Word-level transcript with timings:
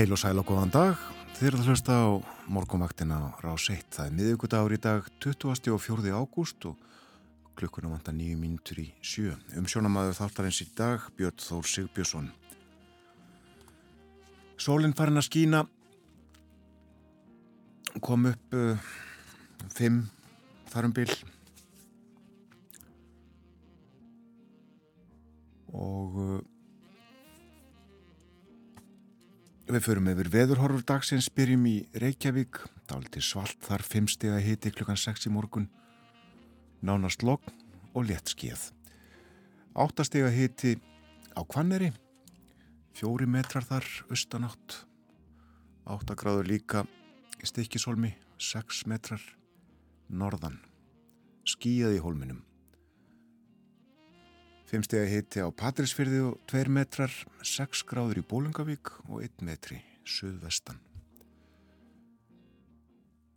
Heil 0.00 0.14
og 0.16 0.16
sæl 0.16 0.38
og 0.40 0.46
góðan 0.48 0.70
dag. 0.72 1.00
Þið 1.36 1.46
erum 1.46 1.60
að 1.60 1.66
hlusta 1.68 1.92
á 1.92 2.08
morgumvaktina 2.48 3.16
rás 3.44 3.66
1. 3.68 3.82
Það 3.92 4.06
er 4.06 4.14
miðugudagur 4.16 4.72
í 4.72 4.78
dag 4.80 5.08
20. 5.20 5.74
og 5.74 5.82
4. 5.84 6.14
ágúst 6.16 6.64
og 6.70 6.78
klukkuna 7.52 7.90
vantar 7.92 8.14
nýju 8.16 8.38
mínutur 8.40 8.78
í 8.80 8.86
sjö. 9.04 9.34
Um 9.60 9.66
sjónamaður 9.68 10.16
þáttarins 10.16 10.62
í 10.64 10.70
dag, 10.78 11.04
Björn 11.18 11.36
Þór 11.44 11.68
Sigbjörnsson. 11.68 12.30
Sólinn 14.56 14.96
farin 14.96 15.20
að 15.20 15.26
skína, 15.28 15.60
kom 18.00 18.30
upp 18.32 18.56
uh, 18.56 18.88
fimm 19.68 20.06
þarum 20.72 20.96
bil 20.96 21.12
og 25.76 26.16
uh, 26.24 26.40
Við 29.70 29.84
förum 29.86 30.08
yfir 30.10 30.26
veðurhorfur 30.32 30.82
dagsins, 30.82 31.28
byrjum 31.30 31.66
í 31.70 31.76
Reykjavík, 32.02 32.58
dáliti 32.90 33.20
svalt 33.22 33.60
þar 33.62 33.84
5 33.86 34.08
steg 34.10 34.32
að 34.34 34.48
hiti 34.48 34.72
klukkan 34.74 34.98
6 34.98 35.28
í 35.28 35.30
morgun, 35.30 35.68
nánast 36.82 37.22
logg 37.22 37.46
og 37.94 38.08
létt 38.08 38.32
skeið. 38.32 38.64
8 39.78 40.08
steg 40.08 40.26
að 40.26 40.34
hiti 40.40 40.72
á 41.38 41.46
Kvanneri, 41.46 41.92
4 42.98 43.30
metrar 43.30 43.68
þar 43.68 43.86
austanátt, 44.10 44.80
8 45.86 46.18
gráður 46.18 46.50
líka 46.50 46.82
í 47.38 47.46
Stikisholmi, 47.46 48.16
6 48.42 48.88
metrar 48.90 49.22
norðan, 50.10 50.58
skíðað 51.46 52.00
í 52.00 52.02
holminum. 52.02 52.42
5 54.70 54.86
steg 54.86 55.00
að 55.02 55.08
hiti 55.10 55.40
á 55.42 55.50
Patrísfyrði 55.50 56.18
og 56.28 56.34
2 56.46 56.70
metrar, 56.70 57.10
6 57.42 57.80
gráður 57.90 58.20
í 58.20 58.22
Bólungavík 58.22 58.92
og 59.08 59.24
1 59.26 59.42
metri 59.42 59.80
suðvestan. 60.06 60.78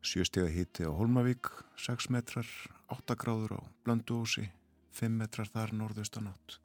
7 0.06 0.28
steg 0.30 0.46
að 0.46 0.54
hiti 0.60 0.86
á 0.86 0.94
Holmavík, 0.94 1.50
6 1.82 2.12
metrar, 2.14 2.46
8 2.94 3.18
gráður 3.18 3.58
á 3.58 3.62
Blönduósi, 3.82 4.46
5 4.94 5.18
metrar 5.24 5.50
þar 5.50 5.74
norðaustan 5.74 6.30
átt. 6.30 6.60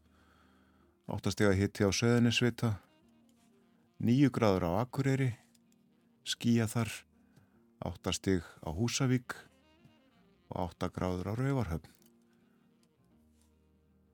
8 1.09 1.33
steg 1.33 1.49
að 1.49 1.61
hiti 1.63 1.89
á 1.89 1.91
Söðunisvita, 1.95 2.75
9 4.05 4.29
gráður 4.29 4.69
á 4.69 4.71
Akureyri, 4.85 5.31
skíja 6.29 6.69
þar, 6.69 6.93
8 7.89 8.19
steg 8.21 8.45
á 8.61 8.69
Húsavík 8.69 9.33
og 10.53 10.75
8 10.77 10.93
gráður 10.93 11.33
á 11.33 11.35
Rauvarhöfn. 11.41 11.98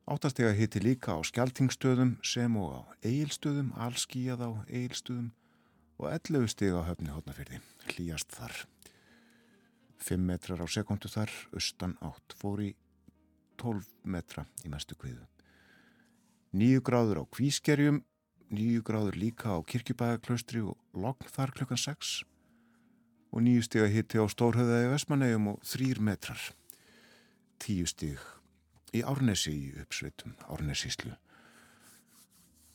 Áttastega 0.05 0.51
hitti 0.53 0.83
líka 0.85 1.15
á 1.17 1.25
skjaltingstöðum 1.25 2.19
sem 2.21 2.57
og 2.61 2.73
á 2.77 2.81
eigilstöðum, 3.09 3.71
allskíjað 3.73 4.43
á 4.45 4.51
eigilstöðum 4.69 5.31
og 5.97 6.11
11 6.13 6.51
steg 6.53 6.77
á 6.77 6.85
höfni 6.85 7.09
hótnafyrði, 7.09 7.63
hlýjast 7.89 8.35
þar. 8.37 8.53
5 10.05 10.27
metrar 10.29 10.61
á 10.61 10.69
sekundu 10.69 11.09
þar, 11.09 11.33
austan 11.57 11.97
átt, 12.05 12.37
fór 12.37 12.61
í 12.67 12.69
12 13.57 13.89
metra 14.05 14.45
í 14.61 14.69
mestu 14.69 14.93
kviðu. 14.93 15.25
9 16.53 16.85
gráður 16.85 17.25
á 17.25 17.33
kvískerjum, 17.33 18.05
9 18.53 18.85
gráður 18.85 19.17
líka 19.17 19.57
á 19.57 19.65
kirkjubæðaklaustri 19.65 20.61
og 20.69 20.77
logn 20.93 21.33
þar 21.33 21.57
klukkan 21.57 21.81
6 21.81 22.13
og 23.33 23.41
9 23.41 23.65
steg 23.65 23.89
að 23.89 23.95
hitti 23.97 24.21
á 24.21 24.29
Stórhauðaði 24.29 24.93
Vesmanegum 24.93 25.55
og 25.57 25.65
3 25.65 25.97
metrar. 26.05 26.51
10 27.65 27.89
steg 27.89 28.21
í 28.95 29.03
Árnesi 29.03 29.53
í 29.53 29.71
uppsveitum, 29.83 30.37
Árnesíslu. 30.51 31.15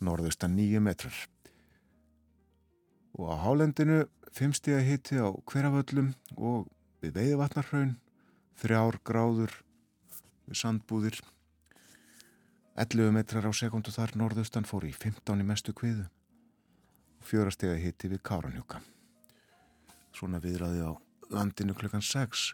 Norðustan 0.03 0.55
nýju 0.55 0.81
metrar. 0.83 1.15
Og 3.15 3.31
á 3.31 3.35
hálendinu 3.43 4.03
fimmstíða 4.35 4.83
hitti 4.85 5.19
á 5.19 5.27
hverjaföllum 5.49 6.13
og 6.37 6.69
við 7.03 7.15
veiðvatnarhraun, 7.17 7.97
þrjár 8.59 8.99
gráður 9.07 9.55
sandbúðir. 10.51 11.19
11 12.79 13.11
metrar 13.15 13.47
á 13.47 13.51
sekundu 13.51 13.91
þar 13.91 14.15
norðustan 14.19 14.67
fór 14.67 14.87
í 14.87 14.93
15 14.95 15.43
í 15.43 15.47
mestu 15.47 15.75
kviðu. 15.75 16.07
Fjórastega 17.27 17.75
hitti 17.75 18.07
við 18.11 18.23
Káranhjúka. 18.23 18.79
Svona 20.15 20.39
viðraði 20.43 20.87
á 20.87 20.91
landinu 21.29 21.75
klukkan 21.75 22.03
6 22.03 22.53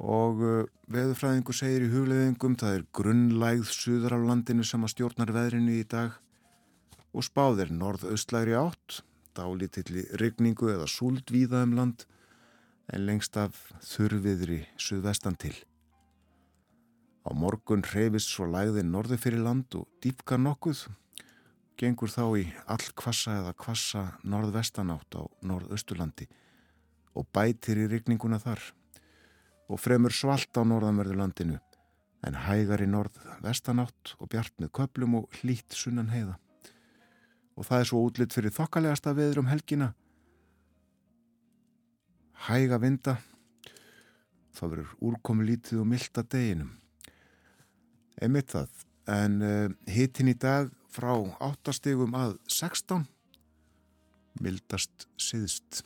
og 0.00 0.40
uh, 0.42 0.66
veðurfræðingu 0.90 1.54
segir 1.54 1.86
í 1.86 1.90
hugleðingum 1.92 2.56
það 2.58 2.78
er 2.78 2.86
grunnlægð 2.98 3.68
suður 3.70 4.16
á 4.16 4.26
landinu 4.26 4.66
sem 4.66 4.82
að 4.82 4.94
stjórnar 4.96 5.34
veðrinu 5.34 5.78
í 5.78 5.84
dag. 5.86 6.16
Og 7.14 7.22
spáðir 7.22 7.70
norð-austlægri 7.70 8.56
átt 8.58 9.04
dálítilli 9.34 10.04
regningu 10.20 10.70
eða 10.72 10.88
súld 10.90 11.30
víða 11.30 11.62
um 11.66 11.76
land 11.78 12.04
en 12.92 13.06
lengst 13.06 13.36
af 13.38 13.56
þurfiðri 13.86 14.64
suðvestan 14.76 15.38
til. 15.38 15.54
Á 17.24 17.30
morgun 17.32 17.86
hreyfist 17.86 18.34
svo 18.34 18.50
lægðin 18.50 18.92
norði 18.92 19.16
fyrir 19.16 19.46
land 19.46 19.74
og 19.78 19.88
dýpka 20.04 20.36
nokkuð. 20.36 20.84
Gengur 21.80 22.10
þá 22.12 22.24
í 22.38 22.44
all 22.70 22.84
kvassa 22.94 23.38
eða 23.40 23.54
kvassa 23.58 24.04
norðvestan 24.22 24.92
átt 24.94 25.16
á 25.18 25.22
norðausturlandi 25.42 26.28
og 27.14 27.26
bætir 27.34 27.80
í 27.82 27.88
regninguna 27.90 28.38
þar 28.42 28.62
og 29.68 29.80
fremur 29.80 30.12
svalt 30.12 30.52
á 30.56 30.62
norðanverðurlandinu 30.66 31.58
en 32.24 32.38
hægar 32.46 32.82
í 32.84 32.88
norð-vestanátt 32.88 34.14
og 34.18 34.30
bjart 34.32 34.54
með 34.60 34.72
köplum 34.78 35.18
og 35.20 35.38
hlít 35.40 35.76
sunnan 35.76 36.12
heiða. 36.12 36.38
Og 37.54 37.68
það 37.68 37.82
er 37.82 37.90
svo 37.90 38.00
útlitt 38.06 38.34
fyrir 38.34 38.54
þokkalegasta 38.54 39.14
veður 39.16 39.42
um 39.44 39.50
helgina. 39.50 39.92
Hæga 42.48 42.80
vinda, 42.80 43.18
það 44.56 44.74
verður 44.74 44.96
úrkomi 45.10 45.46
lítið 45.48 45.84
og 45.84 45.88
milda 45.92 46.24
deginum. 46.34 46.72
Einmitt 48.22 48.52
það, 48.54 48.84
en 49.10 49.40
uh, 49.42 49.54
eh, 49.64 49.94
hitin 49.94 50.30
í 50.32 50.36
dag 50.38 50.70
frá 50.92 51.12
8 51.14 51.74
stegum 51.76 52.14
að 52.16 52.36
16, 52.48 53.04
mildast 54.44 55.08
siðst. 55.20 55.84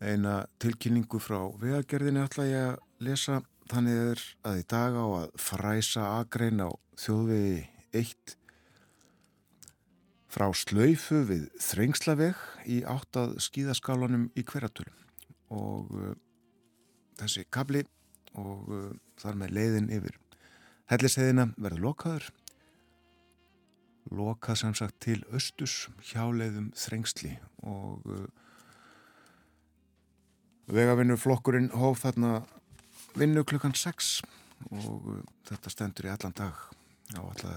Eina 0.00 0.46
tilkynningu 0.62 1.20
frá 1.20 1.42
vegagerðinni 1.60 2.22
ætla 2.24 2.46
ég 2.48 2.68
að 2.70 3.04
lesa. 3.04 3.40
Þannig 3.70 3.98
er 4.02 4.22
að 4.48 4.60
í 4.62 4.62
dag 4.72 4.96
á 4.96 5.06
að 5.20 5.26
fræsa 5.38 6.06
agrein 6.16 6.62
á 6.64 6.70
þjóðvegi 6.98 7.58
1 8.00 8.32
frá 10.30 10.46
slöyfu 10.56 11.20
við 11.28 11.44
þrengslaveg 11.60 12.40
í 12.70 12.80
áttað 12.88 13.36
skíðaskálanum 13.44 14.28
í 14.38 14.46
hverjatölum. 14.46 14.96
Og 15.52 15.92
uh, 15.92 16.16
þessi 17.20 17.44
kabli 17.52 17.84
og 18.38 18.72
uh, 18.72 18.90
þar 19.20 19.40
með 19.42 19.56
leiðin 19.58 19.90
yfir 20.00 20.18
helliseiðina 20.90 21.50
verður 21.58 21.86
lokaður. 21.90 22.30
Lokað 24.10 24.62
sem 24.62 24.74
sagt 24.74 24.96
til 25.04 25.20
östus 25.30 25.90
hjáleiðum 26.08 26.70
þrengsli 26.78 27.36
og 27.62 28.06
uh, 28.08 28.24
Vegavinnuflokkurinn 30.70 31.72
hóf 31.74 32.04
þarna 32.04 32.44
vinnu 33.18 33.42
klukkan 33.42 33.74
6 33.74 34.20
og 34.70 35.08
uh, 35.10 35.22
þetta 35.48 35.72
stendur 35.72 36.06
í 36.06 36.12
allan 36.12 36.36
dag 36.36 36.60
á 37.18 37.20
alltaf 37.20 37.56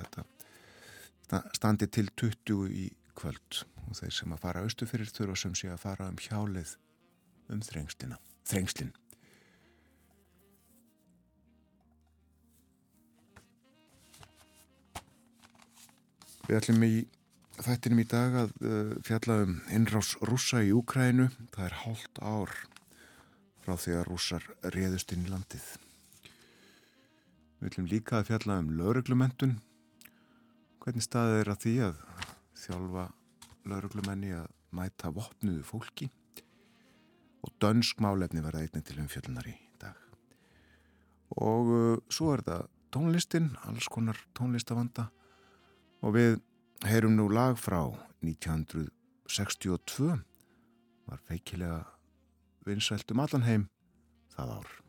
þetta 1.29 1.43
standi 1.53 1.89
til 1.93 2.09
20 2.17 2.73
í 2.73 2.87
kvöld 3.13 3.61
og 3.85 3.99
þeir 3.99 4.15
sem 4.17 4.33
að 4.33 4.41
fara 4.47 4.65
austu 4.65 4.89
fyrir 4.89 5.13
þurfa 5.13 5.37
sem 5.43 5.53
sé 5.57 5.69
að 5.69 5.83
fara 5.85 6.09
um 6.09 6.17
hjálið 6.17 6.73
um 7.53 7.61
þrengslina, 7.61 8.17
þrengslin. 8.49 8.93
Við 16.47 16.57
ætlum 16.59 16.83
í 16.87 16.93
þættinum 17.61 18.01
í 18.01 18.09
dag 18.09 18.41
að 18.41 18.53
uh, 18.65 18.93
fjalla 19.05 19.43
um 19.45 19.57
innrás 19.71 20.15
rúsa 20.25 20.63
í 20.65 20.73
Úkrænu. 20.75 21.29
Það 21.53 21.67
er 21.69 21.81
hálft 21.83 22.23
ár 22.25 22.55
frá 23.63 23.77
því 23.79 23.95
að 23.97 24.07
rússar 24.09 24.45
réðust 24.75 25.13
inn 25.15 25.25
í 25.27 25.31
landið. 25.31 25.67
Við 27.59 27.69
viljum 27.69 27.87
líka 27.87 28.19
að 28.19 28.27
fjalla 28.31 28.57
um 28.59 28.73
lauruglumentun. 28.75 29.53
Hvernig 30.83 31.05
staðið 31.05 31.39
er 31.39 31.51
að 31.53 31.61
því 31.63 31.75
að 31.87 32.01
þjálfa 32.63 33.05
lauruglumenni 33.71 34.33
að 34.35 34.49
mæta 34.75 35.13
vopnuðu 35.15 35.63
fólki 35.63 36.09
og 37.43 37.53
dönsk 37.63 38.01
málefni 38.03 38.43
verða 38.43 38.63
einnig 38.65 38.83
til 38.87 38.99
umfjöllunar 39.03 39.47
í 39.47 39.55
dag. 39.79 39.95
Og 41.39 41.71
uh, 41.71 41.97
svo 42.11 42.33
er 42.35 42.43
það 42.47 42.67
tónlistin, 42.93 43.53
alls 43.67 43.87
konar 43.91 44.19
tónlistavanda 44.37 45.07
og 46.03 46.17
við 46.17 46.37
heyrum 46.87 47.15
nú 47.15 47.29
lag 47.31 47.55
frá 47.59 47.79
1962 48.23 50.19
var 51.07 51.23
feikilega 51.27 51.92
vinsæltum 52.65 53.19
allan 53.19 53.47
heim 53.47 53.67
það 54.35 54.57
ár. 54.59 54.82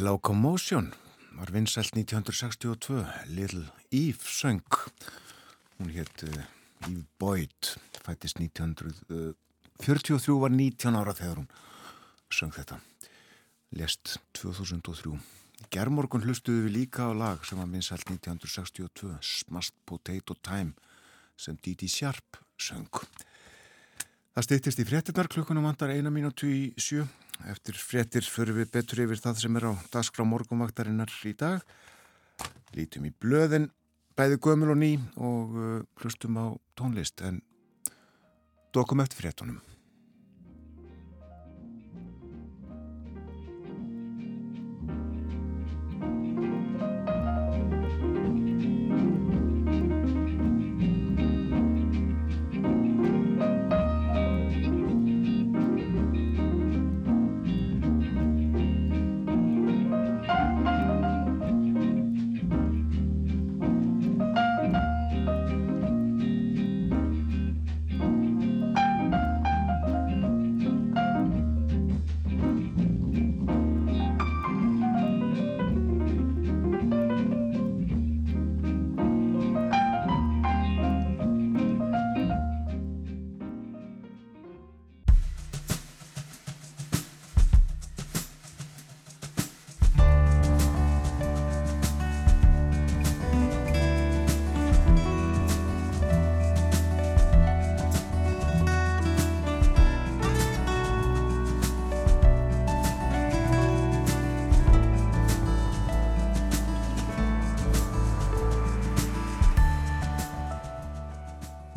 Læðið 0.00 0.08
Locomotion 0.08 0.86
var 1.36 1.50
vinsælt 1.52 1.92
1962, 1.92 3.02
Little 3.36 3.66
Eve 3.92 4.24
söng. 4.24 4.64
Hún 5.76 5.92
hétt 5.92 6.24
uh, 6.24 6.40
Eve 6.88 7.04
Boyd, 7.18 7.76
fættist 8.00 8.40
1943, 8.40 10.40
var 10.40 10.56
19 10.56 10.96
ára 10.96 11.12
þegar 11.12 11.42
hún 11.42 11.50
söng 12.32 12.56
þetta. 12.56 12.80
Lest 13.76 14.16
2003. 14.40 15.20
Germorgun 15.68 16.24
hlustuðu 16.24 16.70
við 16.70 16.76
líka 16.78 17.04
á 17.04 17.12
lag 17.12 17.44
sem 17.44 17.60
var 17.60 17.68
vinsælt 17.68 18.08
1962, 18.08 19.20
Smashed 19.20 19.76
Potato 19.84 20.32
Time, 20.40 20.72
sem 21.36 21.60
Didi 21.60 21.92
Sharp 21.92 22.40
söng. 22.56 22.88
Það 24.32 24.48
stýttist 24.48 24.80
í 24.80 24.88
fréttinnar 24.88 25.28
klukkunum 25.28 25.68
vandar 25.68 25.92
eina 25.92 26.08
mínútu 26.08 26.48
í 26.48 26.70
sjö. 26.80 27.04
Eftir 27.48 27.78
fréttir 27.80 28.26
förum 28.28 28.60
við 28.60 28.72
betur 28.74 29.04
yfir 29.06 29.20
það 29.22 29.40
sem 29.40 29.56
er 29.56 29.68
á 29.70 29.72
dagskrá 29.92 30.26
morgunvaktarinnar 30.28 31.12
í 31.24 31.32
dag. 31.38 31.64
Lítum 32.76 33.08
í 33.08 33.12
blöðin, 33.16 33.70
bæði 34.18 34.40
gömul 34.44 34.74
og 34.74 34.80
ný 34.80 34.92
og 35.16 35.56
uh, 35.56 35.80
hlustum 36.02 36.36
á 36.36 36.46
tónlist 36.76 37.24
en 37.24 37.40
dokum 38.76 39.00
eftir 39.00 39.24
fréttunum. 39.24 39.69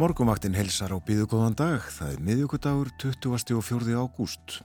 Morgumvaktin 0.03 0.51
helsar 0.51 0.91
á 0.91 0.99
byðugóðan 0.99 1.53
dag, 1.55 1.83
það 1.95 2.09
er 2.11 2.23
miðugudagur 2.27 2.89
20. 2.99 3.53
og 3.55 3.63
4. 3.63 3.93
ágúst. 3.95 4.57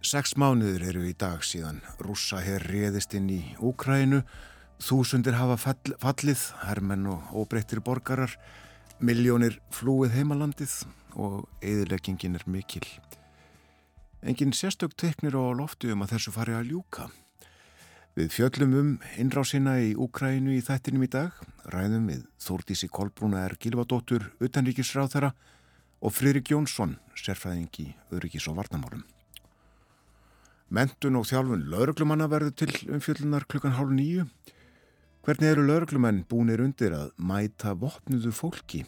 Seks 0.00 0.38
mánuður 0.40 0.86
eru 0.88 1.02
í 1.04 1.12
dag 1.20 1.42
síðan 1.44 1.82
rússa 2.00 2.40
hér 2.40 2.64
réðist 2.64 3.12
inn 3.18 3.28
í 3.28 3.42
Úkrænu, 3.60 4.22
þúsundir 4.80 5.36
hafa 5.36 5.58
fall, 5.60 5.92
fallið, 6.00 6.46
hermenn 6.62 7.10
og 7.12 7.28
óbreyttir 7.42 7.82
borgarar, 7.84 8.32
miljónir 9.04 9.58
flúið 9.68 10.16
heimalandið 10.16 10.78
og 11.12 11.42
eðileggingin 11.60 12.40
er 12.40 12.48
mikil. 12.48 12.86
Engin 14.24 14.56
sérstök 14.56 14.96
teknir 14.96 15.36
á 15.36 15.44
loftu 15.52 15.92
um 15.92 16.06
að 16.06 16.16
þessu 16.16 16.32
fari 16.32 16.56
að 16.56 16.72
ljúka. 16.72 17.10
Við 18.12 18.28
fjöllum 18.28 18.72
um 18.76 18.88
innrásina 19.16 19.78
í 19.80 19.94
Úkrænu 19.96 20.52
í 20.52 20.58
þættinum 20.60 21.06
í 21.06 21.08
dag, 21.08 21.32
ræðum 21.72 22.10
við 22.10 22.26
Þórdísi 22.44 22.90
Kolbrúna 22.92 23.46
er 23.46 23.54
Gilvadóttur, 23.56 24.26
utanríkisráð 24.36 25.14
þeirra 25.14 25.30
og 26.04 26.12
Fririk 26.12 26.52
Jónsson, 26.52 26.98
sérfræðingi 27.16 27.86
öryggis 28.12 28.50
og 28.52 28.58
varnamálum. 28.60 29.06
Mentun 30.68 31.16
og 31.16 31.24
þjálfun 31.30 31.64
lauruglumanna 31.72 32.28
verður 32.28 32.52
til 32.60 32.92
umfjöllunar 32.92 33.48
klukkan 33.48 33.78
hálf 33.80 33.96
nýju. 33.96 34.28
Hvernig 35.24 35.54
eru 35.54 35.64
lauruglumenn 35.70 36.26
búinir 36.28 36.60
undir 36.60 36.92
að 36.92 37.14
mæta 37.16 37.72
vopnuðu 37.72 38.36
fólki? 38.36 38.84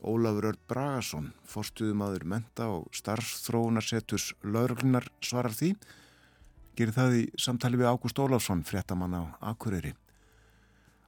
Ólafur 0.00 0.54
Örd 0.54 0.64
Bragason, 0.72 1.34
forstuðumadur 1.44 2.24
menta 2.24 2.72
og 2.72 2.88
starfþróunarsetus 2.96 4.32
lauruglunar 4.40 5.12
svarar 5.20 5.52
því 5.60 5.76
gerir 6.76 6.94
það 6.96 7.18
í 7.18 7.22
samtali 7.40 7.80
við 7.80 7.90
Ágúst 7.90 8.18
Ólafsson, 8.18 8.64
fréttamann 8.66 9.16
á 9.18 9.22
Akureyri. 9.52 9.92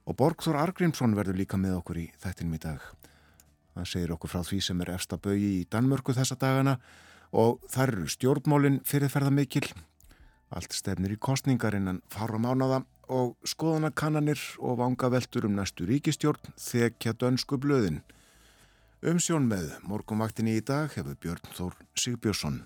Og 0.05 0.17
Borgþór 0.19 0.59
Argrímsson 0.61 1.15
verður 1.17 1.39
líka 1.41 1.57
með 1.57 1.79
okkur 1.79 1.99
í 2.03 2.05
þættinum 2.21 2.57
í 2.57 2.61
dag. 2.61 2.81
Það 3.75 3.89
segir 3.91 4.13
okkur 4.15 4.31
frá 4.31 4.43
því 4.45 4.59
sem 4.63 4.81
er 4.85 4.93
efsta 4.93 5.17
bögi 5.19 5.51
í 5.59 5.67
Danmörku 5.71 6.13
þessa 6.15 6.37
dagana 6.39 6.77
og 7.35 7.63
þar 7.71 7.95
eru 7.95 8.11
stjórnmólinn 8.13 8.81
fyrirferða 8.87 9.33
mikil. 9.33 9.65
Allt 10.53 10.75
stefnir 10.77 11.15
í 11.15 11.19
kostningar 11.19 11.75
innan 11.75 12.03
fara 12.13 12.39
mánaða 12.39 12.83
og 13.11 13.35
skoðanakannanir 13.45 14.41
og 14.61 14.79
vanga 14.79 15.09
veldur 15.13 15.49
um 15.49 15.57
næstu 15.57 15.87
ríkistjórn 15.89 16.53
þekja 16.61 17.15
dönsku 17.19 17.59
blöðin. 17.61 18.03
Umsjón 19.05 19.49
með 19.49 19.73
morgumvaktinni 19.85 20.55
í 20.57 20.63
dag 20.65 20.93
hefur 20.95 21.17
Björn 21.21 21.51
Þór 21.57 21.75
Sigbjörnsson. 21.99 22.63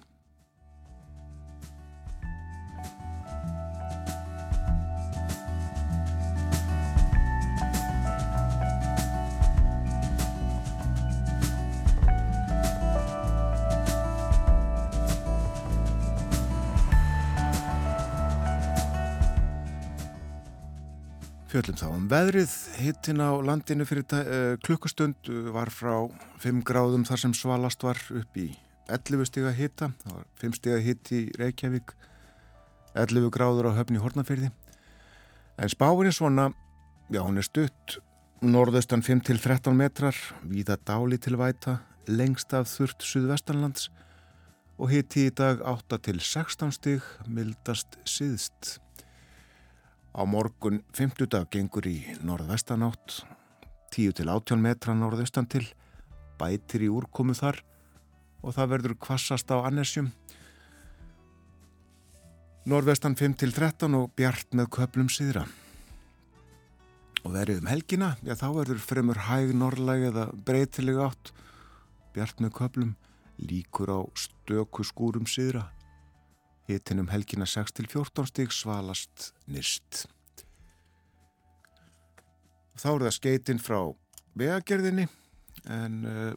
Fjöllum 21.49 21.77
þá 21.79 21.85
um 21.89 22.03
veðrið, 22.05 22.51
hittin 22.77 23.21
á 23.25 23.33
landinu 23.41 23.85
fyrir 23.89 24.05
uh, 24.13 24.53
klukkustund 24.61 25.29
var 25.49 25.71
frá 25.73 26.05
5 26.43 26.59
gráðum 26.61 27.07
þar 27.09 27.21
sem 27.23 27.31
svalast 27.33 27.81
var 27.81 27.97
upp 28.19 28.35
í 28.37 28.51
11 28.85 29.25
stiga 29.25 29.49
hitta, 29.57 29.87
það 30.03 30.13
var 30.13 30.27
5 30.43 30.57
stiga 30.59 30.75
hitt 30.85 31.09
í 31.09 31.21
Reykjavík, 31.41 31.95
11 32.93 33.33
gráður 33.33 33.71
á 33.73 33.77
höfni 33.79 33.97
Hortnafyrði. 33.97 34.51
En 35.57 35.71
spáin 35.73 36.11
er 36.11 36.13
svona, 36.13 36.51
já 37.09 37.23
hún 37.25 37.41
er 37.41 37.47
stutt, 37.47 37.95
norðaustan 38.45 39.01
5-13 39.01 39.73
metrar, 39.73 40.19
víða 40.45 40.77
dáli 40.85 41.17
til 41.17 41.33
væta, 41.41 41.79
lengst 42.05 42.53
af 42.53 42.69
þurft 42.69 43.01
suðvestanlands 43.09 43.89
og 44.77 44.93
hitti 44.93 45.25
í 45.31 45.33
dag 45.33 45.65
8-16 45.65 46.77
stig, 46.77 47.09
mildast 47.25 47.97
siðst. 48.05 48.77
Á 50.09 50.25
morgun 50.25 50.81
50 50.97 51.29
dag 51.29 51.45
gengur 51.53 51.85
í 51.85 51.99
norðvestanátt, 52.25 53.21
10-18 53.93 54.61
metra 54.61 54.95
norðaustan 54.97 55.45
til, 55.49 55.67
bætir 56.41 56.87
í 56.87 56.89
úrkomu 56.89 57.35
þar 57.37 57.61
og 58.41 58.55
það 58.55 58.71
verður 58.73 58.95
kvassast 59.05 59.51
á 59.53 59.61
annesjum. 59.61 60.09
Norðvestan 62.69 63.15
5-13 63.17 63.97
og 63.97 64.09
bjart 64.17 64.57
með 64.57 64.71
köplum 64.79 65.09
síðra. 65.13 65.45
Og 67.25 67.33
verið 67.35 67.61
um 67.61 67.69
helgina, 67.69 68.13
já 68.25 68.33
þá 68.39 68.47
verður 68.55 68.81
fremur 68.81 69.19
hæg 69.27 69.53
norðlæg 69.57 70.07
eða 70.09 70.29
breytileg 70.45 71.01
átt, 71.03 71.33
bjart 72.15 72.41
með 72.41 72.55
köplum, 72.57 72.95
líkur 73.37 73.91
á 73.93 73.99
stöku 74.17 74.85
skúrum 74.87 75.27
síðra. 75.29 75.67
Hittin 76.69 77.01
um 77.01 77.09
helgina 77.09 77.47
6-14 77.49 78.29
stík 78.29 78.53
svalast 78.53 79.31
nýrst. 79.49 80.03
Þá 82.77 82.89
er 82.91 83.05
það 83.07 83.15
skeitinn 83.15 83.63
frá 83.63 83.79
vegagerðinni 84.37 85.07
en 85.73 85.97
uh, 86.05 86.35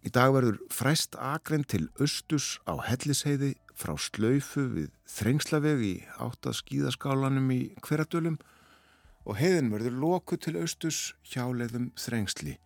í 0.00 0.12
dag 0.16 0.32
verður 0.32 0.58
fræst 0.72 1.20
akren 1.20 1.66
til 1.68 1.84
austus 2.00 2.56
á 2.64 2.80
hellisheiði 2.88 3.52
frá 3.76 3.92
slöyfu 4.00 4.64
við 4.72 4.90
þrengslaveg 5.12 5.84
í 5.84 5.94
áttað 6.16 6.60
skíðaskálanum 6.62 7.52
í 7.52 7.62
hverjadölum 7.84 8.40
og 9.28 9.36
heiðin 9.36 9.72
verður 9.74 10.00
loku 10.00 10.40
til 10.40 10.56
austus 10.62 11.12
hjáleiðum 11.28 11.92
þrengsli 12.00 12.56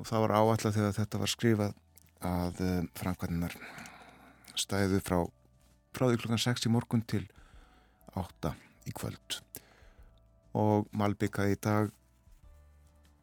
og 0.00 0.08
það 0.08 0.24
var 0.24 0.38
áallega 0.40 0.76
þegar 0.78 1.02
þetta 1.02 1.26
var 1.26 1.36
skrifað 1.36 1.82
að 2.24 2.64
uh, 2.64 2.78
framkvæmnar 2.96 3.60
stæðu 4.58 5.00
frá 5.04 5.18
frá 5.94 6.08
því 6.10 6.20
klukkan 6.20 6.42
6 6.42 6.66
í 6.66 6.72
morgun 6.74 7.04
til 7.06 7.24
8 8.18 8.54
í 8.90 8.94
kvöld. 8.96 9.38
Og 10.58 10.88
malbyggaði 10.94 11.54
í 11.54 11.60
dag 11.62 11.92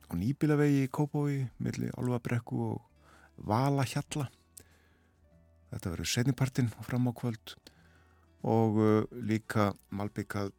á 0.07 0.13
nýbilavegi 0.15 0.85
í 0.85 0.91
Kópói 0.91 1.41
millir 1.63 1.95
Olvabrekku 1.99 2.61
og 2.71 2.79
Valahjalla. 3.47 4.29
Þetta 5.71 5.93
verður 5.93 6.11
setnipartin 6.13 6.71
fram 6.83 7.11
á 7.11 7.13
kvöld. 7.15 7.55
Og 8.41 8.79
uh, 8.81 9.03
líka 9.11 9.71
malbyggað 9.93 10.51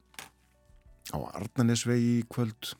á 1.13 1.19
Arnanesvegi 1.35 2.19
í 2.21 2.25
kvöld. 2.29 2.75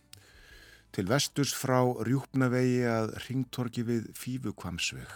Til 0.93 1.09
vesturs 1.09 1.53
frá 1.57 1.81
Rjúpnavegi 2.05 2.83
að 2.85 3.15
ringtorki 3.27 3.85
við 3.89 4.11
Fífukvamsveg 4.17 5.09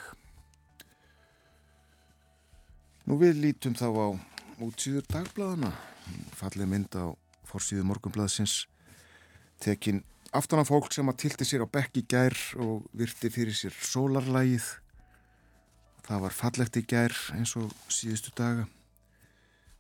Nú 3.07 3.15
við 3.21 3.37
lítum 3.39 3.75
þá 3.79 3.87
á 3.87 4.09
útsýður 4.67 5.05
dagbladana 5.07 5.69
fallið 6.35 6.71
mynd 6.73 6.97
á 6.99 7.15
fórsýðu 7.47 7.85
morgunbladsins 7.87 8.65
tekin 9.63 10.01
aftan 10.35 10.59
af 10.59 10.73
fólk 10.73 10.91
sem 10.91 11.07
að 11.07 11.21
tilti 11.23 11.47
sér 11.47 11.63
á 11.63 11.71
bekk 11.71 12.01
í 12.01 12.03
gær 12.11 12.35
og 12.59 12.89
virti 12.99 13.31
fyrir 13.31 13.55
sér 13.55 13.77
sólarlægið 13.79 14.67
það 16.09 16.25
var 16.25 16.35
fallegt 16.35 16.79
í 16.81 16.83
gær 16.83 17.15
eins 17.37 17.55
og 17.61 17.71
síðustu 17.87 18.35
daga. 18.35 18.67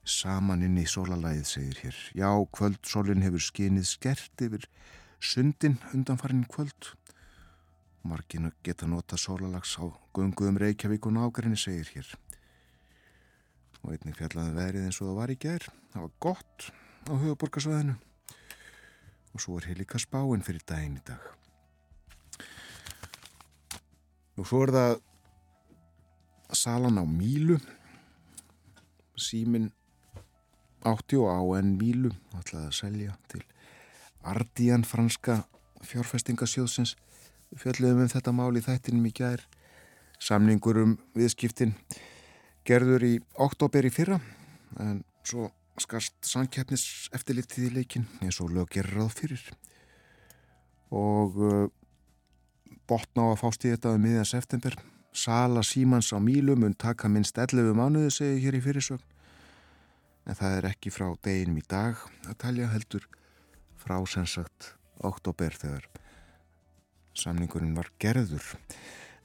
Saman 0.07 0.63
inn 0.63 0.79
í 0.79 0.87
sólarlægið 0.87 1.51
segir 1.51 1.81
hér. 1.83 1.99
Já 2.15 2.31
kvöldsólinn 2.55 3.27
hefur 3.27 3.43
skinið 3.43 3.89
skert 3.91 4.47
yfir 4.47 4.69
sundin 5.19 5.81
undanfarinn 5.91 6.47
kvöld. 6.47 6.93
Marginu 8.07 8.55
geta 8.63 8.87
nota 8.87 9.19
sólalags 9.19 9.75
á 9.83 9.91
gunguðum 10.15 10.63
Reykjavík 10.63 11.11
og 11.11 11.19
nákværinni 11.19 11.59
segir 11.59 11.91
hér 11.91 12.15
og 13.83 13.93
einnig 13.93 14.17
fjallaði 14.19 14.57
verið 14.57 14.87
eins 14.89 15.01
og 15.01 15.11
það 15.11 15.19
var 15.21 15.33
í 15.33 15.39
gær. 15.41 15.67
Það 15.93 16.05
var 16.07 16.15
gott 16.27 16.69
á 17.07 17.13
höfuborgarsvæðinu 17.15 17.97
og 19.37 19.43
svo 19.43 19.59
er 19.59 19.69
hér 19.69 19.83
líka 19.83 20.01
spáinn 20.01 20.45
fyrir 20.45 20.65
daginn 20.65 20.97
í 20.97 21.03
dag. 21.05 21.21
Og 24.37 24.49
svo 24.49 24.63
er 24.65 24.73
það 24.73 24.95
salan 26.57 27.01
á 27.01 27.05
Mílu. 27.05 27.59
Símin 29.17 29.71
átti 30.85 31.21
og 31.21 31.29
á 31.33 31.41
enn 31.59 31.77
Mílu. 31.81 32.13
Ætlaði 32.37 32.71
að 32.71 32.79
selja 32.81 33.17
til 33.33 33.45
Ardian 34.25 34.85
franska 34.85 35.43
fjárfestingasjóðsins. 35.87 36.97
Fjalliðum 37.57 38.05
um 38.05 38.13
þetta 38.13 38.35
mál 38.35 38.57
í 38.57 38.65
þættinum 38.65 39.09
í 39.09 39.15
gær. 39.17 39.45
Samningur 40.21 40.81
um 40.81 40.97
viðskiptin 41.17 41.77
gerður 42.67 43.05
í 43.07 43.15
oktober 43.43 43.87
í 43.87 43.93
fyrra 43.95 44.19
en 44.83 45.01
svo 45.27 45.49
skast 45.81 46.17
samkeppnis 46.25 47.09
eftirlitið 47.15 47.69
í 47.69 47.73
leikin 47.79 48.07
eins 48.25 48.41
og 48.43 48.53
lög 48.55 48.71
gerir 48.73 48.97
ráð 48.97 49.13
fyrir. 49.21 49.43
Og 50.95 51.37
uh, 51.37 51.67
botna 52.89 53.29
á 53.29 53.35
að 53.35 53.41
fást 53.43 53.67
í 53.67 53.73
þetta 53.73 53.95
um 53.97 54.07
miðan 54.07 54.29
september. 54.29 54.77
Sala 55.17 55.63
Símans 55.65 56.13
á 56.13 56.19
Mílu 56.21 56.57
mun 56.57 56.77
taka 56.77 57.09
minnst 57.09 57.39
11 57.39 57.77
mánuði 57.77 58.13
segi 58.15 58.43
hér 58.45 58.59
í 58.59 58.63
fyrirsögn. 58.65 59.05
En 60.27 60.39
það 60.39 60.59
er 60.59 60.71
ekki 60.73 60.91
frá 60.91 61.09
deginum 61.23 61.61
í 61.61 61.65
dag 61.69 62.01
að 62.27 62.39
talja 62.43 62.71
heldur 62.73 63.07
frá 63.79 64.01
sensagt 64.11 64.73
oktober 65.07 65.55
þegar 65.55 65.87
samningurinn 67.17 67.77
var 67.77 67.93
gerður 68.03 68.45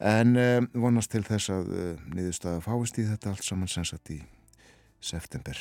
en 0.01 0.37
um, 0.37 0.67
vonast 0.83 1.11
til 1.13 1.21
þess 1.25 1.51
að 1.53 1.69
uh, 1.71 1.91
niðurstaða 2.15 2.63
fáist 2.65 2.97
í 2.97 3.05
þetta 3.05 3.31
allt 3.31 3.45
saman 3.45 3.69
sensat 3.69 4.09
í 4.13 4.17
september. 5.01 5.59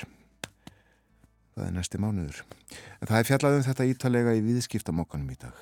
Það 1.54 1.66
er 1.66 1.74
næsti 1.76 2.00
mánuður. 2.00 2.40
En 3.00 3.10
það 3.10 3.18
er 3.18 3.28
fjallaðum 3.28 3.66
þetta 3.66 3.88
ítalega 3.90 4.34
í 4.38 4.44
viðskiptamokkanum 4.46 5.34
í 5.34 5.38
dag. 5.40 5.58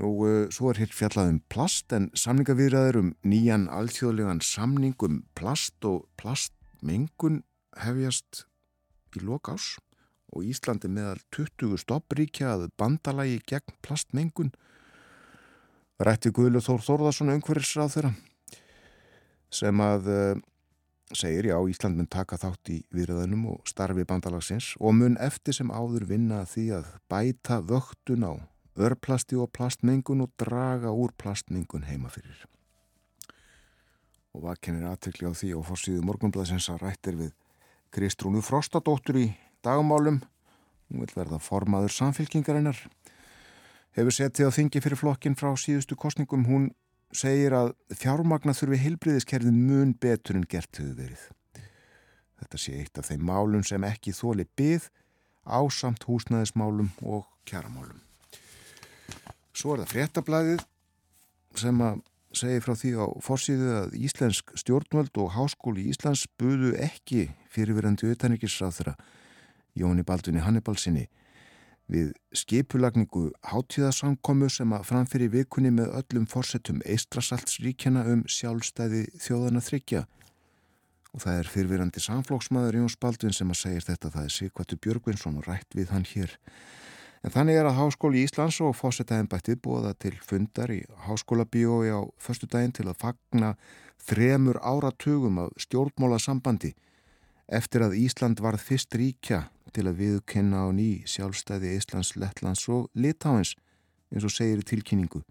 Nú 0.00 0.12
uh, 0.24 0.46
svo 0.54 0.72
er 0.72 0.80
hér 0.80 0.94
fjallaðum 0.94 1.42
plast 1.52 1.92
en 1.92 2.08
samningavirðaður 2.16 3.02
um 3.02 3.10
nýjan 3.26 3.68
alþjóðlegan 3.74 4.40
samning 4.44 4.96
um 5.04 5.20
plast 5.36 5.84
og 5.84 6.06
plastmengun 6.20 7.42
hefjast 7.82 8.46
í 9.18 9.24
lokás 9.26 9.76
og 10.32 10.44
Íslandi 10.44 10.90
meðal 10.92 11.20
20 11.34 11.80
stoppríkja 11.80 12.54
að 12.54 12.68
bandalagi 12.80 13.40
gegn 13.48 13.76
plastmengun 13.84 14.52
rætti 15.98 16.30
Guðlu 16.34 16.62
Þór 16.62 16.84
Þórðarsson 16.86 17.32
umhverfisrað 17.34 17.94
þeirra 17.96 18.12
sem 19.50 19.80
að 19.80 20.10
uh, 20.12 20.40
segir 21.16 21.48
já 21.50 21.56
Ísland 21.70 21.98
mun 21.98 22.10
taka 22.10 22.38
þátt 22.38 22.70
í 22.70 22.76
viðröðunum 22.94 23.46
og 23.54 23.68
starfi 23.68 24.04
bandalagsins 24.06 24.74
og 24.78 24.94
mun 24.98 25.16
eftir 25.24 25.56
sem 25.56 25.72
áður 25.72 26.06
vinna 26.10 26.44
því 26.46 26.68
að 26.78 26.92
bæta 27.10 27.58
vöktun 27.64 28.26
á 28.28 28.32
örplasti 28.78 29.38
og 29.40 29.50
plastmengun 29.56 30.22
og 30.22 30.32
draga 30.38 30.92
úr 30.94 31.14
plastmengun 31.18 31.88
heima 31.88 32.12
fyrir. 32.12 32.44
Og 34.36 34.44
vakenir 34.44 34.86
aðtökli 34.86 35.26
á 35.26 35.32
því 35.34 35.54
og 35.58 35.66
fórsýðu 35.66 36.04
morgunblæðsins 36.06 36.68
að 36.70 36.84
rættir 36.84 37.18
við 37.18 37.32
Kristrúnu 37.90 38.44
Frostadóttur 38.44 39.16
í 39.18 39.28
dagmálum, 39.64 40.20
hún 40.92 41.02
vil 41.02 41.14
verða 41.16 41.40
formaður 41.42 41.96
samfélkingarinnar 41.96 42.84
hefur 43.98 44.14
setið 44.14 44.50
á 44.50 44.56
þingi 44.56 44.82
fyrir 44.84 45.00
flokkin 45.00 45.36
frá 45.38 45.50
síðustu 45.58 45.96
kostningum. 45.98 46.46
Hún 46.46 46.70
segir 47.14 47.56
að 47.56 47.72
fjármagna 47.98 48.54
þurfi 48.54 48.80
heilbriðiskerðin 48.84 49.58
mun 49.66 49.94
betur 49.98 50.38
en 50.38 50.46
gert 50.48 50.78
hefur 50.78 50.94
verið. 50.98 51.24
Þetta 52.38 52.60
sé 52.62 52.76
eitt 52.78 53.00
af 53.00 53.08
þeim 53.10 53.24
málum 53.26 53.64
sem 53.66 53.84
ekki 53.88 54.14
þóli 54.14 54.46
byð 54.58 54.86
ásamt 55.48 56.04
húsnæðismálum 56.06 56.92
og 57.02 57.26
kjaramálum. 57.48 57.98
Svo 59.56 59.74
er 59.74 59.82
það 59.82 59.92
fréttablaðið 59.94 60.64
sem 61.58 61.80
að 61.82 62.02
segja 62.38 62.62
frá 62.62 62.74
því 62.78 62.90
á 63.00 63.06
fórsýðu 63.24 63.70
að 63.80 63.94
Íslensk 63.98 64.52
stjórnvöld 64.60 65.18
og 65.18 65.32
Háskóli 65.34 65.88
Íslands 65.90 66.26
buðu 66.38 66.74
ekki 66.78 67.30
fyrirverandi 67.50 68.06
auðvitaðnikisráð 68.06 68.76
þeirra 68.76 68.94
Jóni 69.78 70.04
Baldunni 70.06 70.44
Hannibalsinni 70.44 71.08
við 71.88 72.12
skipulagningu 72.36 73.30
hátíðasamkomu 73.48 74.50
sem 74.52 74.72
að 74.76 74.86
framfyrir 74.90 75.32
vikunni 75.32 75.72
með 75.72 75.94
öllum 76.02 76.28
fórsetum 76.28 76.82
Eistrasaltsríkjana 76.84 78.04
um 78.12 78.24
sjálfstæði 78.28 79.06
þjóðana 79.24 79.64
þryggja 79.64 80.04
og 81.14 81.22
það 81.24 81.38
er 81.40 81.48
fyrfirandi 81.52 82.02
samflóksmaður 82.04 82.82
Jóns 82.82 82.98
Baldvin 83.00 83.34
sem 83.34 83.48
að 83.50 83.62
segja 83.62 83.86
þetta 83.88 84.12
það 84.14 84.28
er 84.28 84.34
Sigvartur 84.34 84.80
Björgvinsson 84.84 85.38
og 85.40 85.48
rætt 85.48 85.76
við 85.76 85.92
hann 85.94 86.04
hér. 86.06 86.34
En 87.24 87.32
þannig 87.34 87.58
er 87.58 87.66
að 87.66 87.78
Háskóli 87.80 88.22
Íslands 88.22 88.60
og 88.62 88.76
fórsetaðinbættið 88.78 89.58
búða 89.64 89.94
til 89.98 90.14
fundar 90.22 90.70
í 90.70 90.82
Háskóla 91.08 91.48
Bíói 91.48 91.90
á 91.90 92.00
förstu 92.20 92.46
daginn 92.46 92.76
til 92.76 92.86
að 92.86 93.00
fagna 93.00 93.54
þremur 94.06 94.60
áratugum 94.62 95.40
af 95.42 95.56
stjórnmóla 95.58 96.20
sambandi 96.22 96.74
eftir 97.48 97.82
að 97.82 97.96
Ísland 97.98 98.42
varð 98.44 98.62
fyrst 98.62 98.94
ríkja 98.94 99.48
til 99.74 99.86
að 99.88 99.98
viðkenna 100.02 100.64
á 100.64 100.68
ný 100.74 101.02
sjálfstæði 101.08 101.74
Íslands, 101.76 102.14
Lettlands 102.16 102.64
og 102.72 102.88
Litáins 102.96 103.54
eins 104.12 104.24
og 104.24 104.32
segir 104.32 104.62
í 104.62 104.66
tilkynningu. 104.66 105.22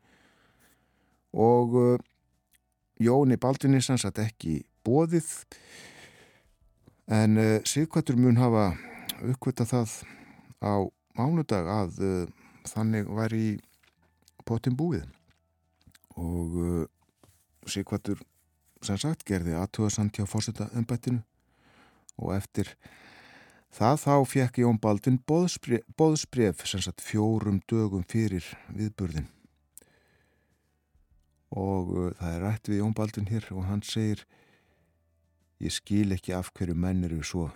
Og 1.38 1.76
uh, 1.78 1.98
Jóni 3.02 3.38
Baldvinni 3.38 3.82
sannsagt 3.84 4.22
ekki 4.22 4.62
bóðið 4.86 5.30
en 7.14 7.38
uh, 7.38 7.58
Sigvartur 7.68 8.18
mun 8.20 8.40
hafa 8.42 8.72
uppkvita 9.22 9.68
það 9.70 10.00
á 10.62 10.74
mánudag 11.18 11.70
að 11.70 12.02
uh, 12.02 12.24
þannig 12.70 13.10
var 13.10 13.34
í 13.34 13.58
potin 14.48 14.78
búið. 14.78 15.06
Og 16.18 16.58
uh, 16.62 16.86
Sigvartur 17.70 18.22
sannsagt 18.86 19.26
gerði 19.28 19.58
aðtöðasamt 19.58 20.18
hjá 20.18 20.28
fórseta 20.30 20.70
ennbættinu 20.78 21.24
og 22.18 22.34
eftir 22.38 22.74
það 23.74 23.98
þá 24.04 24.14
fekk 24.34 24.62
Jón 24.64 24.80
Baldvin 24.82 25.20
sagt 26.84 27.02
fjórum 27.02 27.62
dögum 27.68 28.04
fyrir 28.08 28.46
viðburðin 28.70 29.28
og 31.52 31.92
uh, 31.96 32.12
það 32.20 32.34
er 32.34 32.42
rætt 32.44 32.70
við 32.70 32.82
Jón 32.82 32.96
Baldvin 32.96 33.30
hér 33.32 33.48
og 33.56 33.68
hann 33.68 33.84
segir 33.84 34.26
ég 35.64 35.74
skil 35.74 36.12
ekki 36.14 36.36
af 36.36 36.52
hverju 36.54 36.76
menn 36.76 37.04
eru 37.08 37.24
svo 37.24 37.50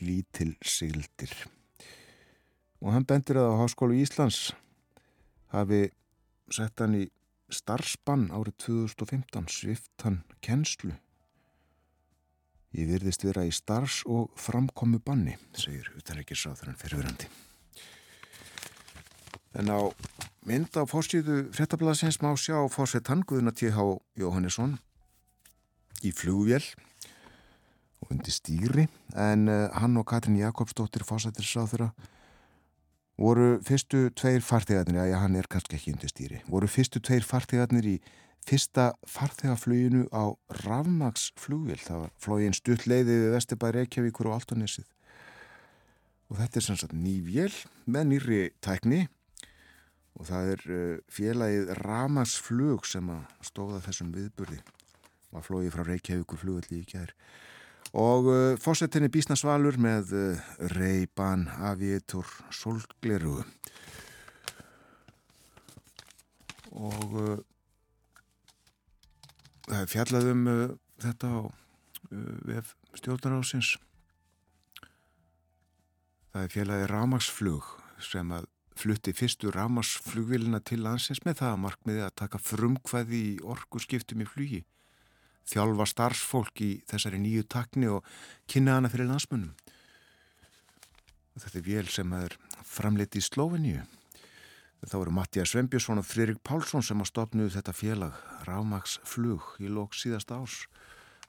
lítil 0.00 0.54
sigildir 0.62 1.32
og 2.80 2.92
hann 2.94 3.06
bendir 3.08 3.40
að 3.40 3.54
á 3.56 3.60
Háskólu 3.62 3.98
Íslands 3.98 4.52
hafi 5.54 5.88
sett 6.52 6.78
hann 6.80 6.96
í 6.98 7.06
starfsbann 7.48 8.28
árið 8.30 8.58
2015 8.68 9.48
svift 9.52 10.04
hann 10.04 10.22
kennslu 10.44 10.92
Ég 12.76 12.88
virðist 12.90 13.24
vera 13.24 13.46
í 13.48 13.52
starfs- 13.54 14.04
og 14.04 14.28
framkomu 14.36 15.00
banni, 15.00 15.38
segir 15.56 15.88
utanreikirsáþurann 15.96 16.76
fyrirverandi. 16.76 17.28
En 19.56 19.72
á 19.72 19.80
mynd 20.44 20.76
á 20.76 20.84
fórstíðu 20.84 21.48
frettablasins 21.56 22.20
má 22.20 22.34
sjá 22.36 22.60
fórsett 22.68 23.08
hann 23.08 23.24
Guðuna 23.24 23.54
T.H. 23.56 23.80
Jóhannesson 24.20 24.76
í 26.04 26.12
flugvél 26.12 26.62
og 28.04 28.12
undir 28.12 28.34
stýri 28.36 28.86
en 29.16 29.48
uh, 29.48 29.72
hann 29.80 29.96
og 29.98 30.06
Katrin 30.06 30.38
Jakobsdóttir 30.38 31.04
fósættisráþura 31.08 31.90
voru 33.18 33.58
fyrstu 33.66 34.08
tveir 34.14 34.44
farþegarnir, 34.44 35.08
já 35.10 35.18
hann 35.18 35.34
er 35.34 35.48
kannski 35.50 35.74
ekki 35.74 35.96
undir 35.96 36.12
stýri, 36.12 36.42
voru 36.46 36.68
fyrstu 36.70 37.02
tveir 37.02 37.26
farþegarnir 37.26 37.88
í 37.96 37.96
fyrsta 38.46 38.92
farþegarfluginu 39.08 40.06
á 40.14 40.30
Ravmagsflugil, 40.62 41.80
það 41.82 42.04
var 42.04 42.14
flógin 42.22 42.56
stutt 42.56 42.86
leiðið 42.86 43.24
við 43.24 43.34
Vesturbæri 43.34 43.82
Reykjavíkur 43.82 44.30
og 44.30 44.38
Altonessið 44.38 44.86
og 46.28 46.40
þetta 46.40 46.60
er 46.60 46.66
sem 46.66 46.78
sagt 46.78 46.96
nývjel 46.96 47.52
með 47.88 48.10
nýri 48.12 48.40
tækni 48.64 49.06
og 50.18 50.26
það 50.28 50.52
er 50.54 50.64
uh, 50.68 50.96
félagið 51.12 51.74
Ramagsflug 51.82 52.88
sem 52.88 53.12
að 53.12 53.46
stóða 53.46 53.82
þessum 53.86 54.10
viðburði. 54.16 54.58
Var 55.32 55.44
flóið 55.44 55.74
frá 55.74 55.84
Reykjavíkur 55.86 56.40
flugulli 56.40 56.82
í 56.82 56.88
kjær 56.88 57.14
og 57.96 58.26
uh, 58.28 58.56
fórsetinni 58.60 59.08
Bísna 59.12 59.36
Svalur 59.38 59.78
með 59.80 60.12
uh, 60.12 60.48
Ray-Ban 60.74 61.46
Aviator 61.70 62.28
Solgleru 62.52 63.38
og 66.76 67.14
uh, 67.16 67.38
það 69.68 69.80
er 69.80 69.90
fjallað 69.92 70.30
um 70.32 70.46
uh, 70.52 70.62
þetta 71.04 71.32
á 71.32 71.38
uh, 71.44 72.72
stjórnarásins 72.98 73.74
það 76.32 76.44
er 76.44 76.54
félagið 76.54 76.90
Ramagsflug 76.92 77.74
sem 78.04 78.32
að 78.34 78.48
flutti 78.78 79.14
fyrstu 79.16 79.50
Ramagsflugvilina 79.54 80.60
til 80.62 80.80
landsins 80.84 81.24
með 81.26 81.40
það 81.42 81.54
að 81.54 81.62
markmiði 81.66 82.02
að 82.06 82.18
taka 82.22 82.42
frumkvæði 82.42 83.22
í 83.32 83.38
orgu 83.42 83.82
skiptum 83.82 84.22
í 84.22 84.28
flugi 84.28 84.64
þjálfa 85.48 85.86
starfsfólk 85.88 86.62
í 86.64 86.70
þessari 86.88 87.20
nýju 87.22 87.46
takni 87.50 87.88
og 87.90 88.06
kynna 88.50 88.78
hana 88.78 88.90
fyrir 88.92 89.08
landsmönnum. 89.08 89.54
Þetta 91.38 91.58
er 91.60 91.66
vél 91.68 91.92
sem 91.92 92.12
er 92.18 92.34
framleiti 92.66 93.22
í 93.22 93.24
Slóveníu. 93.24 93.84
Þá 94.86 94.96
eru 95.00 95.14
Mattias 95.14 95.52
Svembjörnsson 95.52 96.00
og 96.00 96.06
Fririk 96.06 96.38
Pálsson 96.46 96.84
sem 96.86 97.00
að 97.02 97.10
stopnuðu 97.10 97.54
þetta 97.56 97.74
félag 97.74 98.20
Rámags 98.46 98.98
flug 99.08 99.56
í 99.58 99.70
lók 99.72 99.96
síðast 99.98 100.30
árs. 100.34 100.60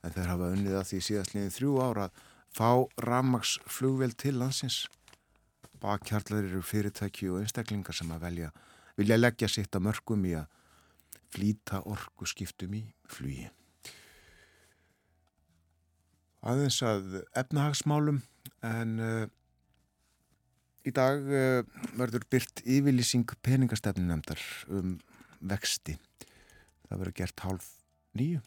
En 0.05 0.13
þeir 0.15 0.31
hafa 0.31 0.51
unnið 0.53 0.77
að 0.79 0.87
því 0.91 1.01
síðastliðin 1.07 1.55
þrjú 1.57 1.75
ára 1.83 2.07
að 2.07 2.23
fá 2.55 2.69
Rámags 3.09 3.57
flugvel 3.65 4.13
til 4.13 4.37
landsins. 4.37 4.83
Bakkjarlar 5.81 6.45
eru 6.45 6.61
fyrirtæki 6.61 7.31
og 7.33 7.41
einstaklingar 7.41 7.97
sem 7.97 8.11
að 8.13 8.25
velja, 8.27 8.49
vilja 8.99 9.19
leggja 9.19 9.49
sitt 9.49 9.75
að 9.75 9.87
mörgum 9.89 10.27
í 10.29 10.35
að 10.37 10.49
flýta 11.33 11.81
orgu 11.87 12.27
skiptum 12.29 12.75
í 12.77 12.83
flugi 13.09 13.49
aðeins 16.45 16.79
að 16.85 17.19
efnahagsmálum 17.37 18.21
en 18.65 18.95
uh, 19.03 19.25
í 20.87 20.93
dag 20.95 21.25
uh, 21.25 21.61
verður 21.99 22.25
byrt 22.31 22.63
yfirlýsing 22.63 23.27
peningastefninemdar 23.45 24.41
um 24.71 24.97
vexti. 25.39 25.97
Það 26.87 27.01
verður 27.01 27.17
gert 27.19 27.43
hálf 27.45 27.67
nýju 28.19 28.41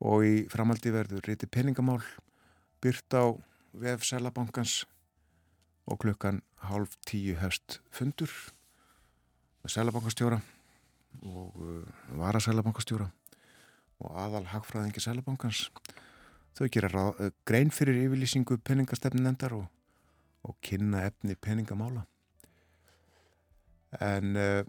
og 0.00 0.24
í 0.24 0.34
framaldi 0.48 0.92
verður 0.94 1.26
reyti 1.28 1.48
peningamál 1.50 2.00
byrt 2.80 3.12
á 3.12 3.36
vef 3.76 4.06
Sælabankans 4.06 4.84
og 5.90 6.00
klukkan 6.00 6.40
hálf 6.68 6.96
tíu 7.08 7.36
hefst 7.40 7.80
fundur 7.92 8.30
með 9.60 9.74
Sælabankastjóra 9.76 10.40
og 11.20 11.58
uh, 11.60 11.82
vara 12.16 12.40
Sælabankastjóra 12.40 13.10
og 14.00 14.16
aðal 14.16 14.46
hagfræðingi 14.54 15.02
Sælabankans 15.04 15.66
Þau 16.58 16.68
gera 16.72 17.04
eh, 17.22 17.30
grein 17.46 17.70
fyrir 17.72 18.02
yfirlýsingu 18.04 18.58
peningastefnendar 18.66 19.54
og, 19.56 19.68
og 20.46 20.56
kynna 20.64 21.04
efni 21.08 21.36
peningamála. 21.36 22.04
En 24.00 24.36
uh, 24.38 24.62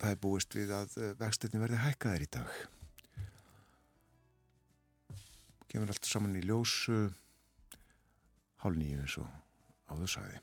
það 0.00 0.10
er 0.10 0.20
búist 0.22 0.56
við 0.56 0.72
að 0.74 0.96
uh, 0.98 1.12
vextinni 1.20 1.62
verði 1.62 1.80
hækkaðir 1.84 2.26
í 2.26 2.30
dag. 2.38 2.58
Kemur 5.68 5.92
allt 5.92 6.08
saman 6.08 6.36
í 6.38 6.44
ljósu 6.44 6.98
uh, 7.06 7.16
hálf 8.64 8.78
nýju 8.78 9.04
eins 9.04 9.16
og 9.22 9.30
áður 9.92 10.12
sæði. 10.16 10.42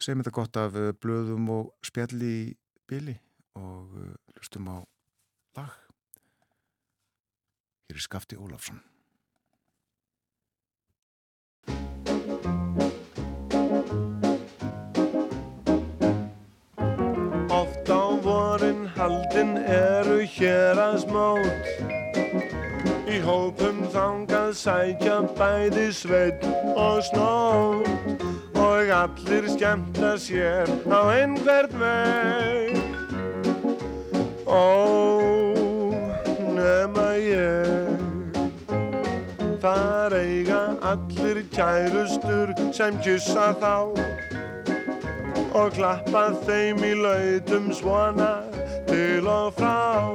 Segjum 0.00 0.24
þetta 0.24 0.36
gott 0.36 0.58
af 0.60 0.74
blöðum 1.00 1.46
og 1.52 1.70
spjalli 1.86 2.32
í 2.40 2.48
bili 2.90 3.14
og 3.56 3.94
hlustum 4.34 4.68
á 4.68 4.76
lag. 5.56 5.78
Hér 7.88 8.00
er 8.00 8.04
Skafti 8.04 8.36
Ólafsson. 8.36 8.82
Haldin 19.04 19.56
eru 19.68 20.22
hér 20.24 20.78
að 20.80 20.94
smót. 21.02 21.66
Í 23.04 23.18
hópum 23.20 23.82
þangað 23.92 24.54
sækja 24.56 25.18
bæði 25.36 25.90
sveit 25.92 26.46
og 26.72 27.02
snót. 27.10 28.24
Og 28.64 28.88
allir 28.96 29.48
skemmta 29.52 30.14
sér 30.16 30.70
á 30.88 31.00
einhvern 31.12 31.76
veg 31.82 32.80
Ó, 34.48 34.64
nema 36.56 37.08
ég. 37.20 38.00
Þar 39.60 40.16
eiga 40.16 40.62
allir 40.92 41.42
kærustur 41.52 42.56
sem 42.72 42.96
kyssa 43.04 43.52
þá. 43.60 43.76
Og 45.54 45.76
klappa 45.76 46.30
þeim 46.48 46.82
í 46.88 46.96
lautum 47.04 47.70
svona 47.76 48.43
til 48.88 49.28
og 49.28 49.52
frá 49.58 50.14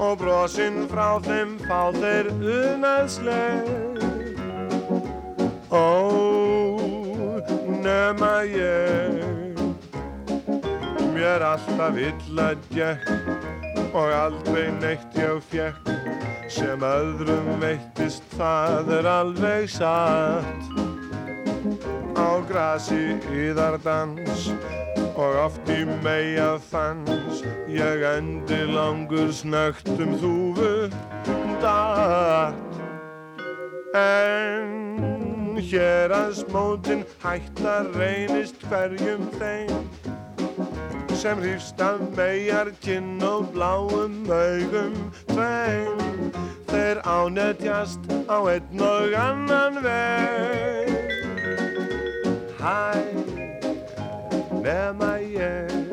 og 0.00 0.16
brosinn 0.20 0.86
frá 0.88 1.18
þeim 1.24 1.56
fá 1.66 1.90
þeir 1.96 2.30
unaðsleg. 2.38 3.68
Ó, 5.70 5.90
nema 7.84 8.32
ég 8.48 9.60
mér 11.14 11.44
alltaf 11.44 12.00
illa 12.00 12.48
gekk 12.72 13.90
og 13.92 14.12
aldrei 14.14 14.70
neitt 14.80 15.18
ég 15.20 15.42
fekk 15.50 15.90
sem 16.50 16.82
öðrum 16.86 17.52
veittist 17.60 18.24
það 18.38 18.92
er 18.98 19.10
alveg 19.10 19.68
satt. 19.70 20.70
Á 22.16 22.28
grasi 22.48 23.18
yðardans 23.30 24.48
og 25.20 25.36
oft 25.44 25.70
í 25.72 25.82
meia 26.04 26.54
fans 26.70 27.42
ég 27.68 28.04
endi 28.14 28.60
langur 28.72 29.32
snögt 29.36 29.90
um 30.00 30.16
þúfu 30.22 30.72
datt 31.60 32.80
en 34.00 35.60
hér 35.60 36.14
að 36.16 36.32
smótin 36.40 37.04
hættar 37.22 37.90
reynist 37.98 38.64
hverjum 38.70 39.28
þeim 39.36 39.86
sem 41.20 41.40
hrýfst 41.42 41.80
af 41.84 42.00
megar 42.16 42.70
kinn 42.80 43.20
og 43.20 43.50
bláum 43.52 44.24
augum 44.32 44.94
tveim. 45.28 46.30
Þeir 46.70 47.02
ánetjast 47.04 48.08
á 48.24 48.40
einn 48.48 48.80
og 48.80 49.12
annan 49.20 49.82
veg. 49.84 50.88
Hæ 52.56 53.29
nema 54.62 55.18
ég 55.18 55.36
er 55.40 55.89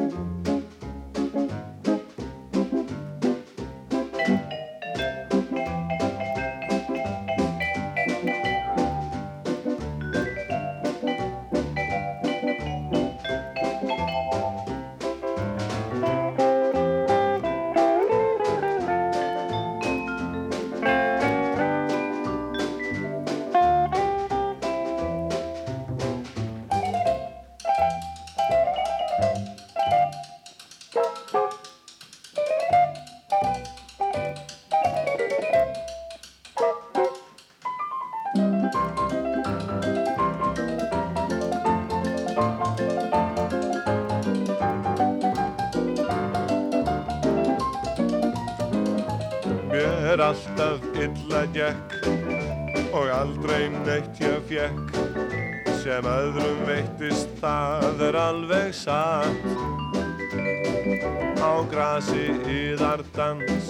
á 61.58 61.66
grasi 61.66 62.28
yðar 62.46 63.02
dans 63.16 63.70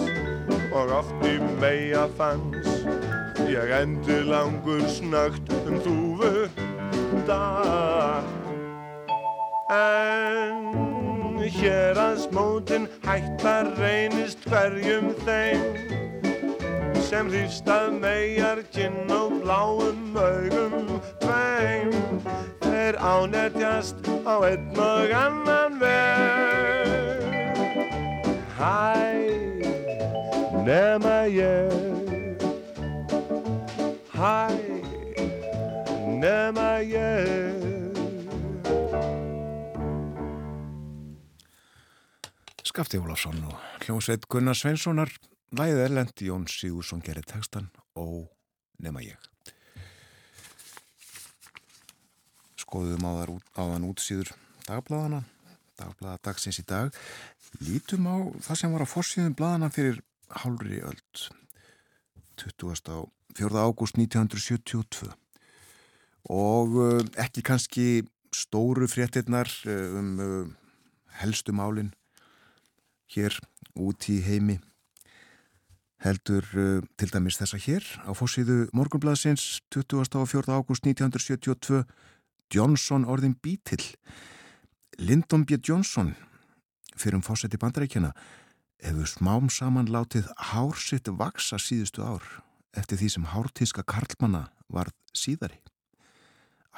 og 0.76 0.90
oft 0.92 1.22
í 1.24 1.38
meia 1.56 2.04
fanns 2.18 2.68
ég 3.48 3.70
endi 3.72 4.18
langur 4.28 4.84
snögt 4.92 5.48
um 5.56 5.78
þúfu 5.86 6.50
dag. 7.28 8.26
En 9.72 11.40
hér 11.40 11.96
að 12.02 12.20
smótin 12.26 12.88
hættar 13.06 13.70
reynist 13.80 14.44
hverjum 14.50 15.14
þeim 15.24 15.64
sem 17.08 17.30
hrýfst 17.32 17.70
að 17.72 17.94
megar 18.02 18.60
kinn 18.74 19.08
og 19.08 19.38
bláum 19.40 20.12
augum 20.12 20.98
tveim. 21.22 21.96
Þeir 22.66 23.00
ánetjast 23.00 24.12
á 24.28 24.44
einn 24.44 24.76
og 24.76 25.16
annan 25.24 25.80
veg 25.80 26.77
Hæ, 28.58 28.90
nema 30.66 31.18
ég. 31.30 31.70
Hæ, 34.10 34.50
nema 36.18 36.82
ég. 36.82 37.62
Skafti 42.64 42.98
Ólafsson 42.98 43.38
og 43.46 43.54
hljómsveit 43.84 44.26
Gunnar 44.26 44.58
Sveinssonar 44.58 45.14
læðið 45.54 45.84
erlend 45.84 46.18
Jón 46.18 46.50
Sigursson 46.50 47.06
gerir 47.06 47.30
textan 47.30 47.70
og 47.94 48.26
nema 48.82 49.06
ég. 49.06 49.30
Skoðum 52.58 53.06
á 53.06 53.22
þann 53.54 53.86
útsýður 53.86 54.34
dagbladana 54.66 55.22
dagblaða 55.78 56.18
dagsins 56.26 56.58
í 56.60 56.66
dag 56.66 56.94
lítum 57.62 58.08
á 58.08 58.16
það 58.44 58.60
sem 58.60 58.74
var 58.74 58.84
á 58.84 58.88
fórsíðum 58.88 59.36
bladana 59.38 59.70
fyrir 59.72 60.02
hálfri 60.42 60.82
öld 60.84 61.28
20. 62.38 63.08
4. 63.38 63.58
ágúst 63.58 63.98
1972 63.98 65.10
og 66.28 66.76
uh, 66.76 67.02
ekki 67.16 67.42
kannski 67.42 68.04
stóru 68.34 68.88
fréttinnar 68.90 69.48
uh, 69.66 69.98
um 69.98 70.08
uh, 70.20 70.46
helstu 71.22 71.54
málinn 71.56 71.92
hér 73.14 73.34
út 73.78 74.08
í 74.12 74.20
heimi 74.22 74.58
heldur 75.98 76.44
til 76.94 77.08
dæmis 77.10 77.40
þessa 77.40 77.58
hér 77.58 77.82
á 78.06 78.14
fórsíðu 78.14 78.68
morgunbladsins 78.76 79.64
24. 79.74 80.46
ágúst 80.46 80.86
1972 80.86 81.82
Johnson 82.54 83.06
orðin 83.08 83.34
bítill 83.34 83.96
Lyndon 84.98 85.44
B. 85.46 85.58
Johnson 85.58 86.14
fyrir 87.00 87.20
um 87.20 87.24
fórseti 87.24 87.60
bandarækjana 87.60 88.12
hefur 88.84 89.08
smám 89.10 89.48
saman 89.50 89.90
látið 89.90 90.28
hársitt 90.52 91.08
vaksa 91.08 91.58
síðustu 91.62 92.04
ár 92.04 92.26
eftir 92.76 93.00
því 93.00 93.08
sem 93.14 93.30
hártíska 93.32 93.86
karlmanna 93.86 94.48
var 94.68 94.92
síðari 95.16 95.60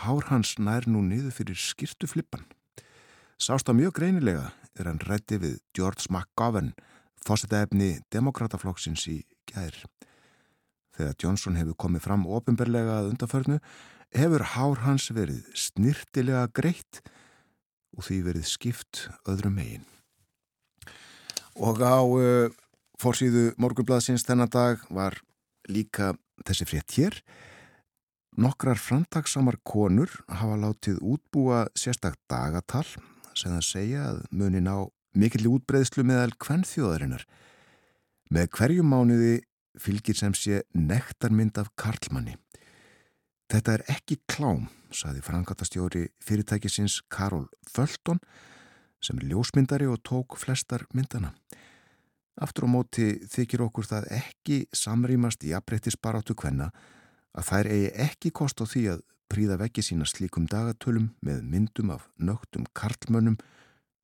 Hár 0.00 0.24
hans 0.30 0.54
nær 0.56 0.86
nú 0.88 1.02
niður 1.04 1.34
fyrir 1.36 1.58
skirtuflippan 1.60 2.46
Sásta 3.40 3.72
mjög 3.72 3.94
greinilega 3.96 4.50
er 4.76 4.88
hann 4.90 5.00
rætti 5.00 5.38
við 5.40 5.54
George 5.72 6.10
McGovern, 6.12 6.74
fósitaefni 7.24 8.02
demokrataflokksins 8.12 9.06
í 9.08 9.22
gær. 9.48 9.78
Þegar 10.96 11.16
Johnson 11.22 11.56
hefur 11.56 11.78
komið 11.80 12.04
fram 12.04 12.26
ofinberlega 12.28 12.98
að 12.98 13.08
undarförnu, 13.14 13.56
hefur 14.12 14.44
hár 14.54 14.84
hans 14.84 15.08
verið 15.16 15.46
snirtilega 15.56 16.50
greitt 16.52 17.00
og 17.96 18.04
því 18.10 18.20
verið 18.28 18.50
skipt 18.50 19.06
öðrum 19.24 19.56
megin. 19.56 19.88
Og 21.60 21.80
á 21.84 22.00
uh, 22.00 22.48
fórsíðu 23.00 23.50
morgunbladsins 23.60 24.24
þennan 24.24 24.48
dag 24.52 24.80
var 24.88 25.18
líka 25.68 26.14
þessi 26.46 26.66
frétt 26.68 26.96
hér. 26.96 27.18
Nokkrar 28.40 28.80
framtaksamar 28.80 29.58
konur 29.66 30.08
hafa 30.30 30.56
látið 30.56 31.02
útbúa 31.04 31.66
sérstak 31.76 32.16
dagatal 32.30 32.86
sem 33.34 33.52
það 33.52 33.66
segja 33.66 34.06
að 34.08 34.22
munin 34.32 34.70
á 34.70 34.88
mikilli 35.18 35.50
útbreyðslu 35.50 36.04
meðal 36.06 36.32
kvennþjóðarinnar. 36.40 37.26
Með 38.30 38.52
hverju 38.56 38.86
mánuði 38.86 39.40
fylgir 39.80 40.16
sem 40.16 40.34
sé 40.34 40.62
nektarmynd 40.72 41.58
af 41.60 41.72
Karlmanni. 41.78 42.36
Þetta 43.50 43.74
er 43.74 43.84
ekki 43.90 44.20
klám, 44.30 44.68
saði 44.94 45.20
frangatastjóri 45.26 46.06
fyrirtækisins 46.22 47.00
Karol 47.10 47.48
Fölton 47.68 48.22
sem 49.00 49.18
er 49.18 49.30
ljósmyndari 49.32 49.88
og 49.90 50.00
tók 50.06 50.38
flestar 50.38 50.86
myndana. 50.94 51.32
Aftur 52.40 52.64
á 52.64 52.68
móti 52.72 53.06
þykir 53.28 53.66
okkur 53.66 53.88
það 53.88 54.08
ekki 54.16 54.58
samrýmast 54.72 55.44
í 55.44 55.52
aprættisbaráttu 55.56 56.36
kvenna 56.38 56.70
að 57.36 57.48
þær 57.50 57.70
eigi 57.74 57.90
ekki 58.06 58.32
kost 58.34 58.62
á 58.62 58.64
því 58.64 58.84
að 58.94 59.04
príða 59.30 59.58
veggi 59.60 59.84
sína 59.86 60.08
slíkum 60.08 60.48
dagatölum 60.50 61.12
með 61.22 61.44
myndum 61.46 61.92
af 61.94 62.08
nögtum 62.18 62.66
karlmönnum 62.74 63.38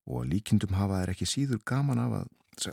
og 0.07 0.23
að 0.23 0.31
líkindum 0.35 0.77
hafa 0.79 1.03
þær 1.03 1.13
ekki 1.15 1.29
síður 1.31 1.63
gaman 1.67 2.03
af 2.03 2.15
að, 2.21 2.29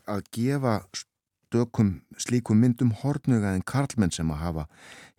að 0.06 0.22
gefa 0.36 0.76
stökum 0.94 1.96
slíkum 2.22 2.62
myndum 2.62 2.94
hortnuga 3.02 3.56
en 3.56 3.66
karlmenn 3.66 4.14
sem 4.14 4.30
að 4.34 4.44
hafa 4.44 4.68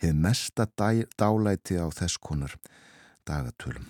hefð 0.03 0.21
mesta 0.27 0.67
dæ, 0.79 1.07
dálæti 1.19 1.79
á 1.79 1.87
þess 1.95 2.19
konar 2.19 2.55
dagatölum. 3.29 3.87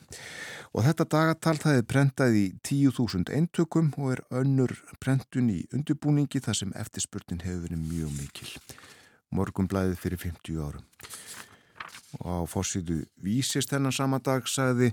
Og 0.75 0.87
þetta 0.87 1.07
dagatal 1.11 1.57
það 1.63 1.79
er 1.79 1.87
prentað 1.91 2.39
í 2.39 2.45
10.000 2.67 3.35
eintökum 3.37 3.93
og 3.99 4.17
er 4.17 4.25
önnur 4.43 4.75
prentun 5.03 5.53
í 5.53 5.63
undirbúningi 5.75 6.43
þar 6.43 6.61
sem 6.61 6.75
eftirspurnin 6.79 7.45
hefur 7.45 7.69
verið 7.69 7.85
mjög 7.85 8.15
mikil. 8.19 8.51
Morgumblæðið 9.35 9.99
fyrir 10.03 10.23
50 10.29 10.63
árum 10.63 10.91
og 12.23 12.31
á 12.31 12.43
fórsýtu 12.47 13.03
vísist 13.19 13.73
þennan 13.73 13.95
sama 13.95 14.21
dag 14.23 14.47
sagði 14.47 14.93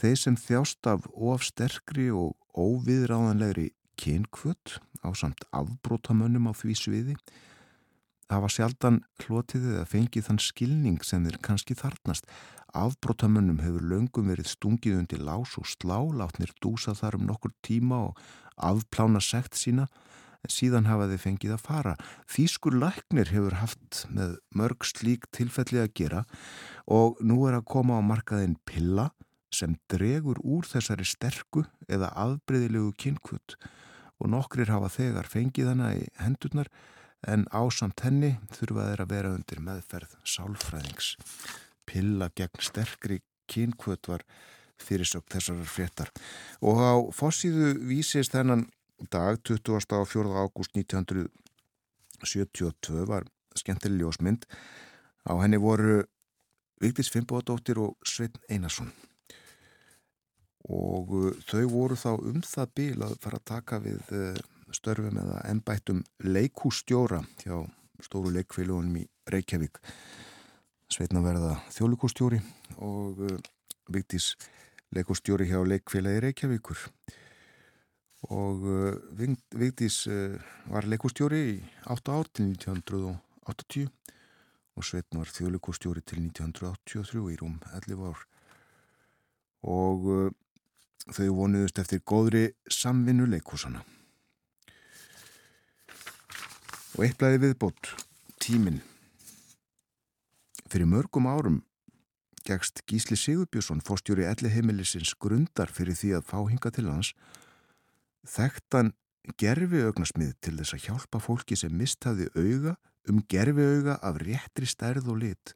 þeir 0.00 0.18
sem 0.20 0.36
þjást 0.36 0.88
af 0.90 1.06
of 1.14 1.44
sterkri 1.46 2.10
og 2.12 2.36
óviðráðanlegri 2.56 3.70
kynkvöld 3.96 4.76
á 5.00 5.08
samt 5.16 5.46
afbrótamönnum 5.56 6.50
á 6.50 6.52
því 6.56 6.76
sviði 6.76 7.16
hafa 8.32 8.50
sjaldan 8.50 9.00
hlotið 9.22 9.70
eða 9.74 9.86
fengið 9.90 10.28
þann 10.28 10.42
skilning 10.42 10.98
sem 11.06 11.26
þeir 11.26 11.38
kannski 11.46 11.76
þarnast 11.78 12.26
afbrótamönnum 12.76 13.62
hefur 13.62 13.84
löngum 13.92 14.32
verið 14.32 14.50
stungið 14.52 14.98
undir 15.00 15.22
lás 15.24 15.54
og 15.60 15.68
slá 15.70 15.98
látnir 16.20 16.52
dúsa 16.62 16.96
þar 16.98 17.20
um 17.20 17.26
nokkur 17.30 17.54
tíma 17.64 18.08
og 18.10 18.20
afplána 18.56 19.22
sekt 19.22 19.56
sína 19.58 19.86
síðan 20.52 20.86
hafa 20.86 21.08
þeir 21.10 21.22
fengið 21.22 21.54
að 21.56 21.64
fara. 21.64 21.94
Þýskur 22.30 22.76
læknir 22.78 23.32
hefur 23.32 23.56
haft 23.58 24.04
með 24.14 24.36
mörg 24.54 24.86
slík 24.86 25.26
tilfelli 25.34 25.80
að 25.82 25.94
gera 25.98 26.24
og 26.86 27.18
nú 27.18 27.46
er 27.48 27.58
að 27.58 27.66
koma 27.72 27.98
á 27.98 28.02
markaðin 28.04 28.58
pilla 28.68 29.10
sem 29.54 29.76
dregur 29.90 30.38
úr 30.44 30.66
þessari 30.68 31.06
sterku 31.06 31.64
eða 31.88 32.12
aðbreyðilegu 32.18 32.92
kynkvöld 33.00 33.56
og 34.20 34.30
nokkrir 34.32 34.70
hafa 34.72 34.90
þegar 34.92 35.28
fengið 35.30 35.72
hana 35.72 35.92
í 35.96 36.06
hendurnar 36.20 36.70
en 37.26 37.46
ásamt 37.50 38.00
henni 38.06 38.36
þurfa 38.54 38.90
þeir 38.90 39.02
að 39.04 39.12
vera 39.12 39.34
undir 39.34 39.60
meðferð 39.64 40.12
sálfræðings. 40.26 41.16
Pilla 41.86 42.30
gegn 42.34 42.62
sterkri 42.62 43.20
kynkvöld 43.50 44.04
var 44.10 44.22
fyrirsökt 44.82 45.32
þessar 45.32 45.64
fréttar 45.70 46.10
og 46.60 46.76
á 46.82 46.94
fossíðu 47.16 47.74
vísist 47.88 48.32
þennan 48.34 48.66
dag 49.12 49.38
24. 49.44 50.32
ágúst 50.36 50.72
1972 50.76 53.06
var 53.08 53.24
skemmtileg 53.56 54.00
ljósmynd 54.02 54.42
á 55.24 55.32
henni 55.40 55.58
voru 55.60 56.04
Vigdís 56.80 57.10
Fimboðdóttir 57.12 57.78
og 57.80 57.96
Svein 58.04 58.32
Einarsson 58.52 58.92
og 60.66 61.12
uh, 61.14 61.32
þau 61.46 61.66
voru 61.70 61.96
þá 61.96 62.18
um 62.18 62.42
það 62.44 62.72
bíl 62.76 63.02
að 63.06 63.18
fara 63.22 63.38
að 63.40 63.48
taka 63.52 63.78
við 63.84 64.02
uh, 64.12 64.36
störfum 64.74 65.18
eða 65.20 65.40
ennbættum 65.50 66.02
leikústjóra 66.24 67.22
hjá 67.42 67.62
stóru 68.02 68.32
leikfélagunum 68.34 69.00
í 69.00 69.04
Reykjavík. 69.30 69.78
Svein 70.92 71.18
að 71.18 71.26
verða 71.26 71.52
þjólikústjóri 71.74 72.40
og 72.82 73.22
uh, 73.26 73.38
Vigdís 73.90 74.34
leikústjóri 74.94 75.48
hjá 75.50 75.60
leikfélagi 75.66 76.22
Reykjavíkur. 76.26 76.82
Og 78.34 78.66
uh, 78.66 78.98
Vigdís 79.16 80.02
uh, 80.10 80.36
var 80.70 80.88
leikustjóri 80.90 81.42
í 81.54 81.58
8 81.94 82.14
ár 82.14 82.30
til 82.32 82.50
1980 82.54 83.90
og 84.76 84.84
Sveitn 84.84 85.22
var 85.22 85.30
þjóðleikustjóri 85.32 86.02
til 86.04 86.20
1983 86.26 87.30
í 87.32 87.38
rúm 87.40 87.60
11 87.72 88.02
ár. 88.10 88.26
Og 89.66 90.04
þau 91.16 91.28
vonuðust 91.32 91.78
eftir 91.80 92.02
góðri 92.04 92.50
samvinnu 92.70 93.24
leikúsana 93.30 93.80
Og 96.96 97.04
eitt 97.04 97.18
blæði 97.20 97.42
viðbót, 97.42 97.90
tíminn. 98.40 98.78
Fyrir 100.64 100.88
mörgum 100.88 101.26
árum 101.28 101.58
gegst 102.46 102.80
Gísli 102.88 103.18
Sigurbjörnsson, 103.20 103.82
fórstjóri 103.84 104.24
elli 104.24 104.48
heimilisins 104.48 105.12
grundar 105.20 105.68
fyrir 105.68 105.98
því 105.98 106.14
að 106.16 106.24
fá 106.30 106.38
hinga 106.48 106.72
til 106.72 106.86
hans, 106.88 107.12
þekktan 108.24 108.94
gerfi 109.36 109.84
augnasmið 109.84 110.32
til 110.40 110.54
þess 110.56 110.78
að 110.78 110.84
hjálpa 110.86 111.20
fólki 111.20 111.60
sem 111.60 111.76
mistaði 111.76 112.30
auga 112.32 112.78
um 113.12 113.20
gerfi 113.28 113.68
auga 113.76 113.98
af 114.00 114.16
réttri 114.24 114.64
stærð 114.64 115.12
og 115.12 115.20
lit. 115.26 115.52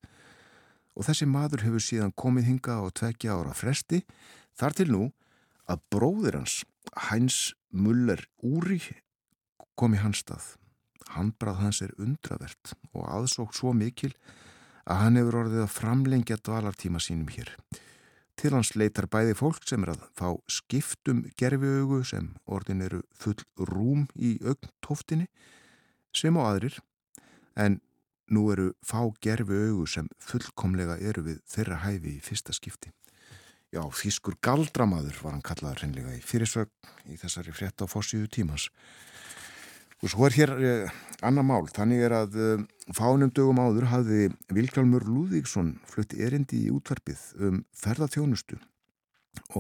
Og 0.93 1.09
þessi 1.09 1.25
maður 1.25 1.65
hefur 1.71 1.89
síðan 1.89 2.13
komið 2.21 2.51
hinga 2.53 2.83
á 2.83 2.87
tvekja 2.93 3.41
ára 3.41 3.57
fresti, 3.57 4.05
þar 4.61 4.77
til 4.77 4.91
nú 4.93 5.05
að 5.65 5.89
bróðir 5.89 6.43
hans, 6.43 6.61
Hæns 7.09 7.55
Muller 7.73 8.27
Úri, 8.45 8.83
kom 9.79 9.97
í 9.97 10.05
hans 10.05 10.21
stað. 10.21 10.60
Handbrað 11.17 11.61
hans 11.65 11.83
er 11.85 11.93
undravert 11.99 12.75
og 12.93 13.07
aðsókt 13.09 13.59
svo 13.59 13.75
mikil 13.77 14.13
að 14.91 15.03
hann 15.05 15.19
hefur 15.21 15.39
orðið 15.45 15.65
að 15.65 15.75
framlengja 15.75 16.39
dvalartíma 16.41 17.03
sínum 17.03 17.31
hér. 17.35 17.53
Til 18.41 18.55
hans 18.55 18.73
leitar 18.79 19.09
bæði 19.11 19.35
fólk 19.37 19.67
sem 19.69 19.83
er 19.85 19.93
að 19.93 20.07
fá 20.17 20.29
skiptum 20.49 21.27
gerfiaugu 21.39 22.01
sem 22.09 22.31
orðin 22.49 22.87
eru 22.87 23.03
full 23.13 23.37
rúm 23.69 24.07
í 24.17 24.39
augntoftinni 24.41 25.29
sem 26.17 26.39
á 26.41 26.43
aðrir 26.47 26.79
en 27.61 27.81
nú 28.31 28.47
eru 28.55 28.71
fá 28.87 29.03
gerfiaugu 29.21 29.85
sem 29.91 30.09
fullkomlega 30.23 30.97
eru 31.03 31.27
við 31.27 31.43
þeirra 31.51 31.83
hæfi 31.85 32.17
í 32.17 32.25
fyrsta 32.25 32.55
skipti. 32.57 32.95
Já, 33.71 33.85
þýskur 33.87 34.35
galdramaður 34.43 35.21
var 35.23 35.37
hann 35.37 35.47
kallaður 35.47 35.85
hreinlega 35.85 36.17
í 36.17 36.23
fyrirsögn 36.27 37.13
í 37.13 37.19
þessari 37.21 37.55
frétta 37.55 37.87
á 37.87 37.93
fórsíðu 37.93 38.27
tímans. 38.33 38.71
Og 40.01 40.09
svo 40.09 40.25
er 40.25 40.33
hér 40.33 40.51
eh, 40.65 40.93
annar 41.29 41.45
mál, 41.45 41.67
þannig 41.69 42.01
er 42.07 42.15
að 42.17 42.37
eh, 42.41 42.61
fánum 42.97 43.29
dögum 43.37 43.59
áður 43.61 43.91
hafði 43.91 44.29
Vilkjálmur 44.49 45.05
Lúðvíksson 45.05 45.75
flutt 45.91 46.15
erindi 46.17 46.63
í 46.65 46.71
útverfið 46.73 47.25
um 47.45 47.59
ferðarþjónustu 47.77 48.57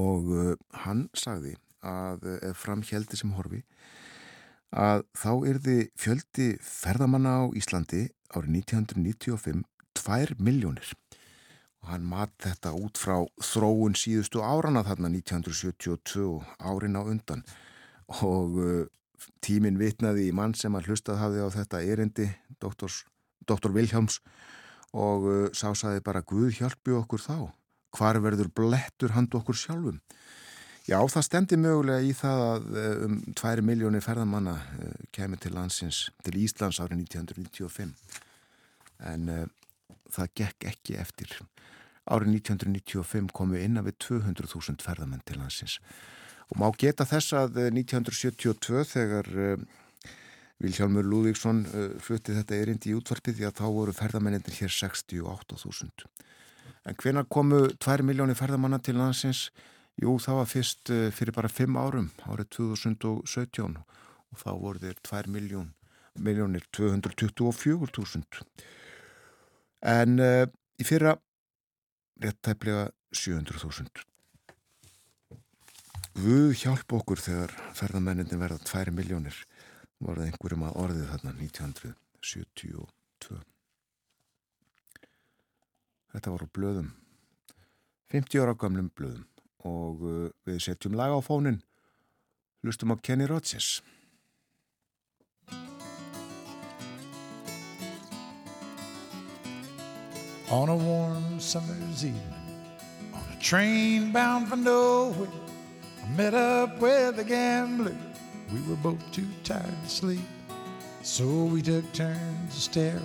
og 0.00 0.30
eh, 0.32 0.54
hann 0.86 1.10
sagði 1.12 1.58
að 1.84 2.24
ef 2.48 2.62
framhjeldi 2.62 3.18
sem 3.20 3.34
horfi 3.36 3.60
að 4.72 5.04
þá 5.16 5.30
erði 5.50 5.76
fjöldi 6.00 6.46
ferðamanna 6.64 7.34
á 7.44 7.44
Íslandi 7.60 8.06
árið 8.32 8.56
1995 8.62 9.60
2 10.00 10.38
miljónir 10.40 10.94
og 11.82 11.90
hann 11.92 12.06
mat 12.08 12.32
þetta 12.40 12.72
út 12.80 12.96
frá 13.00 13.18
þróun 13.44 13.96
síðustu 13.96 14.40
árana 14.40 14.86
þarna 14.88 15.12
1972 15.12 16.40
árin 16.60 16.96
á 16.96 17.02
undan. 17.04 17.44
Og 18.20 18.56
tíminn 19.44 19.78
vitnaði 19.80 20.28
í 20.28 20.34
mann 20.36 20.54
sem 20.56 20.74
að 20.76 20.90
hlustað 20.90 21.20
hafði 21.20 21.44
á 21.44 21.48
þetta 21.54 21.82
erindi, 21.84 22.28
doktor 22.60 23.74
Viljáms 23.74 24.20
og 24.96 25.26
uh, 25.28 25.46
sá 25.54 25.70
saði 25.76 26.02
bara 26.04 26.24
Guð 26.26 26.54
hjálpi 26.58 26.94
okkur 26.96 27.22
þá, 27.22 27.36
hvar 27.96 28.20
verður 28.22 28.50
blettur 28.54 29.14
hand 29.14 29.34
okkur 29.34 29.58
sjálfum. 29.58 30.00
Já, 30.88 30.98
það 31.06 31.26
stendi 31.26 31.58
mögulega 31.60 32.02
í 32.02 32.12
það 32.16 32.42
að 32.46 32.68
uh, 32.72 33.04
um 33.06 33.16
2 33.38 33.64
miljónir 33.66 34.02
ferðamanna 34.04 34.56
uh, 34.58 34.94
kemur 35.14 35.38
til 35.42 35.54
landsins, 35.54 36.08
til 36.24 36.38
Íslands 36.40 36.80
árið 36.82 37.04
1995 37.04 37.92
en 39.10 39.28
uh, 39.30 39.44
það 40.10 40.32
gekk 40.40 40.70
ekki 40.72 40.96
eftir. 40.98 41.36
Árið 42.10 42.40
1995 42.40 43.30
komu 43.36 43.60
inn 43.60 43.78
að 43.78 43.92
við 43.92 44.00
200.000 44.08 44.82
ferðamenn 44.82 45.22
til 45.28 45.38
landsins 45.38 45.78
Og 46.50 46.58
má 46.58 46.66
geta 46.78 47.06
þess 47.06 47.34
að 47.38 47.60
1972 47.68 48.80
eh, 48.80 48.88
þegar 48.90 49.28
uh, 49.30 49.60
Vilhjálmur 50.60 51.06
Lúðvíksson 51.06 51.62
uh, 51.68 51.84
flutti 52.02 52.34
þetta 52.34 52.58
erindi 52.58 52.90
í 52.90 52.96
útvarpið 52.98 53.38
því 53.38 53.46
að 53.48 53.58
þá 53.60 53.66
voru 53.76 53.94
ferðamennindir 53.94 54.58
hér 54.58 54.74
68.000. 54.74 56.08
En 56.90 56.98
hvena 56.98 57.24
komu 57.28 57.68
2 57.78 58.06
miljónir 58.08 58.38
ferðamanna 58.38 58.80
til 58.82 58.96
landsins? 58.98 59.48
Jú, 60.00 60.16
það 60.22 60.40
var 60.40 60.50
fyrst 60.50 60.92
uh, 60.94 61.06
fyrir 61.14 61.36
bara 61.36 61.52
5 61.52 61.78
árum, 61.78 62.10
árið 62.26 62.50
2017 62.58 63.78
og 64.30 64.42
þá 64.42 64.50
voru 64.50 64.82
þeir 64.82 65.00
2 65.06 65.24
miljón, 65.30 65.72
miljónir 66.18 66.66
224.000. 66.76 68.44
En 69.90 70.20
í 70.20 70.84
fyrra 70.86 71.14
réttæflega 72.20 72.90
700.000. 73.16 74.09
Guð 76.20 76.50
hjálp 76.58 76.92
okkur 76.98 77.20
þegar 77.22 77.52
ferðamenninni 77.72 78.36
verða 78.36 78.58
2 78.68 78.92
miljónir 78.92 79.36
var 80.04 80.18
það 80.18 80.26
einhverjum 80.26 80.64
að 80.66 80.76
orðið 80.82 81.06
þarna 81.14 81.30
1972 81.46 83.38
Þetta 86.12 86.32
var 86.34 86.44
á 86.44 86.48
blöðum 86.58 86.90
50 88.12 88.42
ára 88.42 88.52
gamlum 88.60 88.90
blöðum 88.92 89.24
og 89.64 90.04
uh, 90.04 90.28
við 90.44 90.60
setjum 90.66 90.98
lag 90.98 91.14
á 91.16 91.20
fónin 91.24 91.62
hlustum 92.60 92.92
á 92.92 93.00
Kenny 93.00 93.24
Rogers. 93.30 93.80
On 100.52 100.68
a 100.68 100.76
warm 100.76 101.40
summer's 101.40 102.04
evening 102.04 102.60
On 103.14 103.24
a 103.32 103.38
train 103.40 104.12
bound 104.12 104.48
for 104.48 104.56
nowhere 104.56 105.49
I 106.02 106.08
met 106.16 106.34
up 106.34 106.80
with 106.80 107.18
a 107.18 107.24
gambler. 107.24 107.96
We 108.52 108.60
were 108.62 108.76
both 108.76 109.12
too 109.12 109.26
tired 109.44 109.82
to 109.84 109.88
sleep. 109.88 110.20
So 111.02 111.24
we 111.44 111.62
took 111.62 111.90
turns 111.92 112.54
staring 112.54 113.02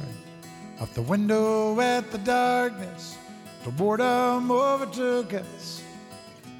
out 0.82 0.94
the 0.94 1.02
window 1.02 1.80
at 1.80 2.12
the 2.12 2.18
darkness 2.20 3.18
till 3.64 3.72
boredom 3.74 4.52
overtook 4.52 5.34
us. 5.34 5.84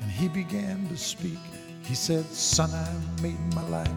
And 0.02 0.12
he 0.12 0.28
began 0.28 0.88
to 0.90 0.98
speak. 0.98 1.40
He 1.84 1.96
said, 1.96 2.26
Son, 2.26 2.70
I 2.72 3.22
made 3.22 3.40
my 3.54 3.68
life 3.70 3.90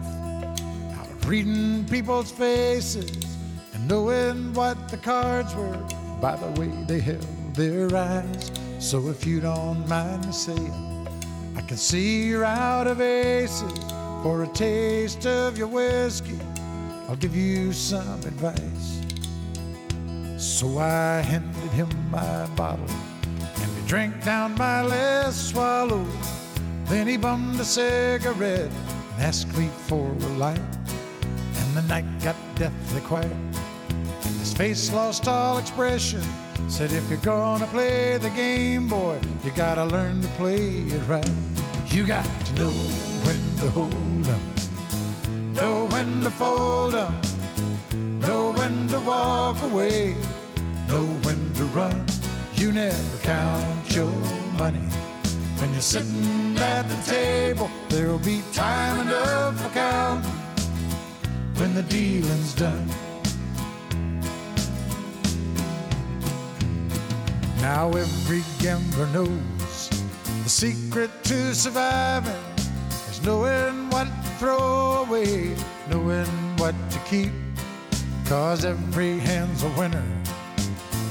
out 0.97 1.09
of 1.09 1.29
reading 1.29 1.85
people's 1.85 2.31
faces 2.31 3.37
and 3.73 3.87
knowing 3.87 4.53
what 4.53 4.89
the 4.89 4.97
cards 4.97 5.55
were 5.55 5.77
by 6.21 6.35
the 6.35 6.59
way 6.59 6.67
they 6.87 6.99
held 6.99 7.25
their 7.55 7.95
eyes. 7.95 8.51
So 8.79 9.09
if 9.09 9.25
you 9.25 9.39
don't 9.39 9.87
mind 9.87 10.25
me 10.25 10.31
saying, 10.31 10.98
I 11.59 11.61
can 11.61 11.75
see 11.75 12.23
you're 12.23 12.45
out 12.45 12.87
of 12.87 13.01
aces 13.01 13.77
for 14.23 14.43
a 14.43 14.47
taste 14.47 15.25
of 15.25 15.57
your 15.57 15.67
whiskey. 15.67 16.39
I'll 17.09 17.17
give 17.17 17.35
you 17.35 17.73
some 17.73 18.21
advice. 18.21 19.01
So 20.37 20.77
I 20.77 21.19
handed 21.19 21.71
him 21.71 21.89
my 22.09 22.45
bottle 22.55 22.89
and 23.41 23.71
he 23.77 23.87
drank 23.89 24.23
down 24.23 24.55
my 24.55 24.83
last 24.83 25.49
swallow. 25.49 26.05
Then 26.85 27.09
he 27.09 27.17
bummed 27.17 27.59
a 27.59 27.65
cigarette 27.65 28.71
and 28.71 29.21
asked 29.21 29.53
me 29.57 29.67
for 29.87 30.07
a 30.07 30.29
light. 30.37 30.61
And 31.55 31.75
the 31.75 31.81
night 31.89 32.05
got 32.23 32.37
deathly 32.55 33.01
quiet. 33.01 33.33
And 33.33 34.35
his 34.39 34.53
face 34.53 34.93
lost 34.93 35.27
all 35.27 35.57
expression. 35.57 36.21
Said, 36.67 36.91
if 36.91 37.09
you're 37.09 37.19
gonna 37.19 37.67
play 37.67 38.17
the 38.17 38.29
game, 38.29 38.87
boy, 38.87 39.19
you 39.43 39.51
gotta 39.51 39.85
learn 39.85 40.21
to 40.21 40.27
play 40.29 40.83
it 40.95 41.07
right. 41.07 41.29
You 41.87 42.05
got 42.05 42.25
to 42.45 42.53
know 42.53 42.69
when 43.25 43.57
to 43.59 43.69
hold 43.71 44.23
them, 44.23 45.53
know 45.53 45.87
when 45.87 46.21
to 46.21 46.29
fold 46.29 46.93
them, 46.93 47.13
know 48.19 48.53
when 48.53 48.87
to 48.89 48.99
walk 48.99 49.61
away, 49.63 50.15
know 50.87 51.05
when 51.23 51.53
to 51.55 51.63
run. 51.65 52.05
You 52.55 52.71
never 52.71 53.17
count 53.23 53.95
your 53.95 54.11
money. 54.57 54.87
When 55.59 55.71
you're 55.71 55.81
sitting 55.81 56.57
at 56.57 56.83
the 56.87 57.11
table, 57.11 57.69
there'll 57.89 58.19
be 58.19 58.41
time 58.53 59.07
enough 59.07 59.59
for 59.61 59.69
counting 59.69 60.31
when 61.57 61.73
the 61.73 61.83
dealing's 61.83 62.53
done. 62.53 62.87
Now 67.61 67.91
every 67.91 68.41
gambler 68.59 69.07
knows 69.07 69.89
the 70.43 70.49
secret 70.49 71.11
to 71.25 71.53
surviving 71.53 72.31
is 73.09 73.21
knowing 73.25 73.89
what 73.89 74.05
to 74.05 74.29
throw 74.39 75.05
away, 75.05 75.55
knowing 75.89 76.25
what 76.55 76.73
to 76.91 76.99
keep. 76.99 77.33
Cause 78.25 78.63
every 78.63 79.19
hand's 79.19 79.63
a 79.63 79.69
winner 79.69 80.05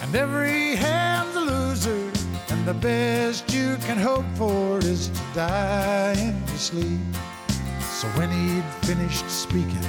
and 0.03 0.17
every 0.17 0.75
hand's 0.77 1.37
a 1.37 1.41
loser. 1.41 2.11
And 2.49 2.67
the 2.67 2.73
best 2.73 3.53
you 3.53 3.77
can 3.83 3.99
hope 3.99 4.25
for 4.35 4.79
is 4.79 5.09
to 5.09 5.23
die 5.35 6.15
in 6.19 6.35
your 6.49 6.57
sleep. 6.57 7.01
So 7.81 8.09
when 8.17 8.31
he'd 8.31 8.65
finished 8.87 9.29
speaking, 9.29 9.87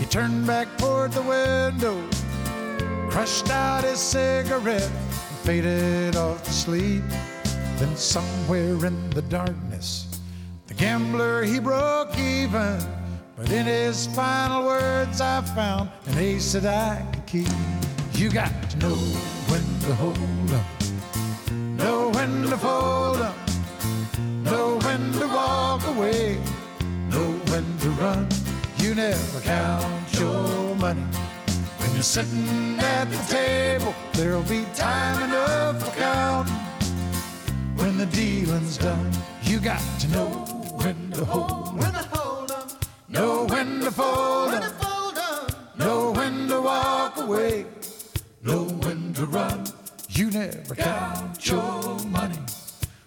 he 0.00 0.06
turned 0.06 0.44
back 0.44 0.66
toward 0.76 1.12
the 1.12 1.22
window, 1.22 2.02
crushed 3.10 3.50
out 3.50 3.84
his 3.84 4.00
cigarette 4.00 4.90
faded 5.48 6.14
off 6.14 6.44
to 6.44 6.52
sleep. 6.52 7.02
Then 7.78 7.96
somewhere 7.96 8.84
in 8.84 9.08
the 9.08 9.22
darkness, 9.22 10.20
the 10.66 10.74
gambler 10.74 11.42
he 11.42 11.58
broke 11.58 12.18
even 12.18 12.78
But 13.34 13.50
in 13.50 13.64
his 13.64 14.08
final 14.08 14.66
words, 14.66 15.22
I 15.22 15.40
found 15.56 15.88
an 16.04 16.18
ace 16.18 16.52
that 16.52 16.66
I 16.66 17.00
could 17.12 17.24
keep. 17.24 17.48
You 18.12 18.28
got 18.28 18.52
to 18.72 18.76
know 18.76 19.00
when 19.48 19.64
to 19.86 19.94
hold 19.94 20.50
up, 20.52 20.66
know 21.80 22.10
when 22.10 22.42
to 22.50 22.58
fold 22.58 23.22
up, 23.22 23.38
know 24.44 24.78
when 24.80 25.12
to 25.12 25.26
walk 25.28 25.82
away, 25.86 26.36
know 27.08 27.30
when 27.50 27.64
to 27.84 27.90
run. 28.02 28.28
You 28.76 28.94
never 28.94 29.40
count 29.40 30.12
your 30.12 30.76
money. 30.76 31.27
When 31.98 32.04
you're 32.04 32.24
sitting 32.24 32.78
at 32.78 33.10
the 33.10 33.34
table, 33.34 33.92
there'll 34.12 34.44
be 34.44 34.64
time 34.76 35.20
enough 35.20 35.82
for 35.82 36.00
counting. 36.00 36.54
When 37.74 37.98
the 37.98 38.06
dealing's 38.06 38.78
done, 38.78 39.10
you 39.42 39.58
got 39.58 39.82
to 40.02 40.08
know 40.10 40.28
when 40.76 41.10
to 41.10 41.24
hold 41.24 41.76
When 41.76 41.92
to 41.92 42.04
hold 42.12 42.52
up, 42.52 42.70
Know 43.08 43.46
when 43.46 43.80
to 43.80 43.90
fold 43.90 44.52
when 44.52 44.60
to 44.60 44.68
up, 44.68 44.80
fold 44.80 45.78
know 45.80 46.12
when 46.12 46.46
to 46.46 46.60
walk 46.60 47.16
away, 47.16 47.66
know 48.44 48.62
when 48.62 49.12
to 49.14 49.26
run. 49.26 49.66
You 50.08 50.30
never 50.30 50.76
count 50.76 51.44
your 51.48 51.98
money. 52.04 52.38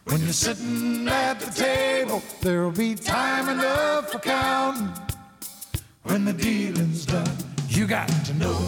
When 0.04 0.20
you're 0.20 0.34
sitting 0.34 1.08
at 1.08 1.40
the 1.40 1.50
table, 1.50 2.22
there'll 2.42 2.72
be 2.72 2.96
time 2.96 3.48
enough 3.48 4.12
for 4.12 4.20
counting. 4.20 4.92
When 6.04 6.26
the 6.26 6.34
dealing's 6.34 7.06
done, 7.06 7.51
you 7.78 7.88
got 7.88 8.10
to 8.26 8.34
know 8.34 8.60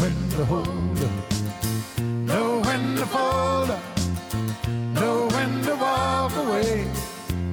when 0.00 0.14
to 0.30 0.44
hold 0.44 0.98
up, 0.98 2.00
know 2.00 2.60
when 2.60 2.96
to 2.96 3.06
fold 3.06 3.70
up, 3.70 3.82
know 4.94 5.28
when 5.28 5.62
to 5.62 5.74
walk 5.76 6.34
away, 6.36 6.84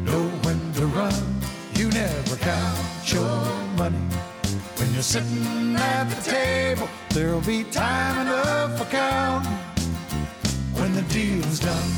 know 0.04 0.24
when 0.44 0.60
to 0.74 0.86
run. 0.88 1.14
You 1.76 1.90
never 1.90 2.36
count 2.38 3.14
your 3.14 3.46
money. 3.78 3.98
When 4.78 4.94
you're 4.94 5.04
sitting 5.04 5.76
at 5.76 6.06
the 6.06 6.22
table, 6.32 6.90
there'll 7.10 7.42
be 7.42 7.64
time 7.66 8.26
enough 8.26 8.78
for 8.80 8.86
counting. 8.86 9.52
When 10.74 10.94
the 10.94 11.04
deal's 11.14 11.60
done. 11.60 11.92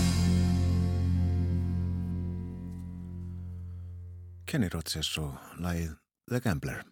Kenny 4.45 4.67
Rogers 4.73 5.17
og 5.17 5.35
lagið 5.59 5.95
The 6.27 6.39
Gambler. 6.41 6.83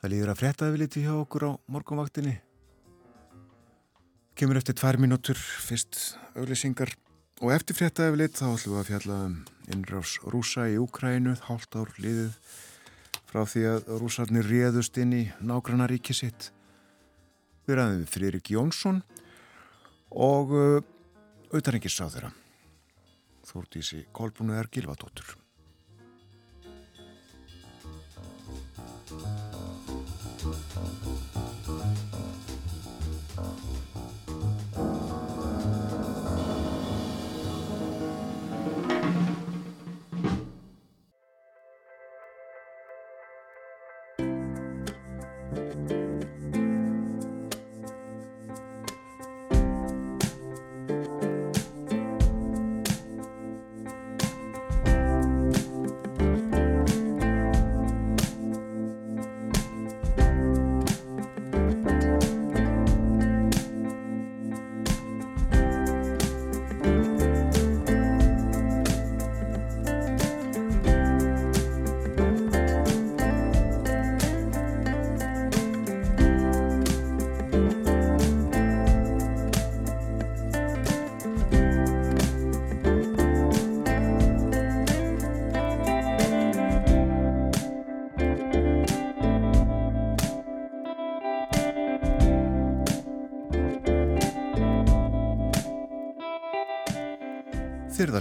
Það 0.00 0.12
líður 0.14 0.30
að 0.32 0.38
frétta 0.40 0.70
við 0.72 0.80
liti 0.80 1.02
hjá 1.04 1.12
okkur 1.12 1.44
á 1.44 1.50
morgunvaktinni. 1.68 2.38
Kemur 4.32 4.56
eftir 4.56 4.78
tvær 4.80 4.96
mínútur, 4.96 5.36
fyrst 5.36 5.98
auglýsingar 6.32 6.94
og 7.44 7.52
eftir 7.52 7.76
frétta 7.76 8.06
við 8.08 8.22
lit 8.22 8.38
þá 8.40 8.46
ætlum 8.48 8.78
við 8.78 8.80
að 8.80 8.88
fjalla 8.88 9.18
um 9.26 9.34
innrás 9.74 10.14
rúsa 10.32 10.64
í 10.72 10.78
Úkrænu, 10.80 11.34
hálft 11.44 11.76
ár 11.76 11.92
liðið 12.00 12.32
frá 13.28 13.44
því 13.44 13.66
að 13.74 13.92
rúsarnir 14.00 14.48
réðust 14.48 14.96
inn 15.04 15.12
í 15.18 15.22
nágrannaríki 15.44 16.16
sitt. 16.16 16.48
Við 17.68 17.76
ræðum 17.76 18.00
við 18.00 18.10
Friðrik 18.14 18.50
Jónsson 18.56 19.02
og 20.10 20.56
uh, 20.56 20.80
auðarengis 21.52 22.00
sá 22.00 22.08
þeirra. 22.08 22.32
Þórtísi 23.50 24.06
Kolbúnu 24.16 24.56
er 24.56 24.72
Gilvadóttur. 24.72 25.36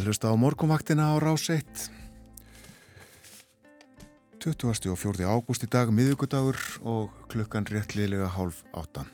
Að 0.10 0.14
hlusta 0.14 0.32
á 0.34 0.42
morgunvaktina 0.42 1.06
á 1.14 1.22
rás 1.22 1.46
1 1.54 1.62
20. 4.42 4.90
og 4.90 4.98
4. 4.98 5.22
ágúst 5.22 5.62
í 5.62 5.70
dag 5.70 5.92
miðugudagur 5.94 6.58
og 6.82 7.12
klukkan 7.30 7.68
réttliðlega 7.70 8.26
hálf 8.34 8.64
áttan 8.74 9.06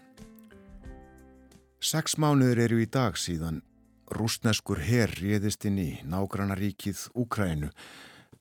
Seks 1.83 2.15
mánuður 2.15 2.61
eru 2.63 2.79
í 2.79 2.87
dag 2.87 3.19
síðan 3.19 3.59
rúsneskur 4.07 4.79
herr 4.79 5.11
réðist 5.19 5.67
inn 5.67 5.81
í 5.83 5.89
nágrannaríkið 6.07 7.09
Úkrænu 7.11 7.73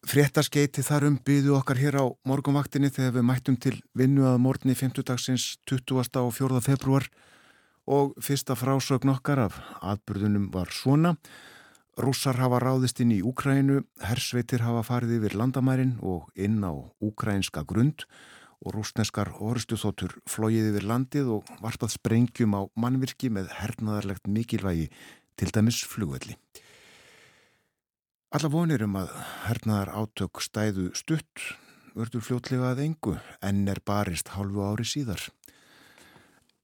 Fréttaskeiti 0.07 0.85
þar 0.87 1.09
um 1.09 1.17
byðu 1.27 1.57
okkar 1.59 1.81
hér 1.83 1.99
á 1.99 2.07
morgunvaktinni 2.23 2.93
þegar 2.95 3.17
við 3.17 3.27
mættum 3.33 3.57
til 3.59 3.81
vinnu 3.99 4.29
að 4.31 4.39
morgunni 4.47 4.79
50 4.79 5.09
dagsins 5.11 5.49
20. 5.67 6.07
og 6.23 6.31
4. 6.39 6.63
februar 6.63 7.09
og 7.91 8.15
fyrsta 8.23 8.55
frásögn 8.55 9.11
okkar 9.17 9.43
af 9.49 9.59
atbyrðunum 9.83 10.53
var 10.55 10.71
svona 10.71 11.17
Rússar 11.95 12.41
hafa 12.43 12.59
ráðist 12.59 12.99
inn 13.05 13.13
í 13.15 13.21
Úkrænu, 13.23 13.85
hersveitir 14.03 14.65
hafa 14.67 14.81
farið 14.83 15.21
yfir 15.21 15.37
landamærin 15.39 15.93
og 16.03 16.27
inn 16.35 16.59
á 16.67 16.75
úkrænska 16.99 17.63
grund 17.63 18.03
og 18.65 18.75
rúsneskar 18.75 19.31
orustuþóttur 19.39 20.17
flóið 20.27 20.73
yfir 20.73 20.89
landið 20.91 21.31
og 21.37 21.53
vartað 21.63 21.95
sprengjum 21.95 22.57
á 22.59 22.67
mannvirki 22.75 23.31
með 23.31 23.53
hernaðarlegt 23.61 24.27
mikilvægi 24.27 24.89
til 25.39 25.53
dæmis 25.55 25.85
flugvelli. 25.87 26.35
Alla 28.35 28.51
vonir 28.51 28.83
um 28.83 28.99
að 28.99 29.15
hernaðar 29.47 29.95
átök 29.95 30.43
stæðu 30.43 30.91
stutt 30.99 31.47
vördur 31.95 32.27
fljótlega 32.27 32.73
að 32.73 32.89
engu 32.89 33.15
en 33.39 33.69
er 33.71 33.79
barist 33.87 34.35
hálfu 34.35 34.67
ári 34.67 34.83
síðar. 34.83 35.23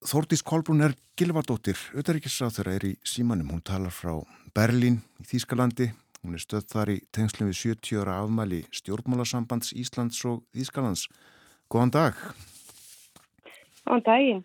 Þórtís 0.01 0.41
Kolbrún 0.41 0.81
er 0.81 0.95
Gilvardóttir, 1.21 1.77
auðaríkisráð 1.93 2.55
þeirra 2.57 2.73
er 2.79 2.85
í 2.89 2.91
símanum. 3.05 3.51
Hún 3.53 3.61
talar 3.61 3.93
frá 3.93 4.15
Berlín 4.57 5.03
í 5.21 5.27
Þýskalandi. 5.29 5.91
Hún 6.25 6.39
er 6.39 6.41
stödd 6.41 6.71
þar 6.73 6.93
í 6.95 7.03
tengslum 7.13 7.51
við 7.51 7.59
70 7.77 8.01
ára 8.01 8.15
afmæli 8.23 8.63
stjórnmálasambands 8.73 9.75
Íslands 9.77 10.23
og 10.25 10.39
Þýskalands. 10.57 11.03
Góðan 11.69 11.93
dag. 11.93 12.23
Góðan 13.85 14.07
daginn. 14.07 14.41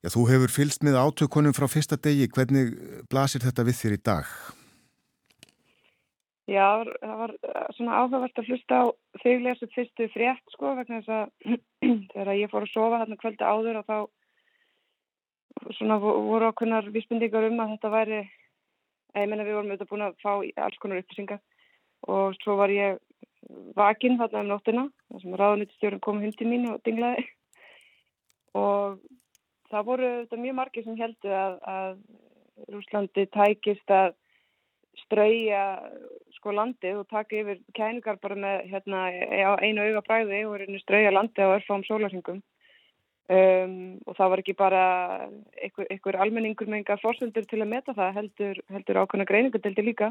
Já, 0.00 0.08
þú 0.16 0.24
hefur 0.30 0.54
fylst 0.56 0.88
með 0.88 0.96
átökunum 1.04 1.52
frá 1.52 1.68
fyrsta 1.68 2.00
degi. 2.00 2.30
Hvernig 2.32 2.72
blasir 3.12 3.44
þetta 3.44 3.68
við 3.68 3.78
þér 3.82 3.98
í 3.98 4.00
dag? 4.08 4.32
Já, 6.48 6.80
það 6.80 7.14
var 7.20 7.36
eh, 7.36 7.68
svona 7.76 8.00
áhugavert 8.00 8.40
að 8.40 8.48
hlusta 8.48 8.80
á 8.80 8.84
þig 9.20 9.44
lesu 9.44 9.68
fyrstu 9.76 10.08
frétt 10.16 10.56
sko 10.56 10.72
vegna 10.80 11.04
þess 11.04 11.12
að 11.12 11.54
þegar 12.16 12.34
ég 12.40 12.50
fór 12.56 12.64
að 12.64 12.72
sofa 12.72 13.04
þarna 13.04 13.20
kvöldi 13.20 13.52
áður 13.52 13.80
og 13.84 13.88
þá 13.92 13.96
svona 15.76 15.98
voru 16.02 16.48
okkurnar 16.50 16.88
vísbendingar 16.94 17.48
um 17.48 17.60
að 17.62 17.74
þetta 17.76 17.92
væri 17.92 18.20
ég 19.20 19.28
menna 19.28 19.44
við 19.46 19.58
vorum 19.58 19.72
auðvitað 19.72 19.90
búin 19.90 20.04
að 20.06 20.20
fá 20.22 20.30
alls 20.64 20.78
konar 20.80 21.02
upplýsingar. 21.02 21.40
Og 22.12 22.36
svo 22.40 22.56
var 22.58 22.72
ég 22.72 22.98
vakinn 23.76 24.18
þarna 24.20 24.42
um 24.42 24.50
nóttina 24.50 24.86
þar 25.10 25.22
sem 25.22 25.36
ráðnýttstjórun 25.40 26.02
kom 26.04 26.22
hindi 26.22 26.48
mín 26.48 26.70
og 26.72 26.80
dinglaði. 26.86 27.26
Og 28.58 28.98
það 29.72 29.86
voru 29.88 30.08
auðvitað 30.08 30.44
mjög 30.44 30.58
margir 30.58 30.86
sem 30.86 30.98
heldur 30.98 31.36
að, 31.36 31.54
að 31.76 31.94
Rúslandi 32.72 33.26
tækist 33.32 33.90
að 33.90 34.12
strauja 35.00 35.62
sko 36.36 36.52
landið 36.52 37.00
og 37.00 37.08
taka 37.08 37.38
yfir 37.40 37.62
kæningar 37.76 38.18
bara 38.20 38.36
með 38.36 38.66
hérna 38.68 39.06
einu 39.62 39.86
auga 39.86 40.02
bræði 40.04 40.42
og 40.48 40.64
strauja 40.82 41.14
landið 41.14 41.48
á 41.48 41.54
örfám 41.56 41.84
sólarsingum 41.88 42.42
Um, 43.30 44.00
og 44.02 44.16
það 44.18 44.30
var 44.32 44.40
ekki 44.42 44.54
bara 44.58 44.84
einhver, 45.62 45.86
einhver 45.94 46.16
almenningur 46.24 46.66
með 46.66 46.80
engar 46.80 46.98
fórsendur 46.98 47.44
til 47.46 47.60
að 47.62 47.70
meta 47.70 47.94
það 47.94 48.16
heldur, 48.16 48.58
heldur 48.74 48.98
ákveðna 48.98 49.26
greiningadeldi 49.28 49.84
líka 49.86 50.08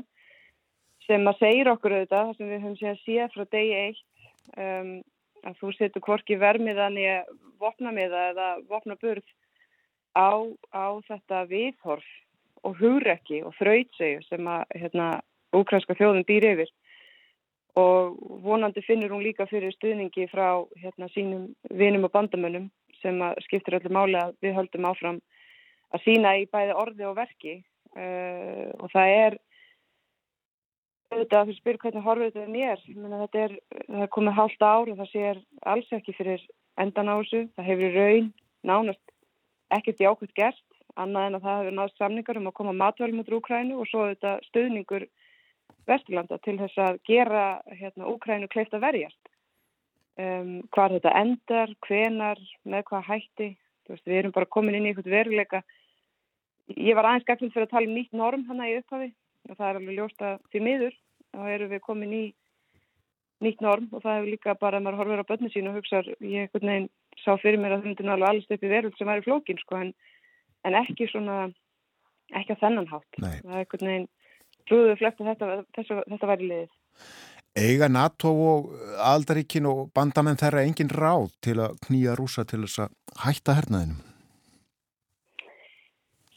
sem 1.04 1.28
að 1.28 1.42
segja 1.42 1.74
okkur 1.74 1.98
auðvitað 1.98 2.30
það 2.30 2.38
sem 2.38 2.54
við 2.54 2.64
höfum 2.64 2.78
séð 2.80 2.94
að 2.94 3.02
sé 3.04 3.28
frá 3.34 3.44
degi 3.52 3.76
eitt 3.82 4.56
um, 4.56 4.94
að 5.44 5.60
þú 5.60 5.74
setur 5.76 6.06
hvorki 6.08 6.40
vermiðan 6.40 6.98
í 7.02 7.06
vopnamiða 7.60 8.24
eða 8.32 8.50
vopnaburð 8.72 9.28
á, 10.16 10.32
á 10.72 10.88
þetta 11.12 11.44
viðhorf 11.52 12.08
og 12.64 12.78
hugrekki 12.80 13.42
og 13.44 13.56
þrautsegu 13.60 14.22
sem 14.28 14.48
að 14.48 14.78
hérna, 14.78 15.14
úkrænska 15.52 16.00
þjóðum 16.00 16.28
býr 16.28 16.54
yfir. 16.54 16.72
Og 17.80 18.18
vonandi 18.44 18.84
finnur 18.84 19.14
hún 19.14 19.24
líka 19.24 19.48
fyrir 19.48 19.72
stuðningi 19.76 20.28
frá 20.32 20.64
hérna, 20.80 21.08
sínum 21.12 21.50
vinum 21.70 22.08
og 22.08 22.16
bandamönnum 22.16 22.70
sem 23.02 23.22
skiptir 23.46 23.78
öllu 23.80 23.92
máli 23.94 24.18
að 24.20 24.36
við 24.44 24.58
höldum 24.58 24.88
áfram 24.90 25.22
að 25.92 26.04
sína 26.06 26.36
í 26.40 26.48
bæði 26.52 26.78
orði 26.80 27.08
og 27.10 27.18
verki. 27.20 27.62
Uh, 27.92 28.72
og 28.80 28.92
það 28.94 29.14
er 29.18 29.40
auðvitað 31.12 31.40
að 31.42 31.50
þú 31.50 31.56
spyr 31.58 31.80
hvernig 31.84 32.06
horfið 32.06 32.36
þetta 32.36 32.52
mér? 32.56 32.84
Menna, 32.96 33.24
þetta 33.26 33.42
er, 33.46 33.56
það 33.88 34.04
er 34.06 34.12
komið 34.16 34.38
hálft 34.38 34.64
ár 34.64 34.92
og 34.92 35.00
það 35.02 35.10
sér 35.12 35.42
alls 35.74 35.96
ekki 35.98 36.16
fyrir 36.16 36.46
endan 36.80 37.12
á 37.12 37.16
þessu. 37.20 37.42
Það 37.58 37.68
hefur 37.72 37.98
raun 37.98 38.30
nánast 38.68 39.16
ekkert 39.72 40.04
í 40.04 40.08
ákveðt 40.08 40.38
gert 40.38 40.68
annað 41.00 41.28
en 41.28 41.38
að 41.38 41.46
það 41.46 41.60
hefur 41.60 41.76
náðst 41.78 42.00
samningar 42.00 42.40
um 42.40 42.48
að 42.50 42.58
koma 42.60 42.76
matvælum 42.76 43.22
út 43.22 43.32
úr 43.32 43.38
Úkrænu 43.40 43.78
og 43.80 43.90
svo 43.90 44.08
þetta 44.10 44.38
stöðningur 44.50 45.08
Vesturlanda 45.88 46.38
til 46.46 46.58
þess 46.60 46.80
að 46.80 47.00
gera 47.08 47.46
hérna, 47.72 48.10
Úkrænu 48.12 48.50
kleift 48.52 48.76
að 48.76 48.86
verjast. 48.86 49.31
Um, 50.22 50.50
hvað 50.76 50.98
þetta 50.98 51.14
endar, 51.22 51.72
hvenar, 51.88 52.42
með 52.68 52.84
hvað 52.90 53.08
hætti. 53.08 53.50
Veist, 53.90 54.06
við 54.08 54.20
erum 54.22 54.34
bara 54.36 54.50
komin 54.50 54.78
inn 54.78 54.86
í 54.88 54.92
einhvern 54.92 55.14
veruleika. 55.14 55.62
Ég 56.76 56.96
var 56.96 57.08
aðeins 57.10 57.28
gagnind 57.28 57.54
fyrir 57.56 57.68
að 57.68 57.74
tala 57.74 57.90
um 57.90 57.96
nýtt 57.98 58.14
norm 58.16 58.46
hann 58.48 58.62
að 58.64 58.72
í 58.72 58.76
upphafi 58.80 59.10
og 59.50 59.58
það 59.58 59.68
er 59.68 59.80
alveg 59.80 59.98
ljóst 59.98 60.24
að 60.24 60.38
því 60.52 60.62
miður 60.68 60.94
þá 61.32 61.42
erum 61.56 61.72
við 61.72 61.82
komin 61.88 62.14
í 62.16 62.22
nýtt 63.42 63.64
norm 63.66 63.88
og 63.90 64.04
það 64.04 64.18
hefur 64.18 64.30
líka 64.30 64.56
bara 64.62 64.78
að 64.78 64.86
maður 64.86 65.00
horfur 65.02 65.24
á 65.26 65.30
börnu 65.32 65.50
sín 65.52 65.70
og 65.72 65.80
hugsa, 65.80 66.04
ég 66.22 66.48
ekkert 66.48 66.68
neginn 66.68 66.88
sá 67.24 67.34
fyrir 67.42 67.60
mér 67.60 67.76
að 67.76 67.82
það 67.82 67.90
myndi 67.90 68.08
náttúrulega 68.08 68.56
upp 68.56 68.66
í 68.68 68.72
veröld 68.72 68.98
sem 68.98 69.10
væri 69.10 69.26
flókin 69.26 69.62
sko 69.64 69.80
en, 69.82 69.92
en 70.68 70.78
ekki 70.78 71.10
svona, 71.10 71.38
ekki 72.38 72.56
á 72.56 72.62
þennan 72.62 72.90
hátt. 72.92 73.22
Nei. 73.24 73.34
Það 73.42 73.58
er 73.58 73.66
ekkert 73.66 73.88
neginn 73.88 74.08
trúðu 74.70 74.96
flegt 75.02 75.24
að 75.24 75.32
þetta, 75.32 75.98
þetta 76.14 76.32
væri 76.32 76.52
liðið. 76.52 76.76
Eiga 77.52 77.90
NATO 77.92 78.30
og 78.32 78.70
Aldaríkin 79.04 79.66
og 79.68 79.90
bandamenn 79.96 80.40
þeirra 80.40 80.64
engin 80.64 80.92
ráð 80.92 81.34
til 81.44 81.58
að 81.60 81.76
knýja 81.84 82.16
rúsa 82.16 82.46
til 82.48 82.62
þess 82.64 82.86
að 82.86 82.94
hætta 83.26 83.56
hernaðinum? 83.58 84.00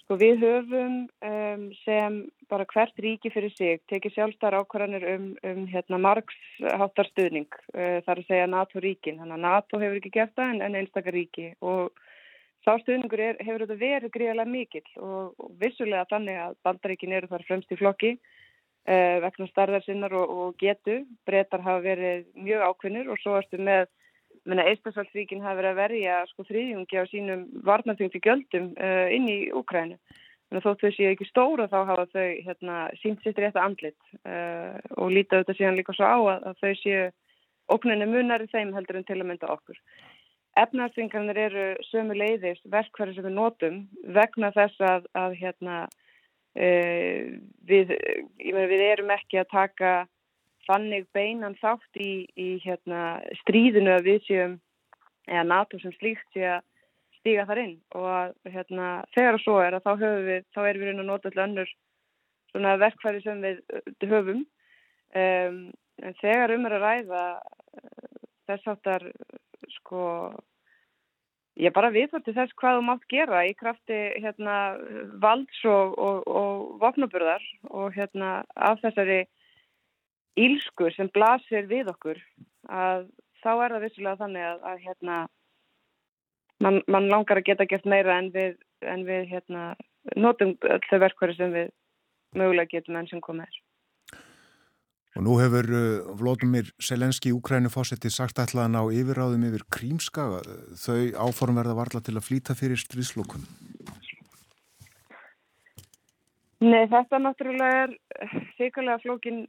Sko 0.03 0.19
við 0.21 0.43
höfum 0.43 0.97
um, 1.07 1.63
sem 1.85 2.19
bara 2.51 2.67
hvert 2.75 2.99
ríki 3.01 3.31
fyrir 3.31 3.55
sig 3.55 3.79
tekið 3.89 4.17
sjálfstæðar 4.17 4.65
ákvarðanir 4.65 5.07
um, 5.15 5.31
um 5.47 5.63
hérna, 5.71 6.03
margsháttar 6.03 7.09
stuðning 7.13 7.49
uh, 7.73 8.03
þar 8.05 8.19
að 8.19 8.27
segja 8.27 8.51
NATO-ríkin. 8.51 9.23
Þannig 9.23 9.39
að 9.39 9.47
NATO 9.47 9.81
hefur 9.81 10.03
ekki 10.03 10.17
gert 10.19 10.35
það 10.35 10.51
en, 10.57 10.63
en 10.67 10.81
einstakar 10.83 11.15
ríki 11.15 11.53
og 11.63 11.95
Sástuðningur 12.65 13.21
er, 13.21 13.37
hefur 13.45 13.67
þetta 13.67 13.77
verið 13.81 14.13
gríðilega 14.13 14.49
mikill 14.49 14.87
og, 14.97 15.35
og 15.37 15.51
vissulega 15.61 16.07
þannig 16.09 16.39
að 16.41 16.55
bandaríkin 16.65 17.13
eru 17.13 17.29
þar 17.29 17.45
fremst 17.45 17.75
í 17.75 17.77
flokki 17.77 18.15
eh, 18.17 18.34
vegna 18.85 19.47
starðar 19.49 19.85
sinnar 19.85 20.13
og, 20.13 20.31
og 20.31 20.57
getu. 20.61 21.03
Bretar 21.29 21.63
hafa 21.65 21.85
verið 21.85 22.27
mjög 22.37 22.67
ákvinnir 22.69 23.09
og 23.13 23.21
svo 23.23 23.39
erstu 23.39 23.57
með, 23.57 23.87
menna 24.45 24.67
Eistasvaldsvíkin 24.69 25.45
hafa 25.45 25.61
verið 25.63 25.73
að 25.73 25.81
verja 25.81 26.19
sko 26.29 26.45
þrýjungi 26.51 27.01
á 27.01 27.05
sínum 27.09 27.47
varnarþyngti 27.65 28.21
gjöldum 28.25 28.71
eh, 28.77 29.15
inn 29.17 29.31
í 29.33 29.39
Úkrænu. 29.57 29.97
Þannig 30.51 30.61
að 30.61 30.67
þótt 30.69 30.85
þau 30.85 30.97
séu 30.99 31.13
ekki 31.15 31.29
stóra 31.31 31.69
þá 31.73 31.79
hafa 31.89 32.07
þau 32.13 32.27
hérna, 32.47 32.81
sínt 33.01 33.25
sitt 33.25 33.39
rétt 33.41 33.57
að 33.57 33.71
andlit 33.71 34.11
eh, 34.29 34.77
og 35.01 35.15
líta 35.15 35.41
auðvitað 35.41 35.61
síðan 35.61 35.79
líka 35.81 35.97
svo 35.97 36.05
á 36.05 36.19
að, 36.21 36.51
að 36.51 36.61
þau 36.61 36.75
séu 36.83 37.07
ókninu 37.73 38.07
munari 38.11 38.51
þeim 38.53 38.75
heldur 38.77 39.01
en 39.01 39.09
til 39.09 39.17
að 39.19 39.29
mynda 39.31 39.51
okkur. 39.55 39.81
Efnarsvingarnir 40.61 41.39
eru 41.49 41.65
sömu 41.89 42.15
leiðis 42.15 42.61
verkværi 42.71 43.17
sem 43.17 43.27
við 43.27 43.35
notum 43.35 43.81
vegna 44.15 44.53
þess 44.55 44.85
að, 44.87 45.09
að 45.19 45.35
hérna, 45.41 45.79
við, 46.55 47.95
meni, 48.39 48.67
við 48.71 48.85
erum 48.87 49.11
ekki 49.15 49.41
að 49.43 49.51
taka 49.53 49.95
fannig 50.69 51.09
beinan 51.13 51.57
þátt 51.61 52.01
í, 52.01 52.27
í 52.41 52.49
hérna, 52.65 53.21
stríðinu 53.43 53.97
að 53.97 54.07
við 54.09 54.21
séum, 54.29 54.55
eða 55.29 55.45
NATO 55.49 55.81
sem 55.83 55.93
slíkt 55.99 56.25
sé 56.33 56.47
að 56.57 56.63
stíga 57.19 57.47
þar 57.49 57.63
inn. 57.65 57.77
Og 57.97 58.07
að, 58.11 58.35
hérna, 58.55 58.91
þegar 59.17 59.39
og 59.39 59.45
svo 59.45 59.59
er 59.65 59.77
að 59.77 59.87
þá, 59.89 60.07
við, 60.29 60.47
þá 60.55 60.61
erum 60.69 60.85
við 60.85 60.93
að 60.95 61.09
nota 61.09 61.33
allir 61.33 61.45
önnur 61.49 61.75
verkværi 62.85 63.23
sem 63.25 63.43
við 63.45 64.09
höfum. 64.11 64.45
Um, 65.15 65.61
en 66.03 66.17
þegar 66.21 66.55
um 66.55 66.67
er 66.67 66.77
að 66.77 66.85
ræða 66.85 67.25
þess 68.49 68.71
áttar 68.73 69.07
sko 69.79 70.03
ég 71.61 71.75
bara 71.75 71.93
viðhverti 71.95 72.35
þess 72.35 72.57
hvað 72.59 72.79
þú 72.79 72.85
mátt 72.89 73.07
gera 73.11 73.45
í 73.47 73.55
krafti 73.59 73.99
hérna 74.23 74.57
valds 75.23 75.61
og, 75.71 75.95
og, 75.99 76.23
og 76.27 76.65
vopnaburðar 76.83 77.45
og 77.71 77.95
hérna 77.95 78.43
af 78.55 78.83
þessari 78.83 79.23
ílsku 80.41 80.91
sem 80.95 81.11
blasir 81.15 81.69
við 81.71 81.93
okkur 81.95 82.19
að 82.67 83.07
þá 83.45 83.51
er 83.55 83.75
það 83.77 83.85
vissulega 83.87 84.21
þannig 84.25 84.47
að, 84.49 84.63
að 84.71 84.85
hérna 84.89 85.19
mann 86.65 86.81
man 86.91 87.11
langar 87.13 87.41
að 87.41 87.49
geta 87.51 87.69
gert 87.71 87.87
meira 87.87 88.19
en 88.19 88.33
við, 88.35 88.57
en 88.83 89.05
við 89.07 89.29
hérna 89.31 89.75
notum 90.17 90.57
þau 90.89 90.99
verkværi 91.07 91.37
sem 91.39 91.55
við 91.55 91.71
mögulega 92.35 92.79
getum 92.79 92.99
enn 92.99 93.11
sem 93.11 93.23
komið 93.23 93.47
er. 93.47 93.64
Og 95.15 95.23
nú 95.23 95.37
hefur 95.39 95.69
uh, 95.71 96.15
Vlótumir 96.19 96.73
Selenski 96.83 97.31
í 97.31 97.35
Úkrænu 97.37 97.71
fósetti 97.71 98.11
sagt 98.11 98.41
ætlaðan 98.43 98.81
á 98.81 98.83
yfirráðum 98.91 99.47
yfir 99.47 99.67
Krímskaga. 99.71 100.43
Þau 100.75 101.15
áform 101.29 101.61
verða 101.61 101.77
varla 101.79 102.03
til 102.03 102.17
að 102.19 102.27
flýta 102.27 102.57
fyrir 102.59 102.81
stríðslokun. 102.83 103.47
Nei, 106.65 106.87
þetta 106.91 107.21
náttúrulega 107.21 107.85
er 107.85 107.95
þykulega 108.59 109.03
flókin 109.03 109.45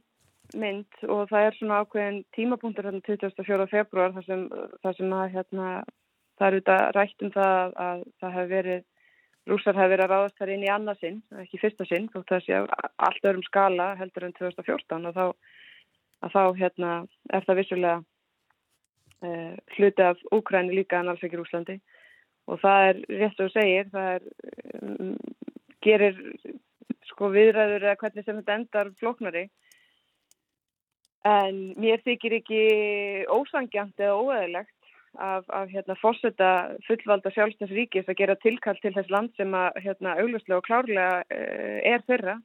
mynd 0.54 1.06
og 1.08 1.26
það 1.30 1.46
er 1.48 1.56
svona 1.58 1.78
ákveðin 1.82 2.18
tímapunktur 2.36 2.86
hérna 2.86 3.02
24. 3.06 3.66
februar 3.70 4.12
þar 4.14 4.26
sem, 4.26 5.14
að, 5.16 5.30
hérna, 5.34 5.70
það 6.38 6.46
er 6.46 6.56
auðvitað 6.58 6.84
rætt 6.96 7.24
um 7.24 7.32
það 7.34 7.74
að 7.86 8.04
það 8.20 8.36
hefur 8.36 8.52
verið 8.52 8.84
Rúsar 9.46 9.76
hefur 9.78 9.92
verið 9.92 10.04
að 10.06 10.10
ráðast 10.10 10.40
þar 10.40 10.52
inn 10.56 10.64
í 10.66 10.70
annarsinn, 10.72 11.20
ekki 11.42 11.60
fyrsta 11.62 11.86
sinn, 11.86 12.08
þótt 12.10 12.32
að 12.34 12.44
sé 12.46 12.58
allt 12.58 13.28
öðrum 13.28 13.44
skala 13.46 13.92
heldur 14.00 14.26
en 14.26 14.34
2014 14.34 15.06
og 15.10 15.14
þá 15.14 15.26
þá 16.32 16.42
hérna, 16.58 16.92
er 17.30 17.44
það 17.46 17.58
vissulega 17.60 17.98
uh, 19.22 19.54
hluti 19.76 20.02
af 20.02 20.22
Úkræni 20.34 20.74
líka 20.74 21.00
en 21.00 21.12
alls 21.12 21.22
ekki 21.22 21.38
Rúslandi 21.38 21.78
og 22.46 22.60
það 22.62 22.88
er 22.88 23.00
rétt 23.20 23.42
og 23.42 23.52
segir, 23.54 23.88
það 23.92 24.08
er, 24.16 24.26
um, 24.80 25.14
gerir 25.84 26.18
sko 27.10 27.30
viðræður 27.34 27.86
eða 27.86 28.00
hvernig 28.02 28.26
sem 28.26 28.40
þetta 28.40 28.58
endar 28.60 28.92
floknari 29.00 29.44
en 31.26 31.60
mér 31.80 32.02
þykir 32.06 32.38
ekki 32.40 32.62
ósangjant 33.32 33.98
eða 33.98 34.18
óæðilegt 34.20 34.75
af, 35.18 35.44
af 35.48 35.70
hérna 35.72 35.96
fórseta 36.00 36.50
fullvalda 36.86 37.32
sjálfstæðsríkis 37.34 38.08
að 38.08 38.18
gera 38.20 38.36
tilkall 38.42 38.78
til 38.82 38.92
þess 38.94 39.12
land 39.12 39.32
sem 39.36 39.54
að 39.56 39.80
hérna 39.84 40.16
auglustlega 40.20 40.60
og 40.60 40.66
klárlega 40.68 41.22
uh, 41.24 41.78
er 41.92 42.04
þeirra. 42.08 42.38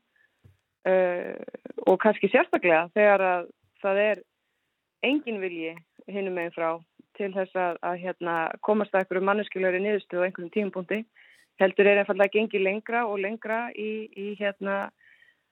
Uh, 0.81 1.37
og 1.85 1.99
kannski 2.01 2.31
sérstaklega 2.31 2.87
þegar 2.95 3.21
að 3.21 3.49
það 3.83 4.03
er 4.05 4.23
engin 5.05 5.41
vilji 5.41 5.75
hinnum 6.09 6.37
meginn 6.37 6.55
frá 6.55 6.69
til 7.17 7.29
þess 7.35 7.57
að, 7.57 7.77
að 7.85 7.99
hérna, 8.01 8.35
komast 8.65 8.95
að 8.95 9.03
einhverju 9.03 9.27
manneskilöri 9.27 9.81
niðurstuð 9.83 10.23
á 10.23 10.25
einhverjum 10.25 10.53
tímpunkti 10.55 11.01
heldur 11.61 11.89
er 11.89 12.01
einfallega 12.01 12.33
gengið 12.33 12.65
lengra 12.65 13.03
og 13.09 13.19
lengra 13.21 13.67
í, 13.77 14.07
í 14.17 14.33
hérna, 14.39 14.89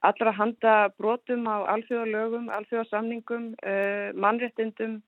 allra 0.06 0.34
handa 0.34 0.76
brotum 0.98 1.46
á 1.46 1.68
alþjóðalögum, 1.76 2.50
alþjóðasamningum, 2.58 3.52
uh, 3.60 4.10
mannréttindum 4.16 5.00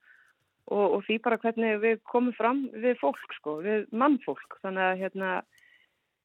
og, 0.70 0.97
og 0.97 0.99
því 1.07 1.18
bara 1.26 1.39
hvernig 1.41 1.80
við 1.82 2.01
komum 2.12 2.36
fram 2.38 2.66
við 2.74 2.99
fólk, 3.01 3.22
sko, 3.39 3.57
við 3.66 3.88
mannfólk. 3.95 4.59
Þannig 4.66 4.88
að 4.88 5.01
hérna, 5.05 5.32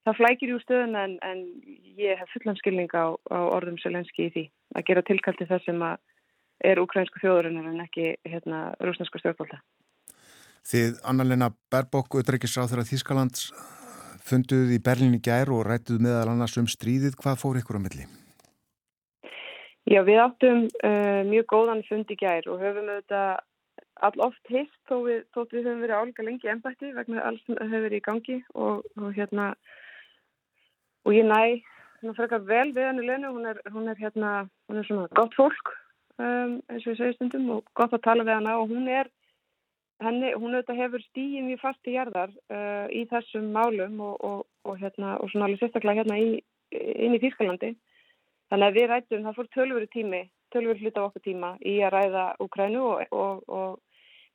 það 0.07 0.19
flækir 0.21 0.53
jú 0.53 0.59
stöðun 0.65 0.99
en, 1.01 1.17
en 1.27 1.47
ég 1.99 2.21
hef 2.21 2.35
fullan 2.35 2.59
skilning 2.61 2.93
á, 2.93 3.17
á 3.17 3.39
orðum 3.57 3.81
Selenski 3.83 4.29
í 4.29 4.35
því 4.35 4.45
að 4.77 4.87
gera 4.91 5.07
tilkallt 5.07 5.41
til 5.43 5.51
það 5.51 5.65
sem 5.69 5.87
að 5.87 5.97
er 6.65 6.81
ukrainsku 6.81 7.21
þjóðurinnar 7.21 7.73
en 7.73 7.83
ekki 7.85 8.15
hérna, 8.25 8.61
rúsnesku 8.81 9.21
stjórnvalda. 9.21 9.61
Þið 10.67 11.01
annarleina 11.07 11.53
Berbók, 11.71 12.17
Utreikisráð 12.19 12.73
þegar 12.73 12.89
Þískaland 12.89 13.43
funduð 14.27 14.73
í 14.75 14.83
Berlin 14.83 15.15
í 15.15 15.23
gær 15.23 15.53
og 15.55 15.67
rættuð 15.69 16.01
meðal 16.03 16.33
annars 16.33 16.57
um 16.59 16.67
stríðið. 16.71 17.15
Hvað 17.21 17.43
fór 17.43 17.61
ykkur 17.61 17.79
á 17.79 17.85
milli? 17.85 18.07
Já, 19.87 20.01
við 20.03 20.19
áttum 20.19 20.65
uh, 20.67 21.23
mjög 21.29 21.47
góðan 21.53 21.85
fund 21.87 22.11
í 22.11 22.17
gær 22.19 22.49
og 22.51 22.59
höfum 22.59 22.89
auðvitað 22.91 23.45
all 24.05 24.21
oft 24.27 24.53
hist 24.53 24.77
þó 24.91 24.99
við, 25.07 25.25
þótt 25.33 25.55
við 25.55 25.69
höfum 25.69 25.83
verið 25.85 26.01
álíka 26.01 26.27
lengi 26.27 26.51
ennbætti 26.53 26.93
vegna 26.97 27.25
alls 27.25 27.43
sem 27.47 27.57
hefur 27.57 27.87
verið 27.87 27.99
í 28.01 28.05
gangi 28.05 28.39
og, 28.55 28.85
og 29.01 29.09
hérna 29.17 29.49
og 31.07 31.17
ég 31.17 31.27
næ 31.27 31.41
hérna 32.03 32.17
frekar 32.19 32.45
vel 32.45 32.71
við 32.77 32.89
henni 32.91 33.07
Lenu, 33.07 33.33
hún 33.33 33.49
er, 33.49 33.61
hún 33.73 33.89
er 33.89 34.01
hérna, 34.01 34.33
hún 34.69 34.81
er 34.81 34.89
svona 34.89 35.09
gott 35.17 35.37
fólk 35.39 35.73
um, 36.21 36.59
eins 36.69 36.85
og 36.85 36.93
ég 36.93 37.01
segi 37.01 37.17
stundum 37.17 37.55
og 37.57 37.71
gott 37.79 37.95
að 37.97 38.05
tala 38.05 38.27
við 38.27 38.37
hana 38.39 38.59
og 38.61 38.73
hún 38.75 38.91
er 38.91 39.11
henni, 40.05 40.35
hún 40.37 40.53
auðvitað 40.53 40.83
hefur 40.83 41.05
stíðið 41.09 41.49
mjög 41.49 41.63
fast 41.65 41.89
í 41.89 41.97
jarðar 41.97 42.33
uh, 42.53 42.87
í 42.93 43.07
þessum 43.11 43.49
málum 43.55 44.01
og, 44.05 44.17
og, 44.21 44.45
og, 44.69 44.79
hérna, 44.83 45.17
og 45.23 45.33
svona 45.33 45.49
alveg 45.49 45.63
sérstaklega 45.63 46.03
hérna 46.03 46.21
í, 46.21 46.41
inn 46.77 47.17
í 47.17 47.23
Þýskalandi. 47.23 47.73
Þannig 48.53 48.69
að 48.69 48.77
við 48.77 48.89
rættum, 48.91 49.25
það 49.25 49.39
fór 49.39 49.49
tölvöru 49.57 49.89
tími, 49.91 50.21
tölvöru 50.55 50.85
hlut 50.85 50.99
af 51.01 51.09
okkur 51.09 51.25
tíma 51.25 51.55
í 51.67 51.79
að 51.83 51.97
ræða 51.97 52.27
Ukrænu 52.45 52.85
og 53.11 53.81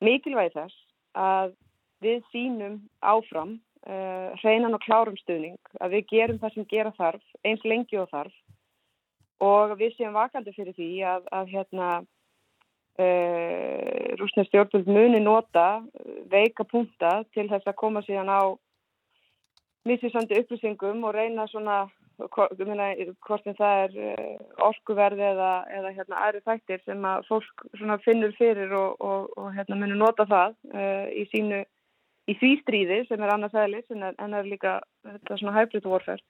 mikilvægi 0.02 0.56
þess 0.56 0.78
að 1.18 1.54
við 2.02 2.24
sínum 2.34 2.80
áfram 3.02 3.58
uh, 3.86 4.32
hreinan 4.41 4.78
og 4.78 4.82
klárum 4.86 5.18
stuðning, 5.22 5.60
að 5.80 5.97
við 5.97 6.08
gerum 6.14 6.39
það 6.41 6.56
sem 6.56 6.70
gera 6.72 6.93
þarf, 6.97 7.28
eins 7.45 7.64
lengi 7.68 7.99
og 8.02 8.10
þarf. 8.14 8.34
Og 9.41 9.78
við 9.78 9.95
séum 9.97 10.14
vakandi 10.14 10.54
fyrir 10.54 10.76
því 10.78 10.89
að, 11.16 11.30
að 11.34 11.54
hérna 11.56 11.91
Uh, 12.99 14.12
rúsnesk 14.20 14.49
stjórnvöld 14.52 14.89
muni 14.91 15.20
nota 15.24 15.80
veika 16.30 16.66
punta 16.68 17.22
til 17.32 17.45
þess 17.47 17.70
að 17.72 17.78
koma 17.80 18.02
síðan 18.04 18.28
á 18.28 18.41
misvísandi 19.88 20.36
upplýsingum 20.41 20.99
og 21.08 21.16
reyna 21.16 21.45
svona 21.47 21.86
hvort 22.20 23.47
en 23.47 23.57
það 23.57 23.84
er 23.84 23.93
uh, 23.97 24.41
orkuverði 24.68 25.24
eða, 25.32 25.51
eða 25.78 25.93
hérna 25.97 26.24
aðri 26.26 26.41
þættir 26.45 26.84
sem 26.86 27.05
að 27.07 27.28
fólk 27.30 27.64
finnur 28.05 28.34
fyrir 28.38 28.74
og, 28.78 28.97
og, 28.99 29.30
og 29.38 29.53
hérna 29.55 29.80
muni 29.80 29.97
nota 29.97 30.28
það 30.30 30.57
uh, 30.74 31.07
í 31.09 31.26
sínu 31.32 31.64
í 32.30 32.36
því 32.38 32.51
stríði 32.62 32.99
sem 33.07 33.24
er 33.24 33.34
annars 33.34 33.55
aðlis 33.57 33.89
en, 33.93 34.05
en 34.12 34.38
er 34.38 34.47
líka 34.47 34.80
þetta 35.07 35.39
svona 35.39 35.55
hybrid 35.57 35.88
warfare. 35.89 36.22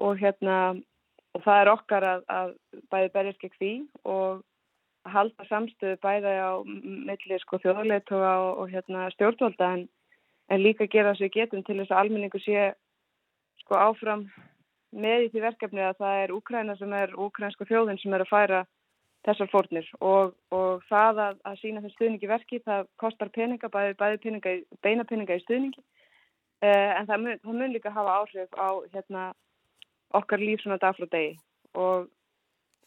Og 0.00 0.16
hérna 0.18 0.56
og 1.32 1.44
það 1.44 1.60
er 1.60 1.70
okkar 1.72 2.06
að, 2.06 2.24
að 2.32 2.54
bæði 2.92 3.12
berjast 3.14 3.42
gegn 3.42 3.58
því 3.58 3.72
og 4.08 4.42
halda 5.12 5.46
samstöðu 5.48 5.98
bæða 6.02 6.32
á 6.38 6.52
milli 6.64 7.38
sko, 7.42 7.58
þjóðleituga 7.62 8.32
og, 8.52 8.70
hérna, 8.70 9.08
stjórnvalda 9.16 9.70
en, 9.78 9.86
en 10.52 10.62
líka 10.62 10.86
gera 10.90 11.14
við 11.18 11.32
getum 11.38 11.64
til 11.66 11.80
þess 11.80 11.90
að 11.92 12.02
almenningu 12.04 12.40
sé 12.42 12.70
sko, 13.64 13.78
áfram 13.80 14.28
með 14.92 15.26
í 15.26 15.32
því 15.32 15.42
verkefni 15.46 15.82
að 15.86 15.98
það 16.02 16.22
er 16.22 16.36
Úkræna 16.36 16.76
sem 16.78 16.92
er 16.96 17.12
úkrænska 17.16 17.66
þjóðin 17.68 18.00
sem 18.02 18.14
er 18.14 18.24
að 18.24 18.32
færa 18.32 18.62
þessar 19.26 19.50
fórnir. 19.52 19.88
Og, 20.02 20.34
og 20.54 20.82
það 20.88 21.20
að, 21.26 21.38
að 21.48 21.58
sína 21.60 21.82
þess 21.84 21.96
stuðningi 21.96 22.30
verki 22.30 22.60
það 22.66 22.88
kostar 23.00 23.30
peninga, 23.34 23.70
bæði, 23.72 23.94
bæði 24.00 24.18
peninga, 24.24 24.56
beina 24.82 25.06
peninga 25.08 25.38
í 25.38 25.44
stuðningi. 25.44 25.84
Eh, 26.62 26.90
en 26.96 27.08
það 27.08 27.22
mun, 27.24 27.38
það 27.44 27.60
mun 27.60 27.76
líka 27.76 27.94
hafa 27.94 28.18
áhrif 28.20 28.58
á 28.58 28.70
hérna, 28.94 29.30
okkar 30.18 30.42
líf 30.42 30.62
svona 30.62 30.80
dag 30.82 30.98
frá 30.98 31.08
degi. 31.14 31.32
Og 31.78 32.10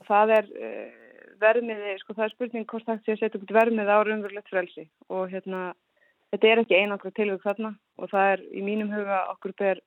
það 0.07 0.35
er 0.37 0.51
eh, 0.59 0.99
vermiði, 1.41 1.95
sko 2.01 2.15
það 2.15 2.27
er 2.27 2.35
spurning 2.35 2.67
hvort 2.69 2.87
það 2.87 3.01
sé 3.03 3.15
að 3.15 3.23
setja 3.23 3.41
út 3.41 3.55
vermið 3.55 3.91
á 3.91 3.97
raunverulegt 4.03 4.51
frelsi. 4.51 4.87
Og 5.11 5.31
hérna 5.31 5.71
þetta 6.33 6.51
er 6.51 6.63
ekki 6.63 6.79
einangra 6.79 7.15
tilvæg 7.15 7.43
þarna. 7.43 7.75
Og 7.99 8.11
það 8.11 8.31
er 8.35 8.45
í 8.51 8.63
mínum 8.63 8.91
huga 8.91 9.23
okkur 9.33 9.55
ber 9.59 9.83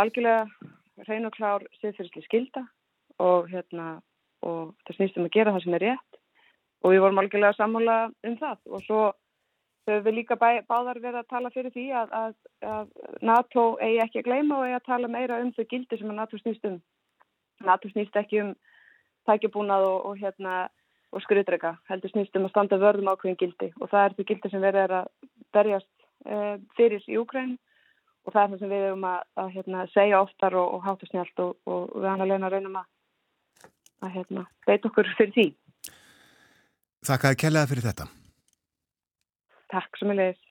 algjörlega 0.00 0.46
hrein 1.04 1.28
og 1.28 1.34
klár 1.36 1.64
siðfyrsli 1.80 2.22
skilda 2.24 2.64
og 3.22 3.50
hérna 3.50 4.00
og 4.46 4.74
það 4.86 4.98
snýst 4.98 5.18
um 5.18 5.28
að 5.28 5.34
gera 5.36 5.52
það 5.54 5.64
sem 5.64 5.76
er 5.76 5.84
rétt. 5.86 6.18
Og 6.84 6.92
við 6.92 7.02
vorum 7.02 7.20
algjörlega 7.22 7.56
sammála 7.56 7.96
um 8.28 8.36
það. 8.40 8.58
Og 8.70 8.82
svo 8.84 9.00
höfum 9.86 10.04
við 10.06 10.16
líka 10.18 10.36
bæ, 10.38 10.62
báðar 10.68 11.00
verið 11.00 11.20
að 11.22 11.30
tala 11.32 11.50
fyrir 11.54 11.72
því 11.74 11.86
að, 12.00 12.14
að, 12.20 12.34
að 12.66 12.88
NATO 13.22 13.66
eigi 13.80 14.00
ekki 14.04 14.22
að 14.22 14.28
gleyma 14.28 14.58
og 14.58 14.66
eigi 14.66 14.78
að 14.78 14.88
tala 14.90 15.10
meira 15.10 15.40
um 15.42 15.52
þau 15.56 15.64
gildi 15.70 15.98
sem 15.98 16.10
að 16.10 16.18
NATO 16.20 16.40
snýst 16.42 16.66
um. 16.68 16.80
NATO 17.66 17.90
snýst 17.90 18.18
ekki 18.18 18.42
um 18.42 18.54
tækjabúnað 19.26 19.86
og, 19.88 20.00
og, 20.10 20.18
hérna, 20.20 20.56
og 21.14 21.22
skriðdrega 21.24 21.76
heldur 21.90 22.12
snýst 22.12 22.36
um 22.38 22.48
að 22.48 22.54
standa 22.54 22.80
vörðum 22.82 23.12
ákveðin 23.12 23.40
gildi. 23.40 23.70
Og 23.80 23.90
það 23.90 24.04
er 24.04 24.16
því 24.16 24.28
gildi 24.30 24.52
sem 24.52 24.66
verður 24.66 24.98
að 25.00 25.08
berjast 25.56 25.92
e, 26.26 26.58
fyrir 26.76 27.06
í 27.08 27.18
Úkræn 27.22 27.56
og 28.26 28.34
það 28.34 28.42
er 28.42 28.50
það 28.50 28.62
sem 28.62 28.72
við 28.72 28.84
erum 28.88 29.06
að, 29.06 29.20
að 29.42 29.52
hérna, 29.54 29.84
segja 29.92 30.20
oftar 30.24 30.56
og, 30.58 30.74
og 30.74 30.84
hátta 30.86 31.08
snjált 31.10 31.42
og 31.46 31.94
við 31.94 32.08
hann 32.10 32.24
að 32.24 32.32
leina 32.32 32.50
raunum 32.50 32.80
að, 32.80 32.88
að 34.02 34.16
hérna, 34.16 34.44
veit 34.66 34.88
okkur 34.90 35.12
fyrir 35.18 35.34
því. 35.36 35.46
Þakkaði 37.06 37.40
kellaði 37.44 37.70
fyrir 37.72 37.86
þetta. 37.86 38.08
Takk 39.70 40.00
sem 40.00 40.12
ég 40.12 40.20
leiðis. 40.20 40.42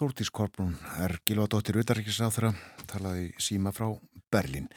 Þórtís 0.00 0.30
Korbrún 0.32 0.74
er 1.02 1.18
Gilvardóttir 1.28 1.76
Utarrikiðsáþra 1.82 2.54
talaði 2.88 3.30
síma 3.42 3.72
frá 3.76 3.90
Berlin. 4.32 4.70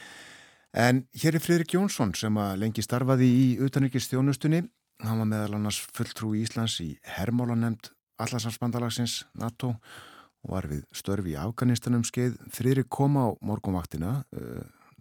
En 0.74 1.04
hér 1.14 1.38
er 1.38 1.44
Fridrik 1.44 1.76
Jónsson 1.76 2.12
sem 2.18 2.36
að 2.42 2.58
lengi 2.64 2.82
starfaði 2.84 3.28
í 3.30 3.44
utanrikist 3.62 4.12
þjónustunni. 4.12 4.64
Hann 5.04 5.20
var 5.22 5.30
meðal 5.30 5.56
annars 5.56 5.78
fulltrú 5.94 6.34
í 6.34 6.42
Íslands 6.44 6.76
í 6.82 6.90
Hermálanemnd 7.14 7.92
Allarslandsbandalagsins 8.20 9.22
NATO 9.38 9.72
og 9.72 10.13
var 10.48 10.68
við 10.70 10.84
störfi 10.94 11.34
í 11.34 11.40
Afganistanum 11.40 12.04
skeið. 12.06 12.36
Fridrik 12.52 12.90
kom 12.92 13.18
á 13.20 13.32
morgunvaktina 13.44 14.22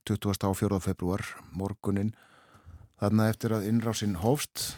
20. 0.08 0.36
á 0.44 0.52
4. 0.52 0.80
februar 0.84 1.24
morgunin 1.56 2.14
þarna 3.02 3.30
eftir 3.32 3.56
að 3.56 3.68
innrásinn 3.70 4.18
hófst. 4.22 4.74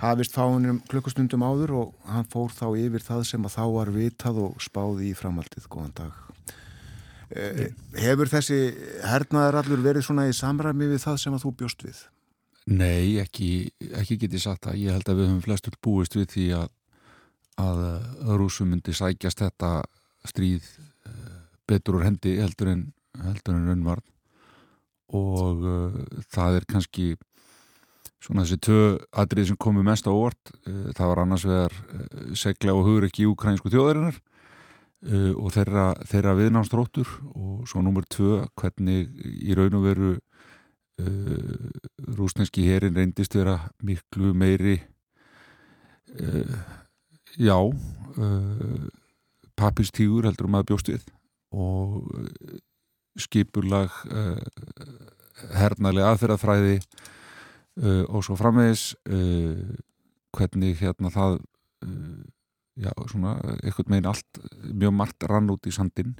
Hafist 0.00 0.32
fáinum 0.32 0.80
klukkustundum 0.88 1.44
áður 1.44 1.74
og 1.82 2.08
hann 2.08 2.28
fór 2.32 2.52
þá 2.52 2.66
yfir 2.80 3.04
það 3.04 3.26
sem 3.28 3.44
að 3.44 3.56
þá 3.58 3.64
var 3.74 3.92
vitað 3.92 4.40
og 4.46 4.62
spáði 4.64 5.10
í 5.10 5.16
framhaldið. 5.16 5.68
Góðan 5.72 5.96
dag. 5.98 6.14
Eh, 7.30 7.68
hefur 8.00 8.30
þessi 8.30 8.58
hernaðarallur 9.06 9.84
verið 9.84 10.08
svona 10.08 10.26
í 10.26 10.32
samræmi 10.34 10.88
við 10.90 11.04
það 11.04 11.20
sem 11.22 11.36
að 11.36 11.44
þú 11.44 11.52
bjóst 11.60 11.84
við? 11.86 12.00
Nei, 12.70 13.20
ekki, 13.22 13.70
ekki 14.00 14.18
getið 14.24 14.42
sagt 14.42 14.66
það. 14.66 14.80
Ég 14.82 14.96
held 14.96 15.08
að 15.08 15.20
við 15.20 15.28
höfum 15.28 15.44
flestur 15.44 15.76
búist 15.84 16.16
við 16.18 16.26
því 16.34 16.46
að, 16.58 16.72
að 17.58 17.80
rúsum 18.38 18.70
myndi 18.70 18.94
sækjast 18.94 19.42
þetta 19.42 19.72
stríð 20.28 20.66
eh, 21.08 21.40
betur 21.68 21.98
úr 21.98 22.06
hendi 22.06 22.36
heldur 22.40 22.74
en, 22.74 22.86
heldur 23.24 23.56
en 23.56 23.68
raunvarn 23.70 24.06
og 25.16 25.66
uh, 25.66 25.98
það 26.30 26.60
er 26.60 26.66
kannski 26.70 27.06
svona 28.20 28.44
þessi 28.44 28.60
tvö 28.62 28.82
atrið 29.22 29.48
sem 29.50 29.58
komu 29.58 29.82
mest 29.86 30.06
á 30.06 30.12
orð 30.12 30.52
uh, 30.68 30.90
það 30.94 31.12
var 31.12 31.22
annars 31.24 31.46
vegar 31.48 31.74
uh, 31.74 32.34
segla 32.38 32.76
og 32.76 32.84
hugur 32.86 33.08
ekki 33.08 33.24
í 33.24 33.30
ukrainsku 33.30 33.72
þjóðarinnar 33.72 34.20
og 35.00 35.46
þeirra, 35.54 35.94
þeirra 36.04 36.34
viðnámsdróttur 36.36 37.08
og 37.32 37.62
svo 37.70 37.80
nummer 37.80 38.04
tvö 38.04 38.42
hvernig 38.60 39.08
í 39.48 39.54
raun 39.56 39.78
og 39.78 39.86
veru 39.86 40.10
rúsneski 42.18 42.66
herin 42.66 42.98
reyndist 42.98 43.32
vera 43.32 43.54
miklu 43.80 44.34
meiri 44.36 44.74
uh, 47.38 47.46
já 47.46 47.58
papistígur 49.60 50.24
heldur 50.24 50.48
um 50.48 50.58
að 50.58 50.68
bjóst 50.70 50.88
við 50.88 51.02
og 51.52 52.06
skipurlag 53.20 53.92
hernalega 55.52 56.14
aðferðafræði 56.14 56.78
og 58.08 58.24
svo 58.24 58.38
framvegis 58.38 58.94
hvernig 60.32 60.78
hérna 60.80 61.10
það 61.12 61.40
já, 62.80 62.90
svona, 63.10 63.34
eitthvað 63.60 63.92
meginn 63.92 64.08
allt, 64.10 64.40
mjög 64.70 64.96
margt 64.96 65.26
rann 65.28 65.52
út 65.52 65.68
í 65.68 65.74
sandin 65.74 66.14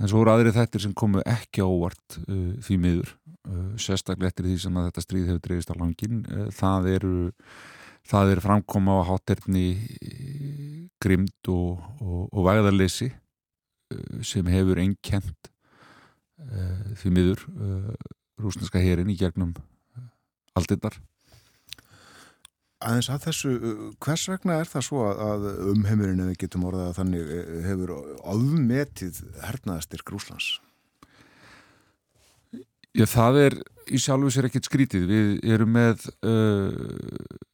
en 0.00 0.08
svo 0.08 0.22
voru 0.22 0.34
aðri 0.34 0.54
þettir 0.56 0.84
sem 0.86 0.94
komu 0.96 1.22
ekki 1.28 1.64
ávart 1.64 2.18
uh, 2.22 2.54
því 2.64 2.78
miður, 2.80 3.12
uh, 3.48 3.68
sérstaklega 3.80 4.32
eftir 4.32 4.48
því 4.48 4.56
sem 4.64 4.80
að 4.80 4.88
þetta 4.88 5.04
stríð 5.04 5.28
hefur 5.30 5.44
dreifist 5.46 5.72
á 5.72 5.80
langin 5.80 6.22
uh, 6.24 6.48
það 6.56 6.90
eru 6.96 7.14
það 8.08 8.34
eru 8.34 8.44
framkoma 8.44 9.00
á 9.00 9.08
hátterni 9.10 9.66
grimd 11.00 11.52
og, 11.52 11.80
og, 12.00 12.22
og 12.30 12.48
væðarleysi 12.48 13.10
uh, 13.10 14.20
sem 14.26 14.46
hefur 14.52 14.80
einn 14.82 14.96
kent 15.04 15.52
uh, 16.46 16.96
því 17.00 17.14
miður 17.16 17.46
uh, 17.56 17.94
rúsneska 18.40 18.82
herin 18.82 19.12
í 19.12 19.18
gegnum 19.20 19.54
aldinnar 20.58 20.96
Aðeins 22.80 23.10
að 23.12 23.24
þessu, 23.26 23.50
hvers 24.00 24.22
vegna 24.30 24.54
er 24.62 24.68
það 24.70 24.84
svo 24.86 25.02
að 25.12 25.42
umheimurinn, 25.74 26.22
ef 26.24 26.30
við 26.30 26.38
getum 26.46 26.62
orðað 26.64 26.86
að 26.86 26.94
þannig, 26.96 27.32
eh, 27.34 27.50
hefur 27.66 27.90
áðmetið 28.24 29.18
hernaðastir 29.44 30.04
Grúslands? 30.08 30.46
Já, 32.96 33.04
það 33.04 33.40
er 33.42 33.56
í 33.92 34.00
sjálfu 34.00 34.32
sér 34.32 34.48
ekkert 34.48 34.70
skrítið. 34.70 35.04
Við 35.12 35.52
erum 35.52 35.76
með, 35.76 36.06
uh, 36.24 37.44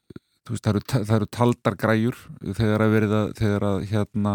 veist, 0.55 0.65
það, 0.65 0.73
eru, 0.75 0.85
það 0.95 1.15
eru 1.19 1.29
taldar 1.39 1.77
græjur 1.81 2.19
þegar 2.57 2.85
að 2.85 2.97
verða, 2.97 3.21
þegar 3.39 3.69
að 3.71 3.79
hérna, 3.93 4.35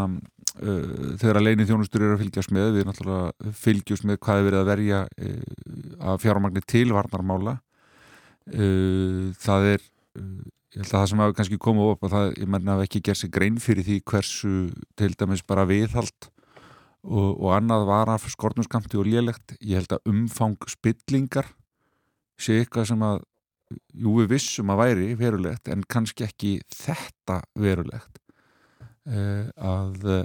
uh, 0.62 0.94
þegar 1.22 1.40
að 1.40 1.48
leini 1.48 1.68
þjónustur 1.70 2.06
eru 2.06 2.18
að 2.18 2.24
fylgjast 2.26 2.56
með. 2.56 2.72
Við 2.78 2.88
náttúrulega 2.90 3.54
fylgjast 3.64 4.08
með 4.10 4.22
hvað 4.26 4.42
er 4.42 4.48
verið 4.50 4.62
að 4.62 4.72
verja 4.72 5.04
uh, 5.08 5.44
að 6.12 6.24
fjármagnir 6.26 6.68
til 6.76 6.88
varnarmála. 6.96 7.60
Uh, 8.52 9.30
það 9.40 9.70
er 9.76 9.88
ég 10.72 10.80
held 10.80 10.92
að 10.94 10.98
það 11.02 11.08
sem 11.12 11.22
hafi 11.22 11.36
kannski 11.38 11.58
komið 11.62 11.90
upp 11.92 12.06
og 12.08 12.12
það, 12.14 12.30
ég 12.40 12.52
menna 12.52 12.76
að 12.78 12.86
ekki 12.86 13.02
gerð 13.04 13.20
sér 13.22 13.32
grein 13.36 13.58
fyrir 13.60 13.88
því 13.88 13.98
hversu 14.08 14.52
til 15.00 15.12
dæmis 15.20 15.44
bara 15.48 15.66
viðhald 15.68 16.30
og, 17.04 17.30
og 17.42 17.50
annað 17.58 17.88
var 17.90 18.12
af 18.14 18.28
skortnuskamti 18.32 19.00
og 19.00 19.10
lélegt 19.10 19.56
ég 19.60 19.82
held 19.82 19.98
að 19.98 20.12
umfang 20.12 20.56
spillingar 20.72 21.50
sé 22.40 22.62
eitthvað 22.62 22.88
sem 22.94 23.04
að 23.04 23.20
jú 23.94 24.18
við 24.20 24.36
vissum 24.36 24.74
að 24.74 24.84
væri 24.86 25.08
verulegt 25.20 25.72
en 25.72 25.86
kannski 25.88 26.28
ekki 26.28 26.54
þetta 26.76 27.42
verulegt 27.60 28.22
uh, 29.10 29.50
að 29.56 30.08
uh, 30.08 30.24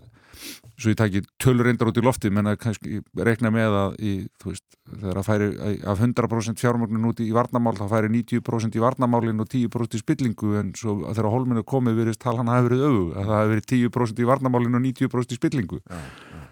svo 0.77 0.93
ég 0.93 0.99
taki 0.99 1.23
tölur 1.41 1.67
reyndar 1.69 1.89
út 1.89 1.99
í 1.99 2.05
lofti 2.05 2.31
menn 2.33 2.51
að 2.51 2.59
kannski 2.61 3.01
rekna 3.25 3.51
með 3.55 3.77
að 3.81 3.95
í, 4.05 4.13
veist, 4.45 4.65
þegar 4.91 5.21
að 5.23 5.29
færi 5.31 5.49
af 5.89 6.03
100% 6.05 6.61
fjármögnun 6.61 7.09
út 7.11 7.23
í 7.25 7.31
varnamál 7.35 7.77
þá 7.79 7.87
færi 7.95 8.13
90% 8.13 8.77
í 8.77 8.83
varnamálin 8.85 9.41
og 9.43 9.49
10% 9.53 9.97
í 9.97 10.03
spillingu 10.03 10.53
en 10.61 10.75
svo 10.77 10.99
þegar 11.07 11.33
holminu 11.33 11.65
komið 11.65 12.03
verið 12.03 12.21
tal 12.21 12.37
hann 12.41 12.53
hafi 12.53 12.69
verið 12.69 12.85
öfu, 12.91 13.07
að 13.15 13.31
það 13.31 13.39
hafi 13.39 13.55
verið 13.55 13.71
10% 13.73 14.21
í 14.21 14.29
varnamálin 14.33 14.81
og 14.81 14.85
90% 14.91 15.33
í 15.33 15.41
spillingu 15.41 15.81
Já, 15.87 15.97
já. 15.97 16.46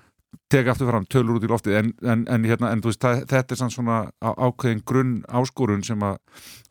Tek 0.52 0.68
aftur 0.72 0.90
fram 0.90 1.06
tölur 1.10 1.38
út 1.38 1.46
í 1.46 1.50
loftið 1.50 1.78
en, 1.80 1.92
en, 2.02 2.24
en, 2.30 2.48
hérna, 2.48 2.72
en 2.74 2.82
veist, 2.84 3.00
það, 3.02 3.24
þetta 3.30 3.56
er 3.56 3.72
svona 3.74 4.00
ákveðin 4.20 4.82
grunn 4.86 5.14
áskorun 5.28 5.84
sem 5.86 6.02
að 6.04 6.18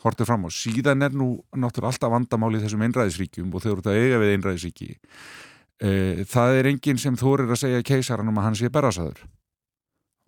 hortið 0.04 0.30
fram 0.30 0.46
á. 0.46 0.50
Síðan 0.54 1.08
er 1.08 1.16
nú 1.16 1.30
náttúrulega 1.56 1.94
alltaf 1.94 2.14
vandamál 2.14 2.54
í 2.58 2.62
þessum 2.64 2.86
einræðisríkjum 2.88 3.54
og 3.54 3.64
þau 3.64 3.72
eru 3.72 3.86
þetta 3.86 3.98
eiga 4.00 4.22
við 4.24 4.36
einræðisríki 4.38 4.94
e, 5.84 6.26
það 6.30 6.60
er 6.60 6.70
enginn 6.72 7.00
sem 7.02 7.18
þorir 7.20 7.54
að 7.54 7.62
segja 7.64 7.86
keisaranum 7.88 8.40
að 8.40 8.48
hann 8.48 8.60
sé 8.60 8.72
berrasaður 8.74 9.24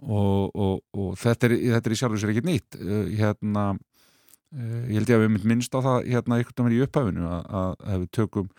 og, 0.06 0.52
og, 0.54 0.80
og 0.96 1.12
þetta, 1.20 1.50
er, 1.50 1.58
þetta 1.76 1.90
er 1.90 1.96
í 1.96 2.00
sjálfur 2.00 2.22
sér 2.22 2.34
ekkert 2.34 2.50
nýtt 2.50 2.80
e, 2.80 3.02
hérna 3.20 3.68
e, 3.76 4.64
ég 4.92 4.98
held 5.00 5.14
ég 5.14 5.20
að 5.20 5.26
við 5.26 5.36
mynd 5.36 5.48
minnst 5.52 5.78
á 5.78 5.80
það 5.80 6.10
hérna 6.12 6.40
einhvern 6.40 6.68
veginn 6.68 6.80
í 6.80 6.84
upphæfinu 6.88 7.30
að, 7.30 7.46
að, 7.62 7.78
að 7.86 8.04
við 8.04 8.12
tökum 8.20 8.50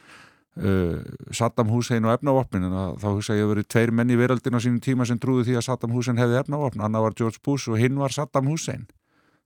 uh, 0.57 0.99
Saddam 1.35 1.71
Hussein 1.73 2.05
og 2.07 2.15
efnavopnin 2.17 2.69
þá 3.01 3.09
hugsa 3.09 3.37
ég 3.37 3.47
að 3.47 3.55
verið 3.55 3.71
tveir 3.73 3.93
menn 3.95 4.13
í 4.13 4.19
veröldin 4.19 4.57
á 4.57 4.61
sínum 4.63 4.83
tíma 4.83 5.07
sem 5.09 5.21
trúðu 5.21 5.47
því 5.49 5.59
að 5.61 5.67
Saddam 5.69 5.97
Hussein 5.97 6.21
hefði 6.21 6.41
efnavopn. 6.43 6.85
Annar 6.85 7.07
var 7.07 7.17
George 7.19 7.43
Bush 7.45 7.71
og 7.73 7.81
hinn 7.81 7.99
var 8.01 8.15
Saddam 8.15 8.49
Hussein. 8.51 8.87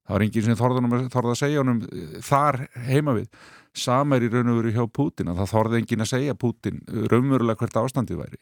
Það 0.06 0.16
var 0.16 0.24
enginn 0.26 0.46
sem 0.46 0.58
þorði 0.58 1.30
að 1.30 1.38
segja 1.38 1.62
honum 1.62 1.82
eh, 1.86 2.14
þar 2.26 2.64
heima 2.88 3.14
við. 3.14 3.28
Sama 3.76 4.16
er 4.18 4.26
í 4.26 4.30
raun 4.32 4.50
og 4.50 4.56
veru 4.58 4.72
hjá 4.74 4.86
Putin 4.90 5.30
að 5.30 5.42
það 5.42 5.52
þorði 5.52 5.78
enginn 5.78 6.02
að 6.02 6.10
segja 6.10 6.38
Putin 6.38 6.80
raunverulega 7.12 7.60
hvert 7.60 7.78
ástandið 7.84 8.24
væri. 8.24 8.40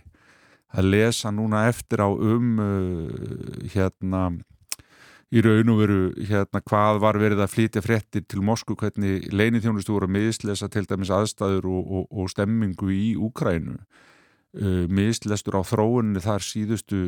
Að 0.72 0.88
lesa 0.94 1.32
núna 1.32 1.66
eftir 1.68 2.00
á 2.00 2.08
um 2.08 2.54
uh, 2.60 3.68
hérna 3.72 4.22
í 5.28 5.42
raun 5.44 5.72
og 5.74 5.80
veru 5.82 6.00
hérna 6.24 6.62
hvað 6.64 7.00
var 7.04 7.18
verið 7.20 7.42
að 7.44 7.52
flytja 7.52 7.82
fréttir 7.84 8.24
til 8.24 8.40
Moskú 8.44 8.76
hvernig 8.80 9.26
leinithjónustu 9.28 9.92
voru 9.92 10.08
að 10.08 10.14
mislesa 10.16 10.70
til 10.72 10.86
dæmis 10.88 11.12
aðstæður 11.12 11.68
og, 11.68 11.90
og, 11.98 12.06
og 12.08 12.30
stemmingu 12.32 12.88
í 12.94 13.10
Úkrænu 13.20 13.76
uh, 13.76 14.84
mislestur 14.88 15.60
á 15.60 15.62
þróunni 15.68 16.22
þar 16.24 16.46
síðustu 16.46 17.02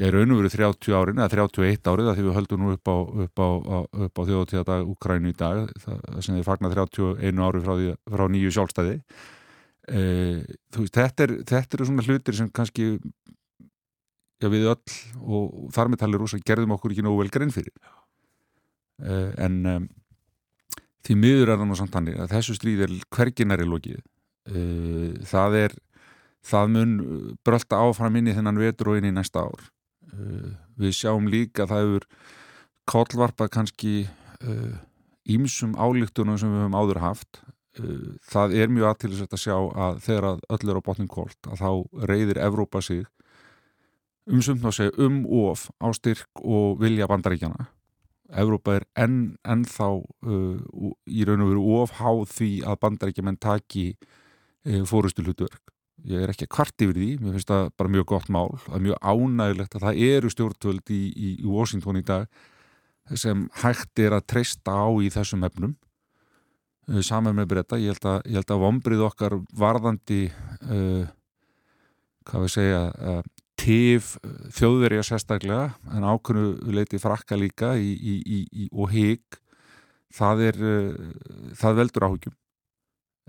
ég 0.00 0.08
er 0.08 0.16
raun 0.16 0.34
og 0.34 0.42
veru 0.42 0.52
30 0.52 0.96
árin 0.96 1.22
eða 1.22 1.32
31 1.46 1.92
árið 1.92 2.12
því 2.12 2.26
við 2.26 2.36
höldum 2.36 2.64
nú 2.64 2.74
upp 2.76 2.92
á, 2.92 2.98
á, 3.00 3.78
á, 3.88 4.20
þjóðtíðadag 4.28 4.92
Úkrænu 4.92 5.32
í 5.32 5.36
dag 5.36 5.72
það, 5.80 6.02
sem 6.20 6.36
þið 6.36 6.48
fagnar 6.48 6.76
31 6.76 7.44
ári 7.48 7.64
frá, 7.64 7.74
því, 7.78 7.94
frá 8.12 8.24
nýju 8.32 8.52
sjálfstæði. 8.56 8.98
Uh, 9.82 10.44
veist, 10.76 10.94
þetta, 10.94 11.26
er, 11.26 11.32
þetta 11.48 11.76
eru 11.76 11.88
svona 11.88 12.04
hlutir 12.06 12.36
sem 12.38 12.48
kannski 12.54 12.92
við 14.50 14.68
öll 14.72 14.94
og, 15.22 15.50
þar 15.74 15.90
með 15.92 16.02
talir 16.02 16.22
rosa 16.22 16.40
gerðum 16.42 16.74
okkur 16.76 16.94
ekki 16.94 17.04
nógu 17.06 17.20
vel 17.22 17.32
grein 17.34 17.54
fyrir. 17.54 17.74
Uh, 19.02 19.30
en 19.42 19.60
um, 19.66 19.86
því 21.06 21.18
miður 21.18 21.52
er 21.52 21.60
það 21.60 21.70
nú 21.70 21.78
samt 21.78 21.96
hannig 21.98 22.18
að 22.20 22.34
þessu 22.36 22.56
stríð 22.58 22.84
er 22.86 22.96
hverginari 23.14 23.68
lokið. 23.68 24.02
Uh, 24.50 25.14
það 25.28 25.58
er 25.60 25.76
það 26.42 26.74
mun 26.74 26.96
brölda 27.46 27.82
áfram 27.86 28.18
inn 28.18 28.30
í 28.30 28.36
þennan 28.36 28.60
vetur 28.62 28.92
og 28.92 29.00
inn 29.00 29.10
í 29.10 29.14
næsta 29.14 29.46
ár. 29.46 29.68
Uh, 30.12 30.52
við 30.78 30.98
sjáum 30.98 31.30
líka 31.30 31.66
að 31.66 31.74
það 31.74 31.86
hefur 31.86 32.08
kollvarpað 32.90 33.54
kannski 33.54 33.94
ímsum 35.30 35.76
álíktunum 35.78 36.34
sem 36.40 36.50
við 36.50 36.64
höfum 36.64 36.74
áður 36.74 36.98
haft. 37.04 37.42
Uh, 37.78 38.18
það 38.28 38.54
er 38.60 38.72
mjög 38.72 38.90
aðtilisett 38.90 39.32
að 39.32 39.40
sjá 39.46 39.54
að 39.56 40.00
þegar 40.04 40.26
að 40.28 40.42
öll 40.52 40.66
er 40.68 40.78
á 40.82 40.82
botnin 40.84 41.08
kolt 41.08 41.48
að 41.48 41.62
þá 41.62 41.70
reyðir 42.10 42.40
Evrópa 42.44 42.82
sig 42.84 43.06
umsumt 44.30 44.64
að 44.64 44.76
segja 44.78 45.06
um 45.06 45.22
of 45.26 45.68
á 45.82 45.88
styrk 45.96 46.42
og 46.42 46.80
vilja 46.82 47.08
bandaríkjana 47.10 47.68
Evrópa 48.32 48.78
er 48.78 48.86
enn, 48.96 49.34
enn 49.44 49.66
þá 49.68 50.00
uh, 50.00 50.92
í 51.04 51.26
raun 51.28 51.42
og 51.44 51.50
veru 51.50 51.64
ofháð 51.82 52.22
því 52.32 52.50
að 52.64 52.78
bandaríkjaman 52.86 53.36
taki 53.42 53.90
uh, 53.92 54.82
fórustu 54.88 55.24
hlutverk 55.26 55.72
ég 56.08 56.22
er 56.22 56.32
ekki 56.32 56.48
að 56.48 56.54
kvart 56.56 56.82
yfir 56.82 56.96
því, 56.96 57.10
mér 57.20 57.36
finnst 57.36 57.50
það 57.50 57.68
bara 57.78 57.92
mjög 57.94 58.08
gott 58.10 58.30
mál, 58.32 58.48
það 58.64 58.78
er 58.78 58.84
mjög 58.86 59.04
ánægilegt 59.12 59.76
að 59.76 59.84
það 59.86 60.00
eru 60.08 60.32
stjórnvöld 60.32 60.92
í, 60.94 61.02
í, 61.12 61.28
í 61.36 61.46
Washington 61.46 62.00
í 62.00 62.04
dag 62.06 62.42
sem 63.18 63.46
hægt 63.62 64.02
er 64.02 64.16
að 64.16 64.26
treysta 64.30 64.74
á 64.74 64.88
í 65.02 65.10
þessum 65.12 65.46
efnum. 65.46 65.76
Uh, 66.90 67.02
saman 67.06 67.36
með 67.38 67.52
breyta, 67.52 67.78
ég 67.78 67.94
held 67.94 68.08
að, 68.08 68.40
að 68.42 68.64
vombrið 68.64 69.04
okkar 69.06 69.38
varðandi 69.58 70.24
uh, 70.66 71.04
hvað 72.26 72.46
við 72.46 72.54
segja 72.56 72.82
uh, 72.90 73.22
tif 73.62 74.16
þjóðverja 74.56 75.06
sérstaklega 75.06 75.94
en 75.94 76.06
ákveðnu 76.06 76.74
leiti 76.74 77.00
frakka 77.02 77.38
líka 77.38 77.76
í, 77.78 77.92
í, 77.94 78.14
í, 78.26 78.68
og 78.72 78.90
hig 78.92 79.40
það 80.12 80.46
er 80.50 80.62
það 81.58 81.78
veldur 81.78 82.08
áhugjum 82.08 82.38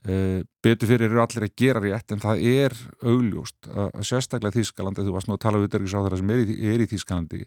betur 0.03 0.89
fyrir 0.89 1.07
eru 1.07 1.21
allir 1.23 1.45
að 1.47 1.53
gera 1.61 1.79
rétt 1.83 2.11
en 2.11 2.19
það 2.23 2.41
er 2.49 2.73
augljóst 3.07 3.69
að 3.71 4.01
sérstaklega 4.03 4.57
Þískaland, 4.57 4.99
þú 4.99 5.13
varst 5.15 5.29
nú 5.29 5.37
að 5.37 5.43
tala 5.45 5.61
um 5.61 5.67
uterriksráðara 5.69 6.19
sem 6.19 6.33
er 6.33 6.43
í, 6.43 6.57
er 6.73 6.83
í 6.83 6.89
Þískalandi 6.91 7.45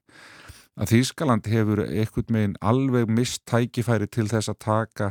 að 0.76 0.92
Þískaland 0.94 1.50
hefur 1.52 1.82
einhvern 1.84 2.38
veginn 2.38 2.56
alveg 2.64 3.12
mist 3.12 3.44
tækifæri 3.50 4.08
til 4.08 4.28
þess 4.32 4.52
að 4.52 4.62
taka 4.64 5.10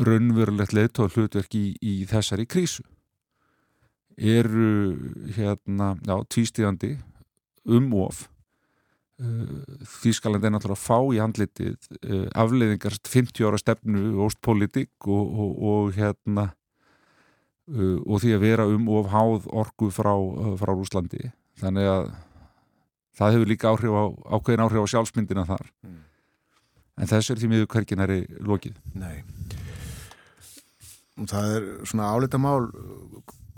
raunverulegt 0.00 0.72
leittóð 0.72 1.18
hlutverk 1.18 1.58
í, 1.58 1.74
í 1.76 1.94
þessari 2.08 2.48
krísu 2.48 2.86
eru 4.16 4.96
hérna, 5.36 5.94
já, 6.04 6.16
tvístíðandi 6.34 6.96
um 7.64 7.92
of. 8.02 8.26
Þískaland 10.02 10.42
er 10.44 10.50
náttúrulega 10.50 10.80
að 10.80 10.82
fá 10.82 10.98
í 11.14 11.20
handlitið 11.22 11.76
afleiðingar 12.34 12.96
50 13.06 13.46
ára 13.46 13.60
stefnu 13.60 14.16
óstpolítik 14.24 15.06
og, 15.06 15.36
og, 15.44 15.52
og 15.62 15.92
hérna 15.94 16.48
og 17.70 18.18
því 18.18 18.32
að 18.34 18.42
vera 18.42 18.66
um 18.66 18.88
of 18.90 19.12
háð 19.12 19.46
orgu 19.46 19.92
frá, 19.94 20.10
frá 20.58 20.72
Rúslandi 20.74 21.30
þannig 21.62 21.86
að 21.86 22.08
það 23.18 23.36
hefur 23.36 23.50
líka 23.52 23.70
áhrif 23.70 23.94
á, 23.94 24.04
ákveðin 24.36 24.64
áhrif 24.64 24.86
á 24.88 24.92
sjálfsmyndina 24.92 25.44
þar. 25.48 25.68
Mm. 25.84 26.00
en 27.02 27.08
þess 27.08 27.32
er 27.32 27.40
því 27.40 27.50
miður 27.52 27.70
hvergin 27.72 28.04
er 28.04 28.14
í 28.14 28.20
lokið. 28.44 28.76
Nei. 28.98 29.22
Það 31.28 31.54
er 31.56 31.68
svona 31.88 32.10
álita 32.12 32.40
mál 32.40 32.68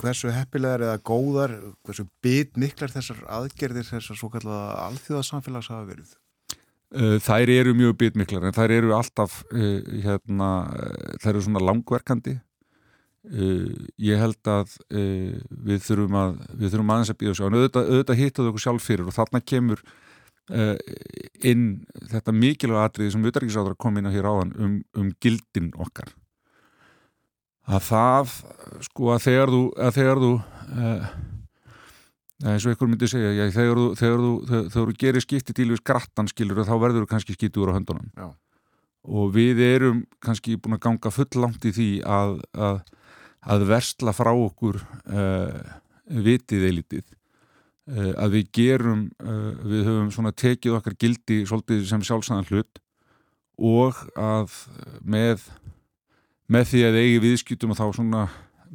hversu 0.00 0.32
heppilegar 0.34 0.84
eða 0.88 1.00
góðar 1.06 1.54
hversu 1.86 2.06
bit 2.24 2.58
miklar 2.60 2.92
þessar 2.92 3.22
aðgerðir 3.40 3.86
þessar 3.88 4.18
svo 4.18 4.30
kallaða 4.32 4.76
alþjóðasamfélags 4.88 5.70
hafa 5.72 5.88
verið? 5.88 6.14
Þær 6.94 7.50
eru 7.50 7.72
mjög 7.74 7.96
bitmiklar 7.98 8.44
en 8.46 8.54
þær 8.54 8.72
eru 8.76 8.92
alltaf 8.94 9.40
uh, 9.50 9.78
hérna, 10.04 10.50
þær 11.22 11.32
eru 11.32 11.42
svona 11.42 11.62
langverkandi. 11.64 12.36
Uh, 13.24 13.88
ég 13.98 14.20
held 14.20 14.50
að 14.52 14.76
uh, 14.94 15.34
við 15.64 15.80
þurfum 15.88 16.18
að 16.20 16.36
við 16.52 16.74
þurfum 16.74 16.92
aðeins 16.94 17.14
að 17.14 17.20
býða 17.22 17.36
svo 17.38 17.48
en 17.48 17.56
auðvitað, 17.58 17.90
auðvitað 17.90 18.20
hittaðu 18.20 18.52
okkur 18.52 18.64
sjálf 18.66 18.86
fyrir 18.86 19.08
og 19.08 19.16
þarna 19.16 19.44
kemur 19.44 19.86
inn 21.40 21.62
þetta 22.10 22.32
mikilvæg 22.36 22.82
atriði 22.82 23.14
sem 23.14 23.22
auðvitaðrikiðsáður 23.22 23.78
kom 23.80 23.96
inn 23.96 24.10
á 24.12 24.12
hér 24.12 24.26
áðan 24.28 24.50
um, 24.60 24.74
um 25.00 25.06
gildin 25.24 25.70
okkar 25.80 26.10
að 27.64 27.86
það 27.88 28.34
sko 28.84 29.14
að 29.14 29.22
þegar 29.24 29.54
þú 29.54 29.62
að 29.80 29.94
þegar 29.98 30.22
þú 30.24 30.32
eins 32.44 32.64
og 32.66 32.72
einhver 32.72 32.90
myndi 32.90 33.08
segja 33.08 33.32
já, 33.32 33.44
þegar, 33.54 33.78
þú, 33.78 33.86
þegar, 33.98 34.22
þú, 34.22 34.32
þegar, 34.48 34.66
þegar 34.74 34.90
þú 34.90 34.96
gerir 35.00 35.24
skipti 35.24 35.56
til 35.56 35.68
við 35.70 35.80
skrattan 35.80 36.30
skilur 36.30 36.66
þá 36.66 36.74
verður 36.82 37.04
þú 37.04 37.10
kannski 37.12 37.36
skipti 37.36 37.62
úr 37.62 37.72
á 37.72 37.76
höndunum 37.76 38.10
já. 38.10 38.26
og 39.06 39.32
við 39.36 39.62
erum 39.64 40.04
kannski 40.24 40.58
búin 40.58 40.76
að 40.76 40.84
ganga 40.88 41.14
full 41.14 41.40
langt 41.40 41.64
í 41.64 41.72
því 41.74 41.88
að, 42.04 42.36
að, 42.52 42.80
að 43.54 43.66
versla 43.70 44.14
frá 44.16 44.32
okkur 44.34 44.80
uh, 44.82 45.60
vitið 46.26 46.68
eilitið 46.68 47.04
uh, 47.06 48.12
að 48.12 48.38
við 48.38 48.52
gerum 48.60 49.06
uh, 49.22 49.52
við 49.64 49.88
höfum 49.88 50.12
svona 50.14 50.34
tekið 50.34 50.80
okkar 50.80 50.98
gildi 51.00 51.44
svolítið 51.48 51.86
sem 51.88 52.04
sjálfsæðan 52.04 52.50
hlut 52.50 52.82
og 53.54 54.04
að 54.18 54.52
með 55.00 55.46
með 56.52 56.70
því 56.70 56.82
að 56.88 57.00
eigi 57.00 57.20
viðskiptum 57.24 57.72
og 57.72 57.78
þá 57.78 57.86
svona 57.96 58.24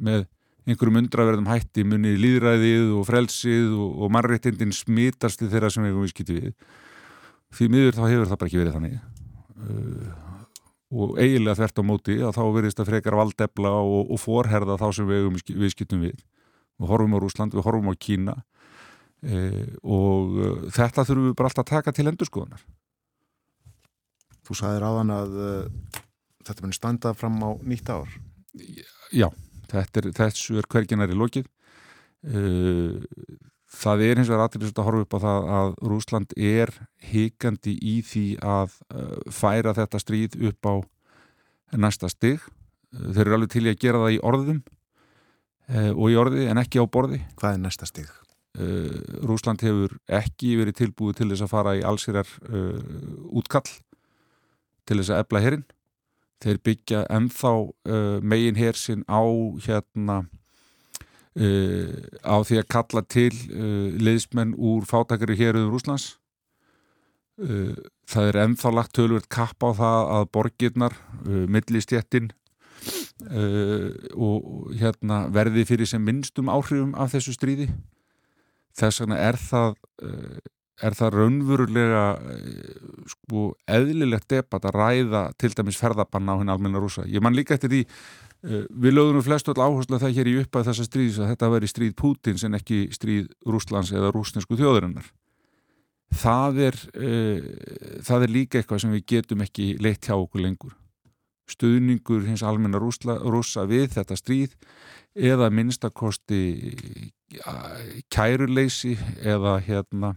með 0.00 0.26
einhverjum 0.68 1.00
undraverðum 1.00 1.50
hætti 1.50 1.84
munið 1.86 2.18
líðræðið 2.24 2.90
og 2.98 3.06
frelsið 3.08 3.70
og, 3.74 3.92
og 4.04 4.12
mannréttindin 4.14 4.74
smitast 4.74 5.42
í 5.44 5.48
þeirra 5.50 5.70
sem 5.72 5.86
eigum 5.86 6.04
viðskipti 6.04 6.36
við. 6.36 6.50
Því 7.56 7.70
miður 7.72 7.96
þá 7.96 8.02
hefur 8.06 8.28
það 8.30 8.40
bara 8.40 8.50
ekki 8.50 8.60
verið 8.60 8.76
þannig. 8.76 8.98
Uh, 9.60 10.10
og 10.90 11.16
eiginlega 11.22 11.58
þvert 11.60 11.80
á 11.80 11.84
móti 11.86 12.18
að 12.18 12.36
þá 12.36 12.42
verðist 12.56 12.82
að 12.82 12.90
frekar 12.90 13.18
valdefla 13.18 13.72
og, 13.78 14.10
og 14.10 14.20
forherða 14.20 14.78
þá 14.80 14.86
sem 14.96 15.08
við 15.08 15.22
eigum 15.22 15.40
viðskiptum 15.64 16.04
við. 16.04 16.20
Við 16.80 16.92
horfum 16.92 17.16
á 17.16 17.22
Rúsland, 17.22 17.56
við 17.56 17.66
horfum 17.66 17.90
á 17.90 17.94
Kína 17.94 18.36
uh, 18.36 19.64
og 19.86 20.36
uh, 20.36 20.68
þetta 20.74 21.06
þurfum 21.06 21.30
við 21.30 21.40
bara 21.40 21.50
alltaf 21.50 21.66
að 21.66 21.74
taka 21.76 21.96
til 21.96 22.08
endurskoðunar. 22.10 22.62
Þú 24.46 24.56
sagðir 24.58 24.86
áðan 24.86 25.12
að 25.14 25.34
þetta 26.50 26.66
muni 26.66 26.76
standa 26.76 27.14
fram 27.16 27.38
á 27.42 27.50
nýtt 27.62 27.90
ár? 27.92 28.10
Já, 29.14 29.28
þetta 29.70 30.02
er, 30.02 30.10
þessu 30.18 30.58
er 30.60 30.68
hverginar 30.70 31.12
í 31.12 31.18
lokið. 31.18 31.48
Uh, 32.20 33.00
það 33.80 34.02
er 34.04 34.20
hins 34.20 34.28
vegar 34.28 34.44
aðtilsvægt 34.44 34.80
að 34.82 34.88
horfa 34.88 35.04
upp 35.06 35.16
á 35.16 35.24
það 35.24 35.50
að 35.58 35.70
Rúsland 35.88 36.34
er 36.36 36.72
hikandi 37.10 37.76
í 37.80 38.00
því 38.04 38.24
að 38.44 38.74
uh, 38.92 39.16
færa 39.32 39.74
þetta 39.78 40.02
stríð 40.02 40.36
upp 40.50 40.68
á 40.68 40.74
næsta 41.80 42.10
stig. 42.12 42.44
Uh, 42.92 43.10
þeir 43.14 43.24
eru 43.26 43.38
alveg 43.38 43.54
til 43.54 43.64
í 43.64 43.72
að 43.72 43.80
gera 43.86 44.04
það 44.04 44.16
í 44.18 44.22
orðum 44.32 44.62
og 45.70 46.06
í 46.10 46.16
orði 46.18 46.48
en 46.50 46.58
ekki 46.58 46.80
á 46.82 46.84
borði. 46.90 47.20
Hvað 47.38 47.52
er 47.54 47.60
næsta 47.62 47.86
stig? 47.86 48.08
Rúsland 49.22 49.62
hefur 49.62 49.92
ekki 50.10 50.56
verið 50.58 50.80
tilbúið 50.80 51.20
til 51.20 51.28
þess 51.30 51.44
að 51.46 51.52
fara 51.52 51.74
í 51.78 51.84
allsýrar 51.86 52.32
útkall 53.30 53.68
til 54.82 54.98
þess 54.98 55.12
að 55.14 55.22
ebla 55.22 55.42
herinn 55.44 55.62
þeir 56.40 56.60
byggja 56.64 57.04
ennþá 57.12 57.52
uh, 57.54 58.18
megin 58.22 58.58
hersinn 58.58 59.04
á 59.10 59.22
hérna 59.64 60.22
uh, 61.36 61.92
á 62.24 62.36
því 62.46 62.60
að 62.62 62.70
kalla 62.72 63.04
til 63.04 63.32
uh, 63.52 63.92
liðsmenn 64.00 64.56
úr 64.56 64.88
fátakari 64.88 65.36
héruðum 65.40 65.74
Rúslands 65.74 66.14
uh, 67.42 67.76
það 68.10 68.30
er 68.30 68.40
ennþá 68.44 68.74
lagt 68.74 68.96
tölvöld 68.96 69.28
kapp 69.32 69.62
á 69.62 69.70
það 69.76 70.12
að 70.16 70.28
borgirnar 70.36 70.96
uh, 71.26 71.44
millistjettin 71.50 72.30
uh, 73.28 73.90
og 74.16 74.72
hérna 74.80 75.26
verði 75.32 75.66
fyrir 75.68 75.90
sem 75.90 76.04
minnstum 76.04 76.50
áhrifum 76.52 76.96
af 76.96 77.12
þessu 77.14 77.36
stríði. 77.36 77.68
Þess 78.78 79.02
vegna 79.02 79.18
er 79.18 79.36
það 79.36 79.76
er 80.86 80.96
það 80.96 81.14
raunverulega 81.16 82.02
uh, 82.16 83.04
sko 83.12 83.44
eðlilegt 83.70 84.28
debat 84.32 84.66
að 84.66 84.76
ræða 84.78 85.22
til 85.40 85.52
dæmis 85.56 85.78
ferðabanna 85.80 86.36
á 86.36 86.38
henni 86.40 86.54
almenna 86.54 86.82
rúsa. 86.82 87.06
Ég 87.08 87.22
man 87.24 87.36
líka 87.36 87.56
eftir 87.56 87.72
því 87.72 87.80
uh, 87.84 88.66
við 88.70 88.96
lögðum 88.96 89.20
nú 89.20 89.24
flestu 89.26 89.54
all 89.54 89.66
áherslu 89.68 89.98
að 89.98 90.06
það 90.06 90.18
hér 90.18 90.30
í 90.32 90.36
uppað 90.42 90.68
þessa 90.70 90.88
stríðis 90.88 91.20
að 91.20 91.32
þetta 91.34 91.52
veri 91.54 91.70
stríð 91.70 91.96
Pútins 92.00 92.44
en 92.46 92.58
ekki 92.58 92.82
stríð 92.96 93.30
Rúslands 93.46 93.92
eða 93.94 94.12
rúsnesku 94.16 94.58
þjóðurinnar. 94.60 95.08
Það 96.20 96.62
er, 96.66 96.78
uh, 96.98 97.50
það 98.06 98.26
er 98.26 98.36
líka 98.36 98.60
eitthvað 98.60 98.84
sem 98.84 98.94
við 98.96 99.08
getum 99.14 99.44
ekki 99.46 99.72
leitt 99.82 100.08
hjá 100.08 100.16
okkur 100.16 100.46
lengur. 100.46 100.76
Stuðningur 101.50 102.28
hins 102.28 102.44
almenna 102.46 102.78
rúsa 102.78 103.64
við 103.66 103.88
þetta 103.96 104.14
stríð 104.14 104.52
eða 105.18 105.48
minnstakosti 105.50 106.42
kæruleysi 108.10 108.96
eða 109.22 109.58
hérna 109.66 110.14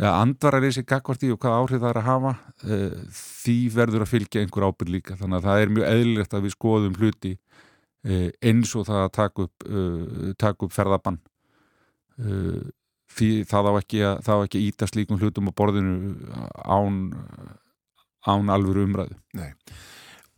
ja, 0.00 0.12
andvarareysi 0.18 0.84
gagvarti 0.88 1.30
og 1.32 1.40
hvað 1.42 1.58
áhrif 1.60 1.82
það 1.82 1.90
er 1.90 2.00
að 2.00 2.08
hafa 2.08 2.32
uh, 2.66 3.02
því 3.20 3.56
verður 3.74 4.06
að 4.06 4.12
fylgja 4.12 4.44
einhver 4.44 4.68
ábyrg 4.68 4.94
líka. 4.96 5.18
Þannig 5.20 5.40
að 5.40 5.48
það 5.48 5.64
er 5.64 5.74
mjög 5.76 5.90
eðlilegt 5.90 6.36
að 6.36 6.46
við 6.46 6.56
skoðum 6.56 6.96
hluti 7.00 7.34
uh, 7.34 8.30
eins 8.50 8.74
og 8.78 8.88
það 8.90 9.02
að 9.02 9.12
taka 9.18 9.46
upp, 9.48 9.68
uh, 9.68 10.32
taka 10.40 10.68
upp 10.68 10.74
ferðabann. 10.74 11.20
Því 13.14 13.28
það 13.50 13.66
á 13.66 13.72
ekki 13.74 14.00
að, 14.06 14.28
á 14.30 14.36
ekki 14.44 14.58
að 14.60 14.66
íta 14.68 14.86
slíkum 14.86 15.18
hlutum 15.18 15.50
á 15.50 15.52
borðinu 15.58 16.12
án, 16.62 17.00
án 18.22 18.52
alvöru 18.54 18.84
umræðu. 18.86 19.18
Nei. 19.34 19.50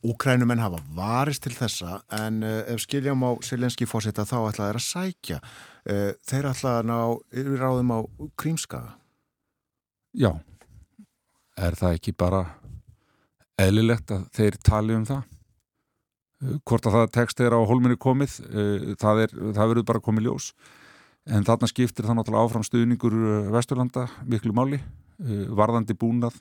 Úkrænumenn 0.07 0.61
hafa 0.63 0.81
varist 0.95 1.43
til 1.47 1.55
þessa 1.57 2.01
en 2.15 2.43
uh, 2.45 2.63
ef 2.71 2.83
skiljum 2.85 3.25
á 3.27 3.31
Selenski 3.45 3.89
fósita 3.89 4.27
þá 4.29 4.37
ætla 4.45 4.69
þeir 4.69 4.79
að 4.79 4.87
sækja. 4.87 5.39
Uh, 5.85 6.11
þeir 6.29 6.49
ætla 6.53 6.77
að 6.79 6.89
ná 6.91 6.99
yfir 7.33 7.61
ráðum 7.61 7.93
á 7.93 7.99
Krímskaga 8.39 8.95
Já, 10.17 10.31
er 11.61 11.75
það 11.77 11.99
ekki 11.99 12.13
bara 12.17 12.39
eðlilegt 13.61 14.13
að 14.15 14.23
þeir 14.33 14.55
tali 14.65 14.95
um 14.97 15.03
það? 15.05 15.27
Hvort 16.65 16.89
að 16.89 16.95
það 16.95 17.11
tekst 17.17 17.41
þeirra 17.41 17.59
á 17.61 17.69
holminni 17.69 17.99
komið, 18.01 18.39
það, 19.01 19.21
er, 19.27 19.35
það 19.59 19.71
verður 19.73 19.87
bara 19.91 20.03
komið 20.07 20.29
ljós. 20.29 20.47
En 21.29 21.45
þarna 21.45 21.69
skiptir 21.69 22.09
það 22.09 22.17
náttúrulega 22.17 22.49
áfram 22.49 22.65
stuðningur 22.65 23.17
Vesturlanda 23.53 24.07
miklu 24.25 24.55
máli, 24.57 24.81
varðandi 25.59 25.97
búnað 26.01 26.39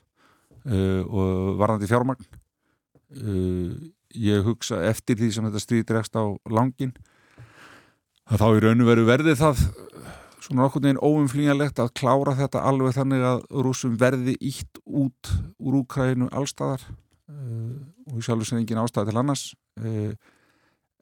og 0.64 1.56
varðandi 1.60 1.90
fjármagn. 1.90 2.28
Ég 4.16 4.46
hugsa 4.46 4.80
eftir 4.88 5.20
því 5.20 5.30
sem 5.34 5.50
þetta 5.50 5.64
stríðir 5.66 6.00
ekst 6.00 6.16
á 6.16 6.24
langin, 6.48 6.96
að 8.24 8.40
þá 8.40 8.48
í 8.54 8.64
rauninu 8.64 8.88
veru 8.88 9.04
verði 9.08 9.36
það 9.36 9.66
svona 10.46 10.66
okkur 10.68 10.84
neginn 10.84 11.02
óumflýjanlegt 11.02 11.80
að 11.82 11.92
klára 11.98 12.36
þetta 12.38 12.62
alveg 12.68 12.94
þannig 12.94 13.24
að 13.26 13.42
rúsum 13.66 13.96
verði 13.98 14.36
ítt 14.38 14.78
út 14.86 15.32
úr 15.58 15.80
Úkrænu 15.80 16.28
allstaðar 16.30 16.84
uh, 16.86 17.74
og 18.12 18.22
sjálfur 18.22 18.48
sem 18.48 18.60
engin 18.60 18.80
ástæði 18.80 19.10
til 19.10 19.20
annars. 19.22 19.44
Uh, 19.80 20.14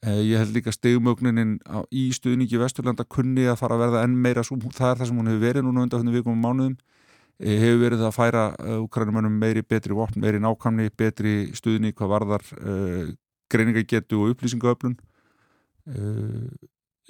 uh, 0.06 0.22
ég 0.24 0.40
held 0.40 0.56
líka 0.56 0.72
stegumögnunin 0.72 1.58
í 1.92 2.06
stuðningi 2.16 2.60
Vesturlanda 2.62 3.04
kunni 3.04 3.44
að 3.50 3.60
fara 3.60 3.76
að 3.76 3.86
verða 3.86 4.04
enn 4.06 4.16
meira 4.16 4.46
það 4.46 4.90
er 4.90 5.02
það 5.02 5.10
sem 5.10 5.20
hún 5.20 5.32
hefur 5.32 5.44
verið 5.44 5.68
núna 5.68 5.86
undan 5.86 6.14
vikum 6.14 6.36
og 6.36 6.42
mánuðum. 6.44 6.76
Hefur 7.44 7.80
verið 7.82 8.04
að 8.06 8.14
færa 8.14 8.42
Úkrænumönnum 8.78 9.40
meiri 9.42 9.64
betri 9.66 9.92
vopn, 9.96 10.20
meiri 10.22 10.38
nákamni 10.40 10.86
betri 10.94 11.50
stuðning 11.58 11.96
hvað 11.98 12.12
varðar 12.12 12.44
greiningagetu 13.50 14.20
og 14.22 14.36
upplýsingaöflun 14.36 14.94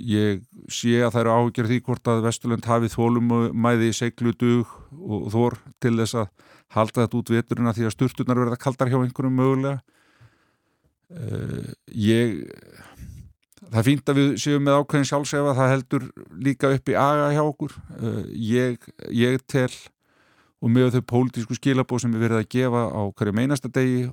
ég 0.00 0.42
sé 0.72 0.96
að 1.04 1.12
það 1.14 1.20
eru 1.20 1.34
áhugjör 1.34 1.68
því 1.70 1.78
hvort 1.86 2.10
að 2.10 2.24
Vesturlund 2.26 2.66
hafi 2.66 2.90
þólumæði 2.90 3.92
seglutug 3.94 4.72
og 4.98 5.28
þór 5.34 5.58
til 5.82 5.94
þess 6.00 6.18
að 6.24 6.30
halda 6.74 7.04
þetta 7.04 7.20
út 7.20 7.32
veturina 7.34 7.74
því 7.76 7.86
að 7.86 7.94
sturtunar 7.94 8.40
verða 8.42 8.60
kaldar 8.60 8.90
hjá 8.90 8.98
einhverjum 8.98 9.38
mögulega. 9.38 9.78
Uh, 11.14 11.70
ég 11.94 12.40
það 13.68 13.80
er 13.80 13.86
fínt 13.86 14.10
að 14.10 14.18
við 14.18 14.30
séum 14.42 14.64
með 14.66 14.78
ákveðin 14.80 15.08
sjálfsefa 15.10 15.54
það 15.54 15.72
heldur 15.74 16.06
líka 16.42 16.70
upp 16.74 16.90
í 16.90 16.96
aga 16.98 17.28
hjá 17.36 17.42
okkur. 17.44 17.76
Uh, 18.00 18.22
ég, 18.34 18.88
ég 19.14 19.44
tel 19.46 19.70
og 20.64 20.72
með 20.72 20.94
þau 20.96 21.04
pólitísku 21.12 21.58
skilabóð 21.58 22.02
sem 22.02 22.14
við 22.14 22.24
verðum 22.24 22.40
að 22.40 22.50
gefa 22.54 22.82
á 22.88 23.02
hverju 23.12 23.36
meinasta 23.36 23.68
degi 23.68 24.06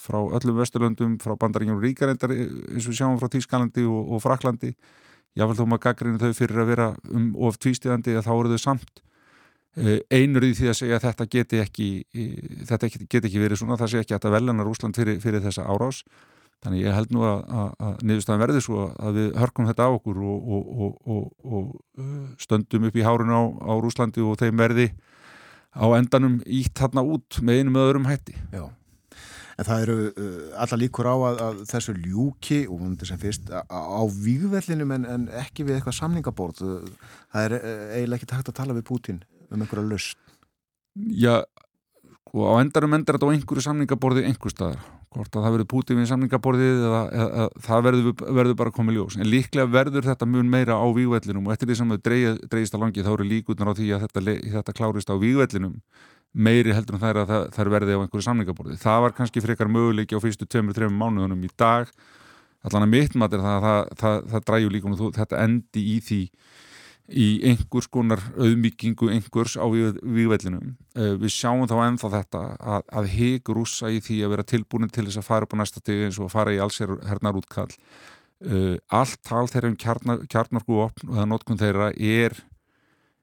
frá 0.00 0.18
öllum 0.22 0.56
Vesturlöndum, 0.56 1.18
frá 1.20 1.34
bandaríkjum 1.36 1.76
og 1.76 1.84
ríkarendar 1.84 2.32
eins 2.32 2.86
og 2.86 2.94
við 2.94 3.00
sjáum 3.02 3.18
frá 3.20 3.28
Tískalandi 3.28 3.84
og, 3.84 4.14
og 4.16 4.22
Fraklandi 4.24 4.72
jáfnveg 5.38 5.60
þó 5.60 5.66
maður 5.66 5.84
gaggrinu 5.86 6.20
þau 6.20 6.34
fyrir 6.36 6.62
að 6.62 6.72
vera 6.72 6.88
um 7.14 7.30
of 7.46 7.58
tvístíðandi 7.62 8.16
að 8.18 8.26
þá 8.26 8.32
eru 8.34 8.56
þau 8.56 8.62
samt 8.64 9.02
einur 10.10 10.44
í 10.44 10.50
því 10.58 10.70
að 10.70 10.78
segja 10.80 10.98
að 10.98 11.04
þetta 11.06 11.26
geti 11.30 11.60
ekki 11.62 11.88
þetta 12.66 12.88
geti 12.90 13.28
ekki 13.28 13.42
verið 13.42 13.60
svona, 13.60 13.78
það 13.78 13.92
sé 13.92 14.02
ekki 14.02 14.14
að 14.14 14.18
þetta 14.18 14.32
veljanar 14.34 14.70
Úsland 14.70 14.98
fyrir, 14.98 15.20
fyrir 15.22 15.44
þessa 15.44 15.66
árás. 15.70 16.02
Þannig 16.60 16.82
ég 16.82 16.92
held 16.92 17.12
nú 17.14 17.22
að, 17.24 17.38
að, 17.56 17.68
að 17.86 18.02
niðurstaðan 18.04 18.42
verði 18.42 18.64
svo 18.66 18.88
að 18.90 19.14
við 19.16 19.30
hörkum 19.40 19.68
þetta 19.70 19.86
á 19.86 19.90
okkur 19.94 20.18
og, 20.28 20.50
og, 20.58 20.90
og, 21.14 21.30
og 21.46 22.42
stöndum 22.42 22.90
upp 22.90 22.98
í 22.98 23.06
hárun 23.06 23.32
á, 23.32 23.42
á 23.64 23.72
Úslandi 23.78 24.26
og 24.26 24.36
þeim 24.42 24.60
verði 24.60 24.90
á 25.72 25.86
endanum 25.96 26.36
ítt 26.44 26.74
þarna 26.76 27.06
út 27.06 27.40
með 27.40 27.62
einum 27.62 27.78
með 27.78 27.86
öðrum 27.86 28.10
hætti. 28.10 28.36
Já 28.52 28.66
En 29.60 29.68
það 29.68 29.82
eru 29.84 29.96
uh, 30.08 30.36
alla 30.64 30.80
líkur 30.80 31.10
á 31.12 31.16
að, 31.16 31.40
að 31.46 31.62
þessu 31.68 31.94
ljúki 31.98 32.62
og 32.64 32.80
hún 32.80 32.96
er 32.96 33.10
sem 33.10 33.20
fyrst 33.20 33.50
á, 33.52 33.60
á 33.68 34.02
výgvellinum 34.08 34.94
en, 34.96 35.04
en 35.04 35.26
ekki 35.42 35.66
við 35.68 35.78
eitthvað 35.78 35.98
samningabórð. 35.98 36.62
Það 37.32 37.48
er 37.48 37.56
eiginlega 37.60 38.20
ekki 38.20 38.30
takt 38.32 38.52
að 38.52 38.60
tala 38.62 38.76
við 38.78 38.88
Pútin 38.88 39.20
um 39.50 39.60
einhverja 39.60 39.90
löst. 39.90 40.16
Já, 40.96 41.42
og 42.34 42.46
á 42.46 42.52
endarum 42.62 42.94
endar 42.94 43.18
þetta 43.18 43.28
á 43.30 43.34
einhverju 43.34 43.64
samningaborði 43.66 44.24
einhver 44.28 44.52
staðar. 44.54 44.80
Hvort 45.10 45.34
að 45.34 45.42
það 45.42 45.54
verður 45.56 45.68
Pútin 45.72 45.98
við 45.98 46.08
samningaborðið 46.12 46.84
eða, 46.86 47.00
eða, 47.10 47.28
eða 47.42 47.64
það 47.66 47.84
verður, 47.86 48.12
verður 48.38 48.58
bara 48.60 48.74
komið 48.74 48.96
ljós. 48.98 49.16
En 49.18 49.26
líklega 49.26 49.66
verður 49.70 50.06
þetta 50.06 50.28
mun 50.30 50.52
meira 50.52 50.78
á 50.78 50.86
výgvellinum 50.94 51.48
og 51.48 51.54
eftir 51.56 51.70
því 51.70 51.78
sem 51.80 51.94
þau 51.94 52.00
dreigist 52.06 52.78
á 52.78 52.82
langi 52.82 53.04
þá 53.06 53.10
eru 53.16 53.26
líkutnar 53.26 53.72
á 53.74 53.74
því 53.74 53.90
að 53.96 54.06
þetta, 54.06 54.36
þetta 54.54 54.76
klárist 54.78 55.10
á 55.10 55.18
výgvellinum 55.18 55.80
meiri 56.32 56.74
heldur 56.74 56.96
en 56.96 57.02
það 57.02 57.12
er 57.12 57.20
að 57.20 57.30
það, 57.32 57.44
það 57.54 57.64
er 57.64 57.72
verði 57.74 57.98
á 57.98 58.00
einhverju 58.00 58.26
samlingaborði. 58.26 58.78
Það 58.80 59.04
var 59.04 59.14
kannski 59.16 59.42
frekar 59.44 59.70
möguleiki 59.72 60.18
á 60.18 60.22
fyrstu 60.22 60.46
2-3 60.46 60.90
mánuðunum 60.94 61.46
í 61.46 61.52
dag 61.58 61.90
allan 62.66 62.84
að 62.84 62.92
mitt 62.92 63.16
maður 63.18 63.44
það, 63.44 63.62
það, 63.64 63.92
það, 64.00 64.18
það 64.32 64.44
dræju 64.50 64.72
líka 64.74 64.90
um 64.90 64.98
þetta 65.16 65.44
endi 65.44 65.84
í 65.94 65.96
því 66.04 66.20
í 67.10 67.28
einhvers 67.50 67.88
konar 67.90 68.20
auðmykingu 68.38 69.08
einhvers 69.10 69.56
á 69.58 69.66
výðvellinum. 69.66 70.76
Uh, 70.94 71.16
við 71.18 71.32
sjáum 71.34 71.66
þá 71.66 71.76
ennþá 71.88 72.10
þetta 72.12 72.42
að, 72.60 72.84
að 73.00 73.08
hig 73.16 73.50
rúsa 73.50 73.90
í 73.90 73.98
því 74.04 74.20
að 74.22 74.34
vera 74.36 74.46
tilbúin 74.46 74.92
til 74.92 75.08
þess 75.08 75.18
að 75.18 75.26
fara 75.26 75.48
upp 75.48 75.56
á 75.56 75.60
næsta 75.60 75.82
stegi 75.82 76.06
eins 76.06 76.20
og 76.20 76.28
að 76.28 76.36
fara 76.36 76.54
í 76.54 76.60
alls 76.62 76.78
hernar 76.78 77.40
útkall. 77.40 77.72
Uh, 78.40 78.76
allt 78.94 79.18
tal 79.26 79.48
þeirra 79.50 79.72
um 79.72 79.80
kjarnar, 79.80 80.22
kjarnarku 80.30 80.78
og 80.84 81.02
það 81.02 81.26
notkun 81.32 81.60
þeirra 81.60 81.90
er 81.96 82.38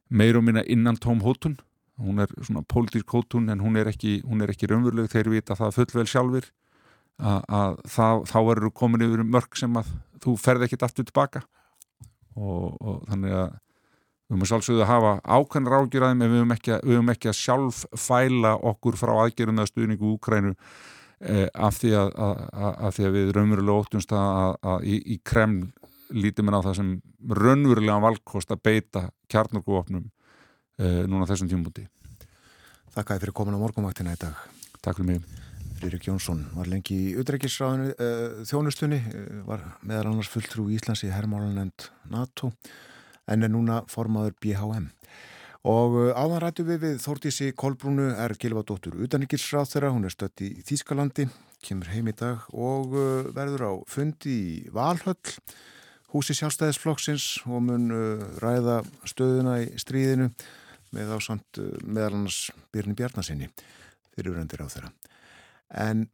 meir 0.09 0.37
og 0.37 0.43
minna 0.45 0.65
innan 0.67 0.99
tóm 0.99 1.23
hótun 1.23 1.55
hún 1.97 2.21
er 2.23 2.31
svona 2.41 2.63
pólitísk 2.69 3.13
hótun 3.13 3.49
en 3.49 3.61
hún 3.63 3.77
er 3.79 3.89
ekki, 3.91 4.21
hún 4.27 4.41
er 4.43 4.53
ekki 4.53 4.69
raunveruleg. 4.69 5.09
Þeir 5.11 5.31
vita 5.33 5.57
það 5.57 5.77
fullvel 5.79 6.07
sjálfur 6.09 6.49
að, 7.17 7.39
að 7.47 7.77
það, 7.93 8.25
þá 8.31 8.39
eru 8.53 8.73
komin 8.73 9.05
yfir 9.07 9.23
mörg 9.25 9.57
sem 9.57 9.79
að 9.79 9.93
þú 10.23 10.35
ferð 10.41 10.67
ekkit 10.67 10.85
aftur 10.87 11.07
tilbaka. 11.07 11.43
Og, 12.37 12.75
og 12.77 12.99
þannig 13.09 13.33
að 13.33 13.47
við 14.27 14.35
höfum 14.35 14.49
sjálfsögðu 14.51 14.83
að 14.83 14.91
hafa 14.91 15.11
ákveðnar 15.23 15.77
ágjörðaðum 15.79 16.21
en 16.21 16.31
við 16.31 16.41
höfum 16.41 16.53
ekki, 16.57 16.77
ekki 17.13 17.31
að 17.31 17.39
sjálf 17.39 17.81
fæla 17.95 18.53
okkur 18.71 18.99
frá 18.99 19.13
aðgerðum 19.23 19.61
eða 19.61 19.71
stuðningu 19.71 20.11
Úkrænu 20.11 20.51
eh, 21.23 21.47
af, 21.55 21.79
því 21.79 21.93
að, 21.95 22.11
að, 22.27 22.41
að 22.67 22.97
því 22.97 23.07
að 23.07 23.15
við 23.15 23.31
raunverulega 23.37 23.85
óttumst 23.85 24.13
að 24.17 24.83
í, 24.83 24.99
í 25.15 25.17
Kreml 25.23 25.69
lítum 26.11 26.51
við 26.51 26.59
á 26.59 26.65
það 26.67 26.77
sem 26.81 26.91
raunverulega 27.39 28.03
valkost 28.03 28.51
að 28.51 28.63
beita 28.67 29.05
kjarnarkuvopnum 29.31 30.05
núna 30.77 31.25
þessum 31.25 31.49
tímbúti 31.49 31.87
Þakkaði 32.97 33.21
fyrir 33.21 33.33
komin 33.37 33.53
á 33.53 33.61
morgumvaktina 33.61 34.15
í 34.15 34.17
dag. 34.17 34.37
Takk 34.81 34.97
fyrir 34.97 35.05
mig. 35.11 35.25
Friðrik 35.77 36.07
Jónsson 36.07 36.39
var 36.57 36.65
lengi 36.65 36.95
í 36.97 37.11
utreikisráðinu 37.21 37.91
uh, 37.93 38.39
þjónustunni, 38.49 38.97
uh, 39.05 39.35
var 39.45 39.67
meðal 39.85 40.07
annars 40.15 40.31
fulltrú 40.33 40.65
í 40.71 40.79
Íslands 40.79 41.03
í 41.05 41.11
herrmálanend 41.13 41.91
NATO 42.09 42.49
en 43.29 43.45
er 43.45 43.53
núna 43.53 43.83
formaður 43.93 44.33
BHM. 44.41 44.89
Og 45.69 45.99
áðan 46.17 46.41
rættu 46.41 46.65
við 46.65 46.83
við 46.87 46.99
Þórtísi 47.05 47.51
Kolbrúnu 47.53 48.09
er 48.17 48.33
Gilvardóttur 48.41 48.97
utanikilsráð 48.97 49.69
þeirra, 49.75 49.93
hún 49.93 50.09
er 50.09 50.17
stött 50.17 50.41
í 50.41 50.53
Þýskalandi, 50.65 51.29
kemur 51.61 51.93
heim 51.93 52.09
í 52.09 52.17
dag 52.17 52.49
og 52.49 52.97
verður 53.35 53.67
á 53.67 53.73
fundi 53.85 54.37
í 54.37 54.61
Valhöll, 54.73 55.35
húsi 56.15 56.33
sjálfstæðisflokksins 56.39 57.43
og 57.45 57.67
mun 57.67 57.91
ræða 58.41 58.79
stöðuna 59.05 59.59
í 59.67 59.75
stríðinu 59.77 60.31
með 60.95 61.15
ásamt 61.17 61.61
meðal 61.83 62.19
annars 62.21 62.51
Byrni 62.73 62.95
Bjarnasinni 62.97 63.49
fyrir 64.15 64.33
urendir 64.33 64.63
á 64.63 64.67
þeirra. 64.71 64.91
En 65.69 66.05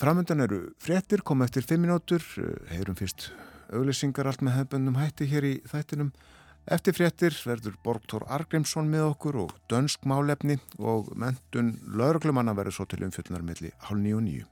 framöndan 0.00 0.44
eru 0.46 0.60
fréttir, 0.80 1.24
koma 1.26 1.48
eftir 1.48 1.66
5 1.66 1.82
minútur, 1.82 2.24
heyrum 2.70 2.98
fyrst 2.98 3.30
auglýsingar 3.70 4.28
allt 4.30 4.44
með 4.44 4.60
hefböndum 4.60 4.98
hætti 4.98 5.28
hér 5.30 5.46
í 5.46 5.54
þættinum. 5.70 6.12
Eftir 6.70 6.94
fréttir 6.94 7.34
verður 7.46 7.76
Borgtór 7.84 8.26
Argrímsson 8.28 8.90
með 8.90 9.08
okkur 9.14 9.38
og 9.46 9.54
dönsk 9.70 10.04
málefni 10.06 10.58
og 10.78 11.10
mentun 11.18 11.74
lauruglumanna 11.88 12.54
verður 12.58 12.80
svo 12.80 12.88
til 12.90 13.04
umfjöldnar 13.06 13.46
melli 13.46 13.72
hálf 13.88 14.02
nýju 14.02 14.18
og 14.18 14.26
nýju. 14.26 14.48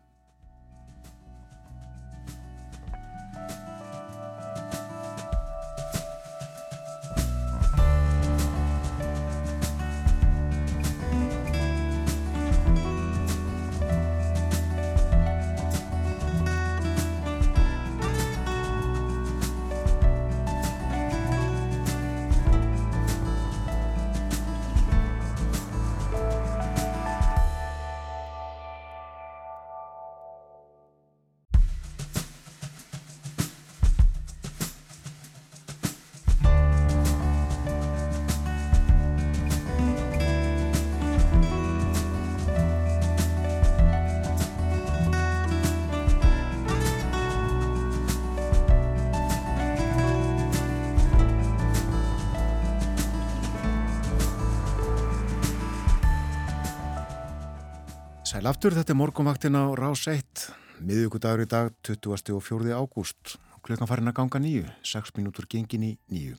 Aftur, 58.59 58.75
þetta 58.75 58.91
er 58.91 58.99
morgunvaktin 58.99 59.55
á 59.55 59.71
Rás 59.79 60.01
1, 60.11 60.49
miðugudagur 60.83 61.45
í 61.45 61.47
dag, 61.47 61.69
20. 61.87 62.33
og 62.35 62.43
4. 62.43 62.73
ágúst, 62.75 63.37
klukkan 63.63 63.87
farin 63.87 64.11
að 64.11 64.17
ganga 64.17 64.41
nýju, 64.43 64.65
6 64.83 65.13
minútur 65.15 65.47
gengin 65.47 65.85
í 65.87 65.91
nýju. 66.11 66.35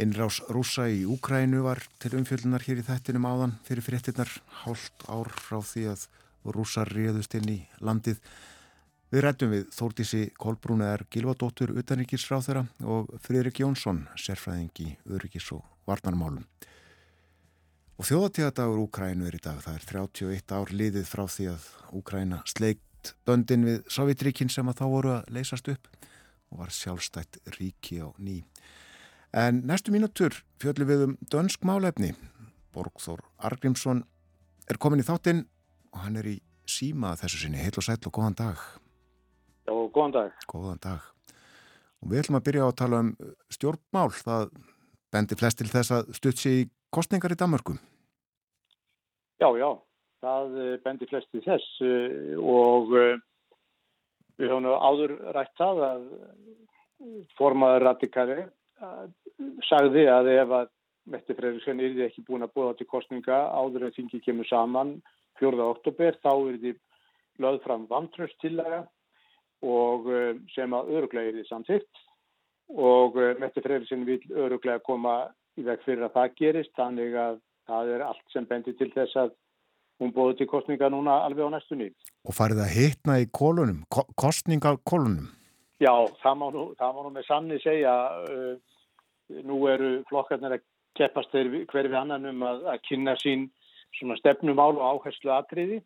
Innrás 0.00 0.38
rúsa 0.48 0.86
í 0.88 1.02
Úkrænu 1.04 1.60
var 1.66 1.82
til 2.00 2.14
umfjöldunar 2.16 2.64
hér 2.64 2.80
í 2.80 2.86
þættinum 2.86 3.28
áðan 3.28 3.52
fyrir 3.68 3.84
fréttinnar, 3.84 4.32
hálft 4.62 5.04
ár 5.12 5.28
frá 5.28 5.60
því 5.60 5.84
að 5.92 6.06
rúsar 6.56 6.88
réðust 6.88 7.36
inn 7.36 7.52
í 7.52 7.58
landið. 7.84 8.16
Við 9.12 9.24
rættum 9.26 9.52
við 9.52 9.68
Þórtísi 9.76 10.22
Kolbrúnaðar 10.40 11.04
Gilvadóttur 11.12 11.76
utanrikisráð 11.76 12.48
þeirra 12.48 12.64
og 12.96 13.12
Friðrik 13.20 13.60
Jónsson, 13.60 14.06
sérfræðingi 14.16 14.94
öryggis 15.04 15.52
og 15.52 15.68
varnarmálum. 15.84 16.48
Og 18.00 18.06
þjóðatíðadagur 18.08 18.78
Úkrænu 18.86 19.26
er 19.28 19.34
í 19.36 19.38
dag. 19.44 19.58
Það 19.60 19.74
er 19.76 19.82
31 19.90 20.52
ár 20.56 20.70
liðið 20.72 21.02
frá 21.04 21.20
því 21.28 21.46
að 21.50 21.64
Úkræna 21.98 22.38
sleikt 22.48 23.10
böndin 23.28 23.66
við 23.66 23.82
Sovjetríkin 23.92 24.48
sem 24.48 24.70
að 24.72 24.78
þá 24.78 24.86
voru 24.88 25.10
að 25.18 25.28
leysast 25.36 25.68
upp 25.68 25.90
og 26.48 26.62
var 26.62 26.72
sjálfstætt 26.72 27.36
ríki 27.58 27.98
á 28.00 28.08
ný. 28.16 28.38
En 29.36 29.60
næstu 29.68 29.92
mínutur 29.92 30.32
fjöldum 30.64 30.88
við 30.88 31.04
um 31.10 31.12
dönsk 31.28 31.68
málefni. 31.68 32.14
Borgþór 32.72 33.20
Argrímsson 33.36 34.00
er 34.64 34.80
komin 34.80 35.04
í 35.04 35.06
þáttinn 35.06 35.44
og 35.92 36.00
hann 36.06 36.16
er 36.22 36.30
í 36.32 36.38
síma 36.64 37.12
þessu 37.20 37.42
sinni. 37.44 37.60
Heil 37.60 37.76
og 37.76 37.84
sæl 37.84 38.00
og 38.00 38.16
góðan 38.16 38.40
dag. 38.40 38.64
Já, 39.68 39.76
góðan 39.92 40.16
dag. 40.16 40.48
Góðan 40.48 40.82
dag. 40.88 41.04
Og 42.00 42.14
við 42.14 42.24
ætlum 42.24 42.40
að 42.40 42.48
byrja 42.48 42.64
á 42.64 42.68
að 42.72 42.80
tala 42.80 43.04
um 43.04 43.14
stjórnmál. 43.52 44.08
Það 44.24 44.50
bendi 45.12 45.36
flest 45.36 45.60
til 45.60 45.68
þess 45.68 45.98
að 46.00 46.12
stutsi 46.16 46.56
í 46.62 46.68
kostningar 46.88 47.36
í 47.36 47.40
Danmarku. 47.44 47.76
Já, 49.40 49.48
já, 49.56 49.70
það 50.20 50.56
eh, 50.60 50.74
bendir 50.84 51.08
flesti 51.08 51.40
þess 51.40 51.78
eh, 51.80 52.34
og 52.36 52.90
eh, 52.98 53.14
við 54.36 54.52
höfum 54.52 54.68
áður 54.68 55.14
rætt 55.32 55.54
það 55.56 55.80
að 55.86 56.02
formaður 57.38 57.86
radikali 57.86 58.44
sagði 59.64 60.04
að 60.12 60.30
ef 60.34 60.54
að 60.58 60.70
Mette 61.10 61.34
Freyríksson 61.36 61.80
er 61.80 61.96
ekki 62.04 62.26
búin 62.26 62.44
að 62.44 62.52
búa 62.58 62.74
til 62.76 62.86
kostninga 62.88 63.38
áður 63.56 63.88
en 63.88 63.96
þingi 63.96 64.20
kemur 64.26 64.48
saman 64.48 64.92
4. 65.40 65.56
oktober 65.64 66.18
þá 66.20 66.32
er 66.34 66.60
þið 66.66 66.78
lögð 67.40 67.64
fram 67.64 67.86
vantröstillaga 67.88 68.82
og 69.64 70.08
sem 70.52 70.76
að 70.76 70.92
öruglega 70.98 71.32
er 71.32 71.40
þið 71.40 71.48
samtitt 71.48 72.04
og 72.76 73.16
Mette 73.40 73.64
Freyríksson 73.64 74.04
vil 74.08 74.20
öruglega 74.36 74.84
koma 74.84 75.22
í 75.56 75.64
veg 75.64 75.80
fyrir 75.88 76.10
að 76.10 76.18
það 76.18 76.36
gerist 76.42 76.76
þannig 76.76 77.16
að 77.16 77.40
það 77.70 77.94
er 77.94 78.04
allt 78.06 78.34
sem 78.34 78.46
bendir 78.48 78.76
til 78.78 78.90
þess 78.94 79.18
að 79.20 79.34
hún 80.00 80.14
bóði 80.16 80.40
til 80.40 80.48
kostninga 80.50 80.88
núna 80.92 81.20
alveg 81.26 81.52
á 81.52 81.54
næstunni. 81.54 81.90
Og 82.24 82.36
farið 82.36 82.64
að 82.64 82.74
hitna 82.76 83.20
í 83.20 83.28
kolunum, 83.36 83.84
ko 83.92 84.06
kostningakolunum? 84.18 85.28
Já, 85.80 85.92
það 86.22 86.40
má 86.40 86.46
nú, 86.54 86.64
það 86.80 86.96
má 86.96 87.00
nú 87.04 87.12
með 87.14 87.28
sanni 87.28 87.60
segja, 87.62 87.94
uh, 88.28 89.40
nú 89.48 89.60
eru 89.70 89.92
flokkarnir 90.10 90.58
að 90.58 90.66
keppast 90.98 91.32
hverfi 91.32 91.96
annan 91.96 92.28
um 92.32 92.44
að, 92.44 92.66
að 92.74 92.82
kynna 92.88 93.14
sín 93.20 93.48
svona 93.96 94.18
stefnumál 94.20 94.74
og 94.74 94.84
áherslu 94.88 95.32
atriði 95.34 95.80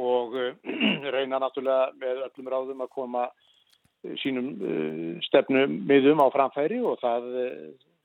og 0.00 0.36
uh, 0.36 0.52
reyna 1.14 1.40
náttúrulega 1.40 1.92
með 2.00 2.24
öllum 2.28 2.52
ráðum 2.52 2.84
að 2.84 2.92
koma 2.96 3.28
sínum 4.20 4.52
uh, 4.60 5.24
stefnum 5.24 5.80
miðum 5.88 6.20
á 6.20 6.28
framfæri 6.34 6.82
og 6.84 7.00
það 7.00 7.30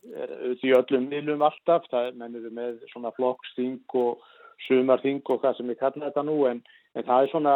er 0.07 0.33
auðvitað 0.33 0.67
í 0.69 0.75
öllum 0.77 1.07
miðlum 1.11 1.45
alltaf, 1.45 1.87
það 1.91 2.13
mennir 2.19 2.51
með 2.55 2.83
svona 2.93 3.11
flokksting 3.17 3.97
og 3.99 4.23
sumarþing 4.67 5.21
og 5.25 5.41
hvað 5.41 5.57
sem 5.57 5.71
ég 5.71 5.79
kalla 5.79 6.07
þetta 6.07 6.23
nú 6.27 6.37
en, 6.49 6.61
en 6.95 7.07
það 7.07 7.23
er 7.23 7.33
svona 7.33 7.55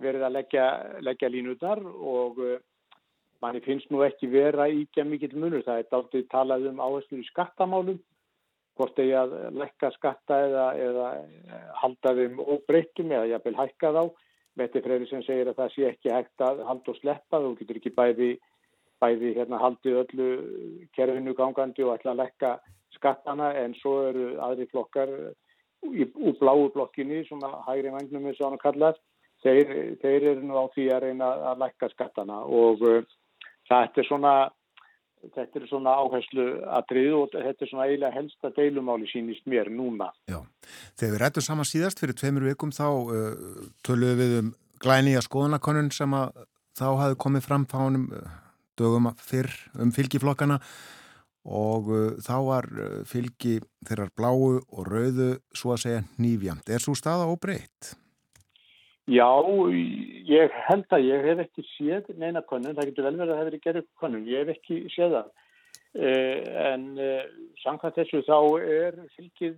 verið 0.00 0.26
að 0.26 0.36
leggja, 0.38 0.66
leggja 1.04 1.30
línutar 1.32 1.82
og 1.84 2.38
uh, 2.40 2.60
manni 3.42 3.60
finnst 3.64 3.90
nú 3.92 4.04
ekki 4.04 4.30
vera 4.32 4.68
íkja 4.68 5.04
mikill 5.08 5.36
munur, 5.36 5.64
það 5.66 5.82
er 5.82 5.90
dáltið 5.92 6.30
talað 6.32 6.70
um 6.70 6.80
áherslu 6.80 7.20
í 7.20 7.28
skattamálum 7.28 8.00
hvort 8.78 9.00
eigi 9.02 9.12
að 9.18 9.34
lekka 9.60 9.90
skatta 9.96 10.38
eða, 10.46 10.66
eða 10.80 11.08
halda 11.82 12.14
þeim 12.16 12.38
óbreytum 12.40 13.12
eða 13.12 13.28
jafnvel 13.34 13.58
hækka 13.58 13.90
þá. 13.96 14.02
Mette 14.58 14.80
Freyrísson 14.84 15.24
segir 15.26 15.50
að 15.50 15.58
það 15.60 15.74
sé 15.74 15.88
ekki 15.90 16.12
hægt 16.14 16.44
að 16.44 16.62
halda 16.68 16.92
og 16.92 16.98
sleppa, 16.98 17.40
þú 17.42 17.50
getur 17.58 17.80
ekki 17.80 17.92
bæði 17.96 18.30
bæði 19.00 19.34
hérna 19.38 19.60
haldið 19.62 20.02
öllu 20.04 20.28
kerfinu 20.96 21.34
gangandi 21.38 21.86
og 21.86 21.96
ætla 21.96 22.14
að 22.14 22.22
lekka 22.24 22.52
skattana 22.96 23.52
en 23.60 23.74
svo 23.78 23.94
eru 24.10 24.26
aðri 24.44 24.66
flokkar 24.70 25.12
úr 25.82 26.36
bláu 26.40 26.68
blokkinni, 26.74 27.24
svona 27.24 27.62
hægri 27.66 27.92
vagnum 27.94 28.28
eins 28.28 28.40
og 28.40 28.50
hann 28.50 28.60
kallar, 28.60 28.96
þeir, 29.44 29.96
þeir 30.02 30.26
eru 30.34 30.46
nú 30.46 30.58
á 30.60 30.64
því 30.74 30.86
að 30.92 31.04
reyna 31.06 31.28
að 31.52 31.62
lekka 31.64 31.88
skattana 31.94 32.40
og 32.44 32.82
uh, 32.84 33.04
þetta 33.70 34.02
er 34.02 34.08
svona 34.08 34.34
þetta 35.20 35.60
er 35.60 35.66
svona 35.68 35.94
áherslu 36.00 36.46
aðrið 36.78 37.14
og 37.16 37.34
þetta 37.34 37.64
er 37.64 37.70
svona 37.70 37.86
eiginlega 37.88 38.16
helsta 38.16 38.52
deilumáli 38.56 39.08
sínist 39.10 39.44
mér 39.48 39.68
núna. 39.72 40.08
Já, 40.30 40.40
þegar 40.96 41.14
við 41.14 41.22
rættum 41.24 41.44
saman 41.44 41.68
síðast 41.68 42.00
fyrir 42.00 42.16
tveimur 42.16 42.48
vikum 42.48 42.72
þá 42.72 42.86
uh, 42.88 43.66
töluðum 43.86 44.20
við 44.20 44.38
um 44.40 44.54
glænýja 44.80 45.24
skoðanakonun 45.24 45.90
sem 45.92 46.16
að 46.16 46.44
þá 46.80 46.86
hafi 47.02 47.20
komið 47.20 47.48
fram 47.48 47.66
fánum 47.68 48.08
uh, 48.16 48.30
dögum 48.80 49.12
fyrr 49.20 49.52
um 49.78 49.92
fylgiflokkana 49.94 50.60
og 51.44 51.88
uh, 51.88 52.18
þá 52.20 52.36
var 52.44 52.68
uh, 52.74 53.00
fylgi 53.08 53.58
þeirrar 53.88 54.12
bláu 54.16 54.60
og 54.60 54.84
rauðu 54.88 55.32
svo 55.56 55.74
að 55.74 55.82
segja 55.84 56.04
nýfjamt. 56.20 56.68
Er 56.68 56.82
svo 56.84 56.96
staða 56.98 57.28
óbreytt? 57.30 57.94
Já, 59.10 59.26
ég 60.30 60.52
held 60.68 60.92
að 60.94 61.06
ég 61.08 61.24
hef 61.26 61.40
ekki 61.42 61.64
séð 61.72 62.10
neina 62.20 62.44
konun, 62.46 62.76
það 62.76 62.90
getur 62.90 63.08
vel 63.08 63.16
verið 63.16 63.24
að 63.24 63.30
það 63.30 63.40
hefur 63.40 63.48
verið 63.50 63.64
gerðið 63.64 63.86
konun, 63.98 64.26
ég 64.28 64.44
hef 64.44 64.52
ekki 64.54 64.80
séð 64.94 65.16
það. 65.16 65.30
Uh, 65.90 66.38
en 66.70 66.84
uh, 67.00 67.24
samkvæmt 67.64 67.96
þessu 67.98 68.20
þá 68.28 68.36
er 68.62 68.98
fylgið 69.16 69.56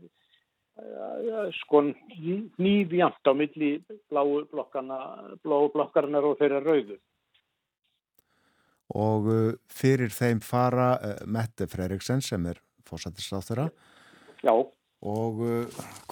uh, 0.80 1.50
sko 1.58 1.82
nýfjamt 1.90 3.28
á 3.28 3.32
milli 3.36 3.74
bláu 4.08 4.46
blokkarnar 4.54 6.30
og 6.30 6.38
þeirra 6.40 6.62
rauðu. 6.64 6.96
Og 8.98 9.28
fyrir 9.72 10.12
þeim 10.12 10.42
fara 10.44 10.94
Mette 11.24 11.64
Freiriksen 11.70 12.20
sem 12.20 12.44
er 12.50 12.58
fórsættisráð 12.84 13.46
þeirra. 13.48 13.68
Já. 14.44 14.52
Og 15.02 15.40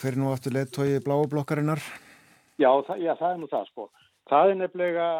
hver 0.01 0.16
nú 0.16 0.31
aftur 0.33 0.57
leittói 0.57 0.97
bláu 1.05 1.26
blokkarinnar? 1.28 1.83
Já 2.61 2.70
það, 2.87 3.03
já, 3.05 3.12
það 3.18 3.35
er 3.35 3.39
nú 3.43 3.51
það 3.51 3.68
sko. 3.68 3.87
Það 4.31 4.53
er 4.53 4.59
nefnilega 4.62 5.11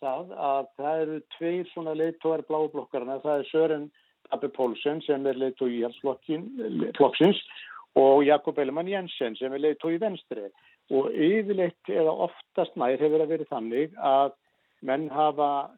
það 0.00 0.30
að 0.50 0.68
það 0.78 1.02
eru 1.02 1.18
tveir 1.36 1.68
svona 1.72 1.96
leittóar 1.96 2.44
bláu 2.48 2.68
blokkarina. 2.72 3.18
Það 3.24 3.42
er 3.42 3.50
Sören 3.50 3.90
Abbe 4.34 4.50
Pólsen 4.54 5.02
sem 5.04 5.26
er 5.26 5.38
leittói 5.40 5.72
í 5.78 5.82
halsflokksins 5.84 7.40
og 7.98 8.22
Jakob 8.24 8.58
Ellemann 8.62 8.90
Jensen 8.90 9.36
sem 9.38 9.54
er 9.56 9.64
leittói 9.64 9.96
í 9.96 10.02
venstri. 10.02 10.48
Og 10.90 11.10
yfirleitt 11.14 11.90
eða 11.90 12.14
oftast 12.26 12.76
nær 12.78 12.98
hefur 12.98 13.22
það 13.22 13.34
verið 13.34 13.52
þannig 13.52 13.96
að 13.98 14.32
menn 14.86 15.08
hafa 15.12 15.50
uh, 15.68 15.76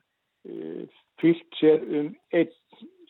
fyllt 1.22 1.59
sér 1.61 1.84
um 2.01 2.11
einn 2.32 2.53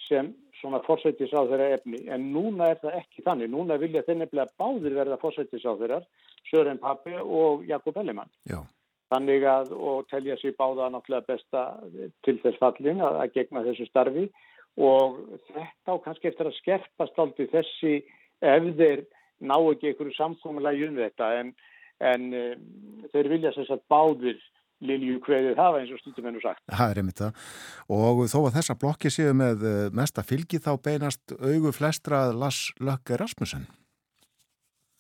sem 0.09 0.33
svona 0.61 0.83
fórsættis 0.87 1.33
á 1.35 1.43
þeirra 1.49 1.71
efni 1.79 2.05
en 2.13 2.29
núna 2.35 2.73
er 2.73 2.79
það 2.83 2.99
ekki 3.01 3.25
þannig. 3.27 3.51
Núna 3.51 3.79
vilja 3.83 4.05
þeir 4.07 4.21
nefnilega 4.21 4.55
báðir 4.61 4.99
verða 4.99 5.19
fórsættis 5.23 5.67
á 5.67 5.73
þeirra 5.81 6.01
Sören 6.51 6.81
Pappi 6.83 7.17
og 7.19 7.65
Jakob 7.69 7.99
Ellemann. 8.03 8.31
Já. 8.51 8.61
Þannig 9.13 9.45
að 9.45 9.73
og 9.77 10.07
telja 10.09 10.39
sér 10.41 10.55
báða 10.57 10.89
náttúrulega 10.93 11.29
besta 11.29 11.65
til 12.25 12.39
þess 12.45 12.61
fallin 12.61 13.03
að, 13.05 13.19
að 13.25 13.35
gegna 13.35 13.65
þessu 13.67 13.89
starfi 13.91 14.29
og 14.81 15.19
þetta 15.51 15.93
á 15.93 16.03
kannski 16.05 16.31
eftir 16.31 16.49
að 16.49 16.59
skerpast 16.61 17.21
aldrei 17.21 17.51
þessi 17.53 17.99
ef 18.41 18.71
þeir 18.79 19.05
ná 19.43 19.57
ekki 19.59 19.91
einhverju 19.91 20.17
samkominlega 20.17 20.89
um 20.89 20.99
þetta 21.03 21.29
en, 21.41 21.53
en 22.01 22.27
um, 22.39 22.65
þeir 23.13 23.31
vilja 23.35 23.53
þess 23.59 23.75
að 23.75 23.85
báðir 23.93 24.41
Lilju 24.83 25.21
hverðið 25.23 25.61
hafa 25.63 25.83
eins 25.83 25.93
og 25.95 26.01
stundum 26.03 26.27
ennum 26.31 26.43
sagt. 26.43 26.63
Það 26.67 26.91
er 26.91 27.01
einmitt 27.03 27.23
það. 27.23 27.45
Og 27.99 28.25
þó 28.33 28.39
að 28.41 28.57
þessa 28.57 28.79
blokki 28.83 29.13
séu 29.15 29.37
með 29.39 29.63
mesta 29.95 30.25
fylgi 30.27 30.59
þá 30.63 30.73
beinast 30.83 31.37
augu 31.39 31.71
flestra 31.77 32.25
Lars 32.35 32.73
Lökke 32.83 33.21
Rasmussen. 33.21 33.69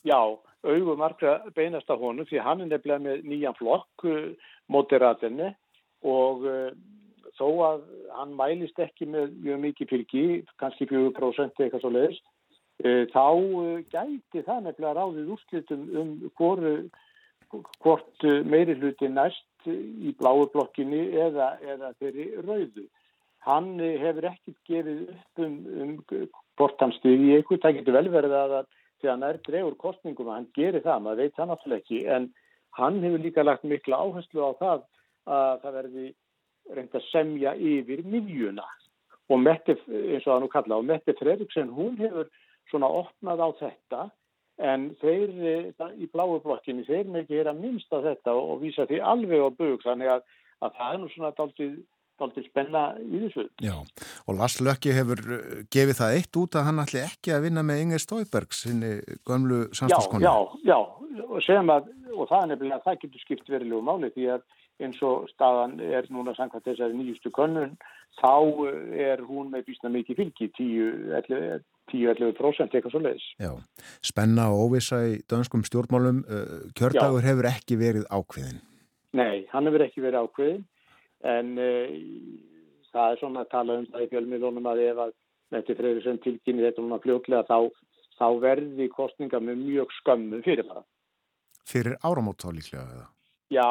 Já, 0.06 0.18
augu 0.62 0.94
margra 0.98 1.40
beinast 1.56 1.90
á 1.90 1.98
honum 1.98 2.26
því 2.26 2.42
hann 2.42 2.62
er 2.62 2.70
nefnilega 2.70 3.02
með 3.02 3.26
nýjan 3.26 3.58
flokk 3.58 4.06
moderatinni 4.70 5.52
og 6.06 6.46
uh, 6.46 6.70
þó 7.38 7.48
að 7.66 7.86
hann 8.16 8.34
mælist 8.38 8.78
ekki 8.82 9.08
með 9.10 9.32
mjög 9.42 9.62
mikið 9.66 9.92
fylgi, 9.92 10.26
kannski 10.60 10.88
4% 10.90 11.62
eitthvað 11.64 11.84
svo 11.84 11.92
leiðis, 11.94 12.20
uh, 12.84 13.04
þá 13.14 13.26
gæti 13.94 14.44
það 14.46 14.66
nefnilega 14.66 14.96
ráðið 14.98 15.32
úrslitum 15.36 15.86
um 16.00 16.12
hvoru 16.38 16.74
hvort 17.52 18.26
meiri 18.48 18.76
hluti 18.78 19.08
næst 19.12 19.68
í 19.68 20.12
bláu 20.18 20.46
blokkinni 20.52 21.04
eða, 21.26 21.54
eða 21.62 21.92
þeirri 22.00 22.28
rauðu. 22.42 22.86
Hann 23.42 23.74
hefur 23.80 24.28
ekkert 24.30 24.58
gefið 24.70 25.02
upp 25.12 25.42
um, 25.42 25.56
um 25.82 25.96
hvort 26.58 26.82
hann 26.82 26.94
styrir 26.98 27.26
í 27.26 27.34
eitthvað. 27.36 27.64
Það 27.64 27.76
getur 27.78 27.98
vel 27.98 28.08
verið 28.12 28.38
að 28.38 28.56
að 28.60 28.70
hann 29.10 29.24
er 29.26 29.38
drefur 29.42 29.74
kostningum 29.78 30.28
að 30.30 30.36
hann 30.36 30.48
gerir 30.54 30.84
það, 30.84 31.00
maður 31.02 31.22
veit 31.22 31.36
það 31.36 31.48
náttúrulega 31.50 31.82
ekki, 31.82 32.00
en 32.06 32.28
hann 32.78 33.00
hefur 33.02 33.24
líka 33.24 33.44
lagt 33.44 33.64
mikla 33.66 33.98
áherslu 33.98 34.44
á 34.46 34.50
það 34.60 34.84
að 35.26 35.56
það 35.64 35.76
verði 35.78 36.06
reynd 36.76 36.94
að 36.94 37.08
semja 37.10 37.54
yfir 37.58 38.04
miljuna. 38.06 38.66
Og 39.30 39.40
Mette, 39.40 39.74
eins 39.88 40.26
og 40.26 40.30
það 40.30 40.40
nú 40.44 40.50
kalla, 40.52 40.78
og 40.78 40.86
Mette 40.86 41.14
Fredriksson, 41.18 41.72
hún 41.74 41.96
hefur 41.98 42.30
svona 42.70 42.90
opnað 43.02 43.42
á 43.42 43.48
þetta 43.58 44.02
En 44.60 44.90
þeir 45.00 45.32
í 45.96 46.08
bláu 46.12 46.36
blokkinni, 46.44 46.84
þeir 46.84 47.08
með 47.08 47.22
ekki 47.22 47.38
gera 47.38 47.54
minnst 47.56 47.92
af 47.94 48.04
þetta 48.04 48.34
og 48.36 48.60
vísa 48.60 48.84
því 48.86 49.00
alveg 49.00 49.40
á 49.40 49.50
bög 49.56 49.80
þannig 49.86 50.12
að, 50.12 50.22
að 50.60 50.76
það 50.78 50.92
er 50.92 51.00
nú 51.00 51.08
svona 51.14 51.32
daldið 51.38 52.46
spenna 52.50 52.82
í 53.00 53.22
þessu. 53.24 53.46
Já, 53.64 53.74
og 54.28 54.38
Lars 54.38 54.60
Lökki 54.62 54.92
hefur 54.94 55.22
gefið 55.72 55.98
það 55.98 56.18
eitt 56.18 56.40
út 56.42 56.58
að 56.58 56.68
hann 56.68 56.82
ætli 56.84 57.02
ekki 57.06 57.34
að 57.34 57.48
vinna 57.48 57.64
með 57.66 57.84
Inger 57.86 58.04
Stóiberg 58.04 58.54
sinni 58.54 58.92
gömlu 59.26 59.64
samstagskonu. 59.72 60.28
Já, 60.28 60.36
já, 60.68 60.76
já, 61.16 61.24
og 61.26 61.40
segjum 61.46 61.72
að, 61.72 61.90
og 62.12 62.28
það 62.28 62.42
er 62.42 62.52
nefnilega 62.52 62.80
að 62.80 62.86
það 62.90 63.00
getur 63.06 63.24
skipt 63.24 63.52
verilegu 63.56 63.82
máli 63.88 64.12
því 64.14 64.28
að 64.36 64.46
eins 64.82 65.02
og 65.06 65.28
staðan 65.32 65.78
er 65.84 66.06
núna 66.12 66.34
samkvæmt 66.36 66.66
þessari 66.68 66.96
nýjustu 66.96 67.32
könnun, 67.34 67.74
þá 68.20 68.34
er 68.98 69.22
hún 69.26 69.50
með 69.52 69.68
bísna 69.68 69.92
mikið 69.92 70.22
fylgi, 70.22 70.48
10-11 70.58 71.62
10-11% 71.90 72.76
eitthvað 72.76 72.94
svo 72.94 73.00
leiðis. 73.02 73.24
Já, 73.42 73.52
spenna 74.04 74.48
og 74.52 74.68
óvisa 74.68 75.00
í 75.08 75.16
dönskum 75.30 75.64
stjórnmálum, 75.66 76.22
kjördagur 76.78 77.24
Já. 77.24 77.28
hefur 77.30 77.48
ekki 77.50 77.78
verið 77.80 78.06
ákveðin. 78.12 78.60
Nei, 79.18 79.44
hann 79.52 79.68
hefur 79.68 79.84
ekki 79.86 80.04
verið 80.04 80.28
ákveðin, 80.28 80.62
en 81.32 81.50
uh, 81.60 81.96
það 82.92 83.14
er 83.14 83.20
svona 83.20 83.44
að 83.44 83.52
tala 83.52 83.78
um 83.80 83.88
það 83.90 84.06
í 84.06 84.10
fjölmiðlunum 84.12 84.70
að 84.72 84.84
ef 84.86 85.02
að 85.06 85.14
þetta 85.52 85.78
fyrir 85.80 86.04
sem 86.04 86.20
tilkynni 86.24 86.64
þetta 86.64 86.84
núna 86.84 87.00
fljóklega 87.02 87.44
þá, 87.48 87.58
þá 88.18 88.26
verði 88.42 88.88
kostninga 88.92 89.40
með 89.42 89.64
mjög 89.66 89.96
skömmum 90.00 90.44
fyrir 90.46 90.68
bara. 90.68 90.84
Fyrir 91.68 91.98
áramót 92.02 92.42
þá 92.42 92.52
líklega 92.56 92.86
eða? 92.86 93.08
Já, 93.52 93.68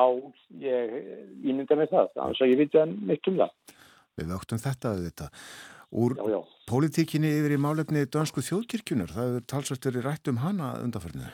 ég 0.62 0.98
ímynda 1.42 1.78
með 1.80 1.96
það, 1.96 2.12
þannig 2.16 2.42
að 2.46 2.52
ég 2.52 2.76
að 2.78 2.98
mitt 3.10 3.30
um 3.32 3.40
það. 3.42 3.78
Við 4.20 4.34
vöktum 4.36 4.62
þetta 4.62 4.92
auðvitað. 4.92 5.46
Úr 5.92 6.16
já, 6.16 6.24
já. 6.32 6.40
pólitíkinni 6.72 7.28
yfir 7.36 7.58
í 7.58 7.60
málefni 7.60 8.06
dönsku 8.08 8.40
þjóðkirkjunar, 8.48 9.12
það 9.12 9.34
er 9.40 9.48
talsvægt 9.52 9.88
verið 9.90 10.06
rætt 10.08 10.30
um 10.32 10.40
hana 10.40 10.70
undanförnu. 10.80 11.28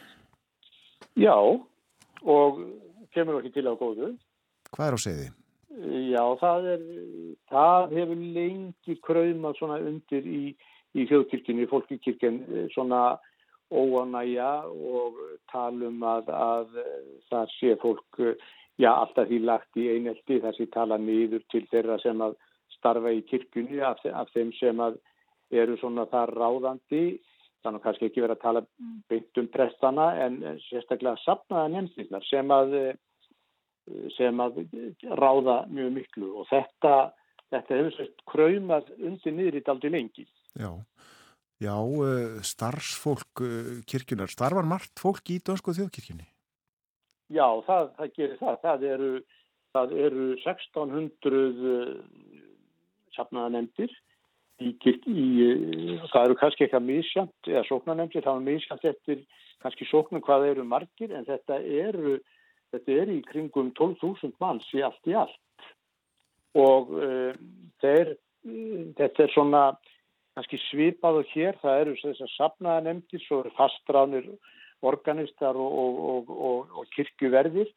Já, 1.18 1.38
og 2.26 2.64
kemur 3.14 3.38
ekki 3.38 3.54
til 3.54 3.70
á 3.70 3.78
góðu. 3.78 4.16
Hvað 4.74 4.88
er 4.88 4.98
á 4.98 5.00
segði? 5.02 5.28
Já, 6.10 6.24
það 6.42 6.68
er, 6.74 6.86
það 7.54 7.94
hefur 8.00 8.26
lengi 8.38 8.98
kraumað 9.06 9.60
svona 9.60 9.78
undir 9.86 10.26
í, 10.26 10.42
í 10.98 11.06
þjóðkirkjunni, 11.06 11.70
fólkikirkjun, 11.70 12.40
svona 12.74 13.20
óanæja 13.70 14.52
og 14.66 15.22
talum 15.52 16.02
að, 16.02 16.32
að 16.34 16.78
það 17.30 17.54
sé 17.60 17.78
fólk, 17.84 18.22
já, 18.82 18.90
alltaf 18.90 19.30
því 19.30 19.42
lagt 19.46 19.78
í 19.78 19.90
einelti 19.94 20.42
þar 20.42 20.58
sem 20.58 20.74
tala 20.74 20.98
niður 20.98 21.46
til 21.54 21.66
þeirra 21.70 22.00
sem 22.02 22.26
að 22.26 22.38
starfa 22.78 23.14
í 23.14 23.24
kirkjunni 23.30 23.82
af, 23.84 24.04
af 24.06 24.30
þeim 24.34 24.54
sem 24.60 24.82
eru 25.52 25.78
svona 25.82 26.06
þar 26.12 26.34
ráðandi 26.36 27.20
þannig 27.66 27.84
kannski 27.84 28.08
ekki 28.08 28.24
verið 28.24 28.38
að 28.38 28.46
tala 28.46 28.64
beint 29.12 29.42
um 29.42 29.50
prestana 29.52 30.08
en 30.26 30.40
sérstaklega 30.68 31.20
sapnaða 31.24 31.74
nefndirnar 31.74 32.26
sem 32.30 32.54
að 32.54 32.76
sem 34.18 34.42
að 34.44 34.60
ráða 35.16 35.62
mjög 35.72 35.94
miklu 35.96 36.34
og 36.42 36.50
þetta 36.50 36.96
þetta 37.54 37.80
hefur 37.80 37.96
sérst 37.96 38.24
kraumað 38.28 38.90
undir 38.98 39.36
niður 39.36 39.60
í 39.60 39.64
daldi 39.68 39.92
lengi. 39.92 40.26
Já, 40.58 40.72
já 41.64 41.76
starfsfólk 42.52 43.44
kirkjunar, 43.90 44.32
starfar 44.32 44.68
margt 44.68 45.02
fólk 45.02 45.32
í 45.32 45.40
dönsku 45.40 45.76
þjóðkirkjunni? 45.78 46.28
Já, 47.34 47.48
það, 47.68 47.90
það 47.98 48.14
gerir 48.16 48.38
það. 48.42 48.60
Það 48.64 48.86
eru, 48.92 49.12
það 49.76 49.96
eru 50.08 50.28
1600 50.44 51.98
safnaðanemndir 53.18 53.92
í, 54.62 54.72
í, 54.74 55.26
það 56.12 56.24
eru 56.24 56.38
kannski 56.40 56.66
eitthvað 56.66 56.88
mísjönd 56.88 57.52
eða 57.52 57.66
sóknanemndir, 57.68 58.26
það 58.26 58.40
er 58.40 58.48
mísjönd 58.48 58.88
eftir 58.92 59.26
kannski 59.64 59.88
sóknum 59.90 60.24
hvað 60.26 60.52
eru 60.52 60.66
margir 60.68 61.14
en 61.16 61.28
þetta 61.28 61.60
eru, 61.62 62.18
þetta 62.74 62.98
eru 63.04 63.18
í 63.18 63.26
kringum 63.28 63.72
12.000 63.78 64.34
manns 64.42 64.68
í 64.74 64.84
allt 64.86 65.10
í 65.10 65.16
allt. 65.18 65.68
Og 66.58 66.94
uh, 66.98 67.34
þeir, 67.84 68.16
uh, 68.48 68.84
þetta 68.98 69.26
er 69.26 69.34
svona 69.34 69.64
kannski 70.38 70.62
svipað 70.68 71.24
og 71.24 71.34
hér, 71.34 71.58
það 71.62 71.82
eru 71.84 71.98
þessar 72.04 72.34
safnaðanemndir, 72.36 73.24
svo 73.26 73.42
eru 73.44 73.54
fastráðnir 73.58 74.30
organistar 74.86 75.58
og, 75.58 75.78
og, 76.14 76.30
og, 76.30 76.76
og 76.78 76.90
kirkjuverðir 76.94 77.70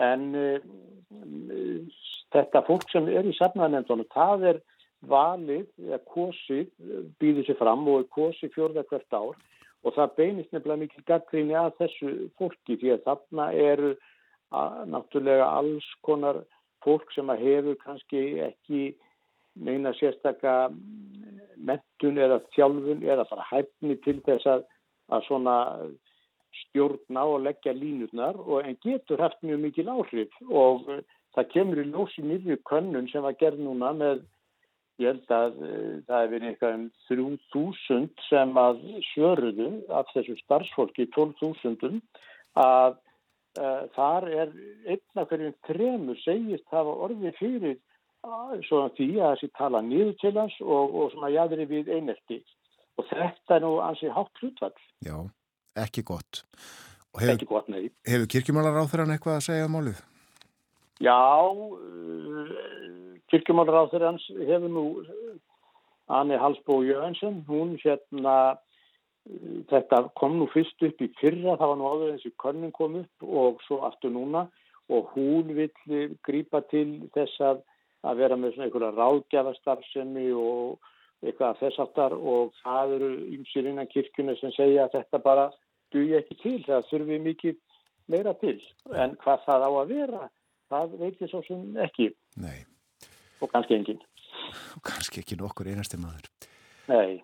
en 0.00 0.30
uh, 0.36 1.90
þetta 2.32 2.64
fólk 2.68 2.88
sem 2.92 3.08
er 3.12 3.28
í 3.28 3.36
safnaðanemndunum, 3.36 4.08
það 4.12 4.50
er 4.52 4.64
valið 5.10 5.66
eða 5.86 6.00
kosið 6.12 6.66
býður 7.20 7.46
sér 7.48 7.58
fram 7.60 7.86
og 7.90 8.02
er 8.02 8.10
kosið 8.16 8.54
fjörða 8.56 8.86
hvert 8.90 9.16
ár. 9.16 9.38
Og 9.86 9.94
það 9.94 10.14
beinist 10.18 10.52
nefnilega 10.52 10.82
mikil 10.82 11.04
gaggríni 11.06 11.56
að 11.58 11.74
þessu 11.80 12.12
fólki 12.38 12.78
því 12.80 12.94
að 12.96 13.04
þarna 13.06 13.48
eru 13.54 13.90
að, 14.50 14.78
náttúrulega 14.92 15.50
alls 15.60 15.88
konar 16.06 16.42
fólk 16.84 17.12
sem 17.14 17.30
að 17.30 17.44
hefur 17.46 17.78
kannski 17.82 18.22
ekki 18.46 18.80
meina 19.56 19.92
sérstakka 19.96 20.56
mentun 21.56 22.18
eða 22.20 22.40
þjálfun 22.54 23.04
eða 23.06 23.24
bara 23.30 23.46
hæfni 23.50 23.96
til 24.04 24.18
þess 24.26 24.48
að, 24.52 24.66
að 25.14 25.24
svona 25.28 25.56
stjórna 26.64 27.24
og 27.30 27.44
leggja 27.46 27.74
línurnar 27.76 28.38
og 28.42 28.64
en 28.64 28.78
getur 28.84 29.22
haft 29.22 29.42
mjög 29.44 29.62
mikil 29.64 29.88
áhrif. 29.92 30.32
Og 30.48 30.88
það 31.36 31.50
kemur 31.52 31.82
í 31.82 31.86
ljósi 31.90 32.24
miðju 32.24 32.58
könnun 32.68 33.08
sem 33.12 33.24
var 33.24 33.36
gerð 33.40 33.62
núna 33.64 33.92
með 33.96 34.24
ég 35.02 35.10
held 35.10 35.32
að 35.36 35.58
uh, 35.60 35.96
það 36.08 36.22
hefur 36.24 36.46
eitthvað 36.50 36.76
um 36.78 36.86
3000 37.08 38.06
sem 38.28 38.60
að 38.62 38.84
svöruðu 39.12 39.70
af 39.98 40.12
þessu 40.14 40.36
starfsfólki 40.42 41.08
12.000 41.16 42.00
að 42.62 42.96
uh, 43.60 43.82
þar 43.96 44.28
er 44.30 44.54
einn 44.88 45.20
af 45.20 45.28
hverjum 45.30 45.56
tremur 45.68 46.20
segist 46.22 46.66
hafa 46.72 46.96
orðið 47.06 47.36
fyrir 47.40 47.76
uh, 47.76 48.56
svona 48.68 48.92
því 48.96 49.10
að 49.20 49.34
þessi 49.36 49.52
tala 49.58 49.84
niður 49.84 50.16
til 50.22 50.34
hans 50.38 50.56
og, 50.64 50.96
og 50.96 51.14
svona 51.14 51.32
jæðri 51.34 51.68
við 51.74 51.92
einelti 51.98 52.40
og 52.96 53.08
þetta 53.10 53.58
er 53.58 53.64
nú 53.66 53.76
ansið 53.84 54.14
hátt 54.16 54.40
hlutvall. 54.40 54.76
Já, 55.04 55.16
ekki 55.84 56.04
gott. 56.08 56.42
Og 57.12 57.20
Hefur, 57.22 57.34
ekki 57.34 57.48
gott, 57.48 57.68
nei. 57.72 57.90
hefur 58.08 58.28
kirkjumálar 58.32 58.80
á 58.80 58.84
þeirra 58.88 59.12
eitthvað 59.12 59.38
að 59.38 59.46
segja 59.50 59.68
um 59.68 59.76
málið? 59.76 60.00
Já, 61.04 61.20
uh, 61.44 63.15
kirkjumálar 63.15 63.15
þeirra 63.30 64.10
hans 64.10 64.26
hefur 64.30 64.70
nú 64.70 64.86
Anni 66.06 66.36
Halsbó 66.38 66.82
Jönsson, 66.86 67.42
hún 67.48 67.76
hérna, 67.82 68.58
þetta 69.70 70.04
kom 70.14 70.38
nú 70.38 70.46
fyrst 70.52 70.82
upp 70.86 71.00
í 71.02 71.10
fyrra, 71.20 71.56
það 71.58 71.72
var 71.72 71.78
nú 71.80 71.88
áður 71.90 72.12
eins 72.12 72.26
og 72.28 72.36
könnum 72.42 72.72
kom 72.72 73.00
upp 73.02 73.26
og 73.26 73.62
svo 73.66 73.80
aftur 73.88 74.14
núna 74.14 74.46
og 74.88 75.08
hún 75.16 75.50
vill 75.56 76.12
grípa 76.22 76.62
til 76.70 77.08
þess 77.14 77.40
að, 77.42 77.64
að 78.06 78.20
vera 78.22 78.38
með 78.38 78.54
svona 78.54 78.68
einhverja 78.68 78.92
ráðgjafastarfsemi 78.94 80.28
og 80.38 80.78
eitthvað 81.26 81.58
þess 81.64 81.82
aftar 81.82 82.14
og 82.14 82.54
það 82.62 82.96
eru 82.98 83.10
ymsir 83.34 83.66
innan 83.66 83.90
kirkjuna 83.90 84.36
sem 84.38 84.54
segja 84.54 84.86
að 84.86 84.98
þetta 85.00 85.22
bara 85.24 85.48
duði 85.94 86.20
ekki 86.20 86.38
til, 86.42 86.58
það 86.68 86.86
þurfi 86.92 87.18
mikið 87.24 87.58
meira 88.12 88.34
til. 88.38 88.58
En 88.94 89.16
hvað 89.24 89.42
það 89.48 89.66
á 89.66 89.70
að 89.72 89.90
vera 89.90 90.22
það 90.70 90.96
veit 91.00 91.22
ég 91.22 91.30
svo 91.30 91.42
sem 91.46 91.62
ekki. 91.82 92.10
Nei, 92.42 92.58
og 93.40 93.52
kannski 93.52 93.78
engin 93.78 94.02
og 94.76 94.82
kannski 94.86 95.22
ekki 95.22 95.38
nokkur 95.40 95.68
einasti 95.70 95.98
maður. 95.98 96.28
Nei, 96.90 97.22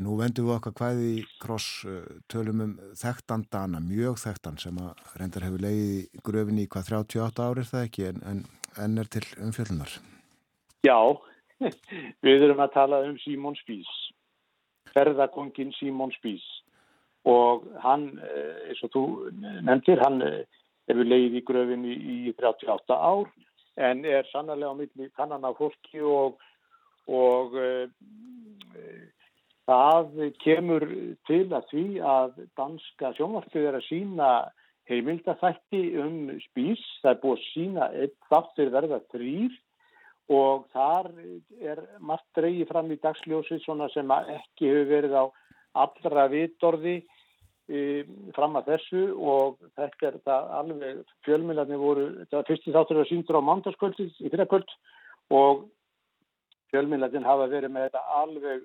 Nú 0.00 0.14
vendum 0.18 0.46
við 0.46 0.54
okkar 0.54 0.74
hvaði 0.76 1.06
í 1.16 1.22
kross 1.40 1.86
uh, 1.88 2.02
tölum 2.30 2.60
um 2.62 2.72
þekktan 3.00 3.46
dana, 3.50 3.80
mjög 3.82 4.20
þekktan 4.22 4.58
sem 4.60 4.76
að 4.78 5.00
reyndar 5.18 5.46
hefur 5.46 5.64
leiði 5.64 5.88
í 6.04 6.22
gröfinni 6.26 6.66
í 6.66 6.70
hvað 6.70 6.92
38 7.00 7.46
árið 7.48 7.70
það 7.72 7.86
ekki? 7.88 8.06
En, 8.10 8.20
en, 8.30 8.42
en 8.84 9.00
er 9.00 9.10
til 9.10 9.24
umfjöllunar. 9.40 9.96
já. 10.86 11.00
Við 12.24 12.46
erum 12.46 12.62
að 12.64 12.72
tala 12.76 13.02
um 13.08 13.16
Símón 13.20 13.56
Spís 13.58 13.88
ferðakongin 14.94 15.74
Símón 15.76 16.12
Spís 16.16 16.44
og 17.28 17.66
hann, 17.82 18.18
eh, 18.24 18.70
eins 18.70 18.80
og 18.86 18.92
þú 18.94 19.04
nefndir, 19.66 20.00
hann 20.00 20.22
eh, 20.24 20.44
hefur 20.88 21.04
leið 21.04 21.36
í 21.36 21.44
gröfinni 21.46 21.96
í 21.96 22.16
38 22.32 22.96
ár 22.96 23.28
en 23.80 24.04
er 24.04 24.28
sannarlega 24.30 24.74
á 24.76 24.80
milli 24.80 25.08
kannan 25.16 25.46
af 25.48 25.56
fólki 25.58 26.02
og, 26.04 26.40
og 27.08 27.56
e, 27.56 27.88
það 29.68 30.14
kemur 30.44 30.86
til 31.28 31.46
að 31.48 31.68
því 31.72 31.84
að 32.14 32.40
danska 32.58 33.14
sjónvarpið 33.16 33.68
er 33.70 33.78
að 33.78 33.86
sína 33.88 34.30
heimildathætti 34.90 35.82
um 36.02 36.16
spís. 36.48 36.82
Það 37.02 37.12
er 37.12 37.20
búið 37.22 37.36
að 37.36 37.48
sína 37.52 37.90
einn 37.94 38.16
þáttur 38.30 38.72
verða 38.74 39.00
þrýr 39.12 39.58
og 40.30 40.66
þar 40.74 41.10
er 41.58 41.80
margt 41.98 42.28
dreyið 42.38 42.68
fram 42.70 42.90
í 42.94 42.98
dagsljósið 43.02 43.62
svona 43.64 43.88
sem 43.94 44.10
ekki 44.20 44.68
hefur 44.70 44.90
verið 44.90 45.16
á 45.18 45.24
allra 45.80 46.26
vitorði 46.30 47.00
fram 48.34 48.56
að 48.58 48.72
þessu 48.72 49.02
og 49.14 49.58
þetta 49.78 50.08
er 50.08 50.16
það 50.26 50.48
alveg 50.58 51.02
fjölmjölarnir 51.26 51.80
voru, 51.80 52.06
þetta 52.22 52.40
var 52.40 52.48
fyrsti 52.48 52.74
þáttur 52.74 53.02
að 53.02 53.10
síndur 53.10 53.38
á 53.38 53.48
mándaskvöldið 53.48 54.16
í 54.18 54.32
fyrrakvöld 54.32 54.72
og 55.36 55.66
fjölmjölarnir 56.72 57.26
hafa 57.26 57.50
verið 57.52 57.74
með 57.74 57.88
þetta 57.88 58.20
alveg 58.20 58.64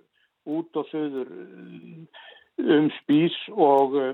út 0.55 0.79
og 0.79 0.87
söður 0.91 1.31
um 2.61 2.89
spís 3.01 3.35
og 3.51 3.97
uh, 3.99 4.13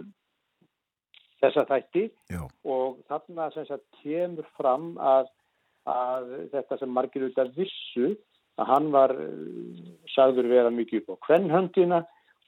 þessa 1.41 1.65
þætti 1.69 2.07
Já. 2.31 2.41
og 2.65 3.01
þarna 3.09 3.49
sem 3.55 3.67
sagt 3.69 3.85
kemur 4.01 4.47
fram 4.57 4.93
að, 4.97 5.29
að 5.89 6.31
þetta 6.53 6.79
sem 6.81 6.93
margir 6.93 7.27
auðvitað 7.27 7.53
vissu 7.57 8.13
að 8.61 8.71
hann 8.71 8.89
var 8.95 9.13
uh, 9.15 9.91
sagður 10.15 10.51
vera 10.51 10.73
mikið 10.73 11.03
upp 11.03 11.15
á 11.15 11.23
kvennhöndina 11.27 12.01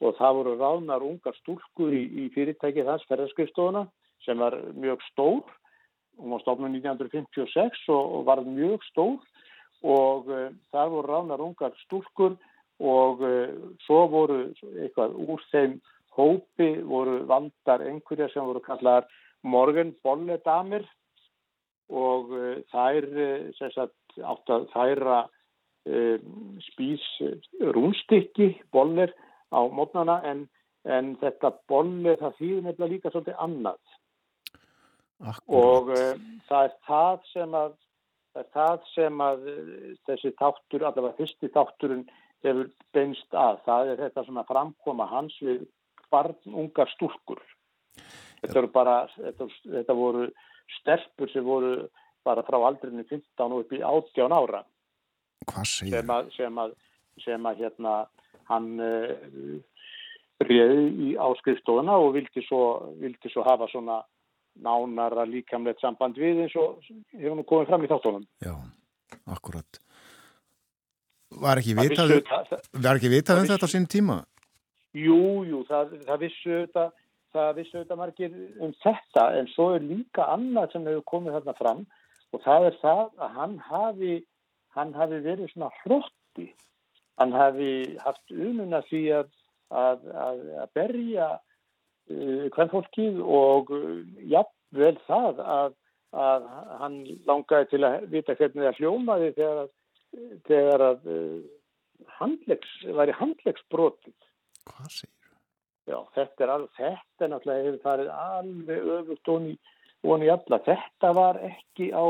og 0.04 0.16
það 0.18 0.38
voru 0.38 0.54
ráðnar 0.60 1.04
ungar 1.04 1.36
stúlkur 1.40 1.94
í, 1.96 2.02
í 2.04 2.30
fyrirtækið 2.34 2.90
hans 2.90 3.04
ferðarskriftstofuna 3.08 3.86
sem 4.24 4.40
var 4.40 4.56
mjög 4.76 5.02
stór. 5.10 5.44
Hún 6.20 6.34
var 6.36 6.44
stofnum 6.44 6.74
1956 6.76 7.88
og, 7.92 8.18
og 8.18 8.26
var 8.28 8.44
mjög 8.46 8.84
stór. 8.90 9.16
Og 9.84 10.30
uh, 10.32 10.48
það 10.72 10.92
voru 10.94 11.12
ráðnar 11.12 11.44
ungar 11.44 11.74
stúlkur 11.84 12.36
og 12.84 13.24
uh, 13.24 13.52
svo 13.84 14.04
voru 14.12 14.38
eitthvað 14.72 15.16
úr 15.24 15.44
þeim 15.50 15.78
hópi 16.14 16.70
voru 16.86 17.22
valdar 17.28 17.84
einhverja 17.84 18.30
sem 18.32 18.46
voru 18.46 18.62
kallar 18.64 19.08
morgun 19.42 19.92
bolledamir 20.06 20.86
og 21.92 22.32
uh, 22.32 22.60
þær 22.72 23.08
sagt 23.74 24.20
átt 24.22 24.52
að 24.54 24.68
þæra 24.72 25.24
spís 26.64 27.02
rúnstykki 27.76 28.46
boller 28.72 29.10
á 29.54 29.60
mótnana 29.70 30.18
en, 30.26 30.44
en 30.84 31.14
þetta 31.22 31.52
boller 31.70 32.18
það 32.20 32.36
þýðir 32.40 32.66
nefnilega 32.66 32.92
líka 32.92 33.12
svolítið 33.14 33.40
annað 33.46 33.80
Akkurat. 35.22 35.46
og 35.48 35.94
uh, 35.94 36.28
það 36.50 36.68
er 36.68 36.76
það 36.88 37.26
sem 37.30 37.56
að 37.60 37.72
það 38.34 38.42
er 38.42 38.50
það 38.58 38.86
sem 38.92 39.24
að 39.28 39.48
uh, 39.54 39.88
þessi 40.10 40.34
þáttur, 40.42 40.86
allavega 40.90 41.18
fyrsti 41.20 41.52
þátturinn 41.54 42.06
hefur 42.44 42.70
beinst 42.92 43.36
að. 43.38 43.60
Það 43.64 43.90
er 43.92 44.00
þetta 44.04 44.24
svona 44.26 44.46
framkoma 44.48 45.06
hans 45.08 45.36
við 45.40 45.64
barn 46.12 46.36
ungar 46.52 46.90
stúlkur. 46.92 47.40
Þetta, 48.42 48.58
eru 48.60 48.70
bara, 48.74 48.96
þetta, 49.16 49.46
þetta 49.78 49.96
voru 49.96 50.26
stelpur 50.80 51.30
sem 51.32 51.46
voru 51.46 51.86
bara 52.24 52.44
frá 52.44 52.58
aldrinni 52.60 53.04
15 53.08 53.52
og 53.52 53.64
upp 53.64 53.72
í 53.76 53.80
18 53.84 54.34
ára 54.34 54.64
sem 55.68 56.10
að, 56.10 56.30
sem 56.36 56.60
að, 56.60 56.72
sem 57.20 57.48
að 57.48 57.60
hérna 57.60 57.94
hann 58.50 58.68
uh, 58.80 59.60
réði 60.44 60.88
í 61.08 61.12
áskrifstofuna 61.20 61.96
og 62.02 62.14
vildi 62.16 62.42
svo, 62.48 62.62
vildi 63.00 63.30
svo 63.32 63.44
hafa 63.46 63.68
svona 63.72 64.00
nánara 64.64 65.24
líkamlegt 65.26 65.80
samband 65.82 66.18
við 66.20 66.44
eins 66.44 66.54
og 66.60 66.82
hefur 67.14 67.38
nú 67.38 67.44
komið 67.48 67.70
fram 67.72 67.86
í 67.86 67.90
þáttunum. 67.90 68.26
Já, 68.44 68.54
akkurat. 69.34 69.80
Var 71.34 71.58
ekki 71.58 71.74
vitað, 71.74 72.12
það- 72.28 72.82
var 72.84 73.00
ekki 73.00 73.10
vitað 73.10 73.40
um 73.42 73.48
þetta 73.50 73.66
á 73.66 73.72
sín 73.74 73.88
tíma? 73.90 74.20
Jú, 74.94 75.42
jú, 75.48 75.64
það, 75.66 75.96
það 76.06 76.20
vissu 76.22 76.52
auðvitað, 76.54 76.92
það 77.34 77.48
vissu 77.56 77.78
auðvitað 77.80 77.98
margir 77.98 78.36
um 78.62 78.74
þetta 78.84 79.24
en 79.40 79.48
svo 79.50 79.66
er 79.74 79.80
líka 79.82 80.28
annað 80.36 80.72
sem 80.72 80.86
hefur 80.86 81.02
komið 81.10 81.34
þarna 81.40 81.56
fram 81.58 81.80
og 82.34 82.42
það 82.44 82.68
er 82.68 82.76
það 82.82 83.02
að 83.18 83.34
hann 83.40 83.56
hafi, 83.58 84.14
hann 84.76 84.92
hafi 84.94 85.18
verið 85.24 85.50
svona 85.50 85.70
hrotti. 85.82 86.46
Hann 87.20 87.34
hafi 87.36 87.72
haft 88.02 88.34
ununa 88.34 88.82
því 88.88 89.02
að, 89.20 89.30
að, 89.70 90.06
að, 90.26 90.42
að 90.64 90.74
berja 90.74 91.30
uh, 91.38 92.44
hvern 92.56 92.72
fólkið 92.72 93.20
og 93.22 93.72
uh, 93.74 94.02
jafnvel 94.34 94.96
það 95.06 95.42
að, 95.56 95.76
að 96.26 96.48
hann 96.82 97.00
langaði 97.28 97.70
til 97.72 97.82
að 97.86 98.08
vita 98.14 98.36
hvernig 98.38 98.68
það 98.68 98.80
hljómaði 98.82 99.32
þegar 99.38 99.66
þegar 100.46 100.86
að 100.90 101.10
uh, 101.10 101.42
handlegs, 102.20 102.70
væri 102.94 103.14
handlegsbrotið. 103.18 104.16
Hvað 104.68 104.90
segir 104.90 105.14
Já, 105.84 105.98
þetta 106.16 106.44
er 106.44 106.50
alveg, 106.54 106.76
þetta 106.78 107.24
er 107.24 107.30
náttúrulega 107.30 107.64
hefur 107.64 107.82
farið 107.82 108.12
alveg 108.16 108.86
öfugt 108.94 109.30
onni, 109.34 109.56
onni 110.08 110.30
alla. 110.32 110.58
Þetta 110.64 111.10
var 111.18 111.40
ekki 111.44 111.90
á 111.92 112.04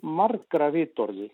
margra 0.00 0.70
vitorði 0.72 1.28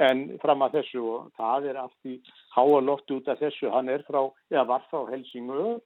en 0.00 0.22
fram 0.42 0.64
að 0.64 0.78
þessu 0.78 1.02
og 1.04 1.30
það 1.38 1.68
er 1.70 1.80
allt 1.82 2.08
í 2.08 2.16
háa 2.56 2.80
lofti 2.84 3.18
út 3.18 3.28
af 3.28 3.40
þessu. 3.42 3.70
Hann 3.74 3.92
er 3.92 4.04
frá, 4.08 4.22
eða 4.52 4.66
var 4.72 4.86
frá 4.90 5.04
Helsingör, 5.10 5.80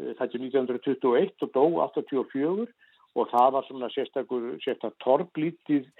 eh, 0.00 0.14
þetta 0.18 0.38
er 0.38 0.46
1921 0.48 1.46
og 1.46 1.52
dó 1.52 1.64
84 1.88 2.68
og 3.12 3.28
það 3.28 3.48
var 3.52 3.66
svona 3.68 3.90
sérstakur, 3.92 4.56
sérstak 4.64 4.96
torglítið 5.04 5.90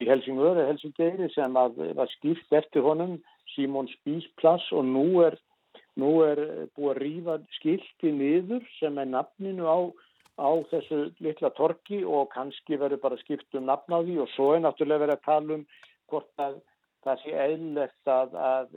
í 0.00 0.08
Helsingör 0.08 0.56
eða 0.56 0.70
Helsingeri 0.70 1.30
sem 1.34 1.56
að, 1.58 1.80
var 1.98 2.10
skipt 2.16 2.54
eftir 2.54 2.86
honum 2.86 3.18
Simon 3.54 3.90
Spísplass 3.98 4.70
og 4.72 4.86
nú 4.86 5.24
er 5.26 5.38
Nú 6.00 6.22
er 6.24 6.40
búið 6.72 6.90
að 6.90 7.00
rýfa 7.02 7.34
skilti 7.58 8.12
niður 8.16 8.64
sem 8.78 8.96
er 9.00 9.10
nafninu 9.12 9.66
á, 9.68 9.78
á 10.40 10.50
þessu 10.70 11.00
litla 11.20 11.50
torki 11.58 12.00
og 12.00 12.30
kannski 12.32 12.78
verður 12.80 13.02
bara 13.02 13.20
skipt 13.20 13.58
um 13.58 13.66
nafn 13.68 13.92
á 13.92 14.00
því 14.00 14.16
og 14.24 14.30
svo 14.32 14.54
er 14.54 14.62
náttúrulega 14.64 15.04
verið 15.04 15.18
að 15.18 15.26
tala 15.26 15.58
um 15.58 15.66
hvort 16.08 16.44
að 16.44 16.56
það 17.04 17.22
sé 17.24 17.34
eðlegt 17.46 18.10
að, 18.12 18.36
að 18.36 18.76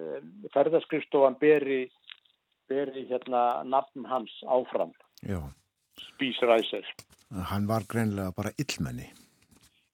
ferðarskrifstofan 0.53 1.37
beri, 1.41 1.81
beri 2.69 3.05
hérna 3.09 3.63
nafn 3.69 4.05
hans 4.09 4.33
áfram. 4.49 4.93
Já, 5.25 5.39
spísræsir. 6.13 6.87
Hann 7.51 7.67
var 7.69 7.85
greinlega 7.89 8.31
bara 8.35 8.53
illmenni. 8.61 9.09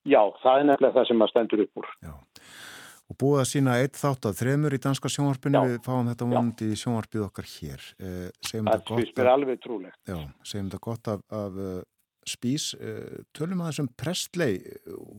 Já, 0.07 0.21
það 0.41 0.59
er 0.63 0.69
nefnilega 0.71 0.97
það 0.99 1.09
sem 1.11 1.23
að 1.23 1.31
stendur 1.33 1.63
upp 1.65 1.81
úr. 1.83 1.89
Já. 2.01 2.13
Og 3.11 3.17
búið 3.19 3.41
að 3.41 3.49
sína 3.49 3.73
eitt 3.83 3.97
þátt 3.99 4.25
af 4.29 4.37
þremur 4.39 4.71
í 4.73 4.79
danska 4.79 5.09
sjónvarpinu, 5.11 5.59
Já. 5.59 5.67
við 5.67 5.81
fáum 5.83 6.07
þetta 6.07 6.27
vonandi 6.31 6.69
í 6.71 6.77
sjónvarpið 6.79 7.25
okkar 7.25 7.47
hér. 7.57 7.87
Eh, 7.99 8.29
Það 8.47 8.85
gott 8.87 9.17
mér 9.19 9.29
alveg 9.33 9.59
trúlegt. 9.59 9.99
já, 10.07 10.15
segjum 10.47 10.69
þetta 10.71 10.79
gott 10.87 11.09
af, 11.11 11.25
af 11.35 11.59
uh, 11.59 11.81
spís. 12.27 12.71
Uh, 12.77 13.23
tölum 13.35 13.63
að 13.63 13.71
þessum 13.71 13.89
Prestley 13.99 14.59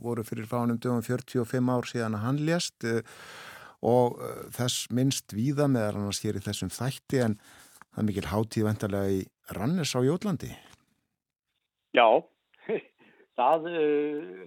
voru 0.02 0.24
fyrir 0.26 0.48
fánum 0.50 0.80
dögum 0.82 1.02
45 1.04 1.72
ár 1.72 1.88
síðan 1.88 2.18
að 2.18 2.24
hann 2.26 2.40
lést 2.48 2.86
uh, 2.88 3.00
og 3.82 4.20
uh, 4.20 4.44
þess 4.54 4.88
minnst 4.94 5.34
víða 5.34 5.68
meðal 5.70 6.00
annars 6.00 6.22
hér 6.24 6.38
í 6.38 6.44
þessum 6.44 6.72
þætti 6.72 7.22
en 7.26 7.38
það 7.92 8.02
er 8.02 8.08
mikil 8.10 8.28
hátíð 8.30 8.68
vendarlega 8.68 9.16
í 9.18 9.22
Rannes 9.56 9.94
á 9.98 10.00
Jótlandi. 10.06 10.52
Já, 11.92 12.08
það, 13.38 13.66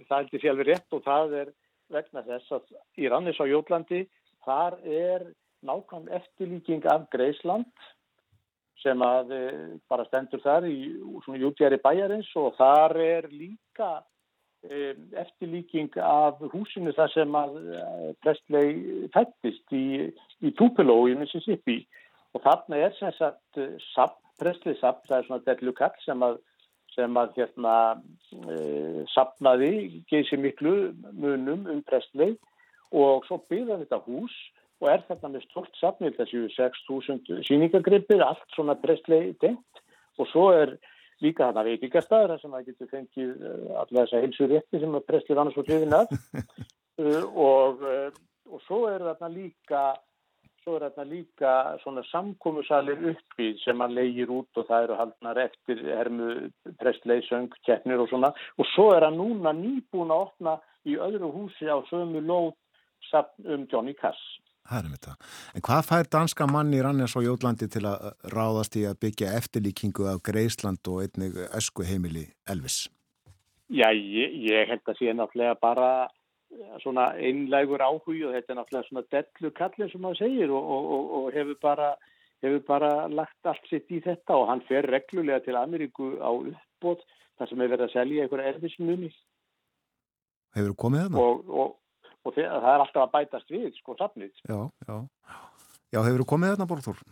það 0.08 0.16
er 0.18 0.30
því 0.32 0.52
alveg 0.52 0.70
rétt 0.72 0.96
og 0.96 1.04
það 1.06 1.36
er 1.42 1.52
vegna 1.92 2.24
þess 2.26 2.54
að 2.56 2.72
í 2.98 3.10
Rannis 3.12 3.38
á 3.38 3.46
Jótlandi 3.46 4.06
þar 4.46 4.80
er 4.82 5.28
nákvæm 5.66 6.08
eftirlíking 6.14 6.86
af 6.90 7.06
Greisland 7.12 7.70
sem 8.82 9.02
að 9.04 9.32
uh, 9.36 9.62
bara 9.90 10.06
stendur 10.08 10.42
þar 10.44 10.68
í 10.68 10.76
jútjæri 11.42 11.80
bæjarins 11.84 12.28
og 12.40 12.54
þar 12.58 12.96
er 13.02 13.28
líka 13.32 13.90
um, 14.00 15.06
eftirlíking 15.22 15.96
af 16.02 16.42
húsinu 16.52 16.94
þar 16.96 17.14
sem 17.14 17.38
að 17.42 17.56
uh, 17.62 18.10
Presley 18.24 19.08
fættist 19.14 19.76
í, 19.76 19.86
í 20.42 20.52
Tupelo 20.58 21.02
í 21.10 21.16
Mississippi. 21.18 21.80
Og 22.36 22.44
þarna 22.44 22.82
er 22.84 22.92
sem 22.98 23.14
sagt 23.16 23.62
sap, 23.94 24.18
Presley 24.40 24.76
sap, 24.80 25.06
það 25.08 25.18
er 25.18 25.28
svona 25.30 25.46
dellu 25.46 25.72
kall 25.76 25.96
sem 26.04 26.24
að 26.26 26.42
sem 26.96 27.18
að 27.20 27.34
hérna 27.36 27.76
e, 28.32 28.58
sapnaði 29.12 29.70
geysi 30.10 30.38
miklu 30.40 30.92
munum 31.12 31.66
um 31.72 31.82
Presley. 31.86 32.36
Og 32.94 33.26
svo 33.26 33.40
byggða 33.50 33.80
þetta 33.82 34.00
hús 34.06 34.34
og 34.82 34.90
er 34.92 35.04
þarna 35.08 35.32
með 35.34 35.46
stort 35.46 35.78
sapnið 35.80 36.18
þessu 36.20 36.42
6.000 36.56 37.46
síningagripir, 37.48 38.22
allt 38.24 38.44
svona 38.54 38.76
Presley 38.80 39.32
tengt. 39.40 39.82
Og 40.20 40.28
svo 40.30 40.50
er 40.56 40.76
líka 41.24 41.48
þarna 41.48 41.64
veitingastæður 41.70 42.40
sem 42.40 42.56
það 42.56 42.66
getur 42.70 42.90
fengið 42.92 43.30
allar 43.82 44.02
þessa 44.02 44.22
heilsu 44.24 44.48
rétti 44.50 44.80
sem 44.82 44.98
að 44.98 45.14
var 45.14 45.40
annars 45.42 45.56
svo 45.56 45.64
hrifin 45.64 45.96
af 45.96 46.12
uh, 46.12 47.24
og, 47.32 47.86
uh, 47.86 48.10
og 48.52 48.60
svo 48.66 48.82
er 48.90 49.04
þarna 49.06 49.32
líka 49.32 49.86
svo 50.66 50.76
er 50.76 50.88
þarna 50.88 51.06
líka 51.08 51.54
svona 51.84 52.02
samkómusalir 52.10 53.04
uppið 53.12 53.60
sem 53.62 53.80
hann 53.80 53.96
leigir 53.96 54.32
út 54.34 54.60
og 54.60 54.68
það 54.68 54.88
eru 54.88 55.00
haldnar 55.00 55.40
eftir 55.46 55.82
hermu 55.86 56.30
Presley 56.80 57.22
söng, 57.28 57.52
keppnir 57.64 58.02
og 58.02 58.10
svona. 58.10 58.32
Og 58.58 58.66
svo 58.74 58.90
er 58.96 59.06
hann 59.06 59.20
núna 59.20 59.54
nýbúin 59.54 60.10
að 60.10 60.24
opna 60.26 60.56
í 60.82 60.98
öðru 60.98 61.30
húsi 61.36 61.70
á 61.70 61.78
sömu 61.86 62.20
sapn 63.06 63.46
um 63.46 63.68
Johnny 63.70 63.94
Cass. 63.94 64.18
Það 64.66 64.78
er 64.78 64.90
með 64.90 65.00
það. 65.06 65.30
En 65.54 65.64
hvað 65.68 65.86
fær 65.86 66.10
danska 66.16 66.48
mann 66.50 66.74
í 66.74 66.82
Rannes 66.82 67.14
á 67.14 67.20
Jótlandi 67.22 67.68
til 67.70 67.84
að 67.86 68.10
ráðast 68.34 68.76
í 68.78 68.84
að 68.88 69.00
byggja 69.04 69.32
eftirlíkingu 69.38 70.08
af 70.10 70.22
Greisland 70.26 70.90
og 70.90 71.04
einnig 71.04 71.38
ösku 71.54 71.86
heimili 71.86 72.26
Elvis? 72.50 72.86
Já, 73.66 73.90
ég, 73.90 74.34
ég 74.46 74.70
held 74.70 74.86
að 74.86 74.98
sé 75.00 75.14
náttúrulega 75.14 75.56
bara 75.62 75.90
svona 76.82 77.10
einlægur 77.18 77.82
áhug 77.82 78.08
og 78.08 78.34
þetta 78.34 78.52
er 78.52 78.58
náttúrulega 78.58 78.88
svona 78.88 79.06
dellu 79.12 79.50
kallin 79.56 79.90
sem 79.92 80.02
maður 80.02 80.20
segir 80.22 80.52
og, 80.54 80.68
og, 80.74 80.90
og, 80.96 81.08
og 81.18 81.26
hefur, 81.34 81.58
bara, 81.62 81.88
hefur 82.44 82.62
bara 82.68 82.90
lagt 83.12 83.50
allt 83.50 83.70
sitt 83.70 83.90
í 83.90 84.00
þetta 84.04 84.38
og 84.38 84.50
hann 84.50 84.62
fer 84.68 84.86
reglulega 84.90 85.42
til 85.44 85.58
Ameríku 85.58 86.14
á 86.22 86.30
uppbót 86.30 87.02
þar 87.36 87.50
sem 87.50 87.58
hefur 87.60 87.74
verið 87.74 87.88
að 87.88 87.96
selja 87.96 88.26
einhverja 88.26 88.52
erfismunni 88.54 89.10
Hefur 90.56 90.72
þú 90.72 90.78
komið 90.86 91.04
þarna? 91.04 91.26
og, 91.26 91.74
og 92.26 92.34
það 92.34 92.68
er 92.72 92.82
alltaf 92.82 93.04
að 93.04 93.14
bætast 93.14 93.52
við 93.54 93.70
sko 93.78 93.96
safnið. 94.00 94.34
Já, 94.48 94.58
já. 94.88 94.96
Já, 95.94 96.00
hefur 96.02 96.22
þú 96.24 96.28
komið 96.32 96.52
þarna, 96.52 96.68
Borður? 96.70 97.02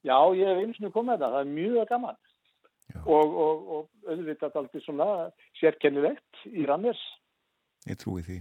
Já, 0.00 0.16
ég 0.38 0.48
hef 0.48 0.60
eins 0.64 0.80
og 0.80 0.94
komið 0.94 1.18
þetta, 1.18 1.32
það 1.34 1.42
er 1.44 1.50
mjög 1.54 1.90
gaman 1.90 2.20
og, 3.04 3.34
og 3.36 4.10
auðvitað 4.10 4.56
aldrei 4.60 4.82
svona 4.84 5.08
sérkennilegt 5.60 6.44
í 6.50 6.64
Ranners. 6.68 7.00
Ég 7.88 8.00
trúi 8.00 8.24
því. 8.26 8.40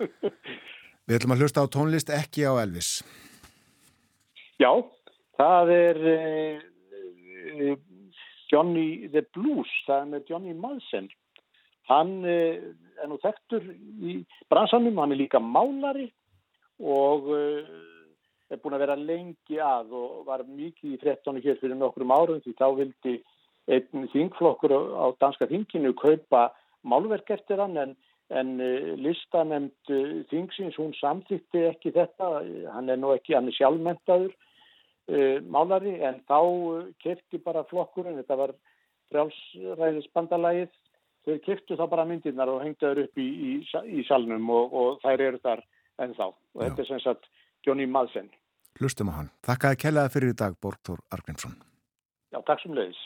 Við 1.06 1.18
ætlum 1.18 1.34
að 1.34 1.44
hlusta 1.44 1.64
á 1.64 1.66
tónlist 1.68 2.12
ekki 2.14 2.46
á 2.48 2.56
Elvis. 2.62 2.96
Já, 4.62 4.70
það 5.36 5.72
er 5.74 6.00
uh, 6.14 7.74
Johnny 8.50 9.10
the 9.12 9.24
Blues, 9.34 9.70
það 9.88 10.00
er 10.00 10.10
með 10.14 10.32
Johnny 10.32 10.56
Madsen. 10.56 11.10
Hann 11.90 12.14
uh, 12.24 12.62
er 13.02 13.10
nú 13.10 13.18
þekktur 13.22 13.66
í 14.04 14.20
bransanum, 14.52 15.00
hann 15.02 15.12
er 15.12 15.20
líka 15.20 15.40
málari 15.42 16.08
og 16.80 17.28
uh, 17.32 17.60
er 18.50 18.60
búin 18.62 18.76
að 18.76 18.84
vera 18.86 18.98
lengi 19.00 19.60
að 19.60 19.92
og 19.96 20.24
var 20.28 20.44
mikið 20.48 20.96
í 20.96 21.00
13 21.02 21.42
hér 21.44 21.60
fyrir 21.60 21.78
nokkrum 21.80 22.12
árum 22.14 22.42
því 22.44 22.56
þá 22.58 22.66
vildi 22.80 23.14
einn 23.72 24.08
þingflokkur 24.12 24.74
á 24.76 25.06
danska 25.20 25.48
þinginu 25.48 25.94
kaupa 25.96 26.50
málverk 26.84 27.30
eftir 27.32 27.62
hann 27.62 27.78
en 27.80 27.94
en 28.32 28.56
listanemnd 29.04 29.90
þingsins 30.30 30.78
hún 30.80 30.94
samþýtti 30.96 31.66
ekki 31.68 31.92
þetta, 31.92 32.28
hann 32.72 32.88
er 32.88 32.96
nú 32.96 33.12
ekki, 33.12 33.34
hann 33.36 33.50
er 33.50 33.56
sjálfmentaður 33.58 34.32
málari 35.52 35.98
en 36.00 36.22
þá 36.24 36.40
kefti 37.04 37.40
bara 37.44 37.66
flokkurinn, 37.68 38.16
þetta 38.22 38.38
var 38.40 38.54
frjálsræðisbandalagið, 39.12 40.72
þau 41.24 41.38
keftu 41.44 41.78
þá 41.78 41.84
bara 41.90 42.06
myndirnar 42.08 42.52
og 42.52 42.62
hengtaður 42.64 43.04
upp 43.06 43.20
í, 43.20 43.26
í, 43.26 43.52
í 43.98 44.04
salnum 44.08 44.50
og, 44.52 44.74
og 44.74 45.02
þær 45.04 45.26
eru 45.28 45.40
þar 45.44 45.64
ennþá 46.04 46.30
og 46.30 46.60
Já. 46.60 46.66
þetta 46.66 46.84
er 46.84 46.90
sem 46.90 47.02
sagt 47.04 47.28
Johnny 47.66 47.86
Madsen. 47.88 48.30
Hlustum 48.80 49.10
á 49.10 49.14
hann. 49.16 49.30
Þakkaði 49.46 49.80
kellaði 49.84 50.12
fyrir 50.16 50.34
í 50.34 50.38
dag, 50.38 50.56
Borgþór 50.60 51.04
Argrímsson. 51.14 51.54
Já, 52.34 52.40
takk 52.42 52.64
sem 52.64 52.74
leiðis. 52.74 53.00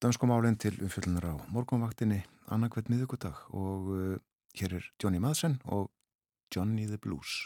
Danskumálinn 0.00 0.56
til 0.56 0.72
umfjöldunar 0.80 1.26
á 1.28 1.34
morgunvaktinni 1.52 2.22
annarkvæmt 2.48 2.88
miðugudag 2.88 3.42
og 3.52 3.90
uh, 3.92 4.14
hér 4.56 4.78
er 4.78 4.86
Johnny 5.02 5.20
Madsen 5.20 5.58
og 5.66 5.90
Johnny 6.54 6.86
the 6.88 6.96
Blues. 6.96 7.44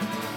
Bye. 0.00 0.35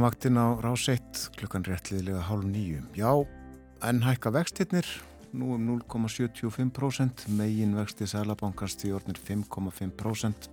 Þetta 0.00 0.30
er 0.30 0.32
morgunvaktin 0.32 0.40
á 0.40 0.48
rás 0.64 0.84
1 0.88 1.36
klukkan 1.36 1.64
réttliðilega 1.68 2.22
hálf 2.24 2.44
nýju. 2.48 2.80
Já, 2.96 3.20
en 3.84 4.00
hækka 4.00 4.30
vextirnir 4.32 4.86
nú 5.36 5.52
um 5.52 5.66
0,75% 5.76 7.26
megin 7.36 7.74
vexti 7.76 8.06
sælabankast 8.08 8.80
í 8.88 8.94
orðnir 8.96 9.20
5,5% 9.20 10.48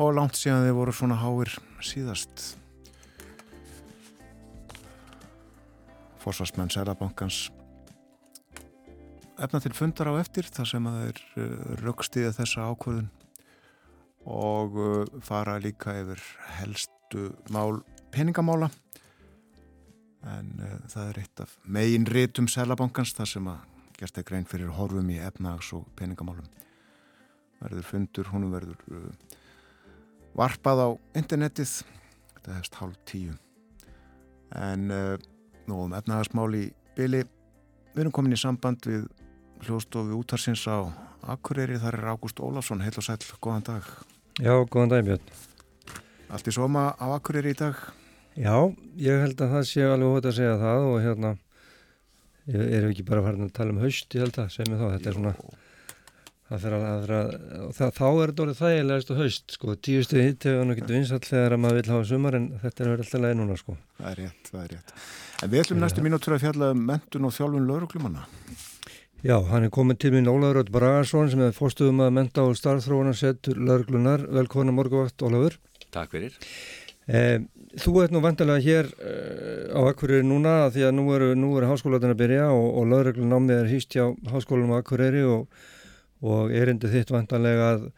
og 0.00 0.14
langt 0.16 0.38
síðan 0.40 0.64
þeir 0.64 0.78
voru 0.78 0.94
svona 0.96 1.18
háir 1.20 1.52
síðast. 1.84 2.56
Forsvarsmenn 6.24 6.72
sælabankans 6.72 7.50
efna 9.36 9.60
til 9.60 9.74
fundar 9.76 10.08
á 10.08 10.24
eftir 10.24 10.48
þar 10.48 10.70
sem 10.72 10.88
að 10.88 11.02
þeir 11.02 11.20
röggstiða 11.84 12.32
þessa 12.38 12.64
ákvörðun 12.72 13.12
og 14.24 14.80
uh, 14.80 15.20
fara 15.20 15.60
líka 15.60 15.98
yfir 16.00 16.24
helstu 17.10 17.34
mál 17.50 17.82
peningamála. 18.10 18.70
En 20.22 20.48
uh, 20.60 20.78
það 20.88 21.08
er 21.08 21.18
eitt 21.22 21.40
af 21.40 21.56
megin 21.64 22.06
rítum 22.06 22.48
selabankans 22.48 23.14
þar 23.16 23.28
sem 23.28 23.46
að 23.48 23.60
gerst 23.98 24.18
ekki 24.18 24.28
grein 24.30 24.46
fyrir 24.48 24.72
horfum 24.76 25.08
í 25.10 25.18
efnags 25.18 25.72
og 25.72 25.86
peningamálum. 25.96 26.46
Verður 27.60 27.84
fundur, 27.84 28.28
húnum 28.28 28.52
verður 28.52 28.76
uh, 28.92 29.10
varpað 30.36 30.84
á 30.84 30.88
internetið. 31.16 31.82
Þetta 32.34 32.58
hefst 32.58 32.78
hálf 32.80 32.98
tíu. 33.08 33.34
En 34.56 34.90
uh, 34.90 35.16
nú 35.66 35.86
um 35.86 35.96
efnagasmál 35.96 36.50
í 36.54 36.64
byli 36.96 37.24
við 37.94 38.04
erum 38.04 38.14
komin 38.14 38.36
í 38.36 38.40
samband 38.40 38.84
við 38.86 39.08
hljóðstofi 39.64 40.14
útarsins 40.16 40.66
á 40.68 40.84
Akureyri, 41.30 41.76
þar 41.80 41.98
er 41.98 42.12
Ágúst 42.14 42.40
Ólafsson, 42.40 42.80
heil 42.80 42.96
og 42.96 43.04
sæl, 43.04 43.20
góðan 43.44 43.66
dag. 43.66 43.88
Já, 44.40 44.54
góðan 44.64 44.92
dag 44.94 45.08
Björn. 45.08 45.49
Allt 46.30 46.46
í 46.46 46.52
soma 46.54 46.92
á 46.94 47.06
Akureyri 47.16 47.54
í 47.54 47.58
dag? 47.58 47.78
Já, 48.38 48.54
ég 49.02 49.24
held 49.24 49.40
að 49.42 49.54
það 49.56 49.64
sé 49.66 49.86
alveg 49.86 50.12
hótt 50.14 50.28
að 50.30 50.36
segja 50.36 50.58
það 50.60 50.84
og 50.86 51.00
hérna, 51.02 51.32
ég 52.50 52.76
er 52.78 52.86
ekki 52.86 53.06
bara 53.08 53.24
farin 53.24 53.48
að 53.48 53.56
tala 53.56 53.74
um 53.74 53.80
haust, 53.82 54.14
ég 54.14 54.22
held 54.22 54.38
að, 54.38 54.52
segja 54.54 54.70
mig 54.70 54.78
þá, 54.78 54.86
þetta 54.94 55.10
er 55.10 55.16
svona, 55.16 55.32
það 56.46 56.62
fyrir 56.64 56.76
að, 56.78 56.86
að, 56.86 57.10
að 57.58 57.72
það, 57.80 57.92
þá 57.98 58.06
er 58.06 58.30
þetta 58.30 58.44
orðið 58.44 58.60
þægilegast 58.60 59.10
og 59.10 59.22
haust, 59.24 59.56
sko, 59.56 59.76
tíustu 59.88 60.20
hitt 60.22 60.46
hefur 60.46 60.62
hann 60.62 60.74
ekkert 60.76 60.94
vinsall 60.94 61.20
þegar 61.26 61.56
að 61.56 61.62
maður 61.64 61.80
vil 61.80 61.94
hafa 61.96 62.08
sumar 62.12 62.38
en 62.38 62.46
þetta 62.62 62.84
er 62.84 62.92
verið 62.92 63.06
alltaf 63.06 63.24
leið 63.24 63.38
núna, 63.40 63.56
sko. 63.58 63.76
Það 63.98 64.12
er 64.12 64.20
rétt, 64.22 64.52
það 64.52 64.62
er 64.62 64.74
rétt. 64.76 64.94
En 65.40 65.50
við 65.50 65.64
ætlum 65.64 65.82
næstu 65.82 66.04
mínútur 66.06 66.36
að 66.36 66.44
fjalla 66.44 66.70
um 66.76 66.84
mentun 66.92 67.26
og 67.26 67.34
þjálfun 67.34 67.66
lauruglumanna. 67.66 68.28
Já, 69.20 69.34
hann 69.50 69.66
er 69.66 69.72
komin 69.74 69.98
til 70.00 70.14
mín 70.14 70.30
Ólafur 70.30 70.62
Rött 70.62 70.70
Bragarsson 70.72 71.28
sem 71.28 71.42
er 71.44 71.50
fórstuðum 71.52 71.98
að 72.06 72.14
menta 72.16 72.46
og 72.46 72.54
starfþróunarsettur 72.56 73.58
lauruglunar. 73.60 74.22
Velkona 74.32 74.72
morguvakt, 74.72 75.20
Ólafur. 75.20 75.58
Takk 75.94 76.14
fyrir. 76.14 76.36
Eh, 77.10 77.40
þú 77.80 77.94
ert 78.04 78.14
nú 78.14 78.20
vantilega 78.22 78.62
hér 78.62 78.88
eh, 79.02 79.74
á 79.74 79.80
Akureyri 79.90 80.26
núna 80.26 80.70
því 80.70 80.86
að 80.86 80.96
nú 80.98 81.04
eru, 81.16 81.32
eru 81.34 81.70
háskólatin 81.70 82.14
að 82.14 82.20
byrja 82.22 82.48
og, 82.54 82.66
og 82.78 82.88
lauruglunámið 82.92 83.56
er 83.56 83.70
hýst 83.72 83.96
hjá 83.96 84.04
háskólanum 84.30 84.76
á 84.78 84.80
Akureyri 84.82 85.24
og, 85.26 85.48
og 86.22 86.54
erindi 86.54 86.90
þitt 86.92 87.10
vantilega 87.10 87.72
að 87.74 87.88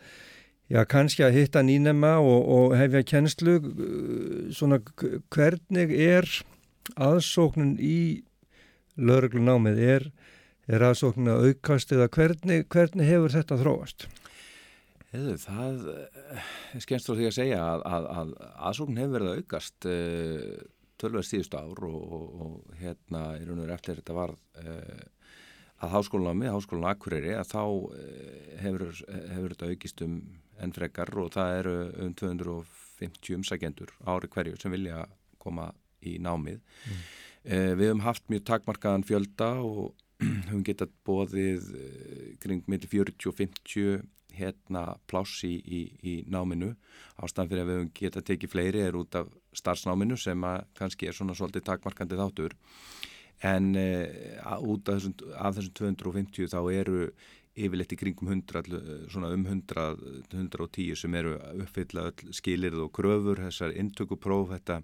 já, 0.73 0.81
kannski 0.89 1.27
að 1.27 1.37
hitta 1.41 1.65
nýnema 1.67 2.17
og, 2.25 2.41
og 2.57 2.77
hefja 2.81 3.05
kennslu. 3.13 3.59
Svona 4.55 4.81
hvernig 5.35 5.93
er 5.93 6.29
aðsóknin 6.97 7.77
í 7.77 8.23
lauruglunámið? 8.97 9.83
Er 9.99 10.13
er 10.71 10.85
aðsóknin 10.87 11.33
að 11.33 11.49
aukast 11.51 11.93
eða 11.95 12.09
hvernig, 12.13 12.67
hvernig 12.71 13.09
hefur 13.09 13.35
þetta 13.35 13.59
þróast? 13.61 14.07
Hefur, 15.13 15.37
það 15.37 15.89
er 15.93 16.81
skemmst 16.81 17.09
frá 17.09 17.17
því 17.19 17.27
að 17.29 17.35
segja 17.37 17.57
að, 17.61 17.83
að, 17.85 18.07
að 18.17 18.31
aðsóknin 18.69 19.01
hefur 19.03 19.15
verið 19.19 19.33
að 19.33 19.41
aukast 19.43 19.89
uh, 19.91 20.63
tölver 21.03 21.27
síðustu 21.29 21.59
ár 21.61 21.83
og, 21.89 21.99
og, 22.17 22.23
og 22.47 22.79
hérna 22.81 23.25
í 23.37 23.43
raun 23.45 23.59
og 23.59 23.67
verið 23.67 23.75
eftir 23.75 23.99
þetta 24.01 24.17
var 24.17 24.33
uh, 24.63 25.03
að 25.83 25.93
háskólanámi, 25.97 26.49
háskólan 26.55 26.89
Akureyri 26.89 27.35
að 27.37 27.51
þá 27.51 27.61
uh, 27.67 27.99
hefur, 28.63 28.87
hefur 29.35 29.55
þetta 29.55 29.69
aukist 29.75 30.05
um 30.07 30.17
enn 30.63 30.73
frekar 30.79 31.13
og 31.21 31.29
það 31.35 31.59
eru 31.59 31.77
um 32.07 32.17
250 32.23 33.37
umsækjendur 33.37 33.93
ári 34.09 34.33
hverju 34.33 34.57
sem 34.63 34.73
vilja 34.73 35.05
koma 35.43 35.69
í 36.01 36.17
námið. 36.23 36.61
Mm. 36.87 37.05
Við 37.43 37.89
hefum 37.89 38.03
haft 38.05 38.29
mjög 38.31 38.45
takmarkaðan 38.47 39.05
fjölda 39.07 39.49
og 39.67 39.93
höfum 40.49 40.63
getað 40.67 40.93
bóðið 41.07 41.67
kring 42.43 42.63
millir 42.71 42.91
40 42.93 43.31
og 43.33 43.39
50 43.41 44.05
hérna 44.37 44.85
pláss 45.11 45.43
í, 45.49 45.53
í, 45.61 45.81
í 46.03 46.15
náminu. 46.31 46.73
Ástæðan 47.23 47.51
fyrir 47.51 47.65
að 47.65 47.71
við 47.71 47.79
höfum 47.79 47.93
getað 47.99 48.27
tekið 48.31 48.53
fleiri 48.55 48.83
er 48.87 48.99
út 48.99 49.19
af 49.21 49.31
starfsnáminu 49.59 50.19
sem 50.21 50.49
að 50.49 50.65
kannski 50.79 51.09
er 51.09 51.17
svona 51.17 51.37
svolítið 51.39 51.67
takmarkandi 51.69 52.19
þáttur. 52.21 52.57
En 53.43 53.73
uh, 53.75 54.57
út 54.63 54.89
af 54.89 55.01
þessum, 55.01 55.15
af 55.35 55.57
þessum 55.59 55.79
250 56.03 56.53
þá 56.53 56.61
eru 56.73 57.07
yfirleitt 57.53 57.93
í 57.93 57.99
kringum 58.01 58.31
100, 58.33 59.09
svona 59.13 59.33
um 59.35 59.45
100, 59.45 59.87
110 60.33 60.97
sem 60.97 61.17
eru 61.19 61.35
uppfylla 61.61 62.09
öll 62.09 62.33
skilirð 62.37 62.87
og 62.87 62.93
kröfur, 62.97 63.43
þessar 63.45 63.75
intökupróf, 63.77 64.55
þetta 64.55 64.81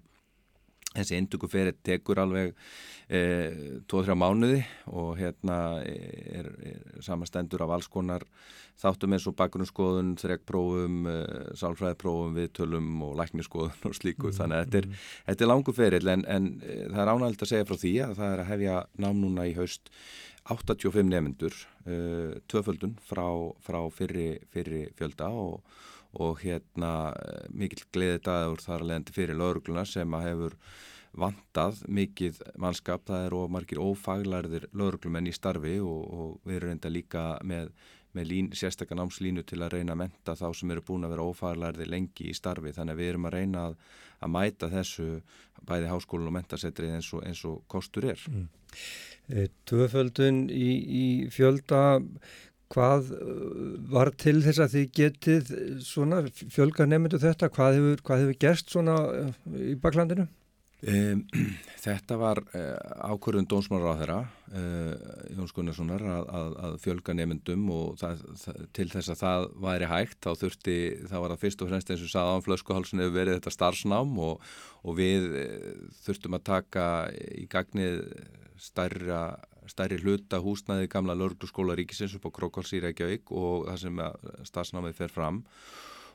þessi 0.89 1.19
induguferi 1.19 1.75
tekur 1.85 2.21
alveg 2.23 2.55
e, 3.09 3.19
2-3 3.89 4.15
mánuði 4.17 4.63
og 4.89 5.11
hérna 5.19 5.57
er, 5.85 6.49
er 6.65 7.03
samastendur 7.05 7.61
af 7.65 7.75
alls 7.75 7.89
konar 7.91 8.25
þáttum 8.79 9.13
eins 9.13 9.27
og 9.27 9.35
bakgrunnsskoðun, 9.37 10.15
þrekprófum, 10.21 11.01
e, 11.11 11.17
sálfræðprófum, 11.59 12.37
viðtölum 12.39 13.03
og 13.05 13.17
lækniskoðun 13.19 13.89
og 13.89 13.97
slíku. 13.97 14.29
Mm, 14.29 14.37
Þannig 14.39 14.57
að 14.57 14.65
þetta 14.65 14.81
er, 14.81 14.87
mm. 14.87 15.03
þetta 15.27 15.45
er 15.45 15.51
langu 15.51 15.75
feril 15.75 16.13
en, 16.15 16.25
en 16.37 16.49
e, 16.63 16.79
það 16.87 17.03
er 17.03 17.13
ánægilt 17.13 17.45
að 17.45 17.51
segja 17.53 17.69
frá 17.69 17.79
því 17.83 17.93
að 18.05 18.15
það 18.21 18.33
er 18.33 18.43
að 18.45 18.51
hefja 18.53 18.79
nám 19.05 19.21
núna 19.21 19.47
í 19.49 19.53
haust 19.59 19.93
85 20.49 21.11
nefnendur, 21.11 21.61
e, 21.85 21.99
tvöföldun 22.49 22.97
frá, 23.05 23.27
frá 23.61 23.79
fyrri, 23.93 24.31
fyrri 24.53 24.87
fjölda 24.97 25.29
og 25.29 25.59
og 26.17 26.39
hérna 26.41 27.13
mikill 27.53 27.85
gleðið 27.93 28.23
dagur 28.25 28.63
þar 28.63 28.81
að 28.81 28.87
leiðandi 28.89 29.15
fyrir 29.15 29.37
laurugluna 29.37 29.85
sem 29.85 30.15
að 30.17 30.25
hefur 30.25 30.55
vantað 31.19 31.83
mikið 31.89 32.41
mannskap, 32.61 33.05
það 33.07 33.25
er 33.27 33.35
of 33.37 33.53
margir 33.53 33.81
ófaglærðir 33.81 34.67
lögreglumenn 34.77 35.29
í 35.29 35.33
starfi 35.35 35.79
og, 35.81 36.03
og 36.05 36.35
við 36.45 36.59
erum 36.59 36.73
reynda 36.73 36.91
líka 36.93 37.23
með, 37.43 37.71
með 38.17 38.29
lín, 38.29 38.49
sérstakka 38.57 38.97
námslínu 38.97 39.43
til 39.47 39.61
að 39.63 39.77
reyna 39.77 39.95
að 39.95 40.01
menta 40.03 40.37
þá 40.37 40.47
sem 40.57 40.73
eru 40.73 40.85
búin 40.85 41.07
að 41.07 41.15
vera 41.15 41.27
ófaglærðir 41.29 41.89
lengi 41.89 42.29
í 42.29 42.37
starfi 42.37 42.73
þannig 42.77 42.95
að 42.95 43.01
við 43.01 43.11
erum 43.13 43.29
að 43.29 43.37
reyna 43.37 43.65
að, 43.69 43.77
að 44.19 44.33
mæta 44.35 44.71
þessu 44.73 45.09
bæði 45.69 45.93
háskólinn 45.93 46.29
og 46.29 46.37
mentasetrið 46.37 46.97
eins 46.97 47.13
og, 47.13 47.25
eins 47.25 47.45
og 47.49 47.63
kostur 47.71 48.11
er. 48.13 48.25
Mm. 48.29 48.47
Tvöföldun 49.69 50.45
í, 50.49 50.69
í 50.99 51.05
fjölda, 51.33 51.99
hvað 52.73 53.13
uh, 53.15 53.37
var 53.93 54.13
til 54.21 54.39
þess 54.45 54.63
að 54.63 54.75
þið 54.75 54.89
getið 54.99 55.53
svona 55.85 56.23
fjölga 56.39 56.89
nefndu 56.89 57.21
þetta, 57.21 57.51
hvað 57.53 57.79
hefur, 57.79 58.03
hvað 58.05 58.25
hefur 58.25 58.43
gerst 58.45 58.75
svona 58.75 58.99
uh, 59.09 59.31
í 59.57 59.77
baklandinu? 59.79 60.29
Um, 60.79 61.25
þetta 61.83 62.15
var 62.15 62.39
uh, 62.55 63.09
ákvörðun 63.11 63.49
dónsmálar 63.51 63.91
á 63.91 63.99
þeirra 63.99 64.19
uh, 64.55 65.09
Jóns 65.35 65.51
Gunnarssonar 65.51 66.05
að, 66.07 66.29
að, 66.39 66.53
að 66.63 66.77
fjölga 66.85 67.15
nefndum 67.19 67.65
og 67.75 67.97
það, 67.99 68.21
það, 68.39 68.61
til 68.77 68.85
þess 68.93 69.11
að 69.11 69.19
það 69.19 69.47
væri 69.65 69.89
hægt 69.91 70.19
þá 70.23 70.29
þurfti, 70.39 70.77
það 71.11 71.25
var 71.25 71.33
að 71.35 71.43
fyrst 71.43 71.65
og 71.65 71.71
fremst 71.73 71.91
eins 71.91 72.05
og 72.05 72.13
sagði 72.13 72.37
á 72.39 72.45
flöskuhálsun 72.47 73.03
hefur 73.03 73.17
verið 73.17 73.35
þetta 73.41 73.55
starfsnám 73.57 74.15
og, 74.23 74.47
og 74.87 74.97
við 75.01 75.27
uh, 75.27 75.67
þurftum 76.05 76.39
að 76.39 76.47
taka 76.53 76.85
í 77.35 77.43
gagnið 77.51 77.99
stærra, 78.59 79.23
stærri 79.69 79.99
hluta 80.01 80.39
húsnaði 80.43 80.89
gamla 80.91 81.15
lörgluskóla 81.17 81.77
ríkisins 81.77 82.15
upp 82.17 82.27
á 82.27 82.35
Krókváls 82.39 82.73
í 82.73 82.81
Reykjavík 82.83 83.31
og 83.31 83.69
það 83.69 83.79
sem 83.83 84.01
starfsnámið 84.49 84.97
fer 84.97 85.13
fram 85.13 85.43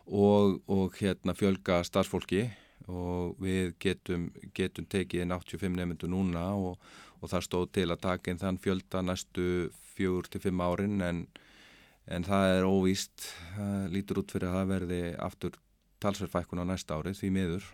og, 0.07 0.61
og 0.69 0.99
hérna 1.01 1.35
fjölga 1.37 1.81
starfsfólki 1.87 2.49
og 2.91 3.39
við 3.41 3.75
getum, 3.81 4.29
getum 4.57 4.87
tekið 4.91 5.25
inn 5.25 5.33
85 5.33 5.79
nefndu 5.79 6.11
núna 6.11 6.45
og, 6.59 6.79
og 7.21 7.33
það 7.33 7.47
stóð 7.47 7.67
til 7.79 7.89
að 7.89 8.03
taka 8.05 8.31
inn 8.33 8.43
þann 8.43 8.61
fjölda 8.61 9.03
næstu 9.05 9.47
fjögur 9.95 10.29
til 10.29 10.43
fimm 10.45 10.61
árin 10.65 11.01
en, 11.05 11.25
en 12.11 12.27
það 12.27 12.57
er 12.59 12.69
óvíst, 12.69 13.31
lítur 13.95 14.21
út 14.25 14.35
fyrir 14.35 14.51
að 14.51 14.59
það 14.59 14.73
verði 14.75 15.03
aftur 15.23 15.61
talsverðfækkun 16.05 16.65
á 16.67 16.71
næsta 16.75 16.99
ári 16.99 17.15
því 17.17 17.31
miður 17.33 17.69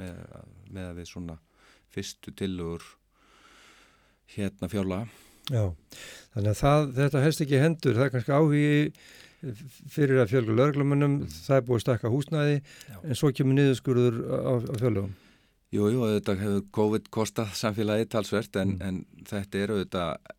með, 0.00 0.16
með 0.72 0.88
að 0.88 0.98
við 0.98 1.10
svona 1.12 1.38
fyrstu 1.92 2.34
tilugur 2.36 2.84
hérna 4.34 4.68
fjárlega. 4.72 5.08
Já, 5.48 5.62
þannig 6.34 6.50
að 6.52 6.60
það, 6.60 6.90
þetta 6.98 7.22
helst 7.24 7.44
ekki 7.44 7.62
hendur, 7.62 7.96
það 7.96 8.06
er 8.06 8.12
kannski 8.14 8.36
áhugi 8.36 8.72
fyrir 9.88 10.20
að 10.22 10.32
fjölga 10.32 10.56
löglumunum, 10.58 11.14
mm. 11.22 11.36
það 11.46 11.60
er 11.60 11.64
búið 11.68 11.78
að 11.78 11.84
stakka 11.84 12.10
húsnæði, 12.12 12.58
Já. 12.90 12.98
en 12.98 13.18
svo 13.18 13.30
kemur 13.32 13.56
niðurskurður 13.56 14.18
á, 14.26 14.52
á 14.58 14.74
fjölgum. 14.80 15.14
Jú, 15.74 15.86
jú, 15.92 16.02
þetta 16.16 16.34
hefur 16.40 16.66
COVID 16.78 17.08
kostað 17.14 17.54
samfélagi 17.60 18.08
talsvert, 18.10 18.58
en, 18.60 18.74
mm. 18.76 18.84
en 18.88 19.24
þetta 19.30 19.62
er 19.62 19.74
auðvitað 19.74 20.34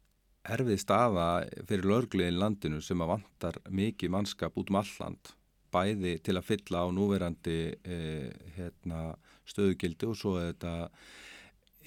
erfið 0.50 0.82
staða 0.82 1.28
fyrir 1.70 1.90
lögluðin 1.90 2.40
landinu 2.42 2.82
sem 2.84 3.02
að 3.04 3.14
vantar 3.14 3.60
mikið 3.70 4.14
mannskap 4.14 4.58
út 4.60 4.72
um 4.74 4.80
alland, 4.82 5.34
bæði 5.70 6.16
til 6.26 6.36
að 6.40 6.48
fylla 6.48 6.84
á 6.84 6.88
núverandi 6.92 7.60
eh, 7.86 8.30
hérna, 8.58 9.14
stöðugildi 9.50 10.10
og 10.10 10.18
svo 10.18 10.38
er 10.42 10.54
þetta 10.54 10.74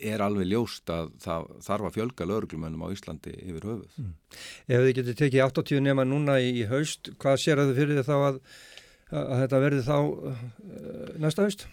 er 0.03 0.25
alveg 0.25 0.49
ljóst 0.51 0.91
að 0.93 1.13
það 1.23 1.49
þarf 1.67 1.89
að 1.89 1.97
fjölga 1.97 2.27
lauruglumönnum 2.29 2.85
á 2.85 2.93
Íslandi 2.95 3.33
yfir 3.39 3.67
höfuð. 3.69 3.97
Mm. 4.01 4.13
Ef 4.67 4.85
þið 4.85 4.93
getur 4.99 5.19
tekið 5.21 5.45
80 5.47 5.85
nema 5.87 6.07
núna 6.09 6.39
í 6.43 6.67
haust, 6.71 7.13
hvað 7.23 7.41
sér 7.43 7.63
að 7.63 7.73
þið 7.73 7.81
fyrir 7.81 8.01
þið 8.01 8.11
þá 8.11 8.17
að, 8.19 8.39
að 9.23 9.35
þetta 9.43 9.63
verði 9.67 9.87
þá 9.89 9.97
uh, 9.99 10.45
næsta 11.25 11.47
haust? 11.47 11.67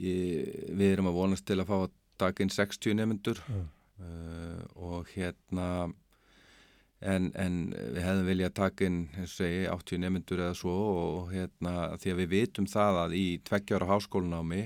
Ég, 0.00 0.52
við 0.72 0.86
erum 0.88 1.10
að 1.12 1.18
vonast 1.20 1.48
til 1.48 1.60
að 1.60 1.68
fá 1.68 1.76
að 1.82 1.90
taka 2.22 2.44
inn 2.44 2.54
60 2.54 2.98
nefnendur 3.00 3.42
mm. 3.48 3.66
uh, 4.06 4.62
og 4.92 5.10
hérna 5.12 5.68
en, 7.02 7.30
en 7.34 7.56
við 7.74 8.02
hefðum 8.04 8.28
viljað 8.30 8.54
taka 8.58 8.86
inn 8.86 9.00
segi, 9.26 9.66
80 9.70 10.02
nefnendur 10.04 10.44
eða 10.44 10.56
svo 10.58 10.76
og 10.92 11.32
hérna 11.34 11.92
því 12.00 12.14
að 12.14 12.22
við 12.22 12.32
vitum 12.36 12.68
það 12.70 13.00
að 13.06 13.16
í 13.18 13.26
tveggjára 13.48 13.90
háskólunámi 13.90 14.62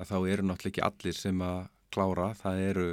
að 0.00 0.10
þá 0.10 0.16
eru 0.18 0.46
náttúrulega 0.48 0.72
ekki 0.72 0.86
allir 0.86 1.16
sem 1.16 1.44
að 1.44 1.60
klára, 1.94 2.32
það 2.38 2.66
eru 2.70 2.90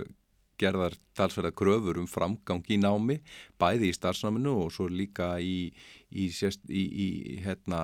gerðar 0.57 0.95
talsverða 1.17 1.53
kröfur 1.57 1.99
um 2.01 2.07
framgang 2.09 2.65
í 2.73 2.79
námi, 2.81 3.19
bæði 3.61 3.91
í 3.91 3.95
starfsnáminu 3.95 4.53
og 4.63 4.71
svo 4.73 4.87
líka 4.89 5.35
í, 5.41 5.69
í, 6.09 6.27
í, 6.27 6.81
í 6.81 7.07
hérna, 7.43 7.81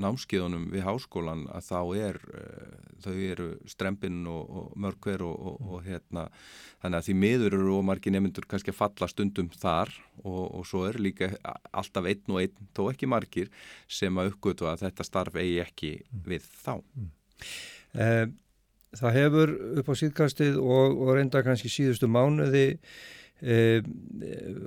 námskiðunum 0.00 0.68
við 0.72 0.86
háskólan 0.86 1.44
að 1.52 1.68
þá 1.68 1.80
er, 2.08 2.20
þau 3.04 3.12
eru 3.14 3.48
strempinn 3.68 4.22
og, 4.32 4.56
og 4.60 4.78
mörgver 4.86 5.24
og, 5.26 5.36
og, 5.52 5.68
og 5.76 5.84
hérna, 5.86 6.26
þannig 6.84 7.00
að 7.00 7.08
því 7.08 7.18
miður 7.24 7.58
eru 7.60 7.76
og 7.76 7.86
margir 7.90 8.16
nefndur 8.16 8.48
kannski 8.48 8.72
að 8.72 8.80
falla 8.80 9.10
stundum 9.12 9.52
þar 9.52 9.92
og 10.24 10.64
svo 10.68 10.86
eru 10.88 11.04
líka 11.08 11.30
alltaf 11.76 12.08
einn 12.08 12.32
og 12.32 12.42
einn, 12.42 12.72
þó 12.76 12.86
ekki 12.94 13.10
margir, 13.10 13.52
sem 13.88 14.16
að 14.16 14.32
uppgötu 14.32 14.68
að 14.70 14.86
þetta 14.86 15.06
starf 15.06 15.36
eigi 15.40 15.60
ekki 15.64 15.94
við 16.26 16.48
þá. 16.64 16.74
Mm. 16.96 17.14
Uh, 17.96 18.26
það 19.00 19.18
hefur 19.20 19.52
upp 19.80 19.92
á 19.92 19.94
síðkastið 20.02 20.58
og, 20.62 20.96
og 20.96 21.12
reynda 21.16 21.44
kannski 21.46 21.70
síðustu 21.72 22.08
mánuði 22.10 22.66
e, 23.42 23.82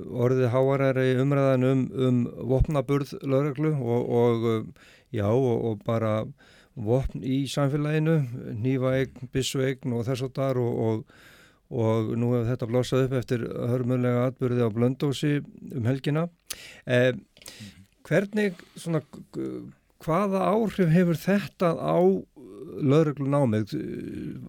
orðið 0.09 0.53
háarari 0.53 1.09
umræðan 1.23 1.67
um, 1.69 1.83
um 2.07 2.21
vopnaburð 2.51 3.15
lögreglu 3.23 3.73
og, 3.77 4.13
og 4.21 4.47
já 5.15 5.27
og, 5.29 5.55
og 5.71 5.83
bara 5.87 6.23
vopn 6.79 7.23
í 7.25 7.43
samfélaginu, 7.49 8.21
nývaegn, 8.61 9.29
bissuegn 9.33 9.95
og 9.97 10.05
þess 10.07 10.27
og 10.27 10.35
þar 10.37 10.61
og 10.63 12.13
nú 12.17 12.31
hefur 12.33 12.47
þetta 12.49 12.69
blossað 12.69 13.07
upp 13.07 13.17
eftir 13.19 13.43
hörmulega 13.45 14.29
atbyrði 14.29 14.65
á 14.65 14.69
blöndósi 14.73 15.33
um 15.75 15.89
helgina. 15.89 16.27
E, 16.87 17.13
hvernig, 18.07 18.57
svona, 18.79 19.03
hvaða 20.03 20.45
áhrif 20.53 20.91
hefur 20.93 21.19
þetta 21.19 21.73
á 21.75 21.99
lögreglun 22.79 23.35
ámið 23.35 23.75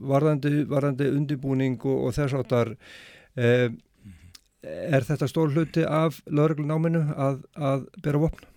varðandi, 0.01 0.65
varðandi 0.71 1.11
undibúning 1.17 1.79
og, 1.83 2.07
og 2.07 2.17
þess 2.17 2.37
áttar 2.39 2.75
eh, 3.35 3.69
er 4.63 5.07
þetta 5.07 5.29
stór 5.31 5.55
hluti 5.55 5.85
af 5.87 6.21
lögreglun 6.31 6.75
áminu 6.75 7.05
að, 7.17 7.45
að 7.57 7.87
bera 8.05 8.25
vopn 8.27 8.49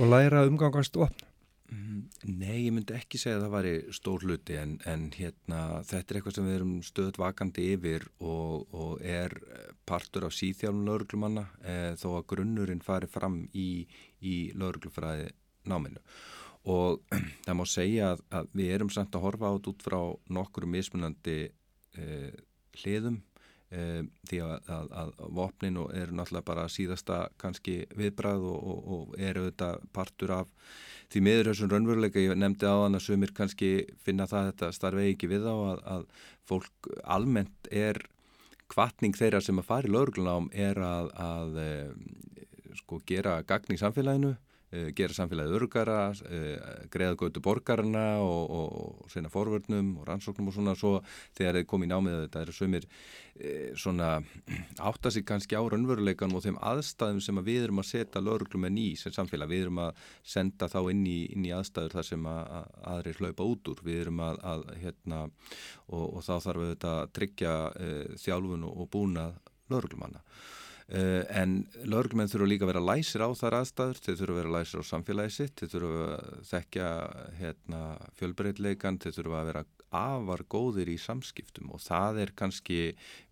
og 0.00 0.10
læra 0.10 0.46
umgangast 0.48 0.96
vopn? 0.98 1.26
Mm, 1.70 2.08
nei, 2.26 2.64
ég 2.64 2.72
myndi 2.74 2.96
ekki 2.96 3.18
segja 3.20 3.38
að 3.38 3.44
það 3.44 3.52
væri 3.54 3.74
stór 3.94 4.24
hluti 4.26 4.56
en, 4.58 4.72
en 4.90 5.04
hérna, 5.14 5.60
þetta 5.86 6.00
er 6.00 6.18
eitthvað 6.18 6.34
sem 6.34 6.48
við 6.48 6.56
erum 6.56 6.72
stöðt 6.82 7.20
vakandi 7.22 7.66
yfir 7.76 8.08
og, 8.18 8.64
og 8.74 9.04
er 9.06 9.36
partur 9.86 10.26
af 10.26 10.34
síþjálfum 10.34 10.82
lögreglumanna 10.88 11.46
eh, 11.62 11.92
þó 12.00 12.16
að 12.16 12.26
grunnurinn 12.34 12.82
fari 12.82 13.06
fram 13.10 13.44
í, 13.54 13.84
í 14.18 14.36
lögreglufræði 14.58 15.30
náminu 15.70 16.02
og 16.68 17.00
það 17.46 17.56
má 17.56 17.64
segja 17.68 18.12
að, 18.14 18.22
að 18.34 18.52
við 18.60 18.76
erum 18.76 18.92
samt 18.92 19.16
að 19.16 19.26
horfa 19.26 19.54
át 19.54 19.72
út 19.72 19.82
frá 19.84 20.00
nokkru 20.28 20.68
mismunandi 20.68 21.40
eh, 21.96 22.30
hliðum 22.82 23.20
eh, 23.72 24.02
því 24.28 24.42
að, 24.44 24.70
að, 24.76 24.92
að 25.02 25.12
vopnin 25.40 25.80
eru 25.80 26.16
náttúrulega 26.18 26.48
bara 26.50 26.68
síðasta 26.68 27.22
kannski 27.40 27.82
viðbræð 27.96 28.46
og, 28.52 28.60
og, 28.60 28.94
og 28.96 29.18
eru 29.18 29.48
þetta 29.48 29.72
partur 29.96 30.36
af 30.42 30.54
því 31.10 31.24
miður 31.26 31.50
þessum 31.50 31.72
raunveruleika. 31.72 32.22
Ég 32.22 32.38
nefndi 32.38 32.68
á 32.70 32.76
þann 32.84 32.98
að 33.00 33.06
sumir 33.08 33.34
kannski 33.34 33.70
finna 34.04 34.28
það 34.30 34.40
að 34.40 34.50
þetta 34.52 34.72
starfi 34.76 35.08
ekki 35.14 35.30
við 35.32 35.48
á 35.48 35.56
að 35.96 36.04
fólk 36.46 36.90
almennt 37.02 37.70
er 37.70 37.98
kvartning 38.70 39.16
þeirra 39.18 39.40
sem 39.42 39.58
að 39.58 39.66
fara 39.66 39.88
í 39.88 39.94
lauruglunám 39.94 40.46
er 40.54 40.78
að 40.78 41.58
eh, 41.58 41.90
sko 42.78 43.00
gera 43.06 43.40
gagn 43.46 43.74
í 43.74 43.80
samfélaginu 43.80 44.36
gera 44.70 45.14
samfélagið 45.16 45.56
örgara, 45.58 45.98
eh, 46.30 46.86
greiða 46.90 47.16
götu 47.18 47.42
borgarna 47.42 48.04
og, 48.22 48.50
og, 48.54 49.00
og 49.02 49.10
seina 49.10 49.30
forvörnum 49.32 49.96
og 49.98 50.06
rannsóknum 50.06 50.50
og 50.50 50.54
svona. 50.54 50.76
Svo 50.78 51.00
þegar 51.38 51.58
þeir 51.58 51.66
komið 51.72 51.88
í 51.88 51.90
námið 51.90 52.18
þetta 52.20 52.42
eru 52.44 52.54
sömur 52.54 52.86
e, 53.34 53.54
svona 53.74 54.10
átta 54.78 55.10
sig 55.10 55.26
kannski 55.26 55.58
á 55.58 55.62
raunveruleikanum 55.66 56.38
og 56.38 56.44
þeim 56.44 56.60
aðstæðum 56.70 57.18
sem 57.24 57.42
að 57.42 57.50
við 57.50 57.66
erum 57.66 57.82
að 57.82 57.88
setja 57.90 58.22
lögurklum 58.22 58.68
en 58.70 58.78
í 58.78 58.86
sem 59.00 59.16
samfélag, 59.16 59.50
við 59.50 59.66
erum 59.66 59.82
að 59.88 60.06
senda 60.22 60.70
þá 60.70 60.80
inn 60.94 61.02
í, 61.02 61.18
inn 61.34 61.50
í 61.50 61.52
aðstæður 61.56 61.98
þar 61.98 62.08
sem 62.12 62.30
að, 62.30 62.40
að 62.60 62.70
aðrir 62.94 63.20
hlaupa 63.24 63.50
út 63.50 63.72
úr, 63.74 63.84
við 63.90 64.00
erum 64.04 64.22
að, 64.28 64.40
að 64.54 64.64
hérna 64.84 65.20
og, 65.26 66.06
og 66.06 66.22
þá 66.22 66.34
þarf 66.46 66.62
við 66.62 66.72
þetta 66.76 66.94
að 67.00 67.12
tryggja 67.18 67.58
e, 67.74 67.92
þjálfun 68.22 68.70
og 68.70 68.88
búnað 68.94 69.38
lögurklumanna 69.70 70.22
Uh, 70.22 70.59
en 70.90 71.52
lögurmenn 71.86 72.26
þurfa 72.26 72.46
líka 72.50 72.66
að 72.66 72.72
vera 72.72 72.80
læsir 72.82 73.22
á 73.22 73.30
þar 73.38 73.60
aðstæður, 73.60 74.00
þeir 74.02 74.16
þurfa 74.18 74.32
að 74.32 74.40
vera 74.40 74.54
læsir 74.56 74.82
á 74.82 74.90
samfélagi 74.90 75.34
sitt, 75.36 75.60
þeir 75.60 75.70
þurfa 75.74 76.06
að 76.16 76.40
þekka 76.50 76.88
hérna, 77.38 77.82
fjölbreytleikan, 78.18 78.98
þeir 79.04 79.14
þurfa 79.20 79.38
að 79.38 79.50
vera 79.52 79.64
afar 79.90 80.44
góðir 80.50 80.90
í 80.90 80.98
samskiptum 81.02 81.70
og 81.74 81.82
það 81.82 82.20
er 82.24 82.34
kannski 82.38 82.80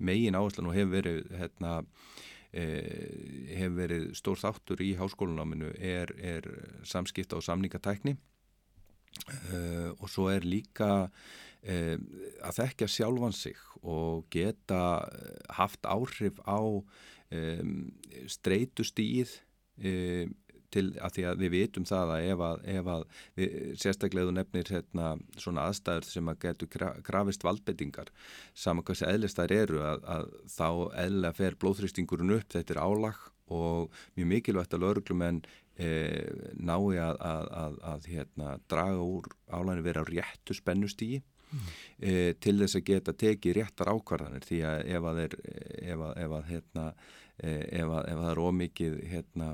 megin 0.02 0.38
áherslan 0.38 0.70
og 0.70 0.76
hefur 0.76 0.94
verið, 0.96 1.20
hérna, 1.38 1.74
eh, 2.52 3.54
hefur 3.58 3.76
verið 3.78 4.08
stór 4.18 4.40
þáttur 4.42 4.82
í 4.82 4.94
háskólunáminu 4.98 5.74
er, 5.78 6.14
er 6.18 6.48
samskipta 6.86 7.38
og 7.38 7.46
samningatækni. 7.46 8.18
Uh, 9.28 9.90
og 9.98 10.10
svo 10.12 10.28
er 10.30 10.44
líka 10.46 11.08
uh, 11.08 11.96
að 12.44 12.58
þekkja 12.58 12.88
sjálfan 12.92 13.34
sig 13.34 13.56
og 13.82 14.26
geta 14.30 15.06
eh, 15.06 15.38
haft 15.54 15.86
áhrif 15.86 16.38
á 16.44 16.60
um, 17.34 17.72
streytustíð 18.30 19.34
um, 19.84 20.36
til 20.74 20.84
að 21.00 21.14
því 21.16 21.24
að 21.30 21.42
við 21.42 21.52
vitum 21.54 21.86
það 21.88 22.10
að 22.14 22.26
ef 22.28 22.42
að, 22.44 22.58
ef 22.74 22.90
að 22.92 23.04
við, 23.38 23.54
sérstaklega 23.80 24.28
þú 24.28 24.34
nefnir 24.36 24.72
hérna, 24.74 25.12
svona 25.40 25.64
aðstæður 25.68 26.08
sem 26.08 26.28
að 26.28 26.40
getur 26.44 26.70
gra, 26.74 26.90
grafist 27.06 27.46
valdbendingar 27.46 28.12
saman 28.52 28.84
hvað 28.84 29.00
sem 29.00 29.12
eðlist 29.14 29.40
þær 29.40 29.54
eru 29.56 29.80
að, 29.88 30.04
að 30.16 30.28
þá 30.52 30.68
eðlega 31.06 31.38
fer 31.38 31.56
blóðþrýstingurinn 31.62 32.36
upp, 32.36 32.52
þetta 32.52 32.76
er 32.76 32.82
álag 32.84 33.24
og 33.48 33.96
mjög 34.18 34.30
mikilvægt 34.34 34.76
að 34.76 34.84
lauruglumenn 34.84 35.40
e, 35.80 35.88
nái 36.60 37.00
að, 37.00 37.16
að, 37.80 38.08
hérna, 38.12 38.58
draga 38.68 39.00
úr 39.00 39.30
álæginu 39.48 39.86
vera 39.88 40.04
á 40.04 40.10
réttu 40.10 40.56
spennustígi 40.56 41.22
mm. 41.50 41.70
e, 41.98 42.14
til 42.42 42.56
þess 42.60 42.78
að 42.78 42.84
geta 42.90 43.14
tekið 43.22 43.56
réttar 43.58 43.92
ákvarðanir 43.92 44.46
því 44.48 44.60
að 44.68 44.82
ef 44.96 45.08
að 47.94 48.10
það 48.18 48.30
er 48.32 48.42
ómikið 48.42 48.96
hérna, 49.12 49.52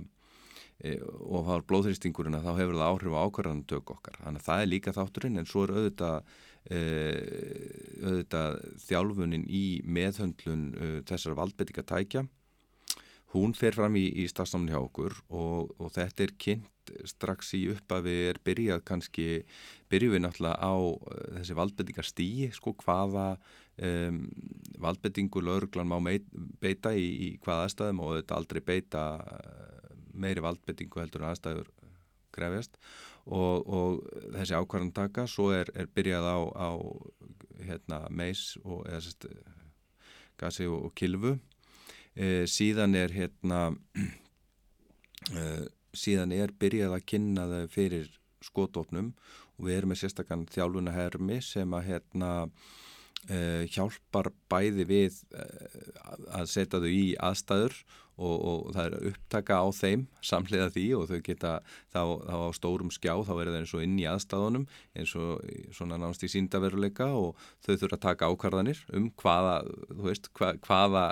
e, 0.81 0.97
og 1.03 1.45
það 1.49 1.57
er 1.57 1.67
blóðþrýstingurinn 1.73 2.39
að 2.39 2.49
þá 2.49 2.53
hefur 2.63 2.79
það 2.79 2.91
áhrif 2.91 3.19
á 3.19 3.25
ákvarðanum 3.25 3.67
tök 3.75 3.95
okkar 3.97 4.21
þannig 4.23 4.43
að 4.43 4.49
það 4.49 4.63
er 4.63 4.73
líka 4.73 4.97
þátturinn 4.97 5.43
en 5.43 5.51
svo 5.51 5.67
er 5.67 5.75
auðvitað 5.75 6.17
e, 6.65 6.81
auðvitað 8.05 8.63
þjálfunin 8.87 9.45
í 9.51 9.67
meðhöndlun 9.85 10.65
þessar 11.11 11.39
valdbettinga 11.43 11.87
tækja 11.93 12.25
hún 13.35 13.55
fer 13.59 13.75
fram 13.77 13.97
í, 13.99 14.07
í 14.23 14.29
stafsnáminn 14.31 14.73
hjá 14.73 14.81
okkur 14.81 15.17
og, 15.29 15.75
og 15.81 15.93
þetta 15.95 16.27
er 16.27 16.35
kynnt 16.39 16.71
strax 17.09 17.55
í 17.57 17.63
uppafi 17.73 18.15
er 18.29 18.41
byrjað 18.45 18.83
kannski, 18.89 19.29
byrjuð 19.93 20.17
við 20.17 20.23
náttúrulega 20.25 20.59
á 20.61 20.75
uh, 20.75 20.99
þessi 21.39 21.57
valdbendingar 21.59 22.09
stíi, 22.09 22.51
sko 22.55 22.75
hvaða 22.83 23.29
um, 23.81 24.21
valdbendingu 24.83 25.43
lauruglan 25.45 25.89
má 25.91 25.97
meit, 26.05 26.29
beita 26.63 26.95
í, 26.97 27.07
í 27.27 27.29
hvaða 27.45 27.69
aðstæðum 27.69 28.05
og 28.05 28.13
þetta 28.19 28.39
aldrei 28.39 28.61
beita 28.69 29.07
uh, 29.23 29.97
meiri 30.13 30.45
valdbendingu 30.45 31.03
heldur 31.03 31.25
en 31.25 31.33
aðstæður 31.33 31.73
krefjast. 32.35 32.79
Og, 33.25 33.65
og 33.65 34.03
þessi 34.35 34.53
ákvarðan 34.59 34.93
taka, 34.93 35.25
svo 35.31 35.49
er, 35.57 35.71
er 35.73 35.89
byrjað 35.89 36.27
á, 36.29 36.39
á 36.53 36.71
hérna, 37.65 38.03
meis 38.13 38.59
og 38.61 38.85
eða 38.91 39.01
sérst 39.07 39.29
gasi 40.37 40.67
og, 40.69 40.91
og 40.91 40.97
kilvu 40.99 41.39
e, 42.15 42.45
síðan 42.51 42.97
er 42.99 43.15
hérna 43.15 43.63
e, 45.33 45.49
síðan 46.05 46.35
er 46.35 46.55
byrjað 46.59 46.97
að 46.97 47.07
kynna 47.11 47.49
þau 47.51 47.67
fyrir 47.71 48.09
skotofnum 48.45 49.13
og 49.59 49.69
við 49.69 49.77
erum 49.79 49.95
með 49.95 50.03
sérstakann 50.03 50.49
þjálfunahermi 50.51 51.39
sem 51.45 51.77
að 51.77 51.91
hérna 51.91 52.31
e, 53.29 53.67
hjálpar 53.71 54.33
bæði 54.51 54.89
við 54.91 55.21
að 56.35 56.51
setja 56.51 56.83
þau 56.83 56.91
í 56.91 57.07
aðstæður 57.23 57.79
og, 58.15 58.35
og 58.35 58.73
það 58.75 58.85
er 58.87 59.09
upptaka 59.11 59.59
á 59.59 59.67
þeim 59.75 60.07
samlega 60.25 60.71
því 60.75 60.87
og 60.99 61.07
þau 61.11 61.21
geta 61.27 61.53
þá, 61.93 62.01
þá 62.29 62.37
á 62.47 62.51
stórum 62.57 62.93
skjá 62.95 63.13
þá 63.27 63.33
verður 63.35 63.55
það 63.57 63.61
eins 63.61 63.75
og 63.75 63.87
inn 63.87 63.97
í 63.99 64.09
aðstæðunum 64.11 64.67
eins 64.95 65.15
og 65.19 65.55
svona 65.75 65.99
nánast 65.99 66.27
í 66.27 66.31
síndaveruleika 66.33 67.11
og 67.19 67.47
þau 67.65 67.73
þurfa 67.75 67.99
að 67.99 68.05
taka 68.09 68.31
ákvarðanir 68.31 68.83
um 68.95 69.09
hvaða, 69.23 69.57
þú 69.91 70.11
veist, 70.11 70.31
hva, 70.39 70.55
hvaða 70.67 71.07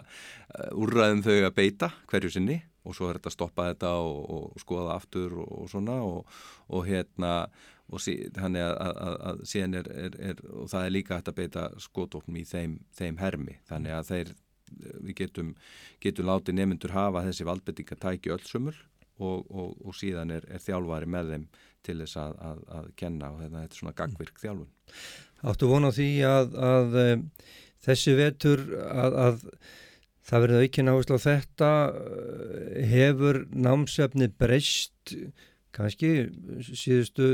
úrræðum 0.78 1.24
þau 1.26 1.38
að 1.40 1.56
beita 1.58 1.92
hverju 2.10 2.36
sinni 2.36 2.62
og 2.82 2.96
svo 2.96 3.08
er 3.08 3.18
þetta 3.18 3.30
að 3.30 3.36
stoppa 3.36 3.68
þetta 3.70 3.92
og, 4.02 4.22
og 4.36 4.62
skoða 4.62 4.96
aftur 4.96 5.36
og, 5.42 5.52
og 5.62 5.70
svona 5.70 6.00
og, 6.02 6.82
hérna 6.86 7.34
og 7.92 8.00
sí, 8.00 8.14
þannig 8.34 8.64
að, 8.64 8.78
að, 8.88 9.16
að 9.28 9.42
síðan 9.50 9.78
er, 9.80 9.90
er, 10.06 10.16
er 10.30 10.40
og 10.48 10.70
það 10.72 10.86
er 10.86 10.94
líka 10.94 11.18
hægt 11.18 11.30
að 11.32 11.38
beita 11.38 11.66
skotóknum 11.82 12.38
í 12.40 12.44
þeim, 12.48 12.78
þeim 12.96 13.20
hermi 13.20 13.58
þannig 13.68 13.96
að 13.98 14.08
þeir, 14.08 14.32
við 15.02 15.14
getum 15.22 15.52
getum 16.02 16.28
látið 16.28 16.58
nefnendur 16.58 16.94
hafa 16.96 17.24
þessi 17.26 17.46
valdbendingatæki 17.48 18.32
öll 18.34 18.42
sumul 18.46 18.76
og 19.22 19.92
síðan 19.94 20.32
er, 20.34 20.46
er 20.50 20.62
þjálfari 20.62 21.06
með 21.06 21.34
þeim 21.34 21.44
til 21.86 21.98
þess 22.00 22.18
að, 22.18 22.64
að 22.78 22.88
kenna 22.98 23.30
og 23.34 23.42
þetta 23.44 23.62
er 23.62 23.76
svona 23.76 23.94
gagvirk 23.98 24.40
þjálfun. 24.42 24.72
Áttu 25.42 25.68
vona 25.70 25.92
því 25.94 26.08
að, 26.26 26.56
að 26.62 26.98
um, 27.02 27.24
þessi 27.82 28.16
vetur 28.18 28.62
að 28.88 29.46
það 30.22 30.44
verður 30.44 30.66
ekki 30.66 30.84
náðuslega 30.86 31.24
þetta 31.24 31.70
hefur 32.92 33.40
námsefni 33.50 34.30
breyst 34.38 35.16
kannski 35.74 36.12
síðustu, 36.68 37.28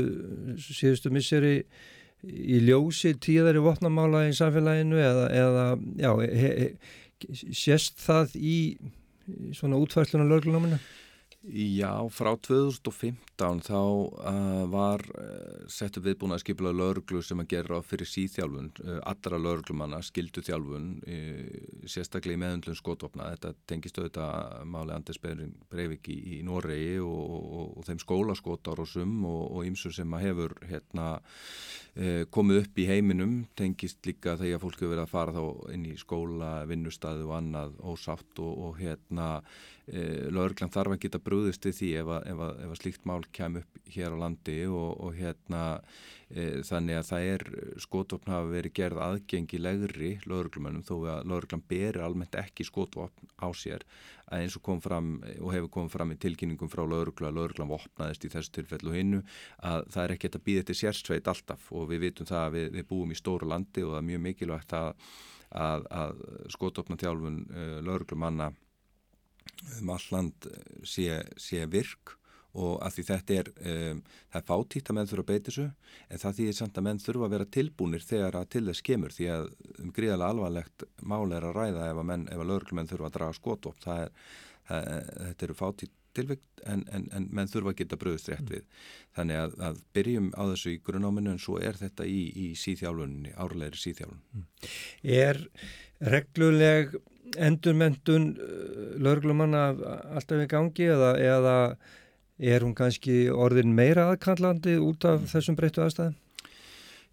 síðustu 0.63 1.11
misseri 1.13 1.53
í 2.23 2.59
ljósi 2.65 3.13
tíðari 3.21 3.61
vopnamála 3.63 4.25
í 4.27 4.33
samfélaginu 4.35 4.97
eða, 4.99 5.27
eða 5.31 5.65
já, 5.99 6.09
he, 6.23 6.49
he, 6.49 6.67
sést 7.53 7.99
það 8.01 8.35
í 8.39 8.57
svona 9.53 9.79
útfærslunar 9.81 10.29
löglunáminu? 10.29 10.79
Já, 11.47 12.03
frá 12.11 12.33
2015 12.35 13.61
þá 13.63 13.79
uh, 13.79 14.65
var 14.67 14.99
uh, 15.15 15.61
settu 15.71 16.01
viðbúin 16.03 16.35
að 16.35 16.41
skipla 16.43 16.73
löglu 16.75 17.21
sem 17.23 17.39
að 17.39 17.53
gera 17.53 17.79
fyrir 17.79 18.09
síþjálfun, 18.11 18.67
uh, 18.83 18.97
allra 19.07 19.39
löglumanna, 19.39 20.01
skildu 20.03 20.43
þjálfun, 20.43 20.89
sérstaklega 21.87 22.35
í 22.35 22.41
meðundlun 22.43 22.75
skotvopna. 22.75 23.29
Þetta 23.37 23.53
tengist 23.71 24.01
auðvitað 24.01 24.67
máli 24.67 24.95
Anders 24.97 25.21
Breivik 25.23 26.11
í, 26.11 26.17
í 26.35 26.41
Noregi 26.43 26.99
og, 26.99 27.23
og, 27.39 27.71
og 27.79 27.87
þeim 27.87 28.03
skólaskótarosum 28.03 29.15
og 29.31 29.63
ýmsum 29.69 29.95
sem 29.95 30.19
að 30.19 30.25
hefur 30.27 30.57
hérna, 30.67 31.07
komið 32.35 32.65
upp 32.65 32.83
í 32.83 32.85
heiminum, 32.87 33.39
tengist 33.59 34.03
líka 34.07 34.35
þegar 34.39 34.61
fólk 34.61 34.83
hefur 34.83 34.93
verið 34.93 35.07
að 35.07 35.15
fara 35.15 35.35
þá 35.39 35.73
inn 35.73 35.87
í 35.87 35.97
skóla, 35.99 36.53
vinnustæðu 36.69 37.31
og 37.31 37.35
annað 37.39 37.79
ósátt 37.79 38.43
og, 38.43 38.53
og 38.67 38.79
hérna 38.83 39.29
e, 39.89 40.03
lögurglann 40.29 40.71
þarf 40.73 40.95
að 40.95 41.01
geta 41.05 41.21
brúðist 41.23 41.65
við 41.65 41.75
því 41.79 41.89
ef 42.01 42.11
að, 42.15 42.29
ef 42.31 42.43
að, 42.45 42.61
ef 42.63 42.73
að 42.73 42.79
slíkt 42.81 43.09
mál 43.09 43.21
kem 43.35 43.59
upp 43.61 43.79
hér 43.89 44.15
á 44.15 44.21
landi 44.21 44.57
og, 44.69 44.89
og 45.05 45.17
hérna 45.17 45.63
e, 46.29 46.61
þannig 46.67 46.99
að 46.99 47.09
það 47.09 47.27
er 47.33 47.45
skotvopn 47.85 48.33
hafa 48.33 48.51
verið 48.53 48.75
gerð 48.79 49.01
aðgengilegri 49.05 50.11
lögurglumennum 50.29 50.85
þó 50.87 50.93
að 51.15 51.25
lögurglann 51.31 51.65
berir 51.71 52.01
almennt 52.05 52.37
ekki 52.39 52.67
skotvopn 52.67 53.33
á 53.41 53.49
sér. 53.57 53.85
Að 54.29 54.45
eins 54.45 54.59
og 54.59 54.65
kom 54.67 54.81
fram 54.83 55.15
og 55.39 55.53
hefur 55.55 55.73
komið 55.73 55.95
fram 55.95 56.13
í 56.13 56.19
tilkynningum 56.21 56.69
frá 56.69 56.83
lögurgla 56.85 57.31
að 57.31 57.39
lögurglann 57.39 57.71
vopnaðist 57.71 58.27
í 58.27 58.33
þessu 58.35 58.53
tilfellu 58.59 58.93
hinnu 58.93 59.23
að 59.65 59.89
það 59.89 60.03
er 60.03 60.15
ekki 60.15 60.33
að 60.33 60.45
býða 60.45 60.67
til 60.69 60.77
sérstveit 60.83 61.31
alltaf 61.31 61.71
og 61.73 61.89
við 61.89 62.05
vitum 62.05 62.29
það 62.29 62.45
að 62.45 62.55
við, 62.59 62.71
við 62.77 62.87
búum 62.93 63.11
í 63.13 63.17
stóru 63.17 63.49
landi 63.49 63.85
og 63.85 63.95
það 63.95 64.01
er 64.03 64.09
mjög 64.11 64.25
mikilvægt 64.27 64.77
að, 64.77 65.11
að, 65.49 66.23
skotopnaþjálfun 66.53 67.39
uh, 67.49 67.77
lögurglumanna 67.87 68.51
um 69.79 69.91
all 69.93 70.07
land 70.13 70.49
sé, 70.87 71.21
sé 71.37 71.65
virk 71.69 72.15
og 72.57 72.79
að 72.81 72.95
því 72.95 73.05
þetta 73.09 73.35
er, 73.37 73.49
um, 73.71 74.01
það 74.31 74.39
er 74.39 74.47
fátítt 74.47 74.89
að 74.89 74.97
menn 74.97 75.09
þurfa 75.09 75.25
að 75.25 75.29
beita 75.29 75.51
þessu 75.51 75.65
en 76.09 76.21
það 76.23 76.37
þýðir 76.39 76.57
samt 76.57 76.79
að 76.79 76.85
menn 76.87 77.01
þurfa 77.03 77.27
að 77.27 77.35
vera 77.35 77.49
tilbúnir 77.57 78.05
þegar 78.05 78.39
að 78.39 78.49
til 78.55 78.63
þess 78.69 78.85
kemur 78.89 79.15
því 79.15 79.29
að 79.35 79.47
um 79.83 79.93
gríðarlega 79.95 80.33
alvarlegt 80.33 80.87
máli 81.01 81.37
er 81.37 81.47
að 81.49 81.59
ræða 81.59 81.89
ef 81.91 82.01
að, 82.01 82.11
að 82.33 82.45
lögurlumenn 82.49 82.89
þurfa 82.89 83.09
að 83.11 83.15
draga 83.19 83.37
skot 83.37 83.69
upp, 83.69 83.81
það 83.85 84.03
er, 84.05 84.13
það, 84.69 84.89
þetta 85.19 85.47
eru 85.49 85.57
fátítt 85.61 85.95
tilvikt 86.17 86.63
en, 86.65 86.83
en, 86.91 87.05
en 87.15 87.27
menn 87.35 87.49
þurfa 87.49 87.73
að 87.73 87.81
geta 87.83 87.99
bröðust 88.01 88.31
rétt 88.31 88.49
við. 88.49 88.65
Þannig 89.17 89.41
að, 89.43 89.53
að 89.67 89.81
byrjum 89.95 90.31
á 90.33 90.43
þessu 90.51 90.73
í 90.73 90.79
grunnáminu 90.85 91.33
en 91.35 91.41
svo 91.41 91.59
er 91.61 91.77
þetta 91.79 92.07
í, 92.09 92.23
í 92.33 92.47
síþjálfunni, 92.59 93.35
árlegri 93.37 93.81
síþjálfun. 93.83 94.47
Er 95.05 95.43
regluleg 95.99 96.97
endurmentun 97.37 98.31
lögurlumanna 98.99 99.69
alltaf 100.15 100.43
í 100.43 100.47
gangi 100.49 100.87
eða, 100.89 101.11
eða 101.19 101.55
er 102.39 102.63
hún 102.63 102.75
kannski 102.77 103.27
orðin 103.31 103.75
meira 103.75 104.09
aðkallandi 104.13 104.77
út 104.81 105.05
af 105.07 105.27
þessum 105.33 105.57
breyttu 105.59 105.83
aðstæðum? 105.83 106.17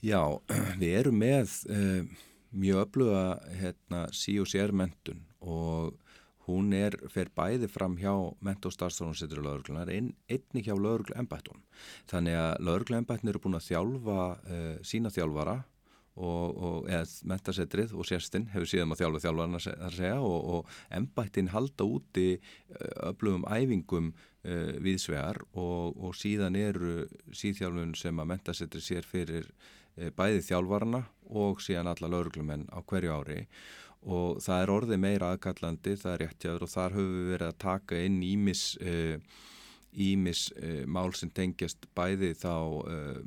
Já, 0.05 0.23
við 0.81 0.97
erum 1.01 1.21
með 1.21 1.55
uh, 1.73 2.25
mjög 2.57 2.83
öfluga 2.87 3.23
hérna, 3.61 4.07
sí 4.15 4.39
og 4.41 4.51
sér 4.51 4.75
mentun 4.77 5.25
og 5.43 5.97
hún 6.47 6.71
er, 6.79 6.95
fer 7.11 7.29
bæði 7.35 7.67
fram 7.71 7.97
hjá 7.99 8.13
ment- 8.45 8.67
og 8.69 8.75
starfstofnsettur 8.75 9.43
lögurglunar 9.43 9.91
ein, 9.91 10.13
einni 10.31 10.63
hjá 10.63 10.77
lögurgluembættum. 10.79 11.59
Þannig 12.11 12.39
að 12.39 12.53
lögurgluembættin 12.69 13.33
eru 13.33 13.43
búin 13.43 13.59
að 13.59 13.67
þjálfa 13.73 14.21
uh, 14.39 14.77
sína 14.87 15.11
þjálfara 15.11 15.57
og, 16.17 16.57
og 16.57 16.89
eða 16.89 17.05
mentasetrið 17.29 17.93
og 17.97 18.09
sérstinn 18.09 18.49
hefur 18.55 18.71
síðan 18.71 18.95
að 18.95 19.03
þjálfa 19.03 19.23
þjálfarna 19.27 19.61
að 19.75 19.97
segja 19.99 20.21
og, 20.25 20.39
og 20.57 20.77
embættin 20.99 21.53
halda 21.53 21.87
úti 21.87 22.29
öflugum 23.11 23.45
æfingum 23.53 24.13
uh, 24.47 24.77
viðsvegar 24.83 25.43
og, 25.53 25.97
og 25.97 26.15
síðan 26.17 26.57
eru 26.59 27.07
síðþjálfun 27.35 27.97
sem 27.99 28.23
að 28.23 28.31
mentasetrið 28.33 28.87
sér 28.87 29.09
fyrir 29.09 29.51
uh, 29.51 30.09
bæði 30.17 30.45
þjálfarna 30.49 31.03
og 31.37 31.61
síðan 31.65 31.93
alla 31.93 32.13
lauruglumenn 32.13 32.69
á 32.73 32.81
hverju 32.81 33.19
ári. 33.19 33.43
Og 34.07 34.39
það 34.45 34.63
er 34.63 34.71
orðið 34.71 35.03
meira 35.03 35.33
aðkallandi, 35.35 35.97
það 35.99 36.13
er 36.13 36.21
réttjáður 36.23 36.65
og 36.67 36.71
þar 36.71 36.95
höfum 36.95 37.15
við 37.17 37.31
verið 37.33 37.49
að 37.49 37.61
taka 37.65 38.01
inn 38.07 38.21
ímis 38.23 38.65
uh, 38.79 39.17
ímis 39.97 40.49
uh, 40.57 40.85
mál 40.87 41.15
sem 41.17 41.31
tengjast 41.33 41.89
bæði 41.97 42.33
þá 42.37 42.55
uh, 42.55 43.21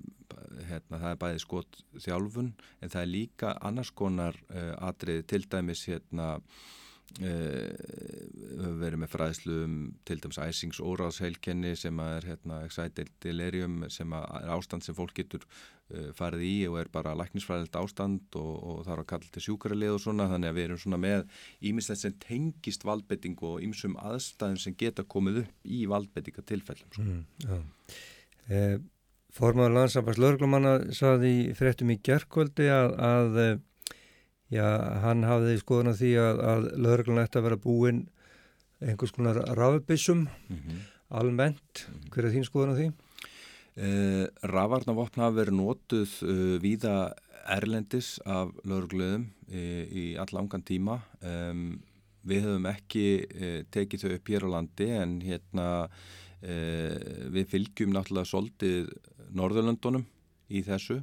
hérna, 0.69 0.99
það 0.99 1.11
er 1.11 1.21
bæði 1.23 1.43
skot 1.43 1.79
þjálfun 2.05 2.51
en 2.81 2.93
það 2.93 3.01
er 3.01 3.13
líka 3.13 3.53
annars 3.65 3.91
konar 3.91 4.37
uh, 4.49 4.75
atriði 4.89 5.25
til 5.33 5.45
dæmis 5.49 5.85
hérna 5.89 6.35
uh, 7.21 8.69
verið 8.79 9.01
með 9.01 9.11
fræðslu 9.13 9.57
um 9.65 9.75
til 10.07 10.19
dæmis 10.21 10.39
æsings 10.43 10.81
óráðsheilkenni 10.83 11.73
sem 11.79 11.99
er 12.03 12.27
hérna, 12.29 12.61
excited 12.67 13.11
delirium 13.23 13.83
sem 13.91 14.13
er 14.15 14.49
ástand 14.55 14.85
sem 14.85 14.97
fólk 14.97 15.15
getur 15.17 15.45
uh, 15.47 16.11
farið 16.17 16.45
í 16.47 16.53
og 16.69 16.77
er 16.81 16.91
bara 16.93 17.15
læknisfræðilt 17.19 17.79
ástand 17.79 18.39
og, 18.39 18.53
og 18.59 18.85
er 18.85 19.03
að 19.03 19.09
kalla 19.13 19.33
til 19.33 19.45
sjúkaralið 19.47 19.95
og 19.95 20.03
svona 20.05 20.29
þannig 20.31 20.53
að 20.53 20.59
við 20.59 20.69
erum 20.69 20.83
svona 20.83 21.01
með 21.05 21.25
ímislegt 21.71 22.03
sem 22.03 22.19
tengist 22.23 22.85
valdbetting 22.87 23.41
og 23.45 23.59
ýmsum 23.65 23.97
aðstæðum 23.99 24.61
sem 24.61 24.77
geta 24.79 25.07
komið 25.07 25.43
upp 25.43 25.67
í 25.79 25.83
valdbettingatilfellum 25.89 26.95
sko. 26.95 27.09
Mm, 27.09 27.25
já. 27.45 27.99
Eh, 28.49 28.79
Formaður 29.29 29.75
landsambars 29.75 30.17
lögreglumanna 30.17 30.71
saði 30.95 31.51
fréttum 31.57 31.91
í 31.93 31.99
gerkvöldi 32.01 32.65
að, 32.73 32.95
að 33.05 33.35
eh, 33.43 33.59
já, 34.53 34.65
hann 35.03 35.23
hafði 35.27 35.57
skoðun 35.61 35.91
á 35.91 35.95
því 35.99 36.11
að, 36.23 36.39
að 36.51 36.67
lögreglan 36.85 37.23
ætti 37.25 37.39
að 37.41 37.47
vera 37.49 37.59
búin 37.63 37.99
einhvers 38.81 39.11
konar 39.15 39.41
rafbissum 39.59 40.27
Mhm. 40.49 40.79
almennt. 41.11 41.85
Hver 42.13 42.25
er 42.29 42.33
þín 42.35 42.45
skoðun 42.47 42.73
á 42.73 42.79
því? 42.79 42.87
Uh, 43.79 44.25
Ravarnavopna 44.43 45.23
hafa 45.27 45.37
verið 45.39 45.55
notuð 45.55 46.11
uh, 46.27 46.57
víða 46.59 47.13
erlendis 47.49 48.17
af 48.27 48.49
lögregluðum 48.67 49.27
í, 49.49 49.63
í 49.89 50.03
allangan 50.19 50.63
tíma. 50.67 50.97
Um, 51.23 51.79
við 52.27 52.43
höfum 52.45 52.67
ekki 52.69 53.05
uh, 53.25 53.61
tekið 53.71 54.03
þau 54.03 54.11
upp 54.17 54.31
hér 54.33 54.45
á 54.45 54.49
landi 54.57 54.89
en 54.97 55.13
hérna 55.23 55.67
uh, 55.87 56.97
við 57.31 57.47
fylgjum 57.53 57.93
náttúrulega 57.95 58.27
soldið 58.33 58.91
Norðurlöndunum 59.37 60.03
í 60.49 60.61
þessu 60.65 60.99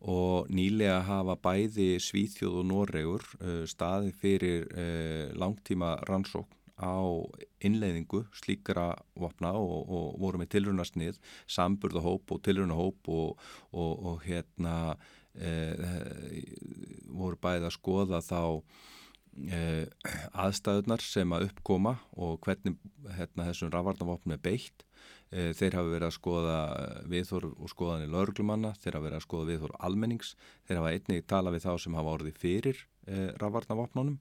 og 0.00 0.48
nýlega 0.48 1.02
hafa 1.04 1.36
bæði 1.36 1.90
Svíþjóð 2.00 2.62
og 2.62 2.70
Noregur 2.70 3.26
uh, 3.40 3.64
staði 3.68 4.14
fyrir 4.16 4.64
uh, 4.70 5.28
langtíma 5.36 5.98
rannsókn 6.08 6.60
á 6.80 6.96
innleiðingu 7.60 8.24
slíkara 8.32 8.94
vopna 9.18 9.52
og, 9.52 9.84
og 9.84 10.20
voru 10.20 10.40
með 10.40 10.54
tilrunasnið, 10.56 11.20
samburðahóp 11.50 12.32
og 12.32 12.42
tilrunahóp 12.46 13.10
og, 13.12 13.42
og, 13.70 13.92
og 14.10 14.24
hérna 14.24 14.96
e, 15.34 15.52
voru 17.12 17.38
bæði 17.40 17.68
að 17.68 17.76
skoða 17.76 18.22
þá 18.24 18.42
e, 19.52 19.60
aðstæðunar 20.32 21.04
sem 21.04 21.36
að 21.36 21.50
uppkoma 21.50 21.98
og 22.16 22.40
hvernig 22.46 22.78
hérna, 23.18 23.50
þessum 23.50 23.74
rafvarnavopnum 23.74 24.38
er 24.38 24.44
beitt. 24.44 24.86
E, 25.30 25.52
þeir 25.54 25.76
hafa 25.78 25.92
verið 25.92 26.08
að 26.08 26.16
skoða 26.16 26.58
viðhorf 27.10 27.50
og 27.54 27.70
skoðanir 27.70 28.10
lauruglumanna, 28.10 28.72
þeir 28.82 28.96
hafa 28.96 29.06
verið 29.06 29.18
að 29.20 29.26
skoða 29.26 29.50
viðhorf 29.52 29.82
almennings, 29.86 30.32
þeir 30.66 30.80
hafa 30.80 30.94
einnig 30.96 31.26
tala 31.30 31.52
við 31.54 31.66
þá 31.66 31.72
sem 31.84 31.98
hafa 32.00 32.14
orðið 32.16 32.40
fyrir 32.42 32.80
e, 33.06 33.28
rafvarnavopnunum 33.38 34.18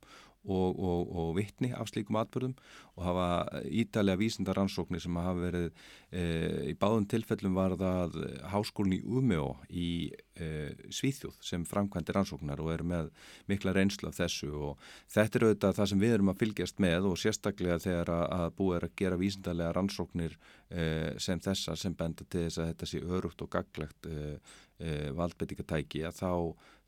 og, 0.50 0.80
og, 0.80 1.12
og 1.22 1.30
vittni 1.38 1.72
af 1.76 1.90
slíkum 1.92 2.18
atbyrðum 2.20 2.56
og 2.98 3.04
hafa 3.06 3.28
ítalega 3.66 4.20
vísindar 4.20 4.58
rannsóknir 4.60 5.02
sem 5.04 5.18
hafa 5.20 5.36
verið 5.40 5.68
e, 6.12 6.24
í 6.72 6.76
báðum 6.80 7.08
tilfellum 7.10 7.56
var 7.58 7.76
það 7.80 8.18
háskólinn 8.52 8.98
í 8.98 9.20
Umeå 9.20 9.48
í 9.70 9.90
e, 10.36 10.50
Svíþjóð 10.92 11.38
sem 11.46 11.66
framkvæmdi 11.70 12.16
rannsóknar 12.16 12.64
og 12.64 12.74
eru 12.74 12.88
með 12.92 13.12
mikla 13.52 13.76
reynslu 13.78 14.12
af 14.12 14.18
þessu 14.20 14.52
og 14.72 14.90
þetta 15.12 15.40
er 15.40 15.48
auðvitað 15.48 15.78
það 15.80 15.92
sem 15.94 16.04
við 16.04 16.16
erum 16.18 16.34
að 16.34 16.42
fylgjast 16.44 16.82
með 16.84 17.12
og 17.12 17.22
sérstaklega 17.22 17.80
þegar 17.86 18.14
að, 18.16 18.26
að 18.40 18.58
búið 18.60 18.80
er 18.80 18.88
að 18.90 18.98
gera 19.04 19.22
vísindarlega 19.22 19.76
rannsóknir 19.78 20.40
e, 20.70 20.90
sem 21.22 21.46
þessa 21.46 21.78
sem 21.80 21.96
benda 21.98 22.26
til 22.26 22.48
þess 22.48 22.64
að 22.64 22.74
þetta 22.74 22.92
sé 22.92 23.06
örugt 23.06 23.46
og 23.46 23.54
gaglegt 23.54 24.10
e, 24.10 24.36
e, 24.80 25.00
valdbeitingatæki 25.16 26.04
að 26.10 26.20
þá 26.20 26.34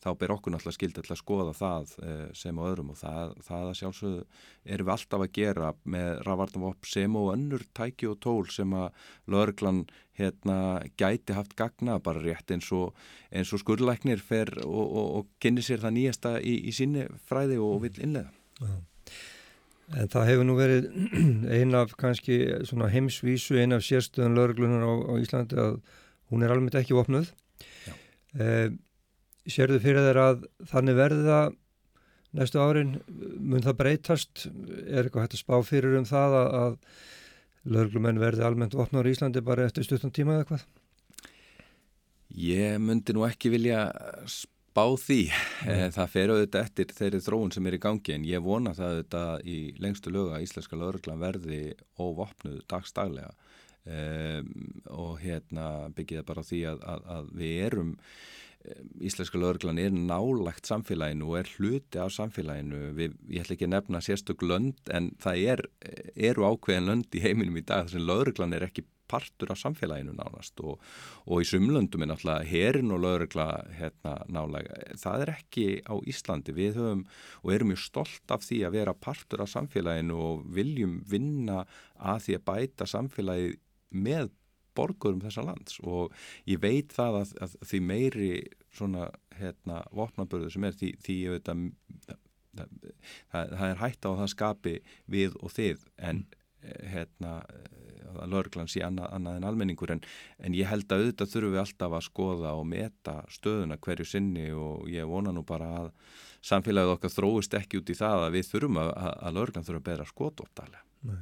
þá 0.01 0.09
ber 0.17 0.33
okkur 0.35 0.53
náttúrulega 0.53 0.77
skildi 0.77 1.03
til 1.05 1.13
að 1.13 1.19
skoða 1.19 1.55
það 1.57 1.95
eh, 2.01 2.27
sem 2.37 2.59
og 2.59 2.69
öðrum 2.69 2.93
og 2.93 2.99
það, 2.99 3.33
það 3.47 3.65
að 3.69 3.79
sjálfsögðu 3.79 4.21
erum 4.75 4.87
við 4.87 4.93
alltaf 4.95 5.25
að 5.25 5.33
gera 5.37 5.73
með 5.95 6.11
rafvarnavopp 6.27 6.89
sem 6.89 7.17
og 7.21 7.33
önnur 7.35 7.65
tæki 7.77 8.09
og 8.09 8.19
tól 8.25 8.45
sem 8.53 8.77
að 8.77 9.03
lögreglan 9.31 9.83
hérna 10.17 10.57
gæti 10.99 11.37
haft 11.37 11.55
gagna 11.59 11.99
bara 12.03 12.21
rétt 12.23 12.53
eins 12.53 12.69
og, 12.75 12.95
eins 13.31 13.53
og 13.53 13.61
skurðlæknir 13.61 14.21
fer 14.21 14.53
og, 14.65 14.85
og, 14.85 15.07
og 15.19 15.29
kynni 15.41 15.63
sér 15.65 15.83
það 15.85 15.97
nýjasta 15.97 16.37
í, 16.41 16.57
í 16.69 16.75
sinni 16.75 17.07
fræði 17.29 17.59
og 17.61 17.83
vil 17.85 17.95
innlega. 18.01 18.33
Já. 18.61 18.75
En 19.99 20.07
það 20.11 20.29
hefur 20.29 20.47
nú 20.47 20.55
verið 20.55 20.87
ein 21.57 21.75
af 21.75 21.95
kannski 21.99 22.37
svona 22.67 22.87
heimsvísu, 22.91 23.57
ein 23.59 23.75
af 23.75 23.83
sérstöðun 23.85 24.37
lögreglunar 24.37 24.85
á, 24.87 24.91
á 25.11 25.13
Íslandi 25.19 25.59
að 25.59 25.81
hún 26.31 26.45
er 26.45 26.53
almennt 26.53 26.77
ekki 26.79 26.95
vopnuð. 26.95 27.33
Eh, 28.39 28.71
sérðu 29.49 29.79
fyrir 29.81 30.05
þeir 30.07 30.21
að 30.21 30.45
þannig 30.71 30.99
verði 30.99 31.25
það 31.27 31.55
næstu 32.37 32.61
árin, 32.61 32.93
mun 33.39 33.65
það 33.65 33.79
breytast? 33.81 34.45
Er 34.87 35.05
eitthvað 35.05 35.25
hægt 35.25 35.37
að 35.37 35.43
spá 35.43 35.55
fyrir 35.67 35.97
um 35.99 36.07
það 36.07 36.37
að, 36.41 36.53
að 36.61 37.73
lögreglumenn 37.75 38.21
verði 38.21 38.45
almennt 38.47 38.77
vopnaður 38.77 39.11
í 39.11 39.15
Íslandi 39.17 39.43
bara 39.45 39.67
eftir 39.67 39.87
stuttan 39.87 40.13
tíma 40.15 40.37
eða 40.37 40.45
eitthvað? 40.45 40.65
Ég 42.31 42.79
myndi 42.79 43.13
nú 43.15 43.25
ekki 43.27 43.51
vilja 43.51 43.89
spá 44.71 44.85
því. 44.95 45.21
Nei. 45.67 45.89
Það 45.91 46.11
fer 46.13 46.31
auðvitað 46.31 46.65
eftir 46.65 46.93
þeirri 46.95 47.23
þróun 47.25 47.51
sem 47.51 47.65
er 47.67 47.75
í 47.75 47.81
gangi 47.83 48.15
en 48.15 48.27
ég 48.27 48.43
vona 48.43 48.75
það 48.77 48.93
auðvitað 48.93 49.47
í 49.51 49.57
lengstu 49.83 50.13
löga 50.13 50.37
að 50.37 50.45
íslenska 50.47 50.79
lögreglan 50.79 51.21
verði 51.21 51.61
óvopnuð 51.99 52.61
dagstaglega 52.71 53.33
um, 53.85 54.53
og 54.95 55.17
hérna 55.23 55.65
byggja 55.95 56.21
það 56.21 56.29
bara 56.29 56.45
á 56.45 56.49
því 56.49 56.61
að, 56.71 56.85
að, 56.93 57.09
að 57.17 57.33
við 57.41 57.57
erum 57.67 57.91
Íslenska 59.01 59.39
lögreglan 59.41 59.79
er 59.81 59.93
nálagt 59.95 60.69
samfélaginu 60.69 61.31
og 61.31 61.39
er 61.41 61.51
hluti 61.55 61.99
af 62.01 62.13
samfélaginu. 62.13 62.91
Við, 62.97 63.17
ég 63.33 63.43
ætla 63.43 63.57
ekki 63.57 63.67
að 63.67 63.75
nefna 63.75 64.01
sérstök 64.05 64.45
lönd 64.45 64.91
en 64.93 65.11
það 65.21 65.45
er, 65.53 65.63
eru 66.29 66.45
ákveðin 66.45 66.89
lönd 66.89 67.17
í 67.17 67.23
heiminum 67.23 67.57
í 67.57 67.65
dag 67.65 67.87
þar 67.87 67.95
sem 67.95 68.09
lögreglan 68.09 68.57
er 68.57 68.67
ekki 68.67 68.85
partur 69.11 69.51
af 69.51 69.59
samfélaginu 69.59 70.13
nánast 70.15 70.61
og, 70.63 70.79
og 71.27 71.43
í 71.43 71.47
sumlöndum 71.49 72.05
er 72.05 72.11
náttúrulega 72.13 72.47
herin 72.47 72.93
og 72.95 73.01
lögregla 73.03 73.47
hérna, 73.75 74.15
nálega. 74.31 74.77
Það 75.01 75.25
er 75.25 75.33
ekki 75.35 75.65
á 75.83 75.95
Íslandi. 76.13 76.55
Við 76.55 76.79
höfum 76.79 77.05
og 77.41 77.55
erum 77.55 77.73
mjög 77.73 77.83
stolt 77.85 78.35
af 78.35 78.45
því 78.47 78.61
að 78.67 78.77
vera 78.77 78.97
partur 79.07 79.43
af 79.43 79.51
samfélaginu 79.51 80.19
og 80.29 80.45
viljum 80.55 81.01
vinna 81.09 81.65
að 81.97 82.27
því 82.27 82.37
að 82.37 82.45
bæta 82.51 82.87
samfélagið 82.93 83.57
með 83.91 84.31
borgurum 84.77 85.21
þessa 85.23 85.45
lands. 85.45 85.79
Og 85.83 86.13
ég 86.49 86.61
veit 86.63 86.93
það 86.95 87.21
að, 87.21 87.33
að 87.45 87.55
því 87.69 87.81
meiri 87.87 88.33
svona 88.71 89.09
hérna 89.39 89.81
vopnabörðu 89.95 90.51
sem 90.53 90.67
er 90.67 90.77
því, 90.79 90.91
því 91.05 91.17
ég 91.25 91.37
veit 91.37 91.51
að 91.51 91.63
það, 92.07 92.75
það, 93.31 93.55
það 93.55 93.67
er 93.69 93.81
hægt 93.81 94.07
á 94.07 94.09
að 94.11 94.19
það 94.21 94.33
skapi 94.35 94.75
við 95.11 95.37
og 95.41 95.55
þið 95.55 95.85
en 96.09 96.25
hérna 96.61 97.37
að 98.11 98.27
lörglan 98.33 98.69
sé 98.69 98.83
annað, 98.85 99.07
annað 99.15 99.37
en 99.39 99.47
almenningur. 99.47 99.93
En, 99.95 100.01
en 100.43 100.55
ég 100.57 100.67
held 100.69 100.91
að 100.91 101.05
auðvitað 101.05 101.31
þurfum 101.31 101.55
við 101.55 101.61
alltaf 101.63 101.95
að 101.95 102.05
skoða 102.05 102.51
og 102.59 102.67
meta 102.69 103.15
stöðuna 103.31 103.79
hverju 103.81 104.07
sinni 104.07 104.49
og 104.51 104.89
ég 104.91 105.09
vona 105.09 105.33
nú 105.33 105.45
bara 105.47 105.71
að 105.79 105.89
samfélagið 106.45 106.95
okkar 106.97 107.15
þróist 107.15 107.55
ekki 107.57 107.81
út 107.81 107.91
í 107.93 107.97
það 107.97 108.27
að 108.27 108.37
við 108.37 108.51
þurfum 108.51 108.81
að, 108.83 108.93
að 108.97 109.35
lörglan 109.39 109.67
þurfum 109.67 109.81
að 109.81 109.89
bera 109.89 110.07
skot 110.09 110.43
optalega 110.43 110.85
Nei 111.07 111.21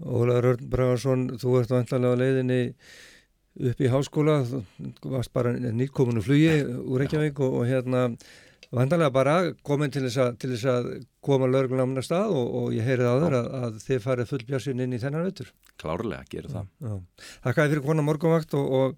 Ólaður 0.00 0.52
Örn 0.54 0.68
Bragarsson, 0.72 1.24
þú 1.40 1.56
ert 1.60 1.72
vantanlega 1.74 2.16
á 2.16 2.20
leiðinni 2.20 2.60
upp 3.70 3.80
í 3.82 3.90
háskóla, 3.90 4.36
þú 4.46 5.10
varst 5.12 5.32
bara 5.36 5.52
nýtkominu 5.52 6.22
flugi 6.24 6.62
úr 6.62 7.02
Reykjavík 7.02 7.42
og, 7.42 7.58
og 7.60 7.68
hérna 7.68 8.06
vantanlega 8.70 9.12
bara 9.12 9.36
komin 9.66 9.92
til 9.92 10.04
þess 10.06 10.20
að, 10.22 10.36
til 10.40 10.52
þess 10.54 10.68
að 10.70 10.90
koma 11.26 11.48
lögurlamna 11.50 12.04
stað 12.06 12.36
og, 12.38 12.52
og 12.60 12.76
ég 12.76 12.86
heyrið 12.86 13.10
á 13.10 13.14
þér 13.24 13.38
að, 13.40 13.48
að 13.60 13.80
þið 13.86 14.04
farið 14.06 14.30
full 14.30 14.42
björnsinn 14.48 14.84
inn 14.84 14.94
í 14.94 15.00
þennan 15.02 15.26
veitur. 15.26 15.50
Klárlega, 15.80 16.28
gerir 16.30 16.54
það. 16.54 16.70
Já. 16.86 17.24
Þakkaði 17.46 17.74
fyrir 17.74 17.86
konar 17.88 18.06
morgunvakt 18.06 18.54
og, 18.60 18.94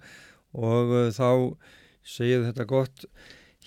og 0.53 0.93
þá 1.17 1.29
segið 2.03 2.51
þetta 2.51 2.69
gott 2.69 3.07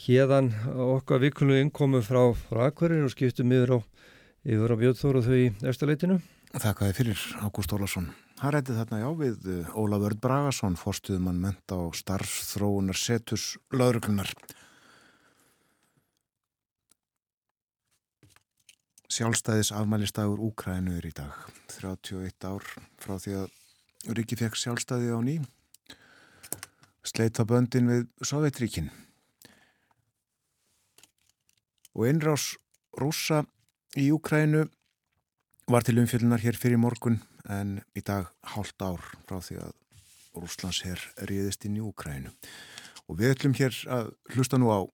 hérðan 0.05 0.51
okkar 0.91 1.23
vikulu 1.23 1.57
innkomu 1.57 2.03
frá, 2.05 2.21
frá 2.35 2.67
Akverir 2.69 3.05
og 3.07 3.13
skiptum 3.13 3.53
yfir 3.55 3.77
á, 3.79 3.79
á 3.81 4.75
Björnþóru 4.77 5.23
þau 5.25 5.37
í 5.39 5.49
eftirleitinu. 5.65 6.19
Þakkaði 6.55 6.93
fyrir 6.95 7.21
Ágúst 7.43 7.73
Ólarsson. 7.75 8.05
Það 8.39 8.53
rætti 8.55 8.73
þarna 8.77 8.97
já 9.01 9.07
við 9.19 9.47
Ólaf 9.75 10.03
Örd 10.07 10.19
Bragason, 10.23 10.77
forstuðumann 10.79 11.41
menta 11.43 11.75
á 11.75 11.83
starfþróunar 11.91 12.95
setus 12.95 13.57
lauruglunar. 13.75 14.31
Sjálfstæðis 19.11 19.73
afmælistagur 19.75 20.39
Úkrænu 20.47 20.95
er 20.95 21.09
í 21.09 21.11
dag. 21.17 21.35
31 21.75 22.47
ár 22.47 22.63
frá 23.03 23.17
því 23.19 23.35
að 23.41 24.15
Ríki 24.15 24.39
fekk 24.39 24.55
sjálfstæði 24.55 25.11
á 25.11 25.19
ný. 25.27 25.35
Sleita 27.03 27.43
böndin 27.43 27.91
við 27.91 28.07
Sovjetríkin. 28.23 28.87
Og 31.99 32.07
einrás 32.07 32.53
rúsa 32.95 33.43
í 33.99 34.07
Úkrænu 34.15 34.69
var 35.67 35.81
til 35.81 35.97
umfjöldunar 35.97 36.43
hér 36.43 36.57
fyrir 36.61 36.77
morgun 36.77 37.23
en 37.49 37.79
í 37.97 38.01
dag 38.05 38.27
hálft 38.53 38.81
ár 38.85 39.01
frá 39.25 39.39
því 39.41 39.57
að 39.63 39.71
Rúslands 40.35 40.83
herr 40.85 41.01
ríðist 41.25 41.65
inn 41.65 41.79
í 41.79 41.81
Úkrænu. 41.81 42.33
Og 43.09 43.17
við 43.17 43.33
ætlum 43.33 43.55
hér 43.57 43.73
að 43.89 44.11
hlusta 44.35 44.59
nú 44.61 44.69
á 44.69 44.85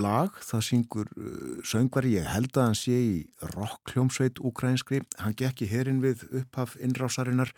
lag, 0.00 0.32
það 0.44 0.64
syngur 0.64 1.12
uh, 1.16 1.60
söngvari, 1.64 2.14
ég 2.16 2.28
held 2.28 2.56
að 2.56 2.68
hann 2.68 2.78
sé 2.78 2.96
í 2.96 3.14
rockljómsveit 3.56 4.40
úkrænskri, 4.44 5.02
hann 5.20 5.36
gekk 5.36 5.64
í 5.64 5.70
herin 5.70 6.02
við 6.04 6.24
upphaf 6.42 6.76
innrásarinnar 6.80 7.52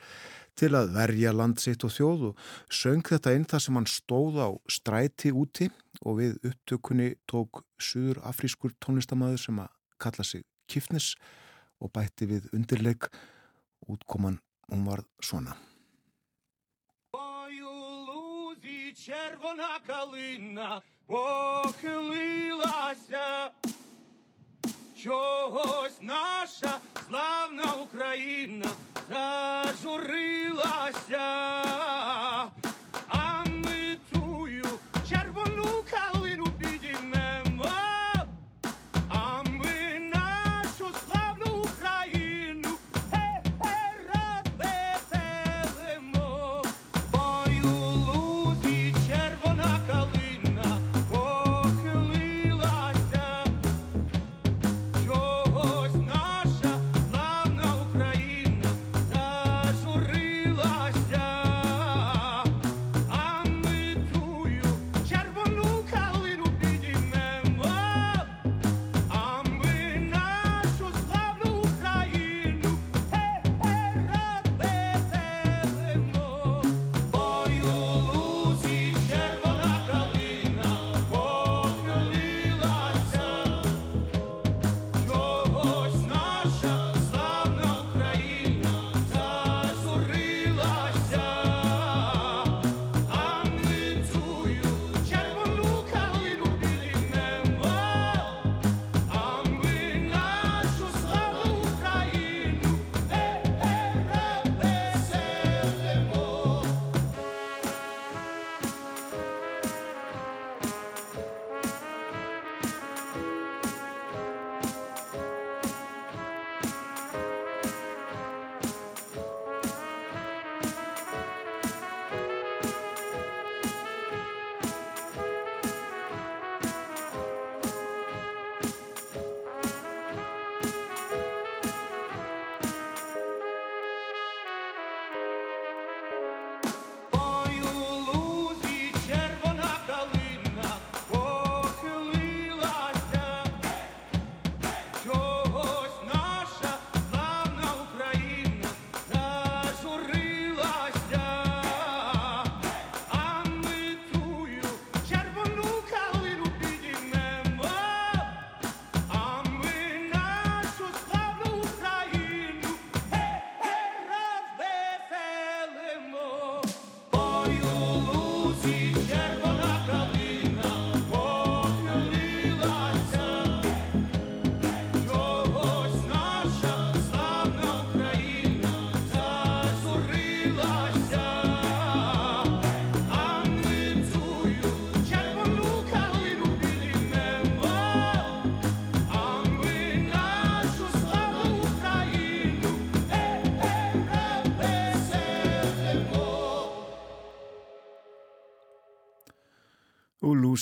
til 0.58 0.72
að 0.74 0.94
verja 0.96 1.34
land 1.34 1.62
sitt 1.62 1.84
og 1.86 1.94
þjóð 1.94 2.28
og 2.30 2.46
söng 2.74 3.06
þetta 3.06 3.34
inn 3.38 3.46
þar 3.46 3.64
sem 3.64 3.78
hann 3.78 3.90
stóð 3.90 4.38
á 4.42 4.48
stræti 4.70 5.30
úti 5.30 5.70
og 6.02 6.18
við 6.22 6.38
upptökunni 6.50 7.12
tók 7.30 7.62
suður 7.78 8.22
afrískur 8.26 8.74
tónlistamæður 8.82 9.44
sem 9.44 9.60
að 9.62 9.74
kalla 10.02 10.26
sig 10.26 10.46
Kifnis 10.68 11.12
og 11.81 11.91
bætti 11.91 12.25
við 12.29 12.43
undirleik 12.55 13.09
útkoman, 13.87 14.39
hún 14.71 14.85
var 14.87 15.03
svona. 15.21 15.55
Ой, 17.13 17.61
у 17.61 18.05
лузі 18.07 18.93
червона 18.95 19.79
калина 19.87 20.81
похилилася, 21.07 22.51
чогось 24.95 26.01
наша 26.01 26.79
славна 27.07 27.73
Україна 27.83 28.69
зажурилася, 29.09 30.01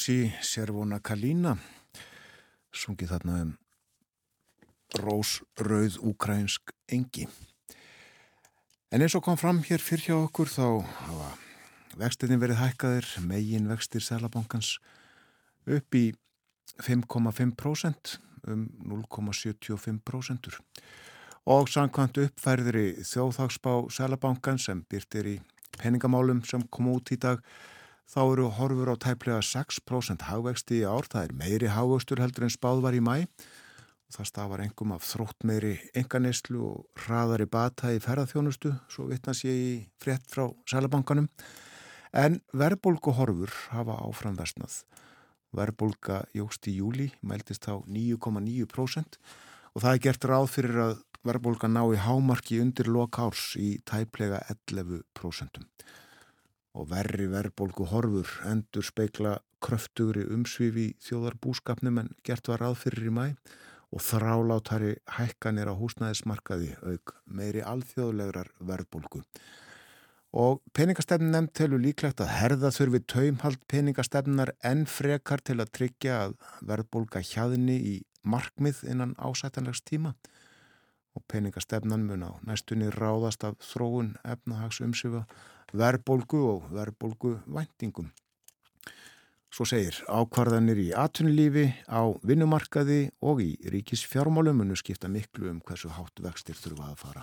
Lucy 0.07 0.31
Servona 0.39 1.01
Kalina 1.03 1.57
sungið 2.71 3.11
þarna 3.11 3.39
um 3.43 3.49
rósrauð 5.03 5.97
úkrænsk 5.99 6.71
engi. 6.95 7.27
En 8.95 9.03
eins 9.03 9.17
og 9.19 9.25
kom 9.27 9.35
fram 9.41 9.65
hér 9.67 9.83
fyrr 9.83 10.05
hjá 10.05 10.15
okkur 10.21 10.47
þá 10.47 10.87
hafa 11.01 11.33
vextinni 11.99 12.39
verið 12.39 12.63
hækkaðir 12.63 13.11
megin 13.27 13.67
vextir 13.67 14.07
Sælabankans 14.07 14.77
upp 15.67 15.99
í 15.99 16.15
5,5% 16.79 18.17
um 18.47 18.67
0,75%. 18.87 20.61
Og 21.51 21.67
samkvæmt 21.67 22.23
uppfærðri 22.29 22.93
þjóðhagsbá 23.03 23.81
Sælabankan 23.91 24.63
sem 24.63 24.87
byrtir 24.87 25.35
í 25.35 25.41
peningamálum 25.81 26.47
sem 26.47 26.63
kom 26.71 26.95
út 26.95 27.11
í 27.11 27.19
dag 27.19 27.43
þá 28.07 28.21
eru 28.25 28.49
horfur 28.55 28.93
á 28.93 28.97
tæplega 29.03 29.43
6% 29.43 30.27
hagvexti 30.31 30.81
í 30.83 30.89
ár, 30.89 31.09
það 31.11 31.29
er 31.29 31.39
meiri 31.41 31.71
hagvöxtur 31.75 32.23
heldur 32.23 32.47
en 32.47 32.55
spáð 32.55 32.83
var 32.85 32.97
í 32.97 33.03
mæ 33.03 33.17
og 34.07 34.15
það 34.15 34.29
stafar 34.31 34.63
engum 34.63 34.93
af 34.95 35.07
þrótt 35.07 35.47
meiri 35.49 35.73
enganeyslu 35.99 36.61
og 36.63 37.03
hraðari 37.03 37.49
bata 37.51 37.91
í 37.91 38.03
ferðarþjónustu, 38.03 38.71
svo 38.87 39.09
vittnas 39.11 39.43
ég 39.47 39.57
í 39.57 39.73
frétt 40.03 40.29
frá 40.31 40.47
Sælabankanum. 40.71 41.27
En 42.15 42.39
verðbólgu 42.55 43.17
horfur 43.19 43.51
hafa 43.75 43.99
áfram 44.07 44.39
versnað. 44.39 44.85
Verðbólga 45.57 46.23
jógst 46.37 46.71
í 46.71 46.77
júli, 46.79 47.11
mæltist 47.27 47.67
þá 47.67 47.83
9,9% 47.91 49.19
og 49.75 49.83
það 49.83 49.93
er 49.93 50.03
gert 50.07 50.31
ráð 50.31 50.49
fyrir 50.55 50.83
að 50.85 50.97
verðbólga 51.27 51.69
ná 51.69 51.83
í 51.91 51.99
hámarki 52.01 52.61
undir 52.63 52.89
lokárs 52.89 53.57
í 53.59 53.77
tæplega 53.89 54.45
11%. 54.55 55.67
Og 56.77 56.91
verri 56.91 57.27
verðbólgu 57.33 57.87
horfur 57.89 58.33
endur 58.45 58.85
speikla 58.85 59.39
kröftugri 59.65 60.27
umsvifi 60.29 60.91
þjóðarbúskapnum 61.07 62.03
en 62.03 62.11
gert 62.27 62.51
var 62.51 62.61
ráð 62.61 62.83
fyrir 62.85 63.09
í 63.09 63.15
mæ 63.17 63.25
og 63.95 64.03
þrálátari 64.03 64.97
hækkanir 65.17 65.71
á 65.73 65.75
húsnæðismarkaði 65.79 66.75
auk 66.85 67.15
meiri 67.25 67.63
alþjóðlegrar 67.65 68.51
verðbólgu. 68.61 69.23
Og 70.37 70.61
peningastefn 70.77 71.31
nefnd 71.33 71.55
telur 71.57 71.81
líklegt 71.81 72.21
að 72.21 72.35
herða 72.35 72.73
þurfi 72.75 73.01
taumhald 73.09 73.63
peningastefnar 73.73 74.53
en 74.61 74.85
frekar 74.91 75.41
til 75.41 75.63
að 75.63 75.73
tryggja 75.79 76.19
að 76.27 76.35
verðbólga 76.69 77.23
hjaðni 77.25 77.77
í 77.79 77.95
markmið 78.27 78.83
innan 78.91 79.17
ásættanlegs 79.17 79.85
tíma. 79.87 80.17
og 81.17 81.25
peningastefnan 81.33 82.03
mun 82.05 82.27
á 82.29 82.33
næstunni 82.45 82.91
ráðast 82.93 83.45
af 83.49 83.55
þróun 83.65 84.11
efnahags 84.21 84.83
umsöfa 84.85 85.23
verbolgu 85.77 86.43
og 86.51 86.71
verbolgu 86.75 87.37
væntingum. 87.47 88.11
Svo 89.57 89.65
segir 89.65 89.97
ákvarðanir 90.13 90.77
í 90.83 90.91
atvinnulífi, 90.93 91.71
á 91.89 92.05
vinnumarkaði 92.27 93.07
og 93.25 93.41
í 93.41 93.55
ríkis 93.73 94.03
fjármálum 94.05 94.59
munu 94.61 94.77
skipta 94.77 95.09
miklu 95.09 95.49
um 95.49 95.63
hversu 95.65 95.89
hátt 95.97 96.21
vextir 96.21 96.59
þurfa 96.59 96.91
að 96.91 96.99
fara. 97.01 97.23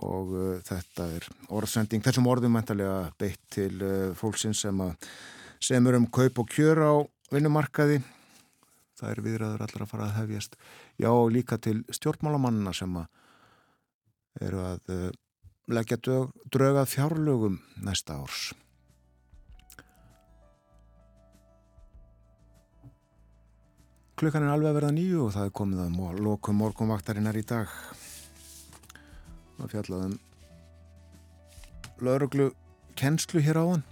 Og 0.00 0.32
uh, 0.32 0.54
þetta 0.64 1.08
er 1.18 1.26
orðsending, 1.52 2.04
þessum 2.04 2.30
orðum 2.30 2.56
mæntalega 2.56 3.10
beitt 3.20 3.42
til 3.52 3.74
uh, 3.82 4.14
fólksins 4.16 4.62
sem, 4.64 4.80
sem 5.60 5.90
er 5.90 5.98
um 5.98 6.08
kaup 6.08 6.40
og 6.40 6.48
kjör 6.54 6.80
á 6.80 6.94
vinnumarkaði. 7.34 8.00
Það 8.96 9.12
er 9.12 9.22
viðræður 9.26 9.66
allar 9.66 9.84
að 9.84 9.92
fara 9.92 10.08
að 10.08 10.18
hefjast. 10.22 10.56
Já, 10.96 11.10
líka 11.28 11.60
til 11.60 11.82
stjórnmálamannina 11.92 12.72
sem 12.72 12.96
að 13.02 14.46
eru 14.48 14.64
að 14.64 14.92
uh, 14.96 15.08
leggja 15.66 15.98
drögað 16.52 16.92
fjárlögum 16.92 17.58
næsta 17.82 18.20
árs. 18.22 18.52
Klukkan 24.16 24.46
er 24.46 24.54
alveg 24.54 24.70
að 24.70 24.78
verða 24.78 24.94
nýju 24.96 25.24
og 25.26 25.34
það 25.34 25.48
er 25.48 25.56
komið 25.58 25.80
að 25.84 26.22
lokum 26.24 26.56
morgunvaktarinnar 26.62 27.36
í 27.36 27.42
dag. 27.44 27.68
Það 29.58 29.74
fjallaðum 29.74 30.16
lauruglu 32.00 32.50
kennslu 32.96 33.42
hér 33.44 33.60
áðan. 33.60 33.84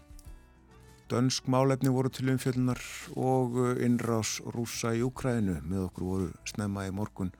Dönsk 1.12 1.46
málefni 1.52 1.92
voru 1.92 2.08
til 2.08 2.30
umfjöldunar 2.32 2.80
og 3.20 3.60
innrás 3.84 4.38
rúsa 4.56 4.94
í 4.96 5.04
Ukrænu 5.04 5.58
með 5.60 5.86
okkur 5.90 6.08
voru 6.08 6.30
snemma 6.48 6.86
í 6.88 6.92
morgun. 6.96 7.32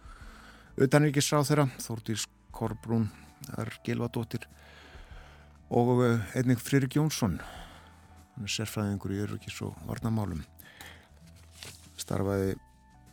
Utanrikis 0.77 1.31
ráð 1.33 1.49
þeirra, 1.49 1.67
Þórtís 1.81 2.27
Korbrún, 2.53 3.09
er 3.59 3.73
Gilvadóttir 3.87 4.47
og 5.75 6.05
einnig 6.37 6.61
Fririk 6.63 6.97
Jónsson, 6.99 7.39
hann 8.35 8.47
er 8.47 8.53
sérfræðingur 8.53 9.15
í 9.15 9.23
Örugis 9.25 9.61
og 9.65 9.75
Varnamálum. 9.89 10.45
Starfaði 12.01 12.55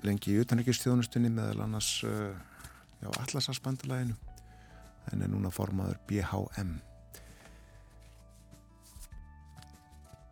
lengi 0.06 0.36
í 0.36 0.42
utanrikistjónustunni 0.42 1.30
meðal 1.34 1.66
annars 1.66 2.00
uh, 2.08 2.32
já, 3.02 3.10
Atlasarspandalaginu 3.22 4.16
en 5.12 5.22
er 5.22 5.30
núna 5.30 5.52
formaður 5.54 6.00
BHM 6.10 6.80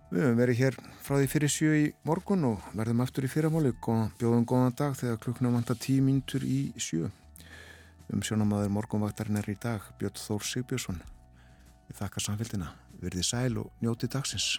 Við 0.09 0.23
höfum 0.26 0.39
verið 0.41 0.57
hér 0.57 0.76
frá 1.05 1.19
því 1.19 1.26
fyrir 1.30 1.51
sjö 1.53 1.71
í 1.77 1.81
morgun 2.07 2.47
og 2.49 2.69
verðum 2.73 3.03
aftur 3.03 3.27
í 3.27 3.30
fyrramáli 3.30 3.76
bjóðum 3.77 4.45
góðan 4.49 4.77
dag 4.77 4.95
þegar 4.97 5.19
klukkna 5.21 5.51
vantar 5.53 5.77
tíu 5.77 6.01
mínutur 6.01 6.45
í 6.45 6.71
sjö 6.81 7.11
um 8.14 8.23
sjónamaður 8.26 8.72
morgunvaktarinn 8.73 9.38
er 9.41 9.52
í 9.52 9.57
dag 9.61 9.86
Björn 9.99 10.18
Þór 10.18 10.45
Sigbjörnsson 10.45 11.02
Við 11.90 11.99
þakka 12.02 12.23
samfélgina, 12.23 12.73
verði 13.02 13.23
sæl 13.26 13.57
og 13.61 13.72
njóti 13.81 14.10
dagsins 14.11 14.57